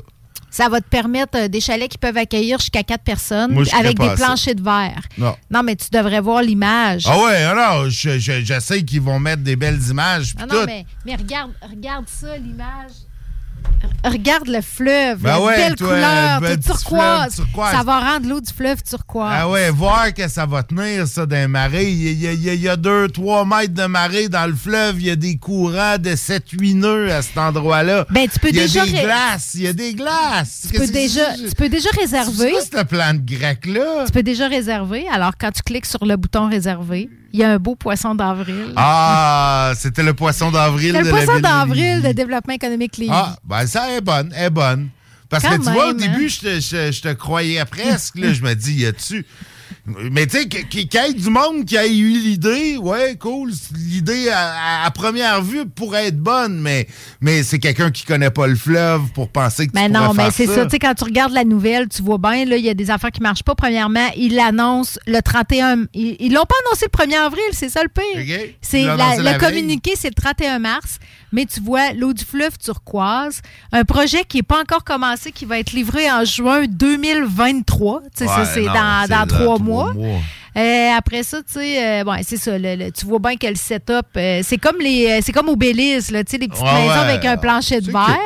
Ça 0.51 0.68
va 0.68 0.81
te 0.81 0.89
permettre 0.89 1.36
euh, 1.39 1.48
des 1.48 1.60
chalets 1.60 1.90
qui 1.90 1.98
peuvent 1.98 2.16
accueillir 2.16 2.59
jusqu'à 2.59 2.82
quatre 2.82 3.02
personnes 3.02 3.52
Moi, 3.52 3.64
avec 3.78 3.98
des 3.98 4.14
planchers 4.14 4.55
de 4.55 4.62
verre. 4.62 5.02
Non. 5.18 5.36
Non, 5.51 5.62
mais 5.62 5.77
tu 5.77 5.89
devrais 5.90 6.20
voir 6.20 6.43
l'image. 6.43 7.05
Ah 7.06 7.18
ouais, 7.18 7.43
alors, 7.43 7.90
je, 7.90 8.18
je, 8.18 8.44
je 8.44 8.60
sais 8.60 8.82
qu'ils 8.82 9.02
vont 9.02 9.18
mettre 9.18 9.43
des 9.43 9.56
belles 9.56 9.82
images. 9.90 10.35
Ah 10.39 10.47
non, 10.47 10.60
tout. 10.60 10.66
mais, 10.66 10.86
mais 11.05 11.16
regarde, 11.16 11.52
regarde 11.68 12.06
ça, 12.09 12.36
l'image. 12.39 12.93
Regarde 14.04 14.48
le 14.48 14.60
fleuve, 14.60 15.18
Ben 15.20 15.30
la 15.30 15.40
ouais, 15.40 15.56
belle 15.56 15.74
toi, 15.74 15.88
couleur, 15.88 16.40
ben, 16.40 16.56
tout 16.56 16.62
turquoise. 16.72 17.34
fleuve 17.34 17.46
turquoise. 17.46 17.72
Ça 17.76 17.82
va 17.82 18.00
rendre 18.00 18.28
l'eau 18.28 18.40
du 18.40 18.52
fleuve 18.52 18.82
turquoise. 18.82 19.32
Ah 19.34 19.48
ouais, 19.48 19.70
voir 19.70 20.14
que 20.14 20.28
ça 20.28 20.46
va 20.46 20.62
tenir, 20.62 21.06
ça, 21.06 21.26
d'un 21.26 21.48
marée. 21.48 21.90
Il 21.90 22.20
y 22.20 22.26
a, 22.26 22.32
il 22.32 22.38
y 22.44 22.48
il 22.48 22.62
y 22.62 22.66
il 22.68 22.76
deux, 22.76 23.08
trois 23.08 23.44
mètres 23.44 23.74
de 23.74 23.86
marée 23.86 24.28
dans 24.28 24.46
le 24.46 24.54
fleuve. 24.54 25.00
Il 25.00 25.06
y 25.06 25.10
a 25.10 25.16
des 25.16 25.36
courants 25.36 25.98
de 25.98 26.10
7-8 26.10 26.74
nœuds 26.76 27.12
à 27.12 27.22
cet 27.22 27.38
endroit-là. 27.38 28.06
Ben, 28.10 28.28
tu 28.28 28.38
peux 28.38 28.50
il 28.50 28.56
y 28.56 28.60
a 28.60 28.62
déjà 28.62 28.84
des 28.86 28.92
ré- 28.92 29.02
glaces. 29.04 29.50
Il 29.54 29.62
y 29.62 29.66
a 29.68 29.72
des 29.72 29.94
glaces. 29.94 30.68
Tu 30.72 30.78
peux, 30.78 30.86
déjà, 30.86 31.34
tu 31.34 31.54
peux 31.56 31.68
déjà 31.68 31.90
réserver. 31.98 32.36
C'est 32.36 32.50
quoi 32.50 32.60
cette 32.80 32.88
plante 32.88 33.24
grecque-là? 33.24 34.04
Tu 34.06 34.12
peux 34.12 34.22
déjà 34.22 34.46
réserver. 34.48 35.06
Alors, 35.12 35.32
quand 35.38 35.50
tu 35.50 35.62
cliques 35.62 35.86
sur 35.86 36.04
le 36.04 36.16
bouton 36.16 36.48
réserver, 36.48 37.08
il 37.32 37.40
y 37.40 37.44
a 37.44 37.50
un 37.52 37.58
beau 37.58 37.74
poisson 37.74 38.14
d'avril. 38.14 38.72
Ah, 38.76 39.72
c'était 39.76 40.02
le 40.02 40.14
poisson 40.14 40.50
d'avril 40.50 40.92
de 40.94 40.98
le 40.98 41.10
poisson 41.10 41.38
d'avril 41.40 42.02
de 42.02 42.12
développement 42.12 42.54
économique 42.54 42.96
Lévis. 42.96 43.10
Ah, 43.12 43.36
ben 43.44 43.66
ça 43.66 43.90
est 43.92 44.00
bonne, 44.00 44.32
est 44.34 44.50
bonne. 44.50 44.88
Parce 45.28 45.42
Quand 45.42 45.50
que 45.58 45.64
tu 45.64 45.70
vois, 45.72 45.90
au 45.90 45.94
même, 45.94 46.02
hein? 46.08 46.12
début, 46.12 46.28
je 46.28 46.38
te, 46.40 46.60
je- 46.60 46.92
je 46.92 47.02
te 47.02 47.12
croyais 47.12 47.64
presque. 47.64 48.16
là, 48.16 48.32
je 48.32 48.42
me 48.42 48.54
dis, 48.54 48.74
y 48.74 48.86
a-tu. 48.86 49.26
Mais 49.86 50.26
tu 50.26 50.38
sais, 50.38 50.48
qu'il 50.48 50.80
y 50.80 50.97
ait 50.97 51.12
du 51.12 51.30
monde 51.30 51.64
qui 51.64 51.76
a 51.76 51.86
eu 51.86 52.09
l'idée, 52.18 52.76
ouais, 52.76 53.16
cool. 53.18 53.51
L'idée 53.74 54.28
à, 54.30 54.90
première 54.93 55.43
vue 55.43 55.66
pourrait 55.66 56.06
être 56.06 56.18
bonne, 56.18 56.60
mais, 56.60 56.86
mais 57.20 57.43
c'est 57.43 57.59
quelqu'un 57.59 57.90
qui 57.90 58.05
connaît 58.05 58.30
pas 58.30 58.47
le 58.47 58.56
fleuve 58.56 59.02
pour 59.14 59.28
penser 59.28 59.66
que 59.66 59.72
Mais 59.74 59.86
tu 59.86 59.93
non, 59.93 60.14
mais 60.14 60.30
c'est 60.30 60.47
ça. 60.47 60.64
Tu 60.64 60.70
sais, 60.70 60.78
quand 60.78 60.94
tu 60.94 61.05
regardes 61.05 61.32
la 61.32 61.44
nouvelle, 61.44 61.88
tu 61.88 62.02
vois 62.02 62.18
bien, 62.18 62.44
là, 62.44 62.56
il 62.56 62.64
y 62.64 62.70
a 62.70 62.74
des 62.74 62.90
affaires 62.90 63.10
qui 63.12 63.20
marchent 63.22 63.43
pas. 63.44 63.55
Premièrement, 63.55 64.09
ils 64.16 64.34
l'annoncent 64.34 64.98
le 65.06 65.20
31. 65.20 65.84
Ils 65.94 66.16
ils 66.18 66.32
l'ont 66.32 66.44
pas 66.44 66.55
annoncé 66.66 66.86
le 66.86 67.05
1er 67.06 67.18
avril, 67.26 67.43
c'est 67.52 67.68
ça 67.68 67.82
le 67.82 67.88
pire. 67.88 68.05
C'est 68.60 68.82
la- 68.82 68.97
la 69.22 69.32
le 69.34 69.38
communiqué, 69.38 69.93
c'est 69.97 70.09
le 70.09 70.14
31 70.14 70.59
mars. 70.59 70.98
Mais 71.32 71.44
tu 71.44 71.60
vois, 71.60 71.93
l'eau 71.93 72.12
du 72.12 72.24
fleuve 72.24 72.56
turquoise, 72.56 73.43
un 73.72 73.84
projet 73.84 74.24
qui 74.24 74.38
n'est 74.38 74.43
pas 74.43 74.60
encore 74.60 74.84
commencé, 74.84 75.32
qui 75.32 75.44
va 75.44 75.59
être 75.59 75.72
livré 75.72 76.10
en 76.10 76.24
juin 76.24 76.64
2023. 76.66 78.01
Tu 78.16 78.24
sais, 78.24 78.30
Ouais, 78.30 78.44
c'est 78.55 78.64
dans, 78.64 79.06
dans 79.09 79.26
dans 79.26 79.26
trois 79.58 79.84
trois 79.90 79.94
mois. 79.94 79.94
mois. 79.94 80.18
Euh, 80.56 80.90
après 80.96 81.22
ça, 81.22 81.38
tu 81.38 81.52
sais, 81.52 81.84
euh, 81.84 82.04
ouais, 82.04 82.20
c'est 82.22 82.38
ça. 82.38 82.56
le- 82.58 82.76
le- 82.76 82.90
tu 82.90 83.04
vois 83.06 83.18
bien 83.18 83.36
que 83.36 83.46
le 83.46 83.54
setup, 83.56 84.06
euh, 84.16 84.40
c'est 84.42 84.56
comme 84.58 84.78
les, 84.80 85.06
euh, 85.10 85.20
c'est 85.22 85.32
comme 85.32 85.48
là, 86.10 86.24
tu 86.24 86.30
sais, 86.32 86.38
les 86.38 86.48
petites 86.48 86.62
Ouais, 86.62 86.72
maisons 86.72 86.88
ouais. 86.88 86.96
avec 87.10 87.24
un 87.26 87.36
plancher 87.36 87.80
de 87.80 87.90
verre. 87.92 88.18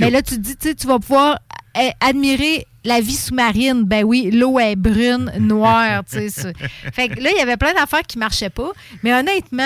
Mais 0.00 0.10
là, 0.10 0.20
tu 0.22 0.34
te 0.34 0.40
dis, 0.40 0.56
tu 0.56 0.68
sais, 0.68 0.74
tu 0.74 0.86
vas 0.86 0.98
pouvoir 0.98 1.38
euh, 1.78 1.88
admirer 2.00 2.66
la 2.84 3.00
vie 3.00 3.14
sous-marine. 3.16 3.84
Ben 3.84 4.04
oui, 4.04 4.30
l'eau 4.32 4.58
est 4.58 4.76
brune, 4.76 5.32
noire, 5.38 6.02
tu 6.10 6.28
sais. 6.28 6.52
Fait 6.92 7.08
que 7.08 7.20
là, 7.22 7.30
il 7.32 7.38
y 7.38 7.40
avait 7.40 7.56
plein 7.56 7.72
d'affaires 7.72 8.02
qui 8.06 8.18
marchaient 8.18 8.50
pas. 8.50 8.70
Mais 9.02 9.14
honnêtement, 9.14 9.64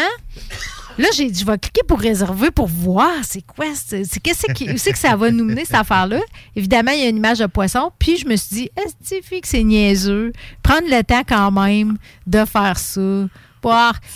là, 0.99 1.09
j'ai 1.15 1.31
dit, 1.31 1.41
je 1.41 1.47
vais 1.47 1.59
cliquer 1.59 1.83
pour 1.87 1.99
réserver 1.99 2.51
pour 2.51 2.67
voir 2.67 3.11
c'est 3.23 3.43
quoi, 3.43 3.67
c'est 3.75 4.05
qu'est-ce 4.21 4.47
c'est 4.77 4.93
que 4.93 4.99
ça 4.99 5.17
va 5.17 5.31
nous 5.31 5.45
mener 5.45 5.65
cette 5.65 5.77
affaire-là. 5.77 6.21
Évidemment, 6.57 6.93
il 6.93 7.01
y 7.01 7.07
a 7.07 7.09
une 7.09 7.17
image 7.17 7.39
de 7.39 7.47
poisson. 7.47 7.93
Puis 7.99 8.17
je 8.19 8.27
me 8.27 8.37
suis 8.37 8.57
dit, 8.57 8.71
est-ce 8.77 9.21
que 9.21 9.41
que 9.41 9.49
c'est 9.49 9.65
niaiseux? 9.65 10.33
Prendre 10.63 10.89
le 10.89 11.03
temps 11.03 11.23
quand 11.27 11.51
même 11.51 11.97
de 12.27 12.45
faire 12.45 12.79
ça. 12.79 13.27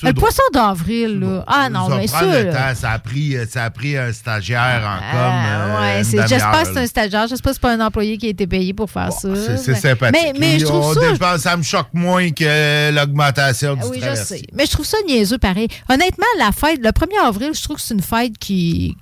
Le 0.02 0.12
poisson 0.12 0.43
d'avril, 0.52 1.20
là. 1.20 1.44
Ah 1.47 1.68
non, 1.70 1.89
Ça 1.89 1.97
mais 1.97 2.06
prend 2.06 2.74
ça. 2.74 2.90
a 2.93 2.98
pris, 2.98 3.36
ça 3.48 3.64
a 3.64 3.70
pris 3.70 3.97
un 3.97 4.12
stagiaire 4.12 4.82
en 4.85 4.98
Ah, 5.01 5.12
com. 5.12 5.20
euh, 5.20 5.81
ouais, 5.81 6.02
demi-heure, 6.05 6.27
j'espère 6.28 6.62
que 6.62 6.68
c'est 6.73 6.78
un 6.81 6.86
stagiaire. 6.86 7.27
J'espère 7.28 7.51
que 7.52 7.55
c'est 7.55 7.60
pas 7.62 7.73
un 7.73 7.81
employé 7.81 8.18
qui 8.18 8.27
a 8.27 8.31
été 8.31 8.47
payé 8.47 8.74
pour 8.74 8.90
faire 8.90 9.12
ça. 9.12 9.28
C'est 9.56 9.74
sympathique. 9.74 10.20
Mais, 10.23 10.39
mais 10.39 10.59
je 10.59 10.64
trouve 10.66 10.94
ça. 11.18 11.39
ça 11.39 11.56
me 11.56 11.62
choque 11.62 11.89
moins 11.93 12.31
que 12.31 12.90
l'augmentation 12.93 13.74
du 13.74 13.81
Ah 13.85 13.89
Oui, 13.90 14.01
je 14.02 14.14
sais. 14.14 14.43
Mais 14.52 14.66
je 14.66 14.73
trouve 14.73 14.86
ça 14.86 14.97
niaiseux 15.06 15.39
pareil. 15.39 15.68
Honnêtement, 15.89 16.27
la 16.39 16.51
fête, 16.52 16.81
le 16.82 16.90
1er 16.90 17.24
avril, 17.27 17.51
je 17.55 17.62
trouve 17.62 17.77
que 17.77 17.82
c'est 17.82 17.94
une 17.94 18.02
fête 18.02 18.36
qui 18.39 18.97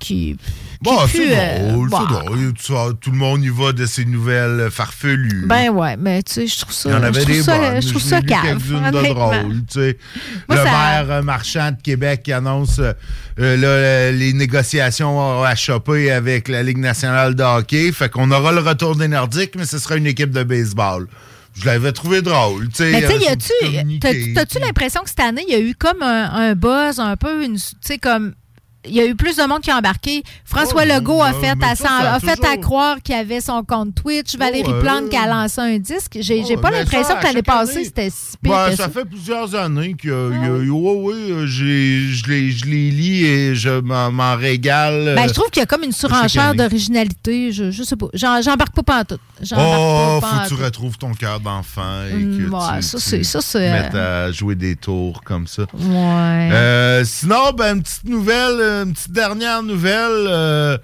Bon, 0.85 0.99
c'est 1.07 1.27
euh, 1.31 1.71
drôle, 1.71 1.89
bah. 1.89 1.97
c'est 2.01 2.13
drôle. 2.15 2.53
Tu 2.53 2.71
vois, 2.71 2.93
Tout 3.01 3.11
le 3.11 3.17
monde 3.17 3.43
y 3.43 3.49
va 3.49 3.73
de 3.73 3.85
ces 3.85 4.05
nouvelles 4.05 4.69
farfelues. 4.71 5.45
Ben 5.47 5.69
ouais, 5.69 5.97
mais 5.97 6.23
tu 6.23 6.33
sais, 6.33 6.47
je 6.47 6.59
trouve 6.61 6.73
ça. 6.73 6.89
Il 6.89 6.91
y 6.93 6.95
en 6.95 7.03
avait 7.03 7.25
des 7.25 7.41
ça, 7.41 7.57
bonnes. 7.57 7.81
Je 7.81 7.89
trouve 7.89 8.01
ça 8.01 8.21
cave. 8.21 8.41
quelques-unes 8.43 8.91
de 8.91 9.13
drôles, 9.13 9.63
tu 9.69 9.79
sais. 9.79 9.97
Moi, 10.47 10.57
le 10.57 10.63
ça- 10.63 10.71
maire 10.71 11.05
euh, 11.09 11.21
marchand 11.21 11.71
de 11.71 11.81
Québec 11.81 12.21
qui 12.23 12.31
annonce 12.31 12.79
euh, 12.79 12.93
là, 13.37 14.11
les 14.11 14.33
négociations 14.33 15.43
à 15.43 15.55
choper 15.55 16.11
avec 16.11 16.47
la 16.47 16.63
Ligue 16.63 16.77
nationale 16.77 17.35
de 17.35 17.43
hockey. 17.43 17.91
Fait 17.91 18.09
qu'on 18.09 18.31
aura 18.31 18.51
le 18.51 18.61
retour 18.61 18.95
des 18.95 19.07
Nordiques, 19.07 19.55
mais 19.57 19.65
ce 19.65 19.79
sera 19.79 19.97
une 19.97 20.07
équipe 20.07 20.31
de 20.31 20.43
baseball. 20.43 21.07
Je 21.57 21.65
l'avais 21.65 21.93
trouvé 21.93 22.21
drôle, 22.21 22.67
tu 22.67 22.75
sais. 22.75 22.91
Mais 22.91 23.35
tu 23.37 23.45
sais, 24.01 24.33
T'as-tu 24.33 24.59
l'impression 24.59 25.01
que 25.01 25.09
cette 25.09 25.21
année, 25.21 25.43
il 25.47 25.53
y 25.53 25.55
a 25.55 25.59
eu 25.61 25.73
comme 25.73 26.01
un, 26.01 26.29
un 26.31 26.53
buzz, 26.53 26.99
un 26.99 27.15
peu, 27.15 27.43
une, 27.43 27.55
tu 27.55 27.63
sais, 27.81 27.97
comme. 27.97 28.33
Il 28.87 28.93
y 28.95 28.99
a 29.01 29.05
eu 29.05 29.15
plus 29.15 29.35
de 29.37 29.43
monde 29.43 29.61
qui 29.61 29.71
a 29.71 29.77
embarqué. 29.77 30.23
François 30.45 30.83
Oh, 30.85 30.93
Legault 30.93 31.21
a 31.21 31.33
fait, 31.33 31.53
à, 31.61 31.75
ça, 31.75 31.87
ça 31.87 31.93
a 32.11 32.15
a 32.15 32.19
fait 32.19 32.43
à 32.45 32.57
croire 32.57 33.01
qu'il 33.01 33.15
avait 33.15 33.41
son 33.41 33.63
compte 33.63 33.95
Twitch. 33.95 34.37
Valérie 34.37 34.71
ouais. 34.71 34.79
Plante 34.79 35.09
qui 35.09 35.15
a 35.17 35.27
lancé 35.27 35.61
un 35.61 35.77
disque. 35.77 36.17
J'ai 36.19 36.43
Ouais, 36.43 36.57
pas 36.57 36.69
l'impression 36.71 37.15
que 37.17 37.23
l'année 37.23 37.41
passée, 37.41 37.83
c'était 37.85 38.09
si 38.09 38.37
pire 38.41 38.51
Ben, 38.53 38.71
ça 38.75 38.83
ça. 38.83 38.89
fait 38.89 39.05
plusieurs 39.05 39.55
années 39.55 39.93
que 39.95 40.09
euh, 40.09 41.45
j'ai- 41.47 42.09
je 42.09 42.25
les, 42.27 42.91
lis 42.91 43.25
et 43.25 43.55
je 43.55 43.79
m'en 43.81 44.35
régale. 44.35 45.13
Ben, 45.15 45.23
euh, 45.23 45.27
je 45.27 45.33
trouve 45.33 45.49
qu'il 45.49 45.59
y 45.61 45.63
a 45.63 45.65
comme 45.65 45.83
une 45.83 45.91
surenchère 45.91 46.53
d'originalité. 46.55 47.51
Je, 47.51 47.71
je 47.71 47.83
sais 47.83 47.95
pas. 47.95 48.07
J'embarque 48.13 48.75
pas 48.75 48.83
pantoute. 48.83 49.19
Oh, 49.53 50.19
pas 50.21 50.21
faut 50.21 50.43
que 50.43 50.47
tu 50.55 50.63
retrouves 50.63 50.97
ton 50.97 51.13
cœur 51.13 51.39
d'enfant 51.39 52.03
et 52.09 52.15
Mm, 52.15 52.37
que 52.37 52.51
ouais, 52.51 52.79
tu, 52.79 52.83
ça, 52.99 53.17
tu 53.17 53.23
ça, 53.23 53.59
mettes 53.59 53.95
euh, 53.95 54.29
à 54.29 54.31
jouer 54.31 54.55
des 54.55 54.75
tours 54.75 55.21
comme 55.23 55.47
ça. 55.47 55.63
Ouais. 55.73 56.49
Euh, 56.51 57.03
sinon, 57.05 57.51
ben, 57.57 57.75
une 57.77 57.83
petite 57.83 58.05
nouvelle, 58.05 58.57
euh, 58.59 58.74
une 58.83 58.93
petite 58.93 59.11
dernière 59.11 59.63
nouvelle. 59.63 60.27
euh, 60.27 60.77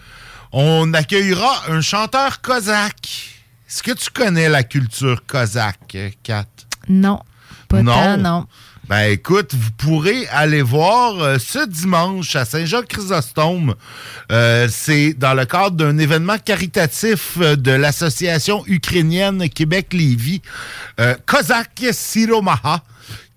on 0.53 0.93
accueillera 0.93 1.63
un 1.69 1.81
chanteur 1.81 2.41
cosaque. 2.41 3.09
Est-ce 3.69 3.83
que 3.83 3.91
tu 3.91 4.09
connais 4.09 4.49
la 4.49 4.63
culture 4.63 5.23
cosaque, 5.25 5.97
Kat? 6.23 6.45
Non. 6.89 7.19
Pas 7.69 7.81
Non. 7.81 7.93
tant, 7.93 8.17
non? 8.17 8.45
Ben 8.89 9.09
écoute, 9.11 9.53
vous 9.53 9.71
pourrez 9.77 10.27
aller 10.27 10.61
voir 10.61 11.17
euh, 11.21 11.37
ce 11.39 11.65
dimanche 11.65 12.35
à 12.35 12.43
Saint-Jacques-Chrysostome. 12.43 13.75
Euh, 14.33 14.67
c'est 14.69 15.13
dans 15.13 15.33
le 15.33 15.45
cadre 15.45 15.77
d'un 15.77 15.97
événement 15.97 16.37
caritatif 16.37 17.37
euh, 17.39 17.55
de 17.55 17.71
l'association 17.71 18.63
ukrainienne 18.67 19.47
Québec-Lévis, 19.47 20.41
Kozak 21.25 21.85
Siromaha 21.93 22.83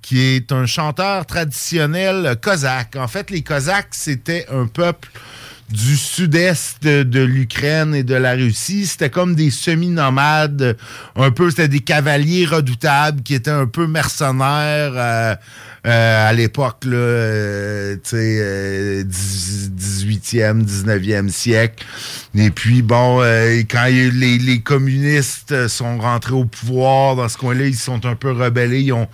qui 0.05 0.21
est 0.21 0.53
un 0.53 0.67
chanteur 0.67 1.25
traditionnel 1.25 2.37
cosaque. 2.43 2.95
En 2.97 3.09
fait, 3.09 3.31
les 3.31 3.41
Cosaques, 3.41 3.89
c'était 3.93 4.47
un 4.53 4.67
peuple 4.67 5.09
du 5.71 5.97
sud-est 5.97 6.85
de, 6.85 7.21
l'Ukraine 7.21 7.95
et 7.95 8.03
de 8.03 8.15
la 8.15 8.33
Russie. 8.33 8.87
C'était 8.87 9.09
comme 9.09 9.35
des 9.35 9.51
semi-nomades, 9.51 10.77
un 11.17 11.31
peu, 11.31 11.49
c'était 11.49 11.69
des 11.69 11.81
cavaliers 11.81 12.45
redoutables 12.45 13.23
qui 13.23 13.33
étaient 13.33 13.51
un 13.51 13.67
peu 13.67 13.87
mercenaires 13.87 14.93
euh, 14.95 15.35
à 15.91 16.33
l'époque, 16.33 16.85
là, 16.87 16.97
euh, 16.97 17.95
tu 17.97 18.11
sais, 18.11 18.39
euh, 18.41 19.03
10 19.05 19.71
18e, 19.77 20.65
19e 20.65 21.29
siècle. 21.29 21.85
Et 22.35 22.51
puis, 22.51 22.83
bon, 22.83 23.21
euh, 23.23 23.63
quand 23.71 23.85
les, 23.85 24.11
les 24.11 24.61
communistes 24.61 25.53
euh, 25.53 25.69
sont 25.69 25.99
rentrés 25.99 26.33
au 26.33 26.45
pouvoir 26.47 27.17
dans 27.17 27.29
ce 27.29 27.37
coin-là, 27.37 27.67
ils 27.67 27.75
sont 27.77 28.05
un 28.07 28.15
peu 28.17 28.33
rebellés. 28.33 28.81
Ils 28.81 28.93
ont, 28.93 29.09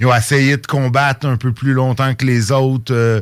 ils 0.00 0.06
ont 0.06 0.14
essayé 0.14 0.56
de 0.56 0.66
combattre 0.66 1.26
un 1.26 1.36
peu 1.36 1.52
plus 1.52 1.72
longtemps 1.72 2.14
que 2.14 2.24
les 2.26 2.50
autres 2.52 2.92
euh, 2.92 3.20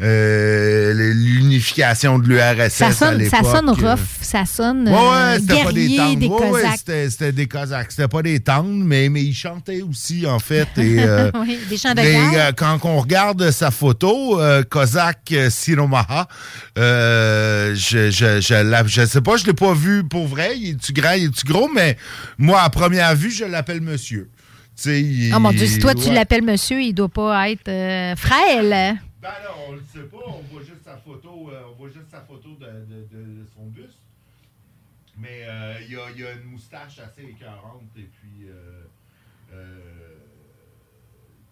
euh, 0.00 1.12
l'unification 1.14 2.18
de 2.18 2.28
l'URSS 2.28 2.72
Ça 2.74 2.86
à 2.88 2.92
sonne, 2.92 3.18
l'époque. 3.18 3.38
ça 3.44 3.50
sonne 3.50 3.68
euh, 3.68 3.72
rough, 3.72 3.98
ça 4.20 4.44
sonne 4.46 4.88
Ouais, 4.88 4.94
euh, 4.94 5.32
ouais, 5.34 5.40
c'était 5.40 5.64
pas 5.64 5.72
des 5.72 5.88
guerrier, 5.88 5.96
tendres. 5.96 6.18
des 6.18 6.26
Ouais, 6.28 6.50
Cosaques. 6.50 6.78
c'était 6.78 7.10
c'était 7.10 7.32
des 7.32 7.46
Cosaques. 7.46 7.90
C'était 7.90 8.08
pas 8.08 8.22
des 8.22 8.40
tendres, 8.40 8.84
mais, 8.84 9.08
mais 9.08 9.22
ils 9.22 9.34
chantaient 9.34 9.82
aussi, 9.82 10.26
en 10.26 10.38
fait. 10.38 10.68
Et, 10.78 10.96
euh, 11.00 11.30
Oui, 11.40 11.58
des 11.68 11.76
chants 11.76 11.94
de 11.94 12.02
guerre. 12.02 12.41
Euh, 12.48 12.52
quand 12.52 12.78
on 12.84 12.98
regarde 13.00 13.50
sa 13.50 13.70
photo, 13.70 14.40
euh, 14.40 14.62
Kozak 14.64 15.32
euh, 15.32 15.50
Siromaha, 15.50 16.28
euh, 16.78 17.74
je, 17.74 18.10
je, 18.10 18.40
je, 18.40 18.54
la- 18.62 18.86
je 18.86 19.04
sais 19.06 19.20
pas, 19.20 19.36
je 19.36 19.46
l'ai 19.46 19.54
pas 19.54 19.74
vu 19.74 20.04
pour 20.04 20.26
vrai. 20.26 20.58
Il 20.58 20.70
est-tu 20.70 20.92
grand, 20.92 21.12
il 21.12 21.24
est-tu 21.26 21.44
gros, 21.46 21.68
mais 21.68 21.96
moi, 22.38 22.60
à 22.62 22.70
première 22.70 23.14
vue, 23.14 23.30
je 23.30 23.44
l'appelle 23.44 23.80
monsieur. 23.80 24.30
Il- 24.86 25.32
Oh 25.34 25.38
mon 25.38 25.50
Dieu, 25.50 25.66
si 25.66 25.78
toi 25.78 25.94
tu 25.94 26.12
l'appelles 26.12 26.42
monsieur, 26.42 26.80
il 26.82 26.92
doit 26.94 27.08
pas 27.08 27.50
être 27.50 27.68
euh, 27.68 28.16
frêle. 28.16 28.70
Ben 29.20 29.28
là, 29.28 29.54
on 29.68 29.72
le 29.72 29.82
sait 29.92 30.00
pas, 30.10 30.16
on 30.26 30.42
voit 30.52 30.62
juste 30.62 30.82
sa 30.84 30.96
photo, 30.96 31.28
on 31.70 31.76
voit 31.78 31.88
juste 31.88 32.10
sa 32.10 32.20
photo 32.22 32.48
de, 32.58 32.66
de- 32.66 33.06
de- 33.12 33.40
de 33.42 33.46
son 33.54 33.66
buste. 33.66 33.98
Mais 35.18 35.44
euh, 35.46 35.74
il 35.86 35.92
y, 35.92 35.96
a, 35.96 36.00
il 36.16 36.20
y 36.22 36.26
a 36.26 36.32
une 36.32 36.50
moustache 36.50 36.98
assez 36.98 37.28
écœurante 37.28 37.84
et 37.96 38.08
puis 38.18 38.48
euh, 38.48 38.80
euh, 39.52 39.76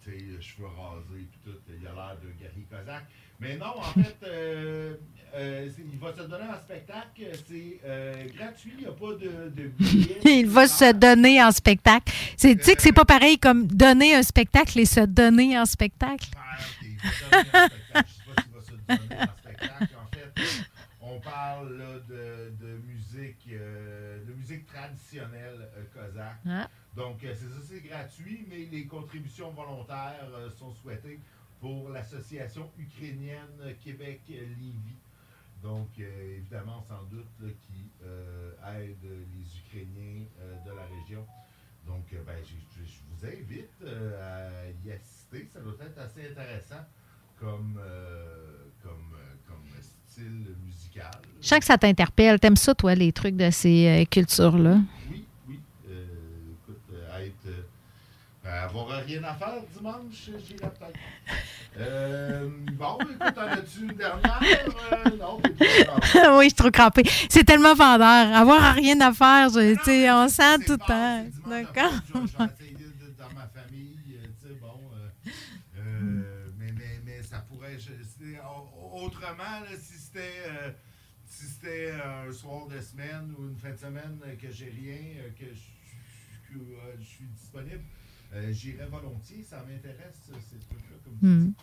cheveux 0.41 0.67
rasés 0.67 1.27
tout, 1.43 1.51
il 1.69 1.87
a 1.87 1.91
l'air 1.91 2.17
d'un 2.21 2.29
guerrier 2.39 2.65
cosaque. 2.69 3.05
Mais 3.39 3.57
non, 3.57 3.73
en 3.77 3.81
fait, 3.81 4.17
euh, 4.23 4.95
euh, 5.33 5.69
il 5.91 5.97
va 5.99 6.13
se 6.13 6.21
donner 6.21 6.43
un 6.43 6.59
spectacle, 6.59 7.31
c'est 7.47 7.79
euh, 7.85 8.27
gratuit, 8.37 8.73
il 8.77 8.83
n'y 8.83 8.85
a 8.85 8.91
pas 8.91 9.13
de, 9.13 9.49
de 9.49 9.67
billet. 9.69 10.17
Il 10.25 10.47
va 10.47 10.67
se 10.67 10.91
donner 10.93 11.41
en 11.43 11.51
spectacle. 11.51 12.13
C'est- 12.37 12.55
Tu 12.55 12.63
sais 12.63 12.75
que 12.75 12.81
c'est 12.83 12.91
pas 12.93 13.05
pareil 13.05 13.39
comme 13.39 13.65
donner 13.65 14.13
un 14.15 14.21
spectacle 14.23 14.79
et 14.79 14.85
se 14.85 14.99
donner 15.01 15.57
en 15.57 15.65
spectacle. 15.65 16.29
En 18.89 20.07
fait, 20.11 20.31
on 21.01 21.19
parle 21.19 21.77
là, 21.77 21.93
de, 22.07 22.51
de 22.63 22.77
musique, 22.87 23.37
euh, 23.51 24.23
de 24.25 24.33
musique 24.33 24.65
traditionnelle 24.67 25.67
cosaque. 25.93 26.37
Ah. 26.47 26.67
Donc, 26.95 27.23
euh, 27.23 27.33
c'est 27.33 27.47
ça, 27.47 27.61
c'est 27.67 27.79
gratuit, 27.87 28.45
mais 28.49 28.67
les 28.71 28.85
contributions 28.85 29.51
volontaires 29.51 30.27
euh, 30.33 30.49
sont 30.51 30.73
souhaitées 30.73 31.19
pour 31.59 31.89
l'association 31.89 32.69
ukrainienne 32.77 33.75
Québec-Lévis. 33.83 34.97
Donc, 35.63 35.89
euh, 35.99 36.37
évidemment, 36.37 36.83
sans 36.89 37.03
doute, 37.03 37.27
qui 37.61 37.85
aide 38.01 38.97
les 39.03 39.57
Ukrainiens 39.59 40.25
de 40.65 40.71
la 40.71 40.83
région. 40.99 41.23
Donc, 41.85 42.03
ben, 42.11 42.35
je, 42.43 42.83
je- 42.83 42.91
vous 43.11 43.25
invite 43.27 43.83
à 44.19 44.49
y 44.85 44.91
assister. 44.91 45.47
Ça 45.53 45.59
doit 45.59 45.75
être 45.85 45.99
assez 45.99 46.31
intéressant 46.31 46.83
comme, 47.39 47.79
comme, 48.81 49.15
comme 49.47 49.63
style 50.07 50.55
musical. 50.65 51.11
Je 51.41 51.47
sens 51.47 51.59
que 51.59 51.65
ça 51.65 51.77
t'interpelle. 51.77 52.39
T'aimes 52.39 52.55
ça, 52.55 52.73
toi, 52.73 52.95
les 52.95 53.11
trucs 53.11 53.35
de 53.35 53.49
ces 53.51 54.07
cultures-là? 54.09 54.79
Oui, 55.11 55.25
oui. 55.47 55.59
Euh, 55.89 56.05
écoute, 56.63 56.81
euh, 56.93 57.19
être. 57.25 57.45
euh, 57.47 57.61
avoir 58.79 59.03
rien 59.03 59.23
à 59.23 59.33
faire 59.33 59.61
dimanche, 59.75 60.29
j'irai 60.45 60.69
peut-être. 60.69 60.99
Euh, 61.77 62.49
bon, 62.73 62.97
écoute, 63.01 63.37
en 63.37 63.41
as-tu 63.41 63.79
une 63.81 63.93
dernière? 63.95 64.41
Euh, 64.93 65.17
non, 65.17 65.39
pas 65.39 66.37
oui, 66.37 66.43
je 66.45 66.49
suis 66.49 66.53
trop 66.53 66.71
crampée. 66.71 67.03
C'est 67.29 67.43
tellement 67.43 67.73
vendeur. 67.73 68.33
Avoir 68.35 68.75
rien 68.75 68.99
à 69.01 69.13
faire, 69.13 69.49
je- 69.49 69.75
tu 69.75 69.83
sais, 69.83 70.11
on 70.11 70.27
sent 70.27 70.59
tout 70.65 70.73
le 70.73 70.77
temps. 70.79 71.25
D'accord? 71.45 71.91
dans 72.13 73.29
ma 73.35 73.47
famille, 73.47 73.97
euh, 74.15 74.27
tu 74.41 74.47
sais, 74.47 74.53
bon. 74.59 74.79
euh, 75.77 76.45
mais, 76.57 76.71
mais, 76.73 76.99
mais 77.05 77.23
ça 77.23 77.45
pourrait. 77.49 77.77
je- 77.79 77.91
autrement, 78.93 79.37
là, 79.37 79.77
si 79.79 79.97
c'était. 79.97 80.43
si 81.25 81.45
c'était 81.45 81.91
un 81.91 82.31
soir 82.31 82.67
de 82.67 82.79
semaine 82.81 83.33
ou 83.37 83.47
une 83.47 83.55
fin 83.57 83.71
de 83.71 83.77
semaine 83.77 84.19
que 84.41 84.51
j'ai 84.51 84.69
rien, 84.69 85.23
que 85.39 85.45
je 85.45 87.03
suis 87.05 87.25
disponible, 87.27 87.83
euh, 88.33 88.51
j'irais 88.53 88.87
volontiers. 88.89 89.45
Ça 89.49 89.57
m'intéresse, 89.57 90.21
ces 90.25 90.59
trucs-là. 90.59 90.97
Comme 91.03 91.13
Hmm. 91.21 91.45
dis. 91.47 91.53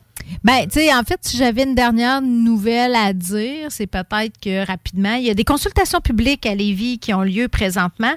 Ben, 0.45 0.65
tu 0.65 0.81
sais, 0.81 0.95
en 0.95 1.03
fait, 1.05 1.19
si 1.23 1.37
j'avais 1.37 1.63
une 1.63 1.75
dernière 1.75 2.21
nouvelle 2.21 2.95
à 2.95 3.13
dire, 3.13 3.69
c'est 3.71 3.87
peut-être 3.87 4.39
que 4.41 4.67
rapidement, 4.67 5.15
il 5.15 5.25
y 5.25 5.31
a 5.31 5.35
des 5.35 5.45
consultations 5.45 6.01
publiques 6.01 6.45
à 6.45 6.55
Lévis 6.55 6.99
qui 6.99 7.15
ont 7.15 7.23
lieu 7.23 7.49
présentement. 7.49 8.13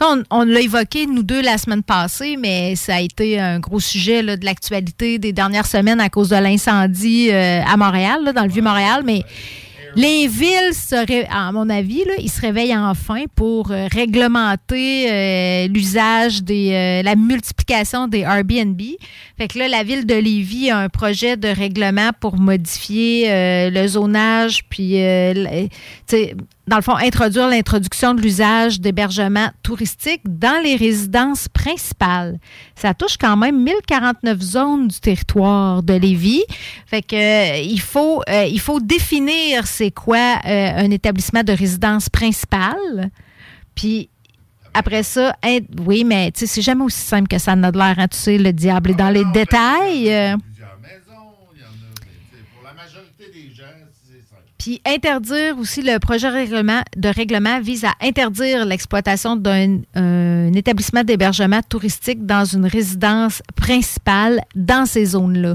On, 0.00 0.22
on 0.30 0.44
l'a 0.44 0.60
évoqué, 0.60 1.06
nous 1.06 1.22
deux, 1.22 1.42
la 1.42 1.58
semaine 1.58 1.82
passée, 1.82 2.36
mais 2.36 2.76
ça 2.76 2.96
a 2.96 3.00
été 3.00 3.40
un 3.40 3.58
gros 3.58 3.80
sujet 3.80 4.22
là, 4.22 4.36
de 4.36 4.44
l'actualité 4.44 5.18
des 5.18 5.32
dernières 5.32 5.66
semaines 5.66 6.00
à 6.00 6.08
cause 6.08 6.28
de 6.28 6.36
l'incendie 6.36 7.30
euh, 7.32 7.62
à 7.62 7.76
Montréal, 7.76 8.22
là, 8.24 8.32
dans 8.32 8.44
le 8.44 8.50
Vieux-Montréal. 8.50 9.02
Mais 9.04 9.24
les 9.96 10.28
villes, 10.28 10.74
se 10.74 11.26
à 11.32 11.52
mon 11.52 11.68
avis, 11.70 12.04
là, 12.04 12.12
ils 12.18 12.30
se 12.30 12.40
réveillent 12.40 12.76
enfin 12.76 13.24
pour 13.34 13.70
euh, 13.70 13.86
réglementer 13.90 15.10
euh, 15.10 15.68
l'usage 15.68 16.42
des, 16.42 16.72
euh, 16.72 17.02
la 17.02 17.16
multiplication 17.16 18.06
des 18.06 18.20
Airbnb. 18.20 18.80
Fait 19.38 19.48
que 19.48 19.58
là, 19.58 19.68
la 19.68 19.82
ville 19.82 20.04
de 20.04 20.14
Lévis 20.14 20.70
a 20.70 20.78
un 20.78 20.88
projet 20.88 21.36
de 21.36 21.48
règlement 21.48 22.10
pour 22.20 22.38
modifier 22.38 23.30
euh, 23.30 23.70
le 23.70 23.86
zonage, 23.88 24.64
puis, 24.68 24.96
euh, 26.66 26.70
dans 26.70 26.76
le 26.76 26.82
fond, 26.82 26.96
introduire 26.96 27.48
l'introduction 27.48 28.14
de 28.14 28.20
l'usage 28.20 28.80
d'hébergement 28.80 29.48
touristique 29.62 30.22
dans 30.24 30.62
les 30.62 30.76
résidences 30.76 31.48
principales. 31.48 32.38
Ça 32.74 32.92
touche 32.94 33.16
quand 33.18 33.36
même 33.36 33.62
1049 33.62 34.40
zones 34.40 34.88
du 34.88 35.00
territoire 35.00 35.82
de 35.82 35.94
Lévis. 35.94 36.42
Fait 36.86 37.02
que 37.02 37.14
euh, 37.16 37.58
il 37.58 37.80
faut 37.80 38.22
euh, 38.28 38.44
il 38.44 38.60
faut 38.60 38.80
définir 38.80 39.66
c'est 39.66 39.90
quoi 39.90 40.38
euh, 40.44 40.72
un 40.76 40.90
établissement 40.90 41.42
de 41.42 41.52
résidence 41.52 42.08
principale. 42.08 43.10
Puis 43.74 44.08
après 44.74 45.02
ça, 45.02 45.34
oui, 45.86 46.04
mais 46.04 46.32
c'est 46.34 46.60
jamais 46.60 46.84
aussi 46.84 47.00
simple 47.00 47.28
que 47.28 47.38
ça 47.38 47.52
en 47.52 47.62
a 47.62 47.72
de 47.72 47.78
l'air. 47.78 47.94
hein. 47.98 48.08
Tu 48.08 48.18
sais, 48.18 48.36
le 48.38 48.52
diable 48.52 48.90
est 48.90 48.94
dans 48.94 49.08
les 49.10 49.24
détails. 49.32 50.12
euh. 50.12 50.36
Pour 52.54 52.64
la 52.64 52.74
majorité 52.74 53.24
des 53.32 53.54
gens, 53.54 53.64
c'est 54.04 54.20
simple. 54.28 54.42
Puis 54.66 54.82
interdire 54.84 55.56
aussi 55.60 55.80
le 55.80 56.00
projet 56.00 56.28
de 56.28 57.08
règlement 57.08 57.60
vise 57.60 57.84
à 57.84 57.92
interdire 58.02 58.64
l'exploitation 58.64 59.36
d'un 59.36 59.82
un 59.94 60.52
établissement 60.54 61.04
d'hébergement 61.04 61.60
touristique 61.62 62.26
dans 62.26 62.44
une 62.44 62.66
résidence 62.66 63.44
principale 63.54 64.40
dans 64.56 64.84
ces 64.84 65.04
zones-là. 65.04 65.54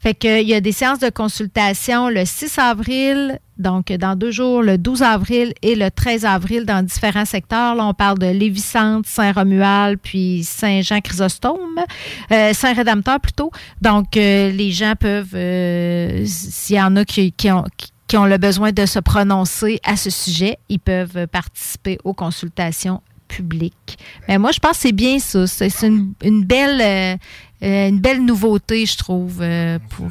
Fait 0.00 0.14
que, 0.14 0.42
il 0.42 0.48
y 0.48 0.54
a 0.54 0.60
des 0.60 0.72
séances 0.72 0.98
de 0.98 1.10
consultation 1.10 2.08
le 2.08 2.24
6 2.24 2.58
avril, 2.58 3.38
donc 3.56 3.92
dans 3.92 4.16
deux 4.16 4.32
jours, 4.32 4.62
le 4.62 4.78
12 4.78 5.02
avril 5.02 5.54
et 5.62 5.76
le 5.76 5.90
13 5.92 6.24
avril 6.24 6.66
dans 6.66 6.84
différents 6.84 7.24
secteurs. 7.24 7.76
Là, 7.76 7.86
on 7.86 7.94
parle 7.94 8.18
de 8.18 8.26
Lévis-Centre, 8.26 9.08
Saint-Romuald, 9.08 10.00
puis 10.02 10.42
Saint-Jean-Chrysostome, 10.42 11.84
euh, 12.32 12.52
Saint-Rédempteur 12.52 13.20
plutôt. 13.20 13.52
Donc, 13.80 14.16
euh, 14.16 14.50
les 14.50 14.72
gens 14.72 14.94
peuvent, 14.98 15.36
euh, 15.36 16.24
s'il 16.26 16.76
y 16.76 16.82
en 16.82 16.96
a 16.96 17.04
qui, 17.04 17.32
ont, 17.50 17.64
qui 18.06 18.16
ont 18.16 18.26
le 18.26 18.38
besoin 18.38 18.72
de 18.72 18.86
se 18.86 18.98
prononcer 18.98 19.80
à 19.84 19.96
ce 19.96 20.10
sujet, 20.10 20.58
ils 20.68 20.80
peuvent 20.80 21.26
participer 21.28 21.98
aux 22.04 22.14
consultations 22.14 23.00
publiques. 23.28 23.98
Mais 24.28 24.38
moi, 24.38 24.52
je 24.52 24.60
pense 24.60 24.72
que 24.72 24.82
c'est 24.82 24.92
bien 24.92 25.18
ça. 25.18 25.46
C'est 25.46 25.70
une 25.82 26.44
belle, 26.44 26.80
euh, 26.80 27.16
euh, 27.66 27.88
une 27.88 28.00
belle 28.00 28.24
nouveauté, 28.24 28.86
je 28.86 28.96
trouve, 28.96 29.40
euh, 29.40 29.78
pour. 29.90 30.08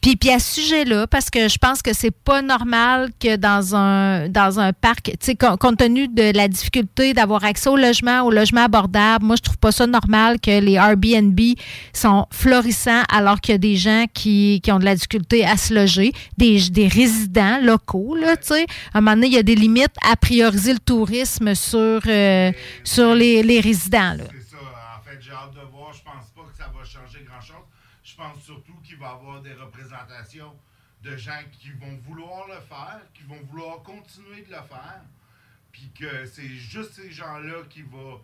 Puis, 0.00 0.16
puis 0.16 0.30
à 0.30 0.38
ce 0.38 0.60
sujet-là, 0.60 1.06
parce 1.06 1.30
que 1.30 1.48
je 1.48 1.58
pense 1.58 1.82
que 1.82 1.92
c'est 1.92 2.10
pas 2.10 2.42
normal 2.42 3.10
que 3.20 3.36
dans 3.36 3.74
un 3.74 4.28
dans 4.28 4.60
un 4.60 4.72
parc, 4.72 5.12
compte 5.60 5.78
tenu 5.78 6.08
de 6.08 6.36
la 6.36 6.48
difficulté 6.48 7.14
d'avoir 7.14 7.44
accès 7.44 7.68
au 7.68 7.76
logement, 7.76 8.22
au 8.22 8.30
logement 8.30 8.64
abordable, 8.64 9.24
moi 9.24 9.36
je 9.36 9.42
trouve 9.42 9.58
pas 9.58 9.72
ça 9.72 9.86
normal 9.86 10.40
que 10.40 10.60
les 10.60 10.74
Airbnb 10.74 11.38
sont 11.92 12.26
florissants 12.30 13.02
alors 13.10 13.40
qu'il 13.40 13.52
y 13.52 13.54
a 13.54 13.58
des 13.58 13.76
gens 13.76 14.04
qui, 14.12 14.60
qui 14.62 14.72
ont 14.72 14.78
de 14.78 14.84
la 14.84 14.94
difficulté 14.94 15.44
à 15.44 15.56
se 15.56 15.74
loger, 15.74 16.12
des, 16.36 16.70
des 16.70 16.88
résidents 16.88 17.58
locaux, 17.62 18.14
là, 18.14 18.36
tu 18.36 18.48
sais. 18.48 18.66
À 18.92 18.98
un 18.98 19.00
moment 19.00 19.14
donné, 19.16 19.28
il 19.28 19.32
y 19.34 19.38
a 19.38 19.42
des 19.42 19.54
limites 19.54 19.94
à 20.08 20.16
prioriser 20.16 20.72
le 20.72 20.78
tourisme 20.78 21.54
sur, 21.54 22.00
euh, 22.06 22.52
sur 22.84 23.14
les, 23.14 23.42
les 23.42 23.60
résidents, 23.60 24.14
là. 24.14 24.24
C'est 24.30 24.50
ça. 24.50 24.56
En 24.58 25.02
fait, 25.02 25.18
j'ai 25.20 25.32
hâte 25.32 25.54
de 25.54 25.70
voir. 25.72 25.92
Je 25.92 26.02
pense 26.02 26.28
pas 26.34 26.42
que 26.50 26.56
ça 26.56 26.64
va 26.66 26.84
changer 26.84 27.24
grand-chose. 27.24 27.64
Je 28.04 28.14
pense 28.16 28.48
qu'il 28.98 29.06
va 29.06 29.12
y 29.12 29.14
avoir 29.14 29.40
des 29.40 29.54
représentations 29.54 30.52
de 31.02 31.16
gens 31.16 31.40
qui 31.52 31.70
vont 31.70 31.96
vouloir 32.08 32.48
le 32.48 32.60
faire, 32.68 33.00
qui 33.14 33.22
vont 33.22 33.40
vouloir 33.50 33.82
continuer 33.82 34.42
de 34.42 34.50
le 34.50 34.62
faire, 34.68 35.00
puis 35.70 35.90
que 35.98 36.26
c'est 36.26 36.48
juste 36.48 36.94
ces 36.94 37.10
gens-là 37.10 37.62
qui 37.70 37.82
vont 37.82 38.20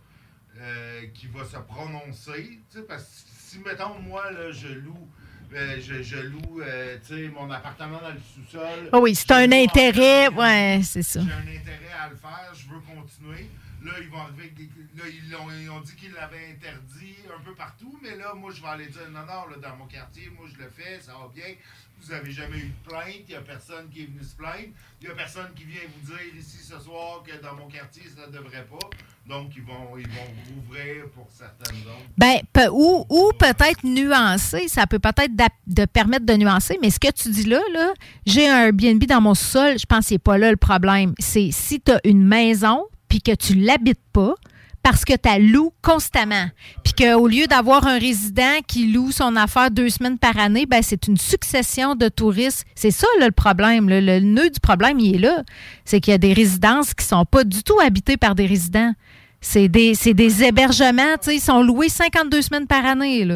euh, 0.61 1.07
qui 1.15 1.27
va 1.29 1.45
se 1.45 1.57
prononcer. 1.57 2.61
Parce 2.89 3.05
que 3.05 3.31
si, 3.39 3.59
mettons, 3.61 3.99
moi, 4.01 4.31
là, 4.31 4.51
je 4.51 4.69
loue 4.69 5.09
euh, 5.53 5.77
je, 5.81 6.03
je 6.03 6.17
loue 6.17 6.63
euh, 6.63 6.99
mon 7.33 7.49
appartement 7.51 8.01
dans 8.01 8.11
le 8.11 8.19
sous-sol. 8.19 8.89
Ah 8.93 8.99
oui, 8.99 9.15
c'est 9.15 9.31
un 9.31 9.53
intérêt. 9.53 10.29
Ouais, 10.29 10.81
c'est 10.83 11.03
ça. 11.03 11.21
J'ai 11.21 11.33
un 11.33 11.61
intérêt 11.61 11.93
à 12.01 12.09
le 12.09 12.17
faire, 12.17 12.53
je 12.55 12.69
veux 12.69 12.81
continuer. 12.81 13.49
Là, 13.85 13.93
ils 14.01 14.09
vont 14.09 14.19
arriver. 14.19 14.53
Là, 14.97 15.05
ils, 15.07 15.71
ont, 15.71 15.81
dit 15.81 15.95
qu'ils 15.95 16.13
l'avaient 16.13 16.53
interdit 16.53 17.17
un 17.29 17.43
peu 17.45 17.55
partout, 17.55 17.99
mais 18.03 18.17
là, 18.17 18.33
moi, 18.35 18.51
je 18.55 18.63
vais 18.63 18.69
aller 18.69 18.87
dire 18.87 19.11
non, 19.13 19.21
non, 19.21 19.47
là, 19.51 19.57
dans 19.61 19.77
mon 19.77 19.87
quartier, 19.87 20.31
moi, 20.37 20.47
je 20.51 20.63
le 20.63 20.71
fais, 20.71 21.01
ça 21.01 21.13
va 21.13 21.29
bien. 21.35 21.55
Vous 22.01 22.13
avez 22.13 22.33
jamais 22.33 22.59
eu 22.59 22.69
de 22.69 22.89
plainte, 22.89 23.25
il 23.29 23.31
n'y 23.31 23.35
a 23.35 23.41
personne 23.43 23.89
qui 23.91 24.03
est 24.03 24.07
venu 24.07 24.23
se 24.25 24.35
plaindre. 24.35 24.73
Il 25.01 25.07
n'y 25.07 25.13
a 25.13 25.15
personne 25.15 25.53
qui 25.55 25.65
vient 25.65 25.83
vous 25.95 26.13
dire 26.13 26.35
ici 26.37 26.59
ce 26.63 26.79
soir 26.79 27.23
que 27.27 27.41
dans 27.43 27.55
mon 27.55 27.69
quartier, 27.69 28.03
ça 28.15 28.27
ne 28.27 28.33
devrait 28.33 28.65
pas. 28.65 28.89
Donc, 29.29 29.53
ils 29.57 29.63
vont, 29.63 29.97
ils 29.99 30.09
vont 30.09 30.55
rouvrir 30.55 31.09
pour 31.11 31.29
certaines 31.31 31.83
zones. 31.83 32.09
Ben, 32.17 32.41
ou, 32.73 33.07
ou 33.09 33.33
peut-être 33.39 33.85
nuancer, 33.85 34.69
ça 34.69 34.87
peut 34.87 34.99
peut-être 34.99 35.33
de 35.67 35.85
permettre 35.85 36.25
de 36.25 36.35
nuancer, 36.35 36.79
mais 36.81 36.91
ce 36.91 36.99
que 36.99 37.11
tu 37.11 37.31
dis 37.31 37.45
là, 37.45 37.61
là 37.73 37.93
j'ai 38.27 38.49
un 38.49 38.67
Airbnb 38.67 39.03
dans 39.05 39.21
mon 39.21 39.35
sol, 39.35 39.79
je 39.79 39.87
pense 39.87 40.01
que 40.01 40.07
c'est 40.07 40.19
pas 40.19 40.39
là 40.39 40.51
le 40.51 40.57
problème. 40.57 41.15
C'est 41.19 41.51
si 41.53 41.81
tu 41.81 41.93
as 41.93 42.01
une 42.05 42.25
maison 42.25 42.87
puis 43.15 43.23
que 43.23 43.33
tu 43.37 43.55
l'habites 43.55 44.03
pas 44.13 44.35
parce 44.83 45.05
que 45.05 45.13
tu 45.13 45.53
loues 45.53 45.73
constamment. 45.83 46.49
Puis 46.83 46.93
qu'au 46.95 47.29
lieu 47.29 47.47
d'avoir 47.47 47.87
un 47.87 47.97
résident 47.97 48.61
qui 48.67 48.91
loue 48.91 49.13
son 49.13 49.37
affaire 49.37 49.71
deux 49.71 49.89
semaines 49.89 50.19
par 50.19 50.37
année, 50.37 50.67
ben 50.67 50.83
c'est 50.83 51.07
une 51.07 51.17
succession 51.17 51.95
de 51.95 52.09
touristes. 52.09 52.65
C'est 52.75 52.91
ça 52.91 53.07
le 53.21 53.31
problème. 53.31 53.89
Le 53.89 54.19
nœud 54.19 54.51
du 54.51 54.59
problème, 54.59 54.99
il 54.99 55.15
est 55.15 55.19
là. 55.19 55.45
C'est 55.85 56.01
qu'il 56.01 56.11
y 56.11 56.15
a 56.15 56.19
des 56.19 56.33
résidences 56.33 56.93
qui 56.93 57.05
sont 57.05 57.25
pas 57.25 57.45
du 57.45 57.63
tout 57.63 57.79
habitées 57.79 58.17
par 58.17 58.35
des 58.35 58.47
résidents. 58.47 58.93
C'est 59.41 59.69
des, 59.69 59.95
des 59.95 60.43
hébergements, 60.43 61.15
ils 61.29 61.41
sont 61.41 61.63
loués 61.63 61.89
52 61.89 62.43
semaines 62.43 62.67
par 62.67 62.85
année. 62.85 63.29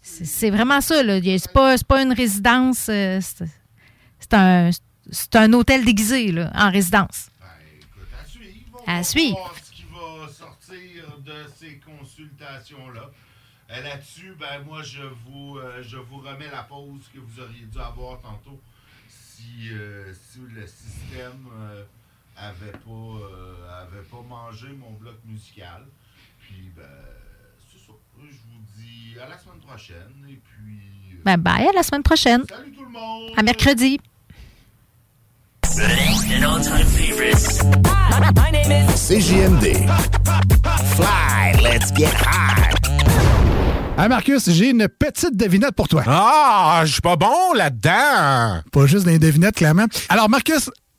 C'est 0.00 0.48
vraiment 0.48 0.80
ça, 0.80 0.94
C'est 1.04 1.52
pas, 1.52 1.76
pas 1.86 2.02
une 2.02 2.14
résidence, 2.14 2.86
euh, 2.88 3.20
c'est 4.18 4.32
un, 4.32 4.70
un 5.34 5.52
hôtel 5.52 5.84
déguisé, 5.84 6.34
en 6.54 6.70
résidence. 6.70 7.28
À 8.86 9.02
suivre. 9.02 9.36
voir 9.38 9.54
ce 9.62 9.72
qui 9.72 9.84
va 9.84 10.28
sortir 10.32 11.18
de 11.18 11.46
ces 11.56 11.78
consultations-là. 11.80 13.10
Euh, 13.70 13.80
Là-dessus, 13.82 14.34
ben 14.38 14.62
moi, 14.64 14.82
je 14.82 15.02
vous, 15.02 15.56
euh, 15.58 15.82
je 15.82 15.96
vous 15.96 16.18
remets 16.18 16.50
la 16.50 16.62
pause 16.64 17.08
que 17.12 17.18
vous 17.18 17.40
auriez 17.40 17.64
dû 17.66 17.78
avoir 17.78 18.20
tantôt 18.20 18.60
si, 19.08 19.70
euh, 19.72 20.12
si 20.14 20.40
le 20.40 20.66
système 20.66 21.46
euh, 21.60 21.82
avait, 22.36 22.72
pas, 22.72 23.80
avait 23.82 24.02
pas 24.10 24.20
mangé 24.28 24.68
mon 24.68 24.90
bloc 24.92 25.16
musical. 25.24 25.86
Puis, 26.40 26.70
ben, 26.76 26.82
c'est 27.72 27.78
ça. 27.78 27.92
Je 28.20 28.26
vous 28.26 28.62
dis 28.76 29.18
à 29.18 29.28
la 29.28 29.38
semaine 29.38 29.60
prochaine. 29.60 30.26
Et 30.28 30.36
puis, 30.36 31.18
Ben, 31.24 31.38
bye, 31.38 31.66
à 31.68 31.72
la 31.72 31.82
semaine 31.82 32.02
prochaine. 32.02 32.44
Salut 32.48 32.72
tout 32.72 32.84
le 32.84 32.90
monde! 32.90 33.32
À 33.36 33.42
mercredi. 33.42 33.98
CJMD. 38.94 39.74
Fly, 40.94 41.52
let's 41.64 41.90
get 41.92 42.14
high. 42.14 42.70
Hey 43.98 44.08
Marcus, 44.08 44.50
j'ai 44.50 44.70
une 44.70 44.86
petite 44.86 45.36
devinette 45.36 45.74
pour 45.74 45.88
toi. 45.88 46.04
Ah, 46.06 46.82
je 46.84 46.92
suis 46.92 47.00
pas 47.00 47.16
bon 47.16 47.54
là-dedans. 47.56 48.60
Pas 48.70 48.86
juste 48.86 49.04
des 49.04 49.18
devinettes, 49.18 49.56
clairement. 49.56 49.86
Alors, 50.08 50.30
Marcus, 50.30 50.70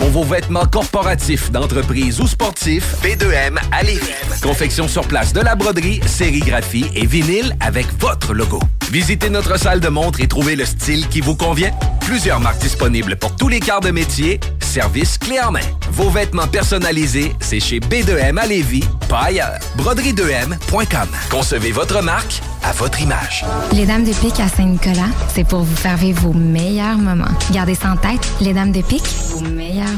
Pour 0.00 0.08
vos 0.08 0.24
vêtements 0.24 0.64
corporatifs, 0.64 1.50
d'entreprise 1.50 2.20
ou 2.20 2.26
sportifs, 2.26 2.96
B2M 3.02 3.58
à 3.70 3.82
Lévis. 3.82 4.08
Confection 4.42 4.88
sur 4.88 5.06
place 5.06 5.34
de 5.34 5.40
la 5.40 5.54
broderie, 5.54 6.00
sérigraphie 6.06 6.86
et 6.94 7.04
vinyle 7.04 7.54
avec 7.60 7.86
votre 8.00 8.32
logo. 8.32 8.60
Visitez 8.90 9.28
notre 9.28 9.58
salle 9.58 9.78
de 9.78 9.88
montre 9.88 10.20
et 10.20 10.26
trouvez 10.26 10.56
le 10.56 10.64
style 10.64 11.06
qui 11.08 11.20
vous 11.20 11.36
convient. 11.36 11.70
Plusieurs 12.00 12.40
marques 12.40 12.60
disponibles 12.60 13.14
pour 13.16 13.36
tous 13.36 13.48
les 13.48 13.60
quarts 13.60 13.82
de 13.82 13.90
métier. 13.90 14.40
Service 14.60 15.18
clé 15.18 15.38
en 15.40 15.52
main. 15.52 15.60
Vos 15.92 16.10
vêtements 16.10 16.48
personnalisés, 16.48 17.34
c'est 17.40 17.60
chez 17.60 17.78
B2M 17.78 18.38
à 18.38 18.46
Lévis, 18.46 18.84
pas 19.08 19.24
ailleurs. 19.24 19.58
Broderie2M.com. 19.76 21.08
Concevez 21.28 21.72
votre 21.72 22.02
marque 22.02 22.40
à 22.62 22.72
votre 22.72 23.00
image. 23.00 23.44
Les 23.72 23.86
Dames 23.86 24.04
de 24.04 24.12
Pique 24.12 24.40
à 24.40 24.48
Saint-Nicolas, 24.48 25.08
c'est 25.34 25.44
pour 25.44 25.60
vous 25.60 25.76
faire 25.76 25.96
vos 25.96 26.32
meilleurs 26.32 26.98
moments. 26.98 27.30
Gardez 27.52 27.74
ça 27.74 27.92
en 27.92 27.96
tête, 27.96 28.28
les 28.40 28.52
Dames 28.52 28.72
de 28.72 28.82
Pique, 28.82 29.08
vos 29.30 29.40
meilleurs. 29.40 29.89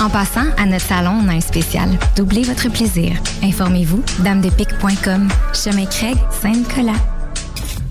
En 0.00 0.08
passant, 0.08 0.46
à 0.56 0.66
notre 0.66 0.84
salon, 0.84 1.22
on 1.24 1.28
a 1.28 1.32
un 1.32 1.40
spécial. 1.40 1.88
Doublez 2.16 2.42
votre 2.42 2.68
plaisir. 2.68 3.12
Informez-vous, 3.42 4.02
damedepique.com. 4.20 5.28
Chemin 5.52 5.86
Craig, 5.86 6.16
Saint-Nicolas. 6.42 6.98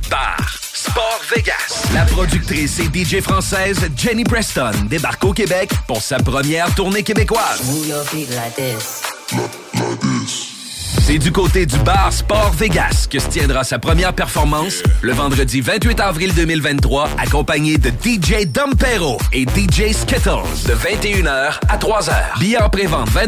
Bar 0.10 0.58
Sport 0.62 1.22
Vegas. 1.36 1.88
La 1.94 2.06
productrice 2.06 2.80
et 2.80 2.86
DJ 2.86 3.22
française 3.22 3.80
Jenny 3.96 4.24
Preston 4.24 4.72
débarque 4.90 5.24
au 5.26 5.34
Québec 5.34 5.72
pour 5.88 6.02
sa 6.02 6.18
première 6.18 6.74
tournée 6.76 7.04
québécoise. 7.04 7.62
C'est 10.88 11.18
du 11.18 11.32
côté 11.32 11.66
du 11.66 11.78
bar 11.80 12.12
Sport 12.14 12.52
Vegas 12.54 13.08
que 13.10 13.20
se 13.20 13.28
tiendra 13.28 13.64
sa 13.64 13.78
première 13.78 14.14
performance 14.14 14.76
le 15.02 15.12
vendredi 15.12 15.60
28 15.60 16.00
avril 16.00 16.34
2023, 16.34 17.10
accompagné 17.18 17.78
de 17.78 17.90
DJ 17.90 18.46
Dompero 18.48 19.18
et 19.34 19.44
DJ 19.44 19.94
Skittles 19.94 20.48
de 20.66 20.74
21h 20.74 21.60
à 21.68 21.78
3h. 21.78 22.40
Billets 22.40 22.62
en 22.62 22.70
pré-vente 22.70 23.10
20 23.10 23.28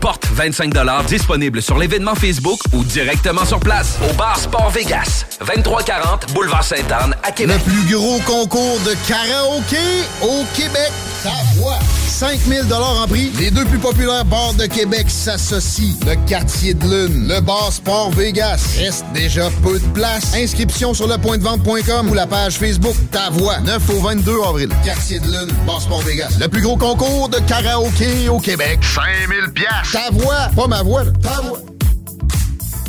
porte 0.00 0.26
25 0.32 0.74
disponible 1.06 1.62
sur 1.62 1.78
l'événement 1.78 2.14
Facebook 2.14 2.58
ou 2.72 2.82
directement 2.84 3.44
sur 3.44 3.60
place 3.60 3.98
au 4.08 4.12
bar 4.14 4.38
Sport 4.38 4.70
Vegas, 4.70 5.26
2340 5.40 6.32
Boulevard 6.34 6.64
Sainte-Anne 6.64 7.14
à 7.22 7.30
Québec. 7.30 7.60
Le 7.66 7.72
plus 7.72 7.94
gros 7.94 8.18
concours 8.20 8.80
de 8.80 8.94
karaoké 9.08 9.76
au 10.22 10.44
Québec. 10.54 10.90
Ta 11.22 11.30
voix. 11.56 11.78
5000 12.08 12.62
en 12.72 13.06
prix. 13.06 13.30
Les 13.38 13.50
deux 13.50 13.64
plus 13.66 13.78
populaires 13.78 14.24
bars 14.24 14.54
de 14.54 14.64
Québec 14.64 15.06
s'associent. 15.08 15.94
Le 16.06 16.14
quartier 16.26 16.72
de 16.72 16.88
le 17.04 17.40
bar 17.40 17.72
Sport 17.72 18.10
Vegas. 18.12 18.60
Reste 18.78 19.04
déjà 19.12 19.50
peu 19.62 19.78
de 19.78 19.86
place. 19.88 20.34
Inscription 20.34 20.94
sur 20.94 21.06
lepointdevente.com 21.06 22.10
ou 22.10 22.14
la 22.14 22.26
page 22.26 22.54
Facebook 22.54 22.96
Ta 23.10 23.30
voix. 23.30 23.58
9 23.60 23.90
au 23.90 24.00
22 24.00 24.32
avril. 24.48 24.68
Quartier 24.84 25.18
de 25.20 25.26
lune, 25.26 25.52
bar 25.66 25.80
Sport 25.80 26.02
Vegas. 26.02 26.36
Le 26.40 26.48
plus 26.48 26.62
gros 26.62 26.76
concours 26.76 27.28
de 27.28 27.38
karaoké 27.40 28.28
au 28.28 28.38
Québec. 28.38 28.78
5000 28.82 29.52
piastres. 29.52 29.92
Ta 29.92 30.10
voix. 30.10 30.48
Pas 30.54 30.66
ma 30.66 30.82
voix, 30.82 31.04
là. 31.04 31.12
Ta 31.22 31.40
voix. 31.42 31.60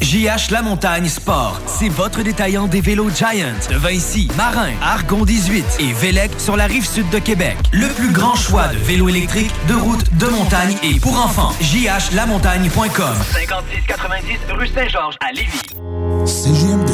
JH 0.02 0.52
La 0.52 0.62
Montagne 0.62 1.08
Sport, 1.08 1.60
c'est 1.66 1.90
votre 1.90 2.22
détaillant 2.22 2.68
des 2.68 2.82
vélos 2.82 3.10
Giant 3.10 3.54
de 3.70 3.76
Vinci, 3.76 4.30
Marin, 4.38 4.72
Argon 4.82 5.26
18 5.26 5.66
et 5.80 5.94
Vélec 5.94 6.32
sur 6.38 6.56
la 6.56 6.66
rive 6.66 6.88
sud 6.88 7.10
de 7.10 7.20
Québec. 7.20 7.58
Le 7.74 7.88
plus 7.88 8.12
grand 8.12 8.36
choix 8.36 8.68
de 8.68 8.78
vélos 8.78 9.10
électriques, 9.10 9.54
de 9.68 9.74
route, 9.74 10.06
de 10.18 10.28
montagne 10.28 10.76
et 10.84 11.00
pour 11.00 11.18
enfants. 11.20 11.52
JHLamontagne.com 11.62 13.16
5690 13.34 14.38
rue 14.50 14.68
Saint-Georges 14.68 15.18
à 15.20 15.32
Lévis. 15.34 15.62
CJMD. 16.26 16.90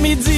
Après-midi. 0.00 0.29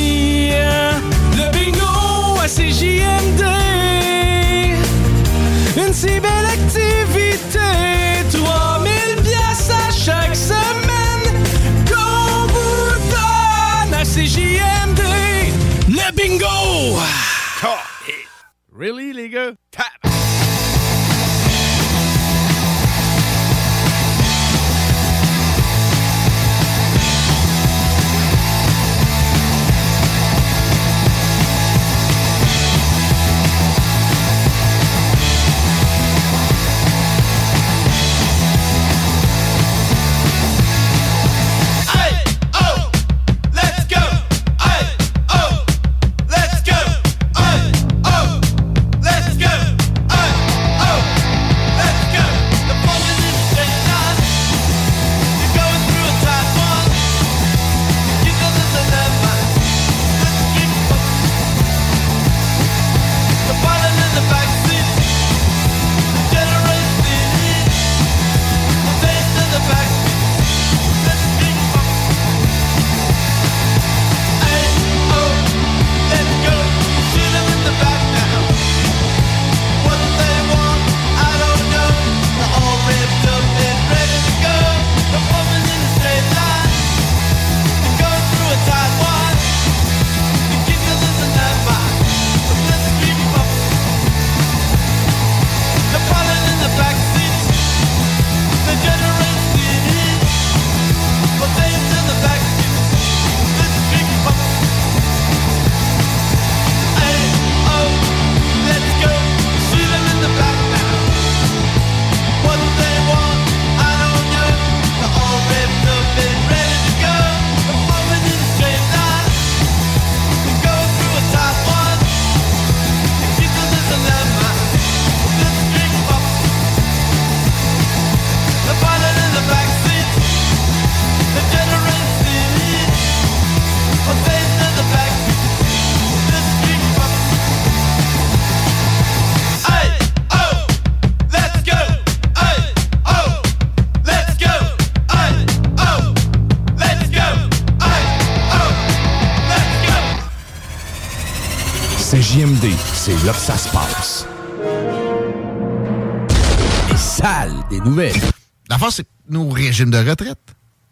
Nos 159.73 159.87
régimes 159.87 159.91
de 159.91 160.11
retraite. 160.11 160.39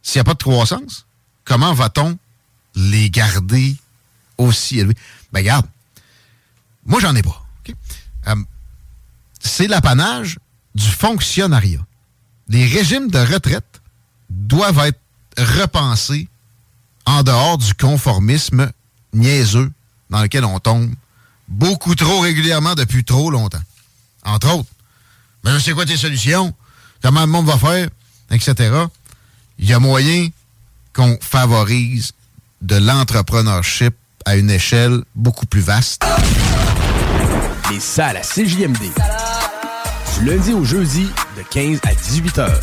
S'il 0.02 0.18
n'y 0.18 0.20
a 0.22 0.24
pas 0.24 0.34
de 0.34 0.42
croissance, 0.42 1.06
comment 1.44 1.74
va-t-on 1.74 2.18
les 2.74 3.10
garder 3.10 3.76
aussi 4.38 4.78
élevés? 4.78 4.96
Ben, 5.32 5.40
regarde, 5.40 5.66
moi, 6.86 7.00
j'en 7.00 7.14
ai 7.14 7.22
pas. 7.22 7.44
Euh, 8.28 8.34
c'est 9.38 9.66
l'apanage 9.66 10.38
du 10.74 10.86
fonctionnariat. 10.86 11.84
Les 12.48 12.66
régimes 12.66 13.10
de 13.10 13.18
retraite 13.18 13.80
doivent 14.30 14.86
être 14.86 15.00
repensés 15.36 16.28
en 17.04 17.22
dehors 17.22 17.58
du 17.58 17.74
conformisme 17.74 18.70
niaiseux 19.12 19.70
dans 20.08 20.22
lequel 20.22 20.44
on 20.44 20.58
tombe 20.58 20.92
beaucoup 21.48 21.94
trop 21.94 22.20
régulièrement 22.20 22.74
depuis 22.74 23.04
trop 23.04 23.30
longtemps. 23.30 23.62
Entre 24.24 24.52
autres, 24.54 24.70
mais 25.44 25.58
c'est 25.60 25.72
quoi 25.72 25.86
tes 25.86 25.96
solutions? 25.96 26.54
Comment 27.02 27.22
le 27.22 27.26
monde 27.26 27.46
va 27.46 27.58
faire? 27.58 27.88
Etc. 28.30 28.54
Il 29.58 29.68
y 29.68 29.72
a 29.72 29.78
moyen 29.78 30.28
qu'on 30.92 31.18
favorise 31.20 32.12
de 32.62 32.76
l'entrepreneurship 32.76 33.94
à 34.24 34.36
une 34.36 34.50
échelle 34.50 35.02
beaucoup 35.14 35.46
plus 35.46 35.60
vaste. 35.60 36.02
Les 37.70 37.80
salles 37.80 38.16
à 38.16 38.22
CJMD. 38.22 38.92
Du 40.18 40.24
lundi 40.24 40.52
au 40.52 40.64
jeudi, 40.64 41.08
de 41.36 41.42
15 41.50 41.80
à 41.84 41.94
18 41.94 42.38
heures. 42.38 42.60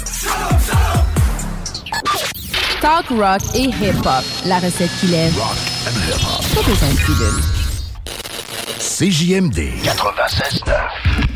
Talk 2.81 3.07
rock 3.09 3.41
et 3.55 3.63
hip-hop. 3.63 4.23
La 4.45 4.59
recette 4.59 4.91
qui 4.99 5.07
lève. 5.07 5.33
Pas 5.33 6.61
besoin 6.61 6.89
de. 6.89 7.57
CJMD 8.79 9.59
96.9. 9.83 11.26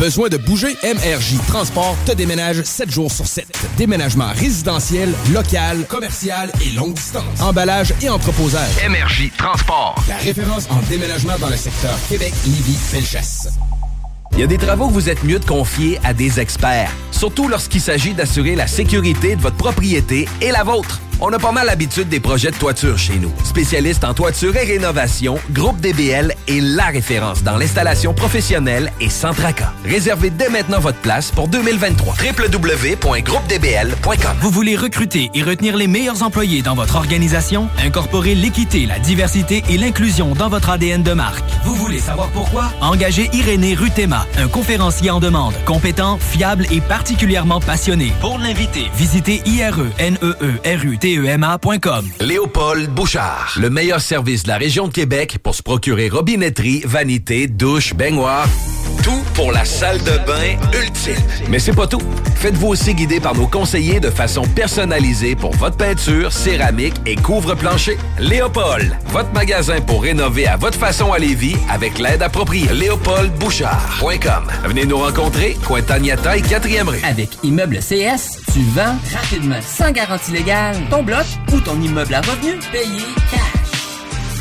Besoin 0.00 0.30
de 0.30 0.38
bouger? 0.38 0.78
MRJ 0.82 1.36
Transport 1.46 1.94
te 2.06 2.12
déménage 2.12 2.62
7 2.62 2.90
jours 2.90 3.12
sur 3.12 3.26
7. 3.26 3.46
Déménagement 3.76 4.32
résidentiel, 4.34 5.12
local, 5.30 5.84
commercial 5.86 6.50
et 6.64 6.70
longue 6.70 6.94
distance. 6.94 7.38
Emballage 7.42 7.92
et 8.00 8.08
entreposage. 8.08 8.70
MRJ 8.88 9.30
Transport. 9.36 10.02
La 10.08 10.16
référence 10.16 10.70
en 10.70 10.80
déménagement 10.88 11.38
dans 11.38 11.50
le 11.50 11.56
secteur 11.56 11.94
Québec, 12.08 12.32
Lévis, 12.46 12.78
Felchasse. 12.78 13.48
Il 14.32 14.38
y 14.38 14.42
a 14.42 14.46
des 14.46 14.56
travaux 14.56 14.88
que 14.88 14.94
vous 14.94 15.10
êtes 15.10 15.22
mieux 15.22 15.38
de 15.38 15.44
confier 15.44 16.00
à 16.02 16.14
des 16.14 16.40
experts, 16.40 16.90
surtout 17.10 17.46
lorsqu'il 17.46 17.82
s'agit 17.82 18.14
d'assurer 18.14 18.56
la 18.56 18.66
sécurité 18.66 19.36
de 19.36 19.42
votre 19.42 19.56
propriété 19.56 20.26
et 20.40 20.50
la 20.50 20.62
vôtre. 20.62 21.02
On 21.22 21.30
a 21.34 21.38
pas 21.38 21.52
mal 21.52 21.66
l'habitude 21.66 22.08
des 22.08 22.18
projets 22.18 22.50
de 22.50 22.56
toiture 22.56 22.96
chez 22.96 23.18
nous. 23.18 23.30
Spécialiste 23.44 24.04
en 24.04 24.14
toiture 24.14 24.56
et 24.56 24.64
rénovation, 24.64 25.38
Groupe 25.50 25.78
DBL 25.78 26.32
est 26.48 26.60
la 26.60 26.86
référence 26.86 27.42
dans 27.42 27.58
l'installation 27.58 28.14
professionnelle 28.14 28.90
et 29.02 29.10
sans 29.10 29.34
tracas. 29.34 29.74
Réservez 29.84 30.30
dès 30.30 30.48
maintenant 30.48 30.80
votre 30.80 31.00
place 31.00 31.30
pour 31.30 31.48
2023. 31.48 32.14
www.groupedbl.com 32.14 34.36
Vous 34.40 34.50
voulez 34.50 34.76
recruter 34.76 35.30
et 35.34 35.42
retenir 35.42 35.76
les 35.76 35.88
meilleurs 35.88 36.22
employés 36.22 36.62
dans 36.62 36.74
votre 36.74 36.96
organisation? 36.96 37.68
Incorporer 37.84 38.34
l'équité, 38.34 38.86
la 38.86 38.98
diversité 38.98 39.62
et 39.68 39.76
l'inclusion 39.76 40.34
dans 40.34 40.48
votre 40.48 40.70
ADN 40.70 41.02
de 41.02 41.12
marque. 41.12 41.44
Vous 41.64 41.74
voulez 41.74 41.98
savoir 41.98 42.30
pourquoi? 42.30 42.72
Engagez 42.80 43.28
Irénée 43.34 43.74
Rutema, 43.74 44.26
un 44.38 44.48
conférencier 44.48 45.10
en 45.10 45.20
demande, 45.20 45.52
compétent, 45.66 46.16
fiable 46.18 46.64
et 46.70 46.80
particulièrement 46.80 47.60
passionné. 47.60 48.10
Pour 48.22 48.38
l'inviter, 48.38 48.90
visitez 48.96 49.42
E 49.46 49.60
IRE-NEE-RUTEMA.com. 51.10 52.08
Léopold 52.20 52.90
Bouchard, 52.90 53.54
le 53.58 53.68
meilleur 53.70 54.00
service 54.00 54.44
de 54.44 54.48
la 54.48 54.58
région 54.58 54.86
de 54.86 54.92
Québec 54.92 55.38
pour 55.42 55.54
se 55.54 55.62
procurer 55.62 56.08
robinetterie, 56.08 56.82
vanité, 56.84 57.48
douche, 57.48 57.94
baignoire 57.94 58.46
Tout 59.02 59.22
pour 59.34 59.50
la 59.52 59.64
salle 59.64 59.98
de 59.98 60.18
bain 60.26 60.56
ultime. 60.78 61.14
Mais 61.48 61.58
c'est 61.58 61.72
pas 61.74 61.86
tout. 61.86 62.02
Faites-vous 62.36 62.68
aussi 62.68 62.94
guider 62.94 63.18
par 63.20 63.34
nos 63.34 63.46
conseillers 63.46 64.00
de 64.00 64.10
façon 64.10 64.42
personnalisée 64.42 65.34
pour 65.36 65.54
votre 65.56 65.76
peinture, 65.76 66.32
céramique 66.32 66.94
et 67.06 67.16
couvre-plancher. 67.16 67.98
Léopold, 68.18 68.96
votre 69.08 69.32
magasin 69.32 69.80
pour 69.80 70.02
rénover 70.02 70.46
à 70.46 70.56
votre 70.56 70.78
façon 70.78 71.12
à 71.12 71.18
Lévis 71.18 71.56
avec 71.70 71.98
l'aide 71.98 72.22
appropriée. 72.22 72.68
LéopoldBouchard.com. 72.72 74.44
Venez 74.64 74.86
nous 74.86 74.98
rencontrer, 74.98 75.56
Cointagnata 75.66 76.36
et 76.36 76.42
4e 76.42 76.88
rue. 76.88 77.00
Avec 77.04 77.30
Immeuble 77.42 77.78
CS, 77.78 78.38
tu 78.52 78.60
vends 78.74 78.96
rapidement, 79.14 79.60
sans 79.62 79.92
garantie 79.92 80.32
légale, 80.32 80.76
ton 80.90 80.99
bloc 81.02 81.26
ou 81.52 81.60
ton 81.60 81.80
immeuble 81.80 82.14
à 82.14 82.20
revenu 82.20 82.58
payé 82.72 83.04
cash. 83.30 83.60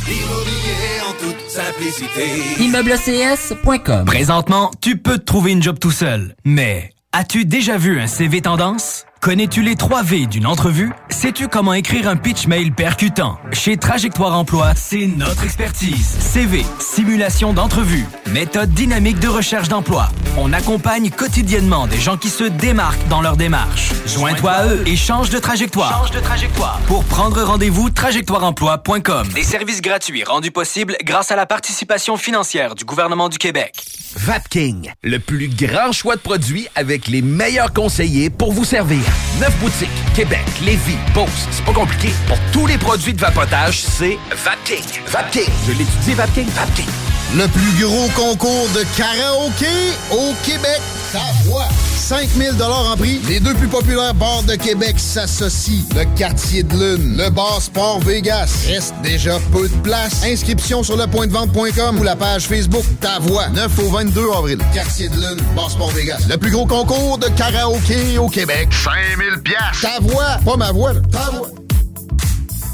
Immobilier 0.08 1.02
en 1.08 1.14
toute 1.14 1.50
simplicité. 1.50 2.64
ImmeubleCS.com 2.64 4.06
Présentement, 4.06 4.72
tu 4.82 4.98
peux 4.98 5.18
te 5.18 5.26
trouver 5.26 5.52
une 5.52 5.62
job 5.62 5.78
tout 5.80 5.92
seul. 5.92 6.36
Mais 6.46 6.92
as-tu 7.12 7.46
déjà 7.46 7.78
vu 7.78 8.00
un 8.00 8.08
CV 8.08 8.42
tendance? 8.42 9.06
Connais-tu 9.22 9.62
les 9.64 9.76
3 9.76 10.02
V 10.04 10.28
d'une 10.28 10.48
entrevue? 10.48 10.94
Sais-tu 11.10 11.50
comment 11.50 11.74
écrire 11.74 12.08
un 12.08 12.16
pitch 12.16 12.48
mail 12.48 12.72
percutant? 12.72 13.38
Chez 13.52 13.76
Trajectoire 13.76 14.34
Emploi, 14.34 14.72
c'est 14.78 15.08
notre 15.08 15.44
expertise. 15.44 16.08
CV, 16.08 16.66
simulation 16.80 17.52
d'entrevue, 17.52 18.06
méthode 18.32 18.70
dynamique 18.70 19.20
de 19.20 19.28
recherche 19.28 19.68
d'emploi. 19.68 20.08
On 20.38 20.54
accompagne 20.54 21.10
quotidiennement 21.10 21.86
des 21.86 22.00
gens 22.00 22.16
qui 22.16 22.30
se 22.30 22.46
démarquent 22.46 23.06
dans 23.10 23.22
leur 23.22 23.36
démarche. 23.36 23.92
Joins-toi 24.06 24.52
à 24.52 24.68
eux 24.68 24.84
et 24.88 24.96
change 24.96 25.30
de 25.30 25.40
trajectoire. 25.40 26.00
Change 26.00 26.12
de 26.12 26.22
trajectoire. 26.22 26.80
Pour 26.88 27.04
prendre 27.04 27.44
rendez-vous, 27.44 27.90
trajectoireemploi.com. 27.90 29.28
Des 29.36 29.44
services 29.44 29.82
gratuits 29.82 30.24
rendus 30.24 30.52
possibles 30.52 30.96
grâce 31.04 31.30
à 31.30 31.36
la 31.36 31.46
participation 31.46 32.16
financière 32.16 32.74
du 32.74 32.86
gouvernement 32.86 33.28
du 33.28 33.38
Québec. 33.38 33.74
Vapking, 34.16 34.92
le 35.04 35.20
plus 35.20 35.50
grand 35.50 35.92
choix 35.92 36.16
de 36.16 36.22
produits 36.22 36.68
avec 36.76 37.08
les 37.08 37.22
meilleurs 37.22 37.74
conseillers 37.74 38.30
pour 38.30 38.54
vous 38.54 38.66
servir. 38.66 39.09
Neuf 39.40 39.56
boutiques, 39.60 39.90
Québec, 40.14 40.46
Lévis, 40.62 40.98
Beauce, 41.14 41.48
c'est 41.52 41.64
pas 41.64 41.74
compliqué. 41.74 42.10
Pour 42.28 42.38
tous 42.52 42.68
les 42.68 42.78
produits 42.78 43.14
de 43.14 43.22
vapotage, 43.22 43.82
c'est 43.82 44.18
Vapking. 44.32 44.84
Vapking, 45.08 45.50
je 45.66 45.72
l'étudie, 45.72 46.14
Vapking, 46.14 46.48
Vapking. 46.50 47.09
Le 47.36 47.48
plus 47.48 47.84
gros 47.86 48.10
concours 48.16 48.68
de 48.74 48.84
karaoké 48.98 49.68
au 50.12 50.34
Québec. 50.44 50.82
Ta 51.14 51.20
voix. 51.46 51.68
5000 51.96 52.56
en 52.64 52.98
prix. 52.98 53.22
Les 53.28 53.40
deux 53.40 53.54
plus 53.54 53.68
populaires 53.68 54.16
bars 54.16 54.42
de 54.42 54.56
Québec 54.56 54.96
s'associent. 54.98 55.84
Le 55.96 56.06
Quartier 56.18 56.64
de 56.64 56.74
Lune, 56.74 57.18
le 57.18 57.30
bar 57.30 57.62
Sport 57.62 58.00
Vegas. 58.00 58.50
Reste 58.68 58.96
déjà 59.04 59.38
peu 59.52 59.70
de 59.70 59.76
place. 59.84 60.24
Inscription 60.26 60.82
sur 60.82 60.98
lepointdevente.com 60.98 62.00
ou 62.00 62.04
la 62.04 62.16
page 62.16 62.48
Facebook 62.48 62.84
Ta 63.00 63.20
Voix. 63.20 63.48
9 63.50 63.78
au 63.78 63.90
22 63.92 64.26
avril. 64.36 64.58
Quartier 64.74 65.10
de 65.10 65.16
Lune, 65.16 65.44
bar 65.56 65.70
Sport 65.70 65.92
Vegas. 65.92 66.24
Le 66.28 66.38
plus 66.38 66.50
gros 66.50 66.66
concours 66.66 67.20
de 67.20 67.28
karaoké 67.28 68.18
au 68.18 68.28
Québec. 68.28 68.70
5000 68.72 69.44
piastres. 69.44 69.82
Ta 69.82 70.00
voix, 70.02 70.40
pas 70.44 70.58
ma 70.58 70.72
voix. 70.72 70.94
là. 70.94 71.02
Voix. 71.32 71.48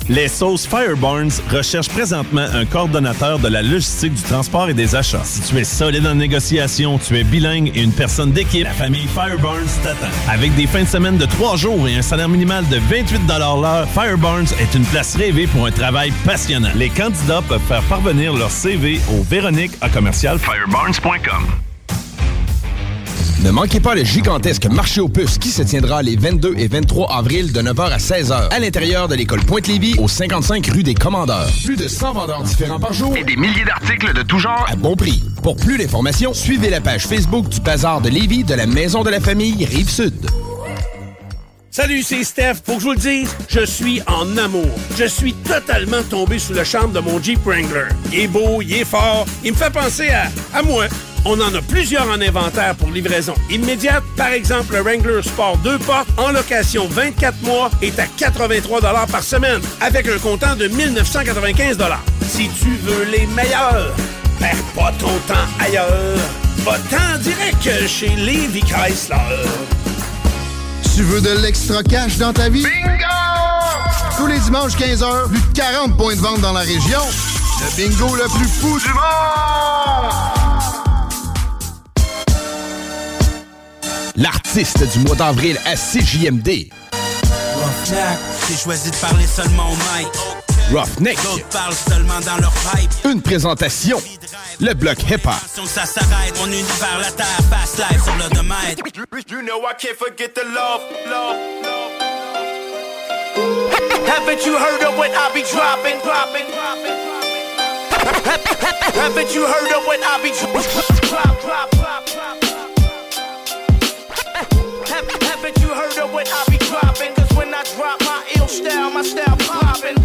Les 0.07 0.27
sauces 0.27 0.67
Firebarns 0.67 1.41
recherchent 1.51 1.89
présentement 1.89 2.45
un 2.53 2.65
coordonnateur 2.65 3.39
de 3.39 3.47
la 3.47 3.63
logistique 3.63 4.13
du 4.13 4.21
transport 4.21 4.69
et 4.69 4.75
des 4.75 4.95
achats. 4.95 5.23
Si 5.23 5.41
tu 5.41 5.57
es 5.57 5.63
solide 5.63 6.05
en 6.05 6.13
négociation, 6.13 6.99
tu 6.99 7.17
es 7.17 7.23
bilingue 7.23 7.71
et 7.75 7.81
une 7.81 7.91
personne 7.91 8.31
d'équipe, 8.31 8.65
la 8.65 8.71
famille 8.71 9.07
Firebarns 9.07 9.81
t'attend. 9.83 10.05
Avec 10.29 10.53
des 10.55 10.67
fins 10.67 10.83
de 10.83 10.87
semaine 10.87 11.17
de 11.17 11.25
trois 11.25 11.55
jours 11.55 11.87
et 11.87 11.95
un 11.95 12.03
salaire 12.03 12.29
minimal 12.29 12.67
de 12.69 12.77
28 12.77 13.21
l'heure, 13.27 13.87
Firebarns 13.89 14.53
est 14.59 14.75
une 14.75 14.85
place 14.85 15.15
rêvée 15.15 15.47
pour 15.47 15.65
un 15.65 15.71
travail 15.71 16.11
passionnant. 16.23 16.69
Les 16.75 16.89
candidats 16.89 17.41
peuvent 17.41 17.59
faire 17.67 17.83
parvenir 17.83 18.33
leur 18.33 18.51
CV 18.51 18.99
au 19.11 19.23
Véronique 19.23 19.71
à 19.81 19.89
commercial 19.89 20.37
firebarns.com. 20.37 21.64
Ne 23.43 23.51
manquez 23.51 23.79
pas 23.79 23.93
le 23.95 24.03
gigantesque 24.03 24.65
marché 24.65 25.01
aux 25.01 25.09
puces 25.09 25.37
qui 25.37 25.49
se 25.49 25.61
tiendra 25.61 26.01
les 26.01 26.15
22 26.15 26.55
et 26.57 26.67
23 26.67 27.11
avril 27.13 27.51
de 27.51 27.61
9h 27.61 27.91
à 27.91 27.97
16h 27.97 28.49
à 28.49 28.59
l'intérieur 28.59 29.07
de 29.07 29.15
l'école 29.15 29.41
Pointe-Lévis 29.41 29.95
au 29.99 30.07
55 30.07 30.65
rue 30.67 30.83
des 30.83 30.93
Commandeurs. 30.95 31.49
Plus 31.63 31.75
de 31.75 31.87
100 31.87 32.13
vendeurs 32.13 32.43
différents 32.43 32.79
par 32.79 32.93
jour 32.93 33.15
et 33.15 33.23
des 33.23 33.35
milliers 33.35 33.65
d'articles 33.65 34.13
de 34.13 34.21
tout 34.23 34.39
genre 34.39 34.65
à 34.71 34.75
bon 34.75 34.95
prix. 34.95 35.21
Pour 35.43 35.57
plus 35.57 35.77
d'informations, 35.77 36.33
suivez 36.33 36.69
la 36.69 36.81
page 36.81 37.05
Facebook 37.05 37.49
du 37.49 37.59
Bazar 37.59 38.01
de 38.01 38.09
Lévis 38.09 38.43
de 38.45 38.55
la 38.55 38.65
Maison 38.65 39.03
de 39.03 39.09
la 39.09 39.19
Famille 39.19 39.63
Rive-Sud. 39.65 40.13
Salut, 41.69 42.03
c'est 42.03 42.23
Steph. 42.23 42.55
Faut 42.65 42.75
que 42.75 42.79
je 42.79 42.85
vous 42.85 42.93
le 42.93 42.97
dise, 42.97 43.35
je 43.49 43.65
suis 43.65 44.01
en 44.07 44.37
amour. 44.37 44.69
Je 44.97 45.03
suis 45.05 45.33
totalement 45.33 46.01
tombé 46.09 46.39
sous 46.39 46.53
le 46.53 46.63
charme 46.63 46.93
de 46.93 46.99
mon 46.99 47.21
Jeep 47.21 47.43
Wrangler. 47.45 47.89
Il 48.13 48.19
est 48.19 48.27
beau, 48.27 48.61
il 48.61 48.73
est 48.73 48.85
fort, 48.85 49.25
il 49.43 49.51
me 49.51 49.57
fait 49.57 49.71
penser 49.73 50.07
à, 50.09 50.31
à 50.57 50.61
moi. 50.63 50.85
On 51.27 51.41
en 51.41 51.53
a 51.55 51.61
plusieurs 51.61 52.07
en 52.07 52.21
inventaire 52.21 52.75
pour 52.75 52.91
livraison 52.91 53.33
immédiate. 53.49 54.03
Par 54.15 54.27
exemple, 54.27 54.75
le 54.75 54.81
Wrangler 54.81 55.23
Sport 55.23 55.57
2 55.57 55.79
portes 55.79 56.07
en 56.17 56.31
location 56.31 56.87
24 56.87 57.41
mois 57.41 57.71
est 57.81 57.97
à 57.97 58.05
83 58.05 58.81
par 59.07 59.23
semaine 59.23 59.59
avec 59.81 60.07
un 60.07 60.19
comptant 60.19 60.55
de 60.55 60.67
1995 60.67 61.79
Si 62.27 62.47
tu 62.61 62.77
veux 62.83 63.05
les 63.05 63.25
meilleurs, 63.27 63.91
perds 64.39 64.63
pas 64.75 64.93
ton 64.99 65.17
temps 65.27 65.47
ailleurs. 65.59 66.19
Va-t'en 66.59 67.17
direct 67.19 67.87
chez 67.87 68.09
Levi 68.09 68.61
Chrysler. 68.61 69.49
Tu 70.95 71.01
veux 71.01 71.21
de 71.21 71.41
l'extra 71.41 71.81
cash 71.81 72.17
dans 72.17 72.33
ta 72.33 72.49
vie? 72.49 72.63
Bingo! 72.63 74.15
Tous 74.15 74.27
les 74.27 74.39
dimanches 74.39 74.77
15h, 74.77 75.27
plus 75.29 75.41
de 75.41 75.59
40 75.59 75.97
points 75.97 76.15
de 76.15 76.21
vente 76.21 76.41
dans 76.41 76.53
la 76.53 76.61
région. 76.61 77.01
Le 77.61 77.75
bingo 77.75 78.15
le 78.15 78.29
plus 78.37 78.47
fou 78.47 78.79
du 78.79 78.93
monde! 78.93 80.44
L'artiste 84.17 84.81
du 84.93 84.99
mois 84.99 85.15
d'avril 85.15 85.59
à 85.65 85.75
CJMD. 85.75 86.69
Roughneck, 87.53 88.17
j'ai 88.47 88.55
choisi 88.55 88.89
de 88.89 88.95
parler 88.95 89.25
seulement 89.27 89.69
au 89.69 89.75
mic. 89.75 90.07
Roughneck. 90.71 91.21
D'autres 91.21 91.47
parlent 91.49 91.73
seulement 91.73 92.19
dans 92.21 92.37
leur 92.37 92.53
pipe. 92.53 92.91
Une 93.11 93.21
présentation. 93.21 94.01
Le 94.61 94.73
bloc 94.73 95.03
hip-hop. 95.03 95.33
Ça 95.65 95.85
s'arrête, 95.85 96.33
mon 96.39 96.47
univers, 96.47 96.99
la 97.01 97.11
terre, 97.11 97.39
fast 97.49 97.77
life 97.77 98.03
sur 98.03 98.15
le 98.15 98.33
domaine. 98.33 98.77
You 99.29 99.41
know 99.41 99.59
I 99.65 99.73
can't 99.77 99.97
forget 99.97 100.33
the 100.33 100.45
love, 100.45 100.81
love, 101.09 101.35
love. 101.61 101.91
Haven't 104.07 104.45
you 104.45 104.55
heard 104.55 104.81
of 104.81 104.97
what 104.97 105.09
I 105.11 105.29
be 105.33 105.43
dropping, 105.51 105.99
dropping, 106.03 106.47
dropping? 106.53 106.95
Haven't 108.95 109.35
you 109.35 109.45
heard 109.45 109.71
of 109.73 109.85
what 109.85 109.99
I 110.01 110.23
be 110.23 110.29
drop, 111.09 111.41
drop, 111.41 111.71
drop, 111.71 112.44
you 115.61 115.69
heard 115.69 115.97
of 116.01 116.11
what 116.11 116.27
I 116.27 116.41
be 116.49 116.57
dropping? 116.57 117.13
Cause 117.13 117.31
when 117.37 117.53
I 117.53 117.61
drop 117.75 118.01
my 118.01 118.23
ill 118.35 118.47
style, 118.47 118.89
my 118.89 119.03
style 119.03 119.37
popping. 119.37 119.97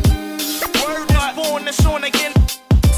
Word 0.85 1.09
is 1.09 1.29
born, 1.35 1.67
it's 1.67 1.87
on 1.87 2.05
again. 2.05 2.33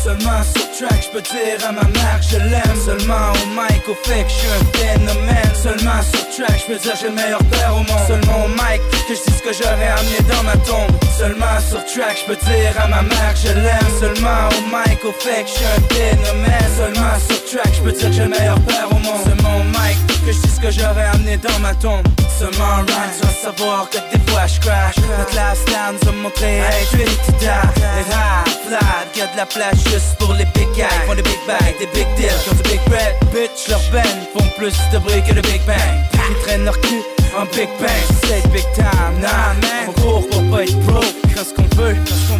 Seulement 0.02 0.42
sur 0.42 0.66
track, 0.76 1.06
je 1.06 1.10
peux 1.10 1.22
dire 1.22 1.62
à 1.68 1.70
ma 1.70 1.84
mère 1.84 2.18
que 2.18 2.34
je 2.34 2.38
l'aime. 2.38 2.76
Seulement 2.84 3.30
au 3.30 3.46
mic, 3.54 3.88
au 3.88 3.94
fait 3.94 4.24
que 4.24 4.30
je 4.30 4.34
suis 4.34 4.48
un 4.48 4.64
phénomène. 4.74 5.54
Seulement 5.54 6.02
sur 6.02 6.24
track, 6.34 6.58
je 6.58 6.72
peux 6.72 6.78
dire 6.80 6.94
j'ai 7.00 7.08
le 7.08 7.14
meilleur 7.14 7.44
père 7.44 7.72
au 7.74 7.84
monde. 7.86 8.06
Seulement 8.08 8.44
au 8.44 8.48
mic, 8.48 8.80
que 9.06 9.14
je 9.14 9.22
dis 9.22 9.38
ce 9.38 9.42
que 9.42 9.52
j'aurais 9.52 9.92
amené 9.98 10.18
dans 10.28 10.42
ma 10.42 10.56
tombe. 10.66 10.90
Seulement 11.16 11.56
sur 11.70 11.84
track, 11.86 12.18
je 12.22 12.26
peux 12.26 12.40
dire 12.44 12.74
à 12.82 12.88
ma 12.88 13.02
mère 13.02 13.34
que 13.34 13.40
je 13.46 13.54
l'aime. 13.54 13.90
Seulement 14.00 14.48
au 14.50 14.62
mic, 14.74 14.98
au 15.04 15.12
fait 15.12 15.44
que 15.44 15.48
je 15.48 15.54
suis 15.54 15.64
un 15.64 15.94
phénomène. 15.94 16.70
Seulement 16.76 17.14
sur 17.28 17.40
track, 17.46 17.72
je 17.76 17.82
peux 17.82 17.92
dire 17.92 18.12
j'ai 18.12 18.24
le 18.24 18.30
meilleur 18.30 18.60
père 18.62 18.88
au 18.90 18.98
monde. 18.98 19.22
Seulement 19.22 19.54
au 19.60 19.64
mic, 19.78 19.98
que 20.24 20.32
je 20.32 20.38
dis 20.38 20.48
ce 20.48 20.60
que 20.60 20.70
j'aurais 20.70 21.06
amené 21.14 21.36
dans 21.36 21.58
ma 21.60 21.74
tombe. 21.74 22.06
Seulement 22.38 22.64
en 22.64 22.84
rhyme, 22.86 23.12
tu 23.18 23.26
vas 23.26 23.52
savoir 23.52 23.90
que 23.90 23.98
des 24.12 24.30
fois 24.30 24.46
je 24.46 24.60
crash 24.60 24.96
Notre 25.18 25.34
lifestyle 25.34 25.94
nous 25.94 26.08
a 26.08 26.12
montré 26.22 26.58
être 26.58 26.90
tu 26.90 27.32
die 27.38 27.46
Les 27.46 28.14
rap, 28.14 28.48
flat, 28.66 29.06
y 29.16 29.20
a 29.20 29.26
de 29.26 29.36
la 29.36 29.46
place 29.46 29.78
juste 29.84 30.16
pour 30.18 30.32
les 30.34 30.44
big 30.46 30.68
guys. 30.74 30.86
Font 31.06 31.14
des 31.14 31.22
big 31.22 31.38
bags, 31.46 31.76
des 31.78 31.86
big 31.94 32.06
deals, 32.16 32.32
ont 32.50 32.54
du 32.54 32.62
big 32.62 32.80
bread 32.88 33.14
Bitch, 33.32 33.68
leur 33.68 33.80
band 33.92 34.02
font 34.32 34.48
plus 34.56 34.74
de 34.92 34.98
bruit 34.98 35.22
que 35.28 35.34
le 35.34 35.42
big 35.42 35.62
bang. 35.66 35.76
Ils 36.14 36.42
traînent 36.44 36.64
leur 36.64 36.80
cul 36.80 37.02
en 37.36 37.44
big 37.56 37.68
bang. 37.80 38.04
C'est 38.24 38.46
big 38.50 38.66
time, 38.74 39.20
nah 39.20 39.54
man. 39.60 39.88
On 39.88 39.92
court 40.00 40.28
pour 40.30 40.50
pas 40.50 40.62
être 40.62 40.78
broke. 40.80 41.04
Quand 41.34 41.44
ce 41.44 41.54
qu'on 41.54 41.68
veut, 41.76 41.96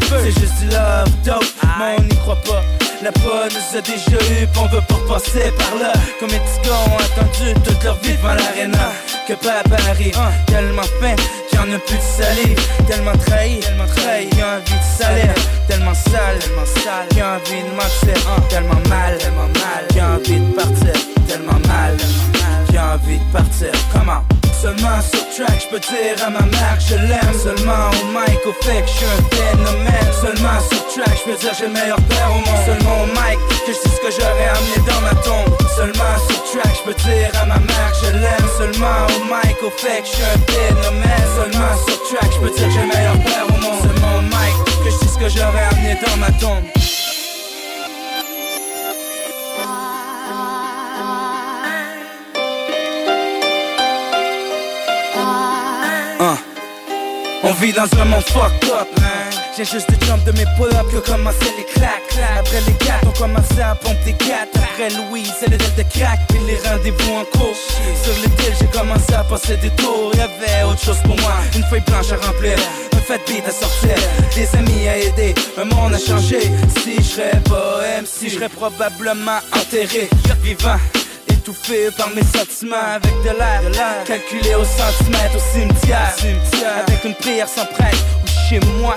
C'est 0.08 0.40
juste 0.40 0.58
du 0.60 0.68
love, 0.68 1.10
dope, 1.24 1.44
mais 1.78 1.96
on 1.98 2.02
n'y 2.02 2.16
croit 2.16 2.40
pas. 2.42 2.62
La 3.02 3.10
bonne 3.10 3.50
nous 3.50 3.78
a 3.78 3.80
déjà 3.80 4.16
eu, 4.32 4.46
on 4.56 4.66
veut 4.66 4.80
pas 4.88 4.91
par 5.20 5.78
là. 5.78 5.92
Comme 6.18 6.30
les 6.30 6.38
petits 6.38 6.68
gars 6.68 6.74
ont 6.86 6.96
attendu 6.96 7.54
toute 7.64 7.84
leur 7.84 7.96
vie 7.96 8.14
devant 8.14 8.34
l'arena 8.34 8.92
Que 9.28 9.34
papa 9.34 9.76
arrive, 9.90 10.18
tellement 10.46 10.82
faim 11.00 11.16
qu'il 11.48 11.58
y 11.58 11.62
en 11.62 11.74
a 11.74 11.78
plus 11.78 11.96
de 11.96 12.02
salive. 12.02 12.86
Tellement 12.86 13.16
trahi, 13.26 13.60
tellement 13.60 13.86
trahi, 13.86 14.28
a 14.40 14.56
envie 14.56 14.72
de 14.72 15.02
salir 15.02 15.34
Tellement 15.68 15.94
sale, 15.94 16.38
tellement 16.40 16.66
sale, 16.66 17.22
a 17.22 17.36
envie 17.36 17.62
de 17.62 17.74
mentir 17.76 18.48
Tellement 18.48 18.88
mal, 18.88 19.18
tellement 19.18 19.48
mal, 19.48 20.00
a 20.00 20.16
envie 20.16 20.40
de 20.40 20.52
partir 20.54 20.92
Tellement 21.28 21.60
mal, 21.68 21.96
tellement 21.96 22.74
mal, 22.74 22.78
a 22.78 22.94
envie 22.94 23.18
de 23.18 23.32
partir 23.32 23.72
Comment 23.92 24.41
Seulement 24.62 25.02
sur 25.02 25.26
track, 25.34 25.58
je 25.58 25.66
peux 25.74 25.80
dire 25.80 26.14
à 26.24 26.30
ma 26.30 26.38
mère 26.38 26.78
que 26.78 26.84
je 26.90 26.94
l'aime 26.94 27.34
Seulement. 27.34 27.90
Au 27.98 28.06
mic, 28.14 28.38
au 28.46 28.52
fait 28.62 28.82
que 28.82 28.86
je 28.86 28.92
suis 28.94 29.06
un 29.06 29.22
phénomène. 29.34 30.12
Seulement 30.14 30.60
sur 30.70 30.86
track, 30.86 31.18
je 31.18 31.32
peux 31.32 31.36
dire 31.36 31.52
j'ai 31.58 31.66
le 31.66 31.72
meilleur 31.72 32.00
père 32.02 32.30
au 32.30 32.38
monde. 32.46 32.62
Seulement 32.64 33.02
au 33.02 33.06
mic, 33.06 33.38
que 33.66 33.72
je 33.72 33.82
dis 33.82 33.90
ce 33.90 34.00
que 34.00 34.12
j'aurais 34.14 34.50
amené 34.54 34.78
dans 34.86 35.00
ma 35.00 35.14
tombe. 35.26 35.50
Seulement 35.74 36.14
sur 36.30 36.46
Seulement. 38.56 39.02
Au 39.10 39.24
mic, 39.26 39.56
au 39.66 39.70
fait 39.70 40.02
que 40.02 40.06
je 40.06 40.12
suis 40.14 40.22
un 40.22 40.38
phénomène. 40.46 41.26
Seulement 41.34 41.74
sur 41.84 41.98
track, 42.06 42.30
je 42.32 42.38
peux 42.38 42.54
dire 42.54 42.70
j'ai 42.70 42.82
le 42.82 42.86
meilleur 42.86 43.18
père 43.18 43.46
au 43.48 43.58
monde. 43.58 43.82
Seulement 43.82 44.18
au 44.18 44.22
mic, 44.22 44.54
que 44.84 44.90
je 44.90 44.96
sais 44.96 45.12
ce 45.12 45.18
que 45.18 45.28
j'aurais 45.28 45.66
amené 45.72 45.98
dans 46.06 46.16
ma 46.18 46.30
tombe 46.38 46.91
dans 57.70 57.86
un 58.00 58.04
monde 58.06 58.24
fucked 58.24 58.70
up. 58.70 58.88
J'ai 59.56 59.64
juste 59.64 59.88
des 59.88 60.06
jump 60.06 60.24
de 60.24 60.32
mes 60.32 60.46
pull-ups 60.56 60.90
que 60.92 61.10
commençaient 61.10 61.54
les 61.56 61.64
claques. 61.64 62.18
Après 62.38 62.60
les 62.66 62.72
gars, 62.84 63.00
on 63.06 63.10
commençait 63.10 63.62
à 63.62 63.76
pomper 63.76 63.98
des 64.04 64.12
gâtes. 64.14 64.48
Après 64.56 64.88
Louis, 64.90 65.26
c'est 65.38 65.48
le 65.48 65.56
deal 65.56 65.74
de 65.76 65.82
crack, 65.82 66.18
puis 66.28 66.38
les 66.46 66.58
rendez-vous 66.68 67.12
en 67.12 67.24
cours. 67.26 67.54
Sur 68.02 68.14
le 68.22 68.56
j'ai 68.58 68.66
commencé 68.66 69.14
à 69.14 69.22
passer 69.22 69.56
des 69.58 69.70
tours. 69.70 70.10
Y'avait 70.16 70.64
autre 70.64 70.82
chose 70.82 70.98
pour 71.04 71.16
moi, 71.20 71.34
une 71.54 71.62
feuille 71.64 71.84
blanche 71.86 72.10
à 72.10 72.26
remplir. 72.26 72.56
Un 72.96 73.00
fait 73.00 73.20
beat 73.28 73.44
à 73.46 73.52
sortir, 73.52 73.96
des 74.34 74.56
amis 74.56 74.88
à 74.88 74.98
aider, 74.98 75.34
un 75.58 75.64
monde 75.64 75.94
a 75.94 75.98
changé. 75.98 76.40
Si 76.82 76.96
je 76.96 77.02
serais 77.02 77.40
bohème, 77.48 78.06
si 78.06 78.28
je 78.30 78.38
probablement 78.48 79.38
enterré, 79.54 80.08
vivant 80.42 80.78
étouffé 81.42 81.90
par 81.96 82.08
mes 82.10 82.22
sentiments. 82.22 82.76
Avec 82.94 83.12
de 83.24 83.36
l'air 83.36 84.04
calculé 84.04 84.54
au 84.54 84.64
centimètre 84.64 85.36
au 85.36 85.52
cimetière, 85.52 86.14
avec 86.86 87.04
une 87.04 87.14
prière 87.14 87.48
sans 87.48 87.66
prêtre 87.66 88.04
ou 88.22 88.48
chez 88.48 88.60
moi. 88.78 88.94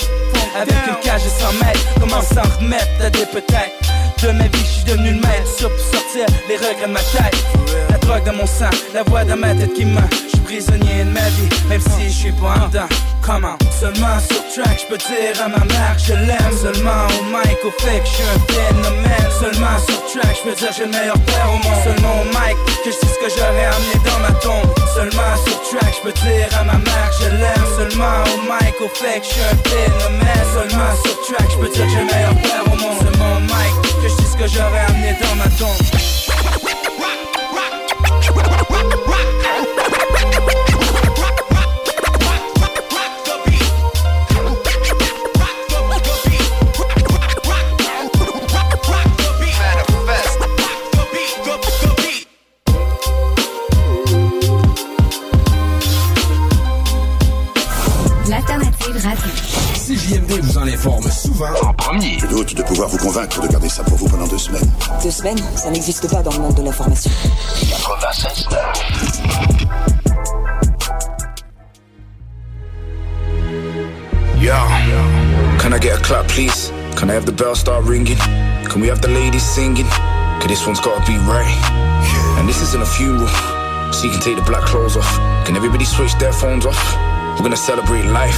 Avec 0.56 0.76
une 0.88 0.96
cage 1.02 1.22
et 1.26 1.42
100 1.42 1.66
mètres 1.66 1.80
comment 2.00 2.22
s'en 2.22 2.44
remettre 2.58 2.86
à 3.04 3.10
des 3.10 3.26
peut-être. 3.26 3.74
De 4.22 4.32
ma 4.32 4.48
vie 4.48 4.60
je 4.60 4.72
suis 4.72 4.84
devenu 4.84 5.12
le 5.12 5.22
maître. 5.22 5.58
Sur 5.58 5.70
pour 5.70 5.80
sortir 5.80 6.26
les 6.48 6.58
regrets 6.58 6.88
de 6.88 6.92
ma 6.92 7.00
tête. 7.00 7.46
La 7.90 7.98
drogue 7.98 8.24
dans 8.26 8.34
mon 8.34 8.48
sang 8.48 8.70
la 8.94 9.04
voix 9.04 9.24
dans 9.24 9.38
ma 9.38 9.54
tête 9.56 9.74
qui 9.74 9.86
ment 9.86 10.02
prisonnier 10.46 11.04
de 11.04 11.10
ma 11.10 11.28
vie 11.36 11.50
même 11.68 11.82
si 11.82 12.06
je 12.06 12.18
suis 12.30 12.32
pas 12.32 12.54
en 12.62 12.68
dedans. 12.68 12.88
Comment 13.22 13.58
seulement 13.80 14.20
sur 14.30 14.42
track 14.54 14.78
je 14.80 14.88
peux 14.88 14.98
dire 14.98 15.34
à 15.44 15.48
ma 15.50 15.66
mère 15.66 15.96
que 15.98 16.04
je 16.08 16.14
l'aime. 16.14 16.54
Seulement 16.62 17.10
au 17.18 17.24
mic 17.34 17.58
au 17.66 17.72
fait 17.82 18.00
que 18.00 18.06
je 18.06 18.14
suis 18.14 18.30
un 18.30 18.40
phénomène 18.54 19.30
seulement 19.42 19.78
sur 19.88 20.00
track 20.14 20.38
je 20.38 20.50
peux 20.50 20.56
dire 20.56 20.72
j'ai 20.78 20.86
le 20.86 20.92
meilleur 20.92 21.20
père 21.26 21.50
au 21.50 21.58
monde. 21.66 21.82
Seulement 21.84 22.22
au 22.22 22.26
mic 22.26 22.58
que 22.84 22.92
je 22.92 22.96
ce 22.96 23.18
que 23.20 23.30
j'aurais 23.36 23.66
amené 23.66 23.98
dans 24.06 24.20
ma 24.22 24.32
tombe. 24.40 24.70
Seulement 24.94 25.34
sur 25.46 25.58
track 25.70 25.94
je 25.98 26.02
peux 26.06 26.16
dire 26.22 26.48
à 26.60 26.64
ma 26.64 26.78
mère 26.78 27.10
que 27.10 27.26
je 27.26 27.30
l'aime. 27.42 27.68
Seulement 27.78 28.18
au 28.30 28.38
mic 28.46 28.76
au 28.80 28.90
fait 28.90 29.20
que 29.20 29.26
je 29.26 29.32
suis 29.34 29.42
un 29.42 29.58
phénomène 29.66 30.46
seulement 30.54 30.94
sur 31.04 31.16
track 31.26 31.48
je 31.50 31.58
peux 31.58 31.72
dire 31.74 31.90
j'ai 31.90 32.02
le 32.06 32.10
meilleur 32.14 32.36
père 32.46 32.66
au 32.72 32.76
monde. 32.78 33.00
Seulement 33.02 33.34
au 33.38 33.42
mic 33.42 33.74
que 33.82 34.08
je 34.08 34.16
ce 34.30 34.38
que 34.38 34.48
j'aurais 34.48 34.86
amené 34.90 35.18
dans 35.20 35.36
ma 35.36 35.50
tombe 35.58 36.06
souvent 61.26 61.54
en 61.64 61.74
premier. 61.74 62.18
Doute 62.30 62.56
de 62.56 62.64
pouvoir 62.64 62.90
vous 62.90 62.98
convaincre 62.98 63.42
de 63.42 63.48
garder 63.48 63.70
ça 63.70 63.84
pour 63.84 63.98
vous 63.98 64.08
pendant 64.08 64.28
deux 64.28 64.38
semaines. 64.38 64.70
Deux 65.04 65.12
semaines, 65.12 65.40
ça 65.56 65.70
n'existe 65.70 66.10
pas 66.10 66.22
dans 66.22 66.32
le 66.32 66.40
monde 66.40 66.56
de 66.56 66.64
l'information. 66.64 67.12
96 67.60 68.48
Yo, 74.42 74.54
can 75.60 75.74
I 75.74 75.80
get 75.80 76.00
a 76.00 76.02
clap, 76.04 76.28
please? 76.28 76.70
Can 76.96 77.10
I 77.10 77.14
have 77.14 77.26
the 77.26 77.32
bell 77.32 77.56
start 77.56 77.86
ringing? 77.86 78.18
Can 78.70 78.82
we 78.82 78.88
have 78.88 79.02
the 79.02 79.08
ladies 79.08 79.44
singing? 79.44 79.88
Cause 80.40 80.48
this 80.48 80.66
one's 80.66 80.80
gotta 80.80 81.06
be 81.06 81.18
right. 81.26 81.50
And 82.38 82.48
this 82.48 82.62
isn't 82.62 82.82
a 82.82 82.86
funeral, 82.86 83.28
so 83.94 84.06
you 84.06 84.12
can 84.12 84.22
take 84.22 84.36
the 84.36 84.46
black 84.46 84.66
clothes 84.66 84.98
off. 84.98 85.10
Can 85.46 85.56
everybody 85.56 85.86
switch 85.86 86.14
their 86.16 86.34
phones 86.34 86.66
off? 86.66 86.78
We're 87.38 87.44
gonna 87.44 87.58
celebrate 87.58 88.06
life. 88.06 88.38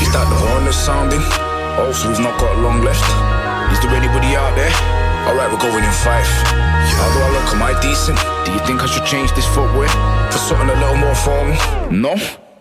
Is 0.00 0.12
that 0.12 0.26
the 0.28 0.36
horn 0.36 0.64
that's 0.64 0.76
sounding? 0.76 1.22
Oh, 1.80 1.92
so 1.92 2.08
we've 2.08 2.20
not 2.20 2.38
got 2.40 2.58
long 2.58 2.82
left. 2.82 3.04
Is 3.72 3.80
there 3.80 3.94
anybody 3.96 4.36
out 4.36 4.54
there? 4.56 5.15
Alright, 5.26 5.50
we're 5.50 5.58
going 5.58 5.82
in 5.82 5.90
five. 5.90 6.24
How 6.24 7.12
do 7.12 7.18
I 7.18 7.30
look? 7.32 7.52
Am 7.52 7.60
I 7.60 7.78
decent? 7.80 8.16
Do 8.46 8.52
you 8.52 8.60
think 8.60 8.82
I 8.82 8.86
should 8.86 9.04
change 9.04 9.32
this 9.32 9.46
footwear 9.46 9.88
for 10.30 10.38
something 10.38 10.70
a 10.70 10.74
little 10.78 10.96
more 10.96 11.14
formal? 11.16 11.90
No? 11.90 12.14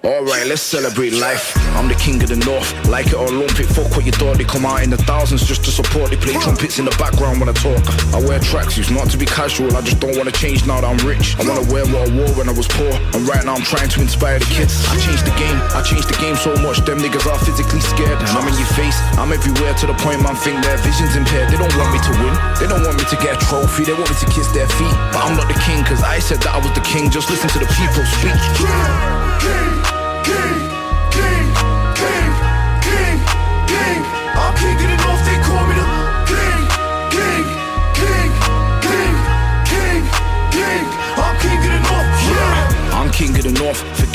Alright, 0.05 0.45
let's 0.45 0.61
celebrate 0.61 1.17
life. 1.17 1.57
I'm 1.73 1.89
the 1.89 1.97
king 1.97 2.21
of 2.21 2.29
the 2.29 2.37
north, 2.45 2.69
like 2.85 3.09
it 3.09 3.17
or 3.17 3.25
lump 3.25 3.57
it. 3.57 3.65
Fuck 3.65 3.89
what 3.97 4.05
you 4.05 4.13
thought, 4.13 4.37
they 4.37 4.45
come 4.45 4.61
out 4.61 4.85
in 4.85 4.93
the 4.93 5.01
thousands 5.01 5.41
just 5.41 5.65
to 5.65 5.73
support. 5.73 6.13
They 6.13 6.21
play 6.21 6.37
trumpets 6.37 6.77
in 6.77 6.85
the 6.85 6.93
background 7.01 7.41
when 7.41 7.49
I 7.49 7.57
talk. 7.57 7.81
I 8.13 8.21
wear 8.21 8.37
tracksuits, 8.37 8.93
not 8.93 9.09
to 9.09 9.17
be 9.17 9.25
casual. 9.25 9.73
I 9.73 9.81
just 9.81 9.97
don't 9.97 10.13
wanna 10.13 10.29
change 10.29 10.61
now 10.69 10.77
that 10.77 10.85
I'm 10.85 11.01
rich. 11.01 11.33
I 11.41 11.49
wanna 11.49 11.65
wear 11.73 11.89
what 11.89 12.05
I 12.05 12.09
wore 12.13 12.29
when 12.37 12.45
I 12.45 12.53
was 12.53 12.69
poor. 12.69 12.93
And 13.17 13.25
right 13.25 13.41
now 13.41 13.57
I'm 13.57 13.65
trying 13.65 13.89
to 13.97 13.99
inspire 14.05 14.37
the 14.37 14.45
kids. 14.45 14.77
I 14.93 15.01
changed 15.01 15.25
the 15.25 15.33
game, 15.41 15.57
I 15.73 15.81
changed 15.81 16.05
the 16.05 16.19
game 16.21 16.37
so 16.37 16.53
much. 16.61 16.85
Them 16.85 17.01
niggas 17.01 17.25
are 17.25 17.41
physically 17.41 17.81
scared. 17.81 18.21
And 18.21 18.29
I'm 18.29 18.45
in 18.45 18.53
your 18.61 18.69
face, 18.77 19.01
I'm 19.17 19.33
everywhere 19.33 19.73
to 19.73 19.89
the 19.89 19.97
point 20.05 20.21
man 20.21 20.37
think 20.37 20.61
their 20.61 20.77
vision's 20.85 21.17
impaired. 21.17 21.49
They 21.49 21.57
don't 21.57 21.73
want 21.81 21.89
me 21.89 21.97
to 22.05 22.13
win, 22.21 22.33
they 22.61 22.69
don't 22.69 22.85
want 22.85 23.01
me 23.01 23.09
to 23.09 23.17
get 23.17 23.41
a 23.41 23.45
trophy. 23.49 23.89
They 23.89 23.97
want 23.97 24.13
me 24.13 24.17
to 24.21 24.29
kiss 24.29 24.53
their 24.53 24.69
feet. 24.77 24.93
But 25.17 25.25
I'm 25.25 25.33
not 25.33 25.49
the 25.49 25.57
king, 25.65 25.81
cause 25.81 26.05
I 26.05 26.21
said 26.21 26.45
that 26.45 26.53
I 26.53 26.61
was 26.61 26.77
the 26.77 26.85
king. 26.85 27.09
Just 27.09 27.33
listen 27.33 27.49
to 27.57 27.57
the 27.57 27.69
people 27.73 28.05
speak. 28.21 28.37
I'm 29.49 29.74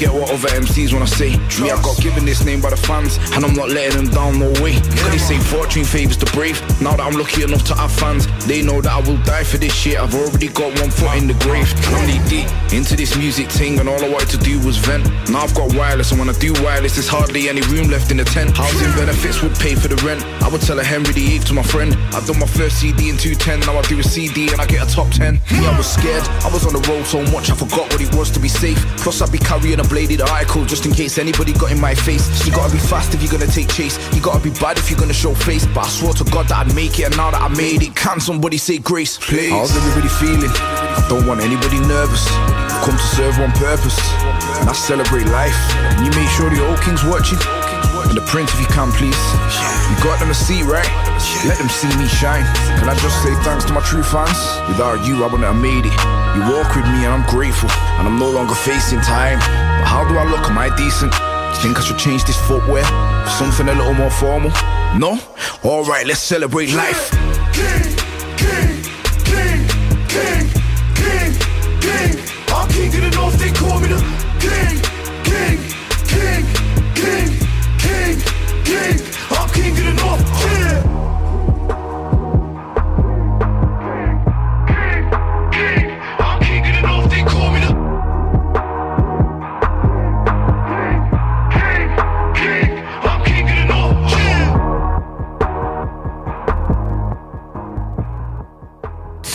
forget 0.00 0.14
what 0.14 0.30
other 0.30 0.48
MCs 0.56 0.94
wanna 0.94 1.06
say. 1.06 1.36
Me, 1.60 1.70
I 1.70 1.76
got 1.82 1.94
given 2.00 2.24
this 2.24 2.42
name 2.42 2.62
by 2.62 2.70
the 2.70 2.76
fans, 2.76 3.18
and 3.34 3.44
I'm 3.44 3.52
not 3.52 3.68
letting 3.68 3.96
them 3.96 4.08
down, 4.08 4.38
no 4.38 4.48
way. 4.62 4.80
Cause 4.80 5.10
they 5.10 5.18
say 5.18 5.38
fortune 5.38 5.84
favors 5.84 6.16
the 6.16 6.24
brave. 6.32 6.56
Now 6.80 6.96
that 6.96 7.04
I'm 7.04 7.12
lucky 7.12 7.42
enough 7.42 7.64
to 7.64 7.74
have 7.74 7.92
fans, 7.92 8.24
they 8.46 8.62
know 8.62 8.80
that 8.80 8.92
I 8.92 9.00
will 9.06 9.18
die 9.24 9.44
for 9.44 9.58
this 9.58 9.74
shit. 9.74 10.00
I've 10.00 10.14
already 10.14 10.48
got 10.48 10.72
one 10.80 10.90
foot 10.90 11.16
in 11.16 11.26
the 11.26 11.34
grave. 11.44 11.68
I'm 11.92 12.06
knee 12.06 12.20
deep 12.32 12.48
into 12.72 12.96
this 12.96 13.14
music 13.18 13.50
thing, 13.50 13.78
and 13.78 13.90
all 13.90 14.02
I 14.02 14.08
wanted 14.08 14.30
to 14.30 14.38
do 14.38 14.58
was 14.60 14.78
vent. 14.78 15.04
Now 15.28 15.44
I've 15.44 15.54
got 15.54 15.74
wireless, 15.74 16.12
and 16.12 16.18
when 16.18 16.30
I 16.30 16.36
do 16.38 16.54
wireless, 16.64 16.94
there's 16.96 17.08
hardly 17.08 17.50
any 17.50 17.60
room 17.68 17.90
left 17.90 18.10
in 18.10 18.16
the 18.16 18.24
tent. 18.24 18.56
Housing 18.56 18.92
benefits 18.96 19.42
would 19.42 19.54
pay 19.56 19.74
for 19.74 19.88
the 19.88 20.00
rent. 20.00 20.24
I 20.40 20.48
would 20.48 20.62
tell 20.62 20.78
a 20.78 20.84
Henry 20.84 21.12
the 21.12 21.34
eighth 21.34 21.44
to 21.48 21.52
my 21.52 21.62
friend. 21.62 21.92
I've 22.16 22.24
done 22.24 22.38
my 22.38 22.46
first 22.46 22.80
CD 22.80 23.10
in 23.10 23.18
210, 23.18 23.60
now 23.68 23.78
I 23.78 23.82
do 23.82 23.98
a 23.98 24.02
CD 24.02 24.48
and 24.50 24.62
I 24.62 24.66
get 24.66 24.80
a 24.80 24.90
top 24.90 25.10
10. 25.10 25.34
Me, 25.34 25.66
I 25.66 25.76
was 25.76 25.92
scared, 25.92 26.24
I 26.40 26.48
was 26.48 26.64
on 26.64 26.72
the 26.72 26.84
road 26.88 27.04
so 27.04 27.20
much, 27.30 27.50
I 27.50 27.54
forgot 27.54 27.92
what 27.92 28.00
it 28.00 28.14
was 28.14 28.30
to 28.30 28.40
be 28.40 28.48
safe. 28.48 28.80
Plus, 29.04 29.20
I'd 29.20 29.30
be 29.30 29.38
carrying 29.38 29.80
a 29.80 29.89
bladed 29.90 30.22
article 30.22 30.64
just 30.64 30.86
in 30.86 30.92
case 30.92 31.18
anybody 31.18 31.52
got 31.52 31.72
in 31.72 31.80
my 31.80 31.94
face. 31.94 32.24
You 32.46 32.52
gotta 32.52 32.72
be 32.72 32.78
fast 32.78 33.12
if 33.12 33.22
you're 33.22 33.32
gonna 33.32 33.50
take 33.50 33.68
chase. 33.68 33.98
You 34.14 34.22
gotta 34.22 34.40
be 34.42 34.50
bad 34.62 34.78
if 34.78 34.88
you're 34.88 34.98
gonna 34.98 35.12
show 35.12 35.34
face. 35.34 35.66
But 35.66 35.86
I 35.86 35.88
swore 35.88 36.14
to 36.14 36.24
God 36.24 36.46
that 36.48 36.66
I'd 36.66 36.74
make 36.74 36.98
it, 36.98 37.06
and 37.06 37.16
now 37.16 37.30
that 37.32 37.42
I 37.42 37.48
made 37.48 37.82
it, 37.82 37.94
can 37.96 38.20
somebody 38.20 38.56
say 38.56 38.78
grace? 38.78 39.18
Please. 39.18 39.50
How's 39.50 39.76
everybody 39.76 40.08
feeling? 40.08 40.52
Don't 41.10 41.26
want 41.26 41.40
anybody 41.40 41.80
nervous. 41.80 42.24
Come 42.86 42.96
to 42.96 43.08
serve 43.18 43.36
one 43.38 43.52
purpose, 43.52 43.98
and 44.62 44.70
I 44.70 44.72
celebrate 44.72 45.26
life. 45.26 45.58
And 45.98 46.06
you 46.06 46.12
make 46.18 46.30
sure 46.30 46.48
the 46.48 46.64
old 46.64 46.80
king's 46.80 47.04
watching. 47.04 47.59
And 48.10 48.18
the 48.18 48.26
prince, 48.26 48.52
if 48.52 48.58
you 48.58 48.66
can, 48.66 48.90
please. 48.90 49.14
You 49.86 49.94
got 50.02 50.18
them 50.18 50.30
a 50.30 50.34
seat, 50.34 50.64
right? 50.66 50.90
Let 51.46 51.58
them 51.62 51.70
see 51.70 51.86
me 51.94 52.10
shine. 52.10 52.42
Can 52.82 52.88
I 52.90 52.98
just 52.98 53.22
say 53.22 53.32
thanks 53.46 53.64
to 53.66 53.72
my 53.72 53.80
true 53.86 54.02
fans? 54.02 54.34
Without 54.66 55.06
you, 55.06 55.22
I 55.22 55.30
wouldn't 55.30 55.46
have 55.46 55.54
made 55.54 55.86
it. 55.86 55.94
You 56.34 56.42
walk 56.50 56.74
with 56.74 56.90
me, 56.90 57.06
and 57.06 57.14
I'm 57.14 57.22
grateful. 57.30 57.70
And 57.98 58.08
I'm 58.08 58.18
no 58.18 58.28
longer 58.28 58.54
facing 58.54 59.00
time. 59.00 59.38
But 59.38 59.86
how 59.86 60.02
do 60.08 60.18
I 60.18 60.24
look? 60.28 60.42
Am 60.50 60.58
I 60.58 60.74
decent? 60.76 61.12
Do 61.14 61.18
you 61.54 61.62
think 61.62 61.78
I 61.78 61.82
should 61.82 61.98
change 61.98 62.24
this 62.24 62.36
footwear 62.46 62.82
for 62.82 63.30
something 63.30 63.68
a 63.68 63.74
little 63.74 63.94
more 63.94 64.10
formal? 64.10 64.50
No? 64.98 65.18
Alright, 65.64 66.06
let's 66.06 66.18
celebrate 66.18 66.72
life. 66.74 67.10
King, 67.54 67.94
king, 68.42 68.82
king, 69.22 69.68
king, 70.10 70.50
king, 70.98 71.30
king. 71.78 72.12
I'm 72.50 72.68
king 72.74 72.90
of 72.90 73.02
the 73.06 73.10
north, 73.14 73.38
they 73.38 73.52
call 73.52 73.78
me 73.78 73.86
the 73.86 74.02
king, 74.42 74.82
king, 75.22 75.58
king, 76.10 76.42
king, 76.94 77.39
king. 78.70 79.00
I'm 79.30 79.48
king 79.50 79.76
of 79.78 79.84
the 79.84 79.92
north, 79.94 80.22
yeah. 80.44 80.89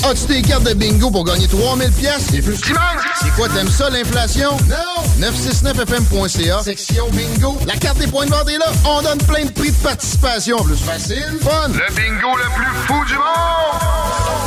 As-tu 0.07 0.26
tes 0.27 0.41
cartes 0.44 0.64
de 0.64 0.73
bingo 0.76 1.10
pour 1.10 1.26
gagner 1.26 1.48
3000 1.48 1.91
pièces 1.91 2.32
et 2.32 2.41
plus? 2.41 2.57
C'est 2.57 3.32
quoi, 3.36 3.49
t'aimes 3.49 3.68
ça, 3.68 3.90
l'inflation? 3.90 4.52
Non! 4.69 5.26
969fm.ca, 5.27 6.61
section 6.61 7.07
bingo. 7.10 7.57
La 7.65 7.76
carte 7.76 7.98
des 7.98 8.06
points 8.06 8.27
de 8.27 8.32
vente 8.32 8.48
est 8.48 8.60
là. 8.60 8.68
On 8.86 9.02
donne 9.02 9.18
plein 9.18 9.45
de 9.45 9.52
prix 9.52 9.72
de 9.72 9.77
participation. 9.77 10.57
Plus 10.57 10.77
facile, 10.77 11.40
fun. 11.41 11.69
Le 11.69 11.95
bingo 11.95 12.38
le 12.38 12.44
plus 12.56 12.76
fou 12.86 13.06
du 13.06 13.15
monde! 13.15 14.44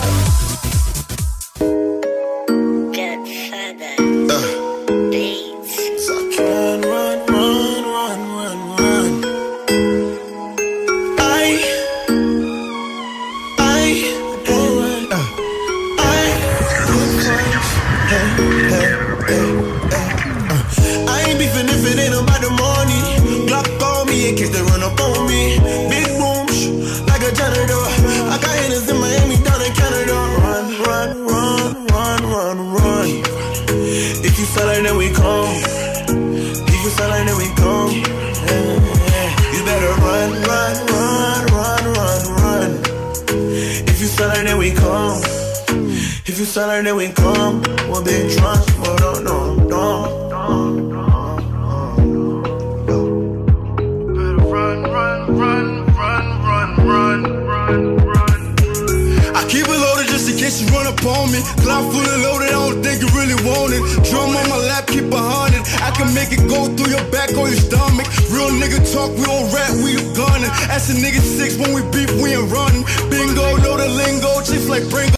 If 46.59 46.65
you 46.65 46.67
feel 46.67 46.75
like 46.75 46.85
then 46.85 46.97
we 46.97 47.09
come. 47.15 47.63
We'll 47.87 48.03
be 48.03 48.35
drunk, 48.35 48.67
but 48.83 48.99
no, 48.99 49.23
no, 49.23 49.55
no. 49.55 49.85
Run, 54.43 54.83
run, 54.83 55.39
run, 55.39 55.39
run, 55.39 55.87
run, 55.95 56.27
run, 56.43 57.23
run, 57.47 57.97
run. 58.03 58.41
I 59.39 59.47
keep 59.47 59.71
it 59.71 59.79
loaded 59.79 60.11
just 60.11 60.27
in 60.31 60.37
case 60.37 60.61
you 60.61 60.67
run 60.75 60.89
up 60.89 60.99
on 61.07 61.31
me. 61.31 61.47
Cloud 61.63 61.93
fully 61.95 62.19
loaded, 62.27 62.49
I 62.49 62.59
don't 62.59 62.83
think 62.83 63.03
you 63.03 63.09
really 63.15 63.39
want 63.47 63.71
it. 63.79 63.83
Drum 64.11 64.35
on 64.35 64.49
my 64.51 64.59
lap, 64.59 64.89
keep 64.89 65.07
a 65.13 65.17
hundred. 65.17 65.63
I 65.79 65.95
can 65.95 66.13
make 66.13 66.33
it 66.33 66.43
go 66.51 66.67
through 66.75 66.91
your 66.91 67.07
back 67.15 67.31
or 67.39 67.47
your 67.47 67.61
stomach. 67.61 68.11
Real 68.35 68.51
nigga 68.51 68.83
talk, 68.91 69.15
we 69.15 69.23
don't 69.31 69.47
rap, 69.55 69.71
we 69.79 69.95
gunning. 70.19 70.51
Ask 70.75 70.91
a 70.91 70.99
nigga 70.99 71.23
six 71.23 71.55
when 71.55 71.71
we 71.71 71.87
beef, 71.95 72.11
we 72.19 72.35
ain't 72.35 72.51
running. 72.51 72.83
Bingo, 73.07 73.63
know 73.63 73.79
the 73.79 73.87
lingo, 73.87 74.43
chips 74.43 74.67
like 74.67 74.83
Bringo. 74.91 75.18